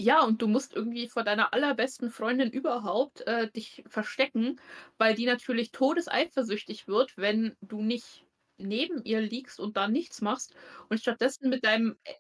Ja, 0.02 0.24
und 0.24 0.42
du 0.42 0.48
musst 0.48 0.76
irgendwie 0.76 1.08
vor 1.08 1.24
deiner 1.24 1.54
allerbesten 1.54 2.10
Freundin 2.10 2.50
überhaupt 2.50 3.22
äh, 3.28 3.52
dich 3.52 3.84
verstecken, 3.86 4.60
weil 4.98 5.14
die 5.14 5.28
natürlich 5.28 5.72
todeseifersüchtig 5.72 6.88
wird, 6.88 7.16
wenn 7.18 7.56
du 7.62 7.84
nicht 7.84 8.26
neben 8.58 9.04
ihr 9.04 9.22
liegst 9.22 9.60
und 9.60 9.78
da 9.78 9.88
nichts 9.88 10.22
machst 10.22 10.56
und 10.90 11.00
stattdessen 11.00 11.52
mit 11.52 11.64
deinem 11.64 11.98
äh, 12.06 12.14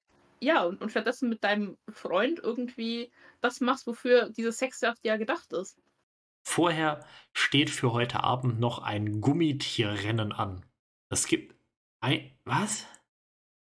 ja, 0.43 0.63
und, 0.63 0.79
und 0.79 0.91
stattdessen 0.91 1.27
mit 1.27 1.43
deinem 1.43 1.75
Freund 1.89 2.39
irgendwie 2.39 3.11
das 3.41 3.61
machst, 3.61 3.87
wofür 3.87 4.29
diese 4.29 4.51
Sexjacht 4.51 4.99
ja 5.03 5.17
gedacht 5.17 5.51
ist. 5.51 5.79
Vorher 6.43 7.03
steht 7.33 7.71
für 7.71 7.93
heute 7.93 8.23
Abend 8.23 8.59
noch 8.59 8.77
ein 8.77 9.21
Gummitierrennen 9.21 10.33
an. 10.33 10.63
Es 11.09 11.25
gibt 11.25 11.55
ein 11.99 12.31
was? 12.45 12.85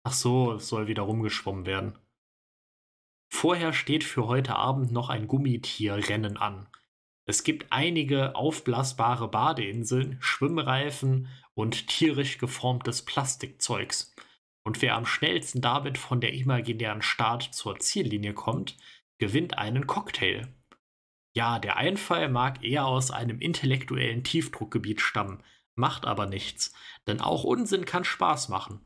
Ach 0.04 0.14
so, 0.14 0.56
es 0.56 0.68
soll 0.68 0.88
wieder 0.88 1.04
rumgeschwommen 1.04 1.66
werden. 1.66 1.98
Vorher 3.32 3.74
steht 3.74 4.04
für 4.04 4.28
heute 4.28 4.56
Abend 4.56 4.92
noch 4.92 5.10
ein 5.10 5.28
Gummitierrennen 5.28 6.38
an. 6.38 6.68
Es 7.26 7.44
gibt 7.44 7.72
einige 7.72 8.36
aufblasbare 8.36 9.30
Badeinseln, 9.30 10.18
Schwimmreifen 10.20 11.28
und 11.54 11.88
tierisch 11.88 12.38
geformtes 12.38 13.04
Plastikzeugs. 13.04 14.14
Und 14.64 14.82
wer 14.82 14.96
am 14.96 15.06
schnellsten 15.06 15.62
damit 15.62 15.98
von 15.98 16.22
der 16.22 16.34
imaginären 16.34 17.02
Start 17.02 17.44
zur 17.44 17.80
Ziellinie 17.80 18.34
kommt, 18.34 18.78
gewinnt 19.18 19.58
einen 19.58 19.88
Cocktail. 19.88 20.54
Ja, 21.34 21.58
der 21.58 21.78
Einfall 21.78 22.30
mag 22.30 22.64
eher 22.64 22.86
aus 22.86 23.12
einem 23.12 23.40
intellektuellen 23.40 24.24
Tiefdruckgebiet 24.24 25.00
stammen, 25.00 25.42
macht 25.76 26.06
aber 26.06 26.26
nichts, 26.26 26.74
denn 27.08 27.22
auch 27.22 27.44
Unsinn 27.44 27.86
kann 27.86 28.04
Spaß 28.04 28.50
machen. 28.50 28.86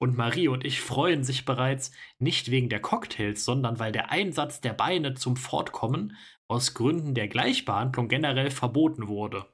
Und 0.00 0.16
Marie 0.16 0.48
und 0.48 0.64
ich 0.64 0.80
freuen 0.80 1.24
sich 1.24 1.44
bereits 1.44 1.90
nicht 2.18 2.50
wegen 2.50 2.68
der 2.68 2.80
Cocktails, 2.80 3.44
sondern 3.44 3.80
weil 3.80 3.90
der 3.90 4.10
Einsatz 4.10 4.60
der 4.60 4.72
Beine 4.72 5.14
zum 5.14 5.36
Fortkommen 5.36 6.16
aus 6.46 6.74
Gründen 6.74 7.14
der 7.14 7.28
Gleichbehandlung 7.28 8.08
generell 8.08 8.50
verboten 8.50 9.08
wurde. 9.08 9.46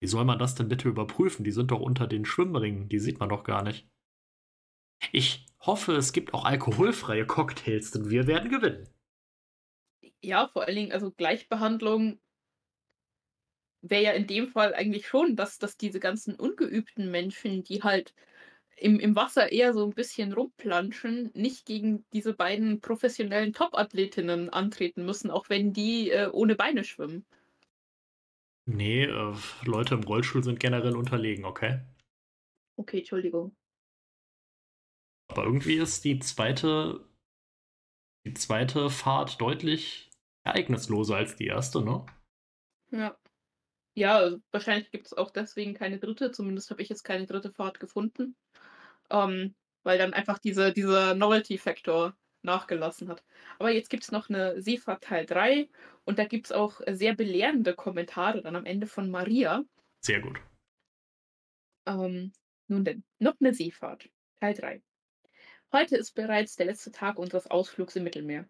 Wie 0.00 0.08
soll 0.08 0.24
man 0.24 0.40
das 0.40 0.56
denn 0.56 0.68
bitte 0.68 0.88
überprüfen? 0.88 1.44
Die 1.44 1.52
sind 1.52 1.70
doch 1.70 1.80
unter 1.80 2.08
den 2.08 2.24
Schwimmringen, 2.24 2.88
die 2.88 2.98
sieht 2.98 3.20
man 3.20 3.28
doch 3.28 3.44
gar 3.44 3.62
nicht. 3.62 3.88
Ich 5.12 5.46
hoffe, 5.60 5.94
es 5.94 6.12
gibt 6.12 6.34
auch 6.34 6.44
alkoholfreie 6.44 7.24
Cocktails, 7.24 7.92
denn 7.92 8.10
wir 8.10 8.26
werden 8.26 8.50
gewinnen. 8.50 8.88
Ja, 10.20 10.48
vor 10.48 10.64
allen 10.64 10.76
Dingen, 10.76 10.92
also 10.92 11.12
Gleichbehandlung 11.12 12.20
wäre 13.80 14.02
ja 14.02 14.12
in 14.12 14.26
dem 14.26 14.48
Fall 14.48 14.74
eigentlich 14.74 15.06
schon, 15.06 15.34
dass, 15.36 15.58
dass 15.58 15.76
diese 15.76 16.00
ganzen 16.00 16.34
ungeübten 16.34 17.10
Menschen, 17.10 17.64
die 17.64 17.82
halt 17.82 18.14
im, 18.82 18.98
im 18.98 19.14
Wasser 19.14 19.52
eher 19.52 19.72
so 19.72 19.84
ein 19.84 19.94
bisschen 19.94 20.32
rumplanschen, 20.32 21.30
nicht 21.34 21.66
gegen 21.66 22.04
diese 22.12 22.34
beiden 22.34 22.80
professionellen 22.80 23.52
Top-Athletinnen 23.52 24.50
antreten 24.50 25.04
müssen, 25.04 25.30
auch 25.30 25.48
wenn 25.48 25.72
die 25.72 26.10
äh, 26.10 26.28
ohne 26.32 26.56
Beine 26.56 26.82
schwimmen. 26.82 27.24
Nee, 28.66 29.04
äh, 29.04 29.34
Leute 29.64 29.94
im 29.94 30.02
Rollstuhl 30.02 30.42
sind 30.42 30.58
generell 30.58 30.96
unterlegen, 30.96 31.44
okay? 31.44 31.80
Okay, 32.76 32.98
Entschuldigung. 32.98 33.54
Aber 35.28 35.44
irgendwie 35.44 35.76
ist 35.76 36.04
die 36.04 36.18
zweite, 36.18 37.08
die 38.26 38.34
zweite 38.34 38.90
Fahrt 38.90 39.40
deutlich 39.40 40.10
ereignisloser 40.44 41.16
als 41.16 41.36
die 41.36 41.46
erste, 41.46 41.82
ne? 41.82 42.04
Ja. 42.90 43.16
Ja, 43.94 44.36
wahrscheinlich 44.50 44.90
gibt 44.90 45.06
es 45.06 45.12
auch 45.12 45.30
deswegen 45.30 45.74
keine 45.74 45.98
dritte. 45.98 46.32
Zumindest 46.32 46.70
habe 46.70 46.80
ich 46.82 46.88
jetzt 46.88 47.04
keine 47.04 47.26
dritte 47.26 47.52
Fahrt 47.52 47.78
gefunden 47.78 48.36
ähm, 49.12 49.54
weil 49.84 49.98
dann 49.98 50.12
einfach 50.12 50.38
diese, 50.38 50.72
dieser 50.72 51.14
Novelty-Faktor 51.14 52.16
nachgelassen 52.42 53.08
hat. 53.08 53.22
Aber 53.58 53.70
jetzt 53.70 53.90
gibt 53.90 54.02
es 54.02 54.10
noch 54.10 54.28
eine 54.28 54.60
Seefahrt 54.60 55.04
Teil 55.04 55.26
3 55.26 55.68
und 56.04 56.18
da 56.18 56.24
gibt 56.24 56.46
es 56.46 56.52
auch 56.52 56.80
sehr 56.88 57.14
belehrende 57.14 57.74
Kommentare 57.74 58.42
dann 58.42 58.56
am 58.56 58.64
Ende 58.64 58.86
von 58.86 59.10
Maria. 59.10 59.62
Sehr 60.00 60.20
gut. 60.20 60.40
Ähm, 61.86 62.32
nun 62.66 62.84
denn, 62.84 63.04
noch 63.18 63.34
eine 63.40 63.54
Seefahrt. 63.54 64.08
Teil 64.40 64.54
3. 64.54 64.82
Heute 65.72 65.96
ist 65.96 66.12
bereits 66.12 66.56
der 66.56 66.66
letzte 66.66 66.90
Tag 66.90 67.18
unseres 67.18 67.50
Ausflugs 67.50 67.96
im 67.96 68.04
Mittelmeer. 68.04 68.48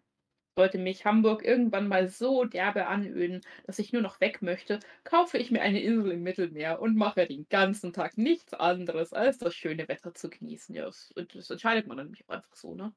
Sollte 0.55 0.77
mich 0.79 1.05
Hamburg 1.05 1.43
irgendwann 1.45 1.87
mal 1.87 2.07
so 2.07 2.43
derbe 2.45 2.87
anöden, 2.87 3.41
dass 3.65 3.77
ich 3.79 3.93
nur 3.93 4.01
noch 4.01 4.19
weg 4.21 4.41
möchte, 4.41 4.79
kaufe 5.03 5.37
ich 5.37 5.51
mir 5.51 5.61
eine 5.61 5.81
Insel 5.81 6.11
im 6.11 6.23
Mittelmeer 6.23 6.79
und 6.81 6.95
mache 6.95 7.27
den 7.27 7.47
ganzen 7.49 7.93
Tag 7.93 8.17
nichts 8.17 8.53
anderes, 8.55 9.13
als 9.13 9.37
das 9.39 9.53
schöne 9.55 9.87
Wetter 9.87 10.13
zu 10.15 10.29
genießen. 10.29 10.73
Ja, 10.75 10.85
das, 10.85 11.11
das 11.33 11.49
entscheidet 11.51 11.87
man 11.87 11.97
dann 11.97 12.07
nämlich 12.07 12.27
einfach 12.29 12.55
so, 12.55 12.73
ne? 12.75 12.93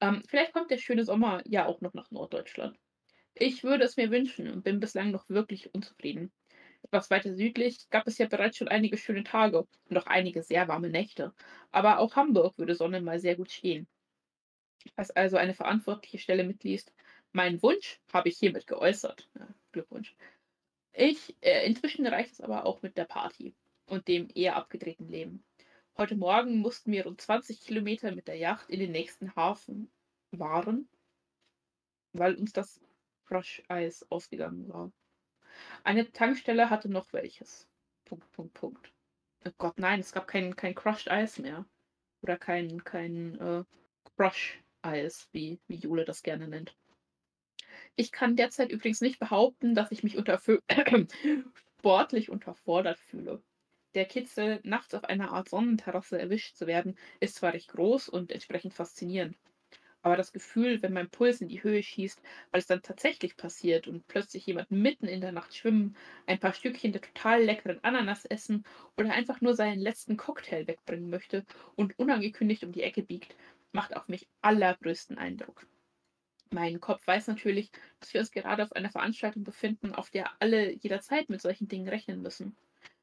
Ähm, 0.00 0.22
vielleicht 0.28 0.52
kommt 0.52 0.70
der 0.70 0.78
schöne 0.78 1.04
Sommer 1.04 1.42
ja 1.46 1.66
auch 1.66 1.80
noch 1.80 1.94
nach 1.94 2.10
Norddeutschland. 2.10 2.78
Ich 3.34 3.64
würde 3.64 3.84
es 3.84 3.96
mir 3.98 4.10
wünschen 4.10 4.50
und 4.50 4.64
bin 4.64 4.80
bislang 4.80 5.10
noch 5.12 5.28
wirklich 5.30 5.74
unzufrieden. 5.74 6.32
Etwas 6.82 7.10
weiter 7.10 7.34
südlich 7.34 7.88
gab 7.90 8.06
es 8.08 8.18
ja 8.18 8.26
bereits 8.28 8.56
schon 8.58 8.68
einige 8.68 8.98
schöne 8.98 9.24
Tage 9.24 9.66
und 9.90 9.98
auch 9.98 10.06
einige 10.06 10.42
sehr 10.44 10.68
warme 10.68 10.90
Nächte. 10.90 11.34
Aber 11.72 11.98
auch 12.00 12.16
Hamburg 12.16 12.58
würde 12.58 12.74
Sonne 12.76 13.02
mal 13.02 13.20
sehr 13.20 13.36
gut 13.36 13.50
stehen. 13.52 13.88
Als 14.96 15.10
also 15.10 15.36
eine 15.36 15.54
verantwortliche 15.54 16.18
Stelle 16.18 16.44
mitliest, 16.44 16.92
mein 17.32 17.62
Wunsch 17.62 18.00
habe 18.12 18.28
ich 18.28 18.38
hiermit 18.38 18.66
geäußert. 18.66 19.28
Ja, 19.38 19.48
Glückwunsch. 19.72 20.16
Ich, 20.92 21.36
äh, 21.40 21.66
inzwischen 21.66 22.06
reicht 22.06 22.32
es 22.32 22.40
aber 22.40 22.66
auch 22.66 22.82
mit 22.82 22.96
der 22.96 23.04
Party 23.04 23.54
und 23.86 24.08
dem 24.08 24.28
eher 24.34 24.56
abgedrehten 24.56 25.08
Leben. 25.08 25.44
Heute 25.96 26.16
Morgen 26.16 26.58
mussten 26.58 26.92
wir 26.92 27.04
rund 27.04 27.20
20 27.20 27.60
Kilometer 27.60 28.12
mit 28.14 28.26
der 28.26 28.36
Yacht 28.36 28.70
in 28.70 28.80
den 28.80 28.92
nächsten 28.92 29.34
Hafen 29.36 29.90
fahren, 30.36 30.88
weil 32.12 32.34
uns 32.34 32.52
das 32.52 32.80
Crush-Eis 33.26 34.10
ausgegangen 34.10 34.68
war. 34.68 34.92
Eine 35.84 36.10
Tankstelle 36.10 36.70
hatte 36.70 36.88
noch 36.88 37.12
welches. 37.12 37.68
Punkt, 38.04 38.30
Punkt, 38.32 38.54
Punkt. 38.54 38.92
Oh 39.44 39.50
Gott, 39.58 39.78
nein, 39.78 40.00
es 40.00 40.12
gab 40.12 40.26
kein, 40.26 40.56
kein 40.56 40.74
Crushed 40.74 41.10
Eis 41.10 41.38
mehr. 41.38 41.64
Oder 42.22 42.36
kein, 42.36 42.82
kein 42.84 43.38
äh, 43.38 43.64
Crush-Eis, 44.82 45.28
wie, 45.32 45.60
wie 45.68 45.76
Jule 45.76 46.04
das 46.04 46.22
gerne 46.22 46.48
nennt. 46.48 46.76
Ich 47.96 48.12
kann 48.12 48.36
derzeit 48.36 48.70
übrigens 48.70 49.00
nicht 49.00 49.18
behaupten, 49.18 49.74
dass 49.74 49.92
ich 49.92 50.02
mich 50.02 50.16
unter 50.16 50.40
sportlich 51.78 52.30
unterfordert 52.30 52.98
fühle. 52.98 53.42
Der 53.94 54.04
Kitzel, 54.04 54.60
nachts 54.62 54.94
auf 54.94 55.04
einer 55.04 55.32
Art 55.32 55.48
Sonnenterrasse 55.48 56.18
erwischt 56.18 56.56
zu 56.56 56.66
werden, 56.66 56.96
ist 57.18 57.36
zwar 57.36 57.52
recht 57.52 57.68
groß 57.68 58.08
und 58.08 58.30
entsprechend 58.30 58.72
faszinierend. 58.72 59.36
Aber 60.02 60.16
das 60.16 60.32
Gefühl, 60.32 60.80
wenn 60.80 60.94
mein 60.94 61.10
Puls 61.10 61.42
in 61.42 61.48
die 61.48 61.62
Höhe 61.62 61.82
schießt, 61.82 62.22
weil 62.50 62.60
es 62.60 62.66
dann 62.66 62.80
tatsächlich 62.80 63.36
passiert 63.36 63.86
und 63.86 64.06
plötzlich 64.08 64.46
jemand 64.46 64.70
mitten 64.70 65.06
in 65.06 65.20
der 65.20 65.32
Nacht 65.32 65.54
schwimmen, 65.54 65.94
ein 66.26 66.38
paar 66.38 66.54
Stückchen 66.54 66.92
der 66.92 67.02
total 67.02 67.42
leckeren 67.42 67.84
Ananas 67.84 68.24
essen 68.24 68.64
oder 68.96 69.12
einfach 69.12 69.42
nur 69.42 69.54
seinen 69.54 69.80
letzten 69.80 70.16
Cocktail 70.16 70.66
wegbringen 70.66 71.10
möchte 71.10 71.44
und 71.76 71.98
unangekündigt 71.98 72.64
um 72.64 72.72
die 72.72 72.82
Ecke 72.82 73.02
biegt, 73.02 73.36
macht 73.72 73.96
auf 73.96 74.08
mich 74.08 74.28
allergrößten 74.40 75.18
Eindruck. 75.18 75.66
Mein 76.52 76.80
Kopf 76.80 77.06
weiß 77.06 77.28
natürlich, 77.28 77.70
dass 78.00 78.12
wir 78.12 78.20
uns 78.20 78.32
gerade 78.32 78.64
auf 78.64 78.72
einer 78.72 78.90
Veranstaltung 78.90 79.44
befinden, 79.44 79.94
auf 79.94 80.10
der 80.10 80.30
alle 80.40 80.72
jederzeit 80.72 81.28
mit 81.28 81.40
solchen 81.40 81.68
Dingen 81.68 81.88
rechnen 81.88 82.22
müssen. 82.22 82.56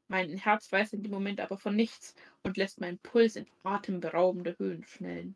Mein 0.10 0.38
Herz 0.38 0.72
weiß 0.72 0.94
in 0.94 1.03
dem 1.03 1.11
Moment 1.11 1.39
aber 1.39 1.57
von 1.57 1.76
nichts 1.76 2.15
und 2.44 2.57
lässt 2.57 2.80
meinen 2.80 2.99
Puls 2.99 3.35
in 3.35 3.45
atemberaubende 3.64 4.57
Höhen 4.57 4.85
schnellen. 4.85 5.35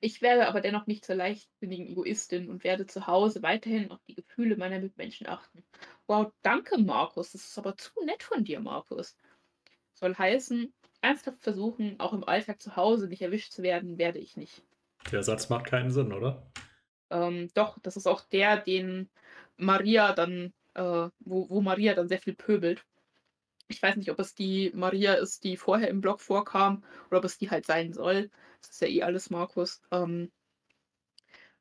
Ich 0.00 0.22
werde 0.22 0.46
aber 0.48 0.60
dennoch 0.60 0.86
nicht 0.86 1.04
zur 1.04 1.14
leichtsinnigen 1.14 1.86
Egoistin 1.86 2.50
und 2.50 2.64
werde 2.64 2.86
zu 2.86 3.06
Hause 3.06 3.42
weiterhin 3.42 3.90
auf 3.90 4.02
die 4.04 4.14
Gefühle 4.14 4.56
meiner 4.56 4.78
Mitmenschen 4.78 5.26
achten. 5.26 5.64
Wow, 6.06 6.32
danke, 6.42 6.78
Markus. 6.78 7.32
Das 7.32 7.44
ist 7.44 7.58
aber 7.58 7.76
zu 7.76 7.92
nett 8.04 8.22
von 8.22 8.44
dir, 8.44 8.60
Markus. 8.60 9.16
Soll 9.94 10.14
heißen, 10.14 10.72
ernsthaft 11.00 11.42
versuchen, 11.42 11.98
auch 12.00 12.12
im 12.12 12.24
Alltag 12.24 12.60
zu 12.60 12.76
Hause 12.76 13.08
nicht 13.08 13.22
erwischt 13.22 13.52
zu 13.52 13.62
werden, 13.62 13.98
werde 13.98 14.18
ich 14.18 14.36
nicht. 14.36 14.62
Der 15.12 15.22
Satz 15.22 15.48
macht 15.48 15.66
keinen 15.66 15.90
Sinn, 15.90 16.12
oder? 16.12 16.50
Ähm, 17.10 17.48
doch, 17.54 17.78
das 17.80 17.96
ist 17.96 18.06
auch 18.06 18.22
der, 18.22 18.56
den 18.56 19.08
Maria 19.56 20.12
dann, 20.12 20.52
äh, 20.74 21.08
wo, 21.20 21.48
wo 21.48 21.60
Maria 21.60 21.94
dann 21.94 22.08
sehr 22.08 22.18
viel 22.18 22.34
pöbelt. 22.34 22.84
Ich 23.68 23.82
weiß 23.82 23.96
nicht, 23.96 24.10
ob 24.10 24.18
es 24.18 24.34
die 24.34 24.70
Maria 24.74 25.14
ist, 25.14 25.44
die 25.44 25.56
vorher 25.56 25.88
im 25.88 26.00
Blog 26.00 26.20
vorkam, 26.20 26.84
oder 27.08 27.18
ob 27.18 27.24
es 27.24 27.38
die 27.38 27.50
halt 27.50 27.66
sein 27.66 27.92
soll. 27.92 28.30
Das 28.60 28.70
ist 28.70 28.80
ja 28.80 28.88
eh 28.88 29.02
alles 29.02 29.30
Markus. 29.30 29.82
Ähm, 29.90 30.30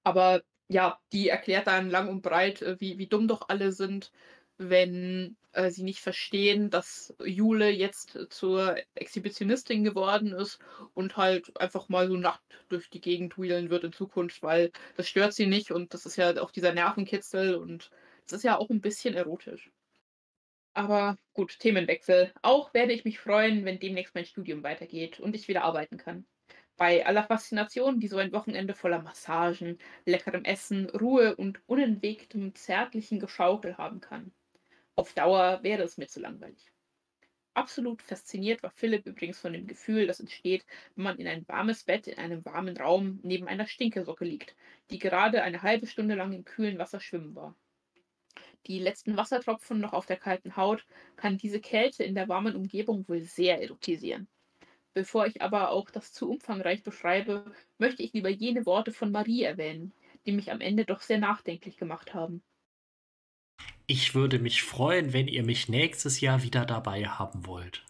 aber 0.03 0.43
ja, 0.67 0.99
die 1.11 1.29
erklärt 1.29 1.67
dann 1.67 1.89
lang 1.89 2.09
und 2.09 2.21
breit, 2.21 2.61
äh, 2.61 2.79
wie, 2.79 2.97
wie 2.97 3.07
dumm 3.07 3.27
doch 3.27 3.49
alle 3.49 3.71
sind, 3.71 4.11
wenn 4.57 5.37
äh, 5.55 5.71
sie 5.71 5.83
nicht 5.83 5.99
verstehen, 6.01 6.69
dass 6.69 7.15
Jule 7.23 7.69
jetzt 7.69 8.17
zur 8.29 8.77
Exhibitionistin 8.95 9.83
geworden 9.83 10.33
ist 10.33 10.59
und 10.93 11.17
halt 11.17 11.57
einfach 11.59 11.89
mal 11.89 12.07
so 12.07 12.17
nackt 12.17 12.65
durch 12.69 12.89
die 12.89 13.01
Gegend 13.01 13.37
wheelen 13.37 13.69
wird 13.69 13.83
in 13.85 13.93
Zukunft, 13.93 14.43
weil 14.43 14.71
das 14.97 15.07
stört 15.09 15.33
sie 15.33 15.47
nicht 15.47 15.71
und 15.71 15.93
das 15.93 16.05
ist 16.05 16.17
ja 16.17 16.41
auch 16.41 16.51
dieser 16.51 16.73
Nervenkitzel 16.73 17.55
und 17.55 17.89
es 18.25 18.33
ist 18.33 18.43
ja 18.43 18.57
auch 18.57 18.69
ein 18.69 18.81
bisschen 18.81 19.15
erotisch. 19.15 19.71
Aber 20.73 21.17
gut, 21.33 21.57
Themenwechsel. 21.59 22.33
Auch 22.41 22.73
werde 22.73 22.93
ich 22.93 23.05
mich 23.05 23.19
freuen, 23.19 23.65
wenn 23.65 23.79
demnächst 23.79 24.13
mein 24.15 24.25
Studium 24.25 24.61
weitergeht 24.63 25.19
und 25.19 25.35
ich 25.35 25.47
wieder 25.47 25.63
arbeiten 25.63 25.97
kann. 25.97 26.27
Bei 26.77 27.05
aller 27.05 27.23
Faszination, 27.23 27.99
die 27.99 28.07
so 28.09 28.17
ein 28.17 28.31
Wochenende 28.33 28.73
voller 28.75 29.01
Massagen, 29.01 29.79
leckerem 30.05 30.43
Essen, 30.45 30.89
Ruhe 30.89 31.35
und 31.37 31.61
unentwegtem 31.67 32.53
zärtlichen 32.55 33.19
Geschaukel 33.19 33.77
haben 33.77 34.01
kann. 34.01 34.33
Auf 34.97 35.13
Dauer 35.13 35.61
wäre 35.61 35.83
es 35.83 35.97
mir 35.97 36.07
zu 36.07 36.21
langweilig. 36.21 36.71
Absolut 37.53 38.01
fasziniert 38.01 38.63
war 38.63 38.71
Philipp 38.71 39.05
übrigens 39.05 39.39
von 39.39 39.53
dem 39.53 39.67
Gefühl, 39.67 40.07
das 40.07 40.19
entsteht, 40.19 40.65
wenn 40.95 41.03
man 41.03 41.17
in 41.17 41.27
ein 41.27 41.47
warmes 41.47 41.83
Bett 41.83 42.07
in 42.07 42.17
einem 42.17 42.43
warmen 42.45 42.77
Raum 42.77 43.19
neben 43.23 43.47
einer 43.47 43.67
Stinkesocke 43.67 44.25
liegt, 44.25 44.55
die 44.89 44.99
gerade 44.99 45.43
eine 45.43 45.61
halbe 45.61 45.87
Stunde 45.87 46.15
lang 46.15 46.33
im 46.33 46.45
kühlen 46.45 46.77
Wasser 46.77 46.99
schwimmen 46.99 47.35
war. 47.35 47.55
Die 48.67 48.79
letzten 48.79 49.15
Wassertropfen 49.15 49.79
noch 49.79 49.93
auf 49.93 50.05
der 50.05 50.17
kalten 50.17 50.55
Haut 50.57 50.85
kann 51.17 51.37
diese 51.37 51.61
Kälte 51.61 52.03
in 52.03 52.15
der 52.15 52.27
warmen 52.27 52.55
Umgebung 52.55 53.07
wohl 53.07 53.21
sehr 53.21 53.61
erotisieren. 53.61 54.27
Bevor 54.93 55.27
ich 55.27 55.41
aber 55.41 55.71
auch 55.71 55.89
das 55.91 56.13
zu 56.13 56.29
umfangreich 56.29 56.83
beschreibe, 56.83 57.53
möchte 57.77 58.01
ich 58.01 58.13
lieber 58.13 58.29
jene 58.29 58.65
Worte 58.65 58.91
von 58.91 59.11
Marie 59.11 59.43
erwähnen, 59.43 59.93
die 60.25 60.31
mich 60.31 60.51
am 60.51 60.61
Ende 60.61 60.85
doch 60.85 61.01
sehr 61.01 61.19
nachdenklich 61.19 61.77
gemacht 61.77 62.13
haben. 62.13 62.43
Ich 63.87 64.15
würde 64.15 64.39
mich 64.39 64.63
freuen, 64.63 65.13
wenn 65.13 65.27
ihr 65.27 65.43
mich 65.43 65.69
nächstes 65.69 66.19
Jahr 66.19 66.41
wieder 66.41 66.65
dabei 66.65 67.05
haben 67.05 67.45
wollt. 67.45 67.85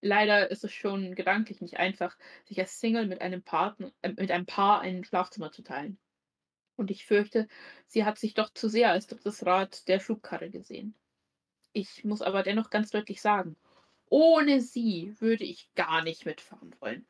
Leider 0.00 0.50
ist 0.50 0.62
es 0.62 0.72
schon 0.72 1.16
gedanklich 1.16 1.60
nicht 1.60 1.78
einfach, 1.78 2.16
sich 2.44 2.60
als 2.60 2.78
Single 2.78 3.06
mit 3.08 3.20
einem, 3.20 3.42
Partner, 3.42 3.90
äh, 4.02 4.10
mit 4.10 4.30
einem 4.30 4.46
Paar 4.46 4.80
ein 4.80 5.04
Schlafzimmer 5.04 5.50
zu 5.50 5.62
teilen. 5.62 5.98
Und 6.76 6.92
ich 6.92 7.04
fürchte, 7.04 7.48
sie 7.88 8.04
hat 8.04 8.18
sich 8.18 8.34
doch 8.34 8.50
zu 8.52 8.68
sehr 8.68 8.90
als 8.92 9.08
drittes 9.08 9.44
Rad 9.44 9.88
der 9.88 9.98
Schubkarre 9.98 10.50
gesehen. 10.50 10.94
Ich 11.72 12.04
muss 12.04 12.22
aber 12.22 12.44
dennoch 12.44 12.70
ganz 12.70 12.90
deutlich 12.90 13.20
sagen, 13.20 13.56
ohne 14.08 14.60
sie 14.60 15.14
würde 15.18 15.44
ich 15.44 15.68
gar 15.74 16.04
nicht 16.04 16.26
mitfahren 16.26 16.76
wollen. 16.80 17.06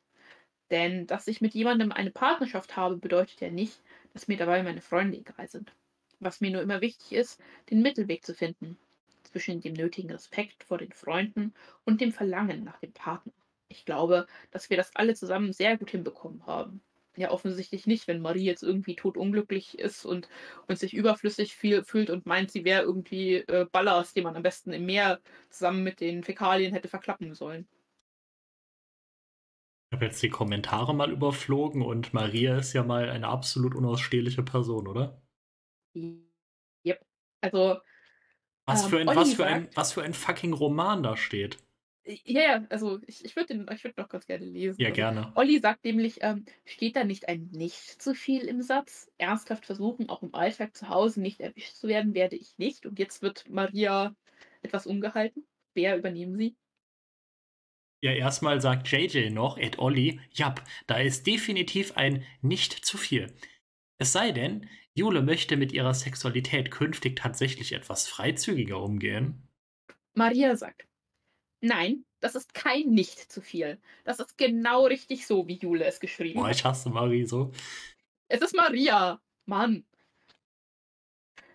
Denn 0.70 1.06
dass 1.06 1.28
ich 1.28 1.40
mit 1.42 1.54
jemandem 1.54 1.92
eine 1.92 2.10
Partnerschaft 2.10 2.76
habe, 2.76 2.96
bedeutet 2.96 3.40
ja 3.40 3.50
nicht, 3.50 3.82
dass 4.14 4.28
mir 4.28 4.38
dabei 4.38 4.62
meine 4.62 4.80
Freunde 4.80 5.18
egal 5.18 5.48
sind. 5.48 5.74
Was 6.20 6.40
mir 6.40 6.50
nur 6.50 6.62
immer 6.62 6.80
wichtig 6.80 7.12
ist, 7.12 7.40
den 7.70 7.82
Mittelweg 7.82 8.24
zu 8.24 8.34
finden 8.34 8.78
zwischen 9.24 9.60
dem 9.60 9.74
nötigen 9.74 10.10
Respekt 10.10 10.64
vor 10.64 10.78
den 10.78 10.92
Freunden 10.92 11.52
und 11.84 12.00
dem 12.00 12.12
Verlangen 12.12 12.64
nach 12.64 12.78
dem 12.78 12.92
Partner. 12.92 13.32
Ich 13.68 13.84
glaube, 13.84 14.26
dass 14.50 14.70
wir 14.70 14.76
das 14.76 14.94
alle 14.96 15.14
zusammen 15.14 15.52
sehr 15.52 15.76
gut 15.76 15.90
hinbekommen 15.90 16.46
haben. 16.46 16.80
Ja, 17.16 17.30
offensichtlich 17.30 17.86
nicht, 17.86 18.08
wenn 18.08 18.20
Marie 18.20 18.44
jetzt 18.44 18.62
irgendwie 18.62 18.94
totunglücklich 18.94 19.78
ist 19.78 20.04
und, 20.04 20.28
und 20.68 20.78
sich 20.78 20.94
überflüssig 20.94 21.54
viel, 21.54 21.82
fühlt 21.82 22.10
und 22.10 22.26
meint, 22.26 22.50
sie 22.50 22.64
wäre 22.64 22.82
irgendwie 22.82 23.36
äh, 23.36 23.66
Ballast, 23.72 24.16
den 24.16 24.24
man 24.24 24.36
am 24.36 24.42
besten 24.42 24.72
im 24.72 24.84
Meer 24.84 25.20
zusammen 25.48 25.82
mit 25.82 26.00
den 26.00 26.24
Fäkalien 26.24 26.74
hätte 26.74 26.88
verklappen 26.88 27.34
sollen. 27.34 27.66
Ich 29.90 29.96
habe 29.96 30.06
jetzt 30.06 30.22
die 30.22 30.28
Kommentare 30.28 30.94
mal 30.94 31.10
überflogen 31.10 31.80
und 31.80 32.12
Maria 32.12 32.58
ist 32.58 32.74
ja 32.74 32.82
mal 32.82 33.08
eine 33.08 33.28
absolut 33.28 33.74
unausstehliche 33.74 34.42
Person, 34.42 34.86
oder? 34.86 35.22
Yep. 36.84 37.04
Also. 37.40 37.78
Was, 38.66 38.84
ähm, 38.84 38.90
für 38.90 38.98
ein, 38.98 39.06
was, 39.06 39.34
für 39.34 39.46
ein, 39.46 39.68
was 39.74 39.92
für 39.92 40.02
ein 40.02 40.14
fucking 40.14 40.52
Roman 40.52 41.02
da 41.02 41.16
steht. 41.16 41.58
Ja, 42.04 42.40
ja, 42.42 42.66
also 42.70 43.00
ich, 43.06 43.24
ich 43.24 43.34
würde 43.34 43.66
würd 43.66 43.96
noch 43.96 44.08
ganz 44.08 44.26
gerne 44.26 44.44
lesen. 44.44 44.80
Ja, 44.80 44.88
also, 44.88 44.94
gerne. 44.94 45.32
Olli 45.34 45.58
sagt 45.58 45.84
nämlich, 45.84 46.18
ähm, 46.20 46.44
steht 46.64 46.94
da 46.94 47.02
nicht 47.02 47.28
ein 47.28 47.48
nicht 47.52 48.00
zu 48.00 48.14
viel 48.14 48.42
im 48.42 48.62
Satz? 48.62 49.10
Ernsthaft 49.18 49.66
versuchen, 49.66 50.08
auch 50.08 50.22
im 50.22 50.34
Alltag 50.34 50.76
zu 50.76 50.88
Hause 50.88 51.20
nicht 51.20 51.40
erwischt 51.40 51.74
zu 51.74 51.88
werden, 51.88 52.14
werde 52.14 52.36
ich 52.36 52.58
nicht. 52.58 52.86
Und 52.86 52.98
jetzt 53.00 53.22
wird 53.22 53.48
Maria 53.48 54.14
etwas 54.62 54.86
umgehalten. 54.86 55.44
Wer 55.74 55.96
übernehmen 55.96 56.36
sie? 56.36 56.56
Ja, 58.02 58.12
erstmal 58.12 58.60
sagt 58.60 58.88
JJ 58.88 59.30
noch, 59.30 59.58
Ed 59.58 59.78
Olli, 59.78 60.20
jap, 60.32 60.62
da 60.86 60.98
ist 60.98 61.26
definitiv 61.26 61.96
ein 61.96 62.24
nicht 62.40 62.84
zu 62.84 62.98
viel. 62.98 63.34
Es 63.98 64.12
sei 64.12 64.30
denn, 64.30 64.68
Jule 64.96 65.22
möchte 65.22 65.56
mit 65.56 65.72
ihrer 65.72 65.94
Sexualität 65.94 66.70
künftig 66.70 67.16
tatsächlich 67.16 67.72
etwas 67.72 68.08
freizügiger 68.08 68.82
umgehen. 68.82 69.46
Maria 70.14 70.56
sagt, 70.56 70.86
Nein, 71.60 72.04
das 72.20 72.34
ist 72.34 72.54
kein 72.54 72.88
nicht 72.88 73.18
zu 73.30 73.40
viel. 73.40 73.78
Das 74.04 74.20
ist 74.20 74.38
genau 74.38 74.86
richtig 74.86 75.26
so, 75.26 75.46
wie 75.48 75.58
Jule 75.58 75.84
es 75.84 76.00
geschrieben 76.00 76.40
Boah, 76.40 76.48
hat. 76.48 76.56
ich 76.56 76.64
hasse 76.64 76.90
Marie 76.90 77.24
so. 77.24 77.52
Es 78.28 78.40
ist 78.40 78.54
Maria. 78.54 79.20
Mann. 79.44 79.84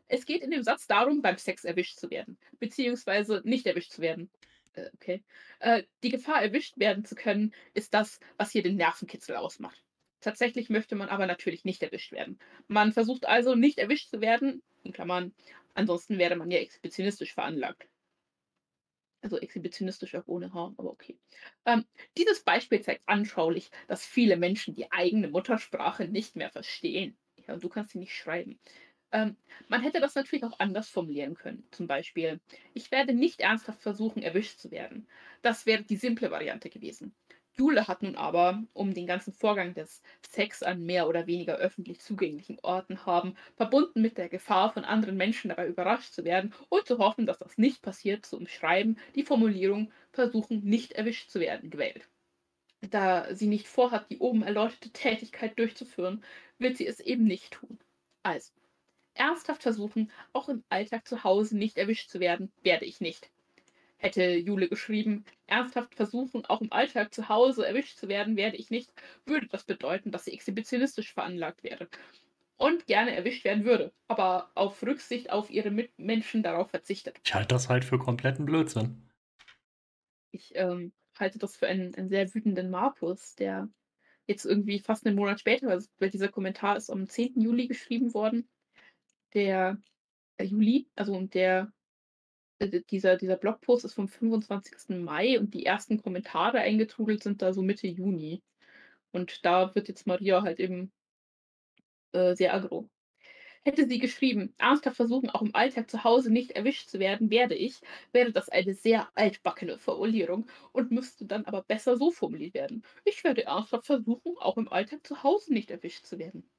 Es 0.07 0.25
geht 0.25 0.43
in 0.43 0.51
dem 0.51 0.63
Satz 0.63 0.87
darum, 0.87 1.21
beim 1.21 1.37
Sex 1.37 1.63
erwischt 1.65 1.97
zu 1.97 2.09
werden, 2.09 2.37
beziehungsweise 2.59 3.41
nicht 3.43 3.65
erwischt 3.65 3.91
zu 3.91 4.01
werden. 4.01 4.29
Äh, 4.73 4.89
okay. 4.93 5.23
Äh, 5.59 5.83
die 6.03 6.09
Gefahr, 6.09 6.41
erwischt 6.41 6.77
werden 6.77 7.05
zu 7.05 7.15
können, 7.15 7.53
ist 7.73 7.93
das, 7.93 8.19
was 8.37 8.51
hier 8.51 8.63
den 8.63 8.75
Nervenkitzel 8.75 9.35
ausmacht. 9.35 9.83
Tatsächlich 10.21 10.69
möchte 10.69 10.95
man 10.95 11.09
aber 11.09 11.25
natürlich 11.27 11.65
nicht 11.65 11.83
erwischt 11.83 12.11
werden. 12.13 12.39
Man 12.67 12.93
versucht 12.93 13.27
also 13.27 13.55
nicht 13.55 13.77
erwischt 13.77 14.09
zu 14.09 14.21
werden, 14.21 14.63
in 14.83 14.93
Klammern, 14.93 15.33
ansonsten 15.73 16.17
wäre 16.17 16.35
man 16.37 16.49
ja 16.49 16.59
exhibitionistisch 16.59 17.33
veranlagt. 17.33 17.87
Also 19.23 19.37
exhibitionistisch 19.39 20.15
auch 20.15 20.27
ohne 20.27 20.51
Haar, 20.53 20.73
aber 20.77 20.89
okay. 20.91 21.19
Ähm, 21.65 21.85
dieses 22.17 22.43
Beispiel 22.43 22.81
zeigt 22.81 23.03
anschaulich, 23.07 23.69
dass 23.87 24.03
viele 24.05 24.35
Menschen 24.37 24.73
die 24.73 24.91
eigene 24.91 25.27
Muttersprache 25.27 26.05
nicht 26.07 26.35
mehr 26.35 26.49
verstehen. 26.49 27.17
Ja, 27.47 27.53
und 27.53 27.63
du 27.63 27.69
kannst 27.69 27.91
sie 27.91 27.99
nicht 27.99 28.15
schreiben. 28.15 28.59
Ähm, 29.11 29.37
man 29.67 29.81
hätte 29.83 29.99
das 29.99 30.15
natürlich 30.15 30.43
auch 30.45 30.59
anders 30.59 30.89
formulieren 30.89 31.35
können. 31.35 31.67
Zum 31.71 31.85
Beispiel, 31.87 32.41
ich 32.73 32.89
werde 32.91 33.13
nicht 33.13 33.41
ernsthaft 33.41 33.81
versuchen, 33.81 34.23
erwischt 34.23 34.59
zu 34.59 34.71
werden. 34.71 35.07
Das 35.43 35.65
wäre 35.67 35.83
die 35.83 35.97
simple 35.97 36.31
Variante 36.31 36.69
gewesen. 36.71 37.15
Jule 37.57 37.87
hat 37.87 38.01
nun 38.03 38.15
aber, 38.17 38.63
um 38.73 38.93
den 38.93 39.07
ganzen 39.07 39.31
Vorgang 39.33 39.73
des 39.73 40.01
Sex 40.27 40.63
an 40.63 40.83
mehr 40.83 41.07
oder 41.07 41.27
weniger 41.27 41.55
öffentlich 41.57 41.99
zugänglichen 42.01 42.59
Orten 42.61 43.05
haben, 43.05 43.35
verbunden 43.55 44.01
mit 44.01 44.17
der 44.17 44.27
Gefahr, 44.29 44.73
von 44.73 44.83
anderen 44.83 45.15
Menschen 45.17 45.49
dabei 45.49 45.67
überrascht 45.67 46.13
zu 46.13 46.23
werden 46.25 46.53
und 46.69 46.85
zu 46.87 46.97
hoffen, 46.97 47.25
dass 47.25 47.39
das 47.39 47.57
nicht 47.57 47.81
passiert, 47.81 48.25
zu 48.25 48.37
umschreiben, 48.37 48.99
die 49.15 49.23
Formulierung 49.23 49.91
versuchen, 50.11 50.63
nicht 50.63 50.91
erwischt 50.93 51.29
zu 51.29 51.39
werden, 51.39 51.69
gewählt. 51.69 52.09
Da 52.81 53.33
sie 53.35 53.47
nicht 53.47 53.67
vorhat, 53.67 54.09
die 54.11 54.19
oben 54.19 54.43
erläuterte 54.43 54.91
Tätigkeit 54.91 55.57
durchzuführen, 55.59 56.23
wird 56.59 56.77
sie 56.77 56.87
es 56.87 56.99
eben 56.99 57.23
nicht 57.25 57.53
tun. 57.53 57.79
Also, 58.23 58.51
ernsthaft 59.15 59.63
versuchen, 59.63 60.11
auch 60.33 60.49
im 60.49 60.63
Alltag 60.69 61.07
zu 61.07 61.23
Hause 61.23 61.57
nicht 61.57 61.77
erwischt 61.77 62.09
zu 62.09 62.19
werden, 62.19 62.51
werde 62.63 62.85
ich 62.85 63.01
nicht 63.01 63.31
hätte 64.01 64.35
Jule 64.35 64.67
geschrieben, 64.67 65.25
ernsthaft 65.45 65.95
versuchen, 65.95 66.45
auch 66.45 66.61
im 66.61 66.71
Alltag 66.71 67.13
zu 67.13 67.29
Hause 67.29 67.67
erwischt 67.67 67.97
zu 67.97 68.07
werden, 68.07 68.35
werde 68.35 68.57
ich 68.57 68.71
nicht, 68.71 68.91
würde 69.25 69.47
das 69.47 69.63
bedeuten, 69.63 70.11
dass 70.11 70.25
sie 70.25 70.33
exhibitionistisch 70.33 71.13
veranlagt 71.13 71.63
wäre 71.63 71.87
und 72.57 72.87
gerne 72.87 73.15
erwischt 73.15 73.43
werden 73.43 73.63
würde, 73.63 73.93
aber 74.07 74.51
auf 74.55 74.81
Rücksicht 74.83 75.29
auf 75.29 75.49
ihre 75.51 75.69
Mitmenschen 75.69 76.41
darauf 76.41 76.71
verzichtet. 76.71 77.19
Ich 77.23 77.33
halte 77.33 77.49
das 77.49 77.69
halt 77.69 77.85
für 77.85 77.99
kompletten 77.99 78.45
Blödsinn. 78.45 79.09
Ich 80.31 80.51
ähm, 80.55 80.93
halte 81.19 81.37
das 81.37 81.55
für 81.55 81.67
einen, 81.67 81.93
einen 81.93 82.09
sehr 82.09 82.33
wütenden 82.33 82.71
Markus, 82.71 83.35
der 83.35 83.69
jetzt 84.25 84.45
irgendwie 84.45 84.79
fast 84.79 85.05
einen 85.05 85.15
Monat 85.15 85.39
später, 85.39 85.79
weil 85.99 86.09
dieser 86.09 86.29
Kommentar 86.29 86.77
ist 86.77 86.89
am 86.89 87.07
10. 87.07 87.39
Juli 87.39 87.67
geschrieben 87.67 88.13
worden, 88.13 88.49
der, 89.33 89.77
der 90.39 90.47
Juli, 90.47 90.87
also 90.95 91.19
der 91.21 91.61
äh, 91.63 91.80
dieser, 92.69 93.17
dieser 93.17 93.37
Blogpost 93.37 93.85
ist 93.85 93.93
vom 93.93 94.07
25. 94.07 94.97
Mai 95.03 95.39
und 95.39 95.53
die 95.53 95.65
ersten 95.65 96.01
Kommentare 96.01 96.59
eingetrudelt 96.59 97.23
sind 97.23 97.41
da 97.41 97.53
so 97.53 97.61
Mitte 97.61 97.87
Juni. 97.87 98.41
Und 99.11 99.45
da 99.45 99.73
wird 99.75 99.87
jetzt 99.87 100.07
Maria 100.07 100.41
halt 100.43 100.59
eben 100.59 100.91
äh, 102.13 102.35
sehr 102.35 102.53
aggro. 102.53 102.89
Hätte 103.63 103.87
sie 103.87 103.99
geschrieben, 103.99 104.55
ernsthaft 104.57 104.95
versuchen, 104.97 105.29
auch 105.29 105.43
im 105.43 105.53
Alltag 105.53 105.89
zu 105.89 106.03
Hause 106.03 106.31
nicht 106.31 106.51
erwischt 106.51 106.89
zu 106.89 106.99
werden, 106.99 107.29
werde 107.29 107.53
ich, 107.55 107.79
wäre 108.11 108.31
das 108.31 108.49
eine 108.49 108.73
sehr 108.73 109.09
altbackene 109.15 109.77
Formulierung 109.77 110.49
und 110.71 110.91
müsste 110.91 111.25
dann 111.25 111.45
aber 111.45 111.61
besser 111.63 111.95
so 111.95 112.09
formuliert 112.11 112.55
werden. 112.55 112.83
Ich 113.05 113.23
werde 113.23 113.45
ernsthaft 113.45 113.85
versuchen, 113.85 114.35
auch 114.39 114.57
im 114.57 114.67
Alltag 114.71 115.05
zu 115.05 115.21
Hause 115.23 115.53
nicht 115.53 115.69
erwischt 115.69 116.05
zu 116.05 116.17
werden. 116.17 116.49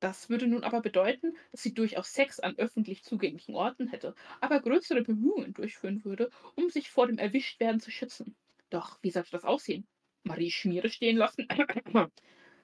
Das 0.00 0.30
würde 0.30 0.46
nun 0.46 0.64
aber 0.64 0.80
bedeuten, 0.80 1.36
dass 1.52 1.62
sie 1.62 1.74
durchaus 1.74 2.12
Sex 2.14 2.40
an 2.40 2.56
öffentlich 2.56 3.04
zugänglichen 3.04 3.54
Orten 3.54 3.88
hätte, 3.88 4.14
aber 4.40 4.60
größere 4.60 5.02
Bemühungen 5.02 5.52
durchführen 5.52 6.04
würde, 6.04 6.30
um 6.56 6.70
sich 6.70 6.90
vor 6.90 7.06
dem 7.06 7.18
Erwischtwerden 7.18 7.80
zu 7.80 7.90
schützen. 7.90 8.34
Doch 8.70 8.98
wie 9.02 9.10
sollte 9.10 9.30
das 9.32 9.44
aussehen? 9.44 9.86
Marie 10.22 10.50
Schmiere 10.50 10.88
stehen 10.88 11.16
lassen? 11.16 11.46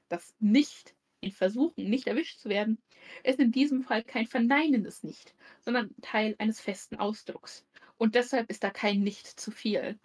Das 0.09 0.35
Nicht 0.39 0.95
in 1.21 1.33
Versuchen, 1.33 1.91
nicht 1.91 2.07
erwischt 2.07 2.39
zu 2.39 2.49
werden, 2.49 2.79
ist 3.25 3.41
in 3.41 3.51
diesem 3.51 3.83
Fall 3.83 4.05
kein 4.05 4.27
verneinendes 4.27 5.03
Nicht, 5.03 5.35
sondern 5.63 5.95
Teil 6.01 6.37
eines 6.39 6.61
festen 6.61 6.97
Ausdrucks. 6.97 7.67
Und 7.99 8.15
deshalb 8.15 8.49
ist 8.49 8.63
da 8.63 8.71
kein 8.71 9.01
Nicht 9.03 9.27
zu 9.27 9.51
viel. 9.51 9.99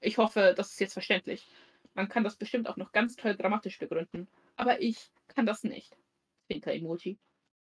Ich 0.00 0.18
hoffe, 0.18 0.52
das 0.54 0.72
ist 0.72 0.80
jetzt 0.80 0.92
verständlich. 0.92 1.46
Man 1.94 2.08
kann 2.10 2.22
das 2.22 2.36
bestimmt 2.36 2.68
auch 2.68 2.76
noch 2.76 2.92
ganz 2.92 3.16
toll 3.16 3.34
dramatisch 3.34 3.78
begründen, 3.78 4.28
aber 4.56 4.82
ich 4.82 5.10
kann 5.28 5.46
das 5.46 5.64
nicht. 5.64 5.96
Zwinker-Emoji. 6.46 7.18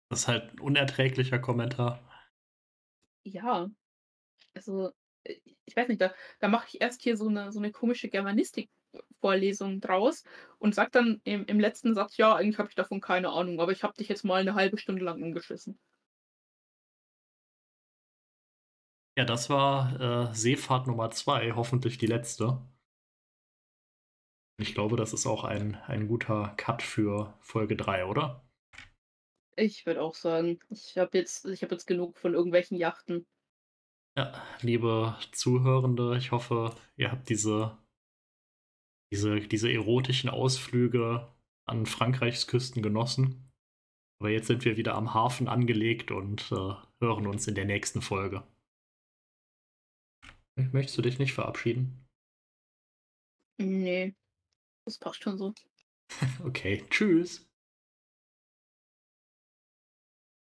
Das 0.09 0.21
ist 0.21 0.27
halt 0.27 0.53
ein 0.53 0.59
unerträglicher 0.59 1.39
Kommentar. 1.39 2.07
Ja, 3.23 3.69
also 4.53 4.91
äh, 5.23 5.35
ich 5.65 5.75
weiß 5.75 5.89
nicht, 5.89 6.01
da, 6.01 6.13
da 6.39 6.47
mache 6.47 6.67
ich 6.69 6.81
erst 6.81 7.01
hier 7.01 7.17
so 7.17 7.27
eine, 7.27 7.51
so 7.51 7.59
eine 7.59 7.71
komische 7.71 8.09
Germanistik-Vorlesung 8.09 9.81
draus 9.81 10.23
und 10.59 10.75
sage 10.75 10.91
dann 10.91 11.21
im, 11.25 11.45
im 11.45 11.59
letzten 11.59 11.93
Satz, 11.93 12.17
ja, 12.17 12.35
eigentlich 12.35 12.57
habe 12.57 12.69
ich 12.69 12.75
davon 12.75 13.01
keine 13.01 13.29
Ahnung, 13.29 13.59
aber 13.59 13.71
ich 13.71 13.83
habe 13.83 13.93
dich 13.95 14.07
jetzt 14.07 14.23
mal 14.23 14.41
eine 14.41 14.55
halbe 14.55 14.77
Stunde 14.77 15.03
lang 15.03 15.21
umgeschissen. 15.21 15.77
Ja, 19.17 19.25
das 19.25 19.49
war 19.49 20.29
äh, 20.29 20.33
Seefahrt 20.33 20.87
Nummer 20.87 21.09
zwei, 21.09 21.51
hoffentlich 21.53 21.97
die 21.97 22.05
letzte. 22.05 22.61
Ich 24.59 24.73
glaube, 24.73 24.95
das 24.95 25.13
ist 25.13 25.25
auch 25.27 25.43
ein, 25.43 25.75
ein 25.87 26.07
guter 26.07 26.53
Cut 26.57 26.81
für 26.81 27.35
Folge 27.41 27.75
3, 27.75 28.05
oder? 28.05 28.46
Ich 29.59 29.85
würde 29.87 30.01
auch 30.03 30.13
sagen, 30.13 30.59
ich 30.69 30.97
habe 30.97 31.17
jetzt, 31.17 31.45
ich 31.45 31.63
habe 31.63 31.73
jetzt 31.73 31.87
genug 31.87 32.17
von 32.17 32.35
irgendwelchen 32.35 32.77
Yachten. 32.77 33.25
Ja, 34.15 34.33
liebe 34.61 35.17
Zuhörende, 35.31 36.15
ich 36.17 36.31
hoffe, 36.31 36.75
ihr 36.95 37.11
habt 37.11 37.27
diese, 37.29 37.77
diese, 39.11 39.39
diese 39.39 39.71
erotischen 39.71 40.29
Ausflüge 40.29 41.31
an 41.67 41.87
Frankreichs 41.87 42.47
Küsten 42.47 42.83
genossen. 42.83 43.51
Aber 44.19 44.29
jetzt 44.29 44.47
sind 44.47 44.63
wir 44.63 44.77
wieder 44.77 44.95
am 44.95 45.13
Hafen 45.13 45.47
angelegt 45.47 46.11
und 46.11 46.51
äh, 46.51 46.73
hören 46.99 47.27
uns 47.27 47.47
in 47.47 47.55
der 47.55 47.65
nächsten 47.65 48.01
Folge. 48.01 48.43
Möchtest 50.71 50.97
du 50.97 51.01
dich 51.03 51.19
nicht 51.19 51.33
verabschieden? 51.33 52.07
Nee, 53.59 54.15
das 54.85 54.97
passt 54.97 55.23
schon 55.23 55.37
so. 55.37 55.53
okay, 56.43 56.83
tschüss. 56.89 57.46